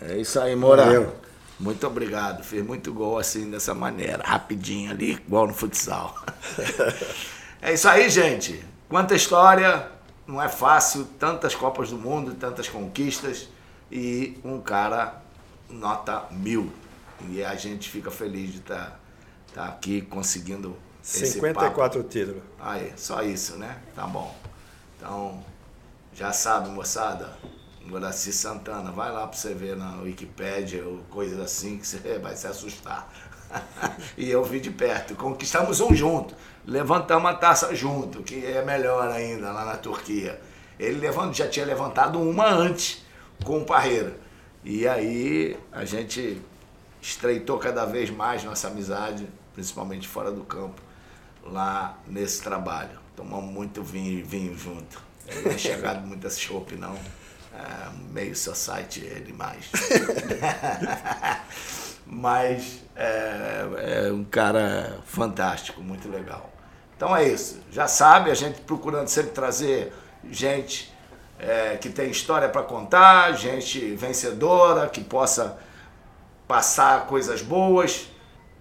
É 0.00 0.16
isso 0.16 0.38
aí, 0.38 0.54
Moura. 0.54 1.12
Muito 1.58 1.86
obrigado. 1.86 2.44
Fiz 2.44 2.64
muito 2.64 2.92
gol 2.92 3.18
assim 3.18 3.50
dessa 3.50 3.74
maneira, 3.74 4.22
rapidinho 4.24 4.90
ali, 4.90 5.12
igual 5.12 5.46
no 5.46 5.54
futsal. 5.54 6.16
é 7.60 7.72
isso 7.74 7.88
aí, 7.88 8.08
gente. 8.08 8.64
Quanta 8.88 9.14
história, 9.14 9.88
não 10.26 10.40
é 10.40 10.48
fácil, 10.48 11.04
tantas 11.18 11.54
Copas 11.54 11.90
do 11.90 11.98
Mundo, 11.98 12.34
tantas 12.34 12.68
conquistas 12.68 13.48
e 13.90 14.38
um 14.44 14.60
cara 14.60 15.22
nota 15.68 16.24
mil. 16.30 16.72
E 17.28 17.42
a 17.42 17.54
gente 17.54 17.88
fica 17.88 18.10
feliz 18.10 18.52
de 18.52 18.58
estar 18.58 18.98
tá, 19.54 19.64
tá 19.64 19.64
aqui 19.66 20.02
conseguindo 20.02 20.76
54 21.02 22.02
títulos. 22.04 22.42
Aí, 22.60 22.92
só 22.96 23.22
isso, 23.22 23.56
né? 23.56 23.78
Tá 23.94 24.06
bom. 24.06 24.34
Então, 24.96 25.44
já 26.14 26.32
sabe, 26.32 26.70
moçada, 26.70 27.36
Moraci 27.84 28.32
Santana, 28.32 28.92
vai 28.92 29.10
lá 29.10 29.26
para 29.26 29.36
você 29.36 29.52
ver 29.52 29.76
na 29.76 30.00
Wikipédia 30.00 30.86
ou 30.86 30.98
coisas 31.10 31.40
assim 31.40 31.78
que 31.78 31.86
você 31.86 32.18
vai 32.22 32.36
se 32.36 32.46
assustar. 32.46 33.12
e 34.16 34.30
eu 34.30 34.44
vi 34.44 34.60
de 34.60 34.70
perto. 34.70 35.14
Conquistamos 35.16 35.80
um 35.80 35.94
junto. 35.94 36.34
Levantamos 36.64 37.30
a 37.30 37.34
taça 37.34 37.74
junto, 37.74 38.22
que 38.22 38.46
é 38.46 38.64
melhor 38.64 39.08
ainda 39.08 39.50
lá 39.50 39.64
na 39.64 39.76
Turquia. 39.76 40.40
Ele 40.78 41.00
levant, 41.00 41.34
já 41.34 41.48
tinha 41.48 41.66
levantado 41.66 42.20
uma 42.20 42.48
antes 42.48 43.04
com 43.44 43.58
o 43.58 43.64
Parreira. 43.64 44.16
E 44.64 44.86
aí 44.86 45.58
a 45.72 45.84
gente 45.84 46.40
estreitou 47.00 47.58
cada 47.58 47.84
vez 47.84 48.10
mais 48.10 48.44
nossa 48.44 48.68
amizade, 48.68 49.28
principalmente 49.54 50.06
fora 50.06 50.30
do 50.30 50.44
campo, 50.44 50.80
lá 51.44 51.98
nesse 52.06 52.42
trabalho. 52.42 53.00
Tomamos 53.16 53.52
muito 53.52 53.82
vinho, 53.82 54.24
vinho 54.24 54.56
junto. 54.56 55.02
Não 55.44 55.52
é 55.52 55.56
chegado 55.58 56.06
muito 56.06 56.26
esse 56.26 56.40
chopp, 56.40 56.74
não. 56.76 56.94
É, 57.54 57.90
meio 58.10 58.34
society 58.34 59.06
é 59.06 59.20
demais. 59.20 59.70
Mas 62.06 62.80
é, 62.96 64.06
é 64.06 64.12
um 64.12 64.24
cara 64.24 64.98
fantástico, 65.06 65.82
muito 65.82 66.08
legal. 66.08 66.50
Então 66.96 67.14
é 67.16 67.28
isso. 67.28 67.60
Já 67.70 67.86
sabe, 67.88 68.30
a 68.30 68.34
gente 68.34 68.60
procurando 68.60 69.08
sempre 69.08 69.32
trazer 69.32 69.92
gente 70.30 70.92
é, 71.38 71.76
que 71.76 71.90
tem 71.90 72.10
história 72.10 72.48
para 72.48 72.62
contar, 72.62 73.32
gente 73.32 73.94
vencedora, 73.96 74.88
que 74.88 75.02
possa 75.02 75.58
passar 76.46 77.06
coisas 77.06 77.42
boas. 77.42 78.08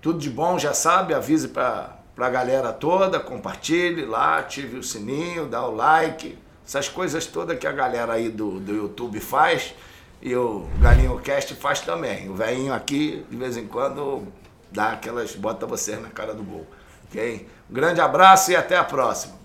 Tudo 0.02 0.20
de 0.20 0.30
bom, 0.30 0.58
já 0.58 0.74
sabe, 0.74 1.14
avise 1.14 1.49
para 1.49 2.01
a 2.17 2.29
galera 2.29 2.71
toda, 2.73 3.19
compartilhe 3.19 4.05
lá, 4.05 4.39
ative 4.39 4.77
o 4.77 4.83
sininho, 4.83 5.47
dá 5.47 5.65
o 5.65 5.75
like, 5.75 6.38
essas 6.65 6.88
coisas 6.88 7.25
todas 7.25 7.57
que 7.57 7.65
a 7.65 7.71
galera 7.71 8.13
aí 8.13 8.29
do, 8.29 8.59
do 8.59 8.73
YouTube 8.73 9.19
faz 9.19 9.73
e 10.21 10.35
o 10.35 10.67
Galinho 10.79 11.17
Cast 11.19 11.55
faz 11.55 11.81
também. 11.81 12.29
O 12.29 12.35
velhinho 12.35 12.73
aqui, 12.73 13.25
de 13.29 13.35
vez 13.35 13.57
em 13.57 13.65
quando, 13.65 14.27
dá 14.71 14.91
aquelas, 14.91 15.35
bota 15.35 15.65
você 15.65 15.95
na 15.95 16.09
cara 16.09 16.33
do 16.33 16.43
gol. 16.43 16.67
Ok? 17.09 17.47
Um 17.69 17.73
grande 17.73 17.99
abraço 17.99 18.51
e 18.51 18.55
até 18.55 18.77
a 18.77 18.83
próxima. 18.83 19.40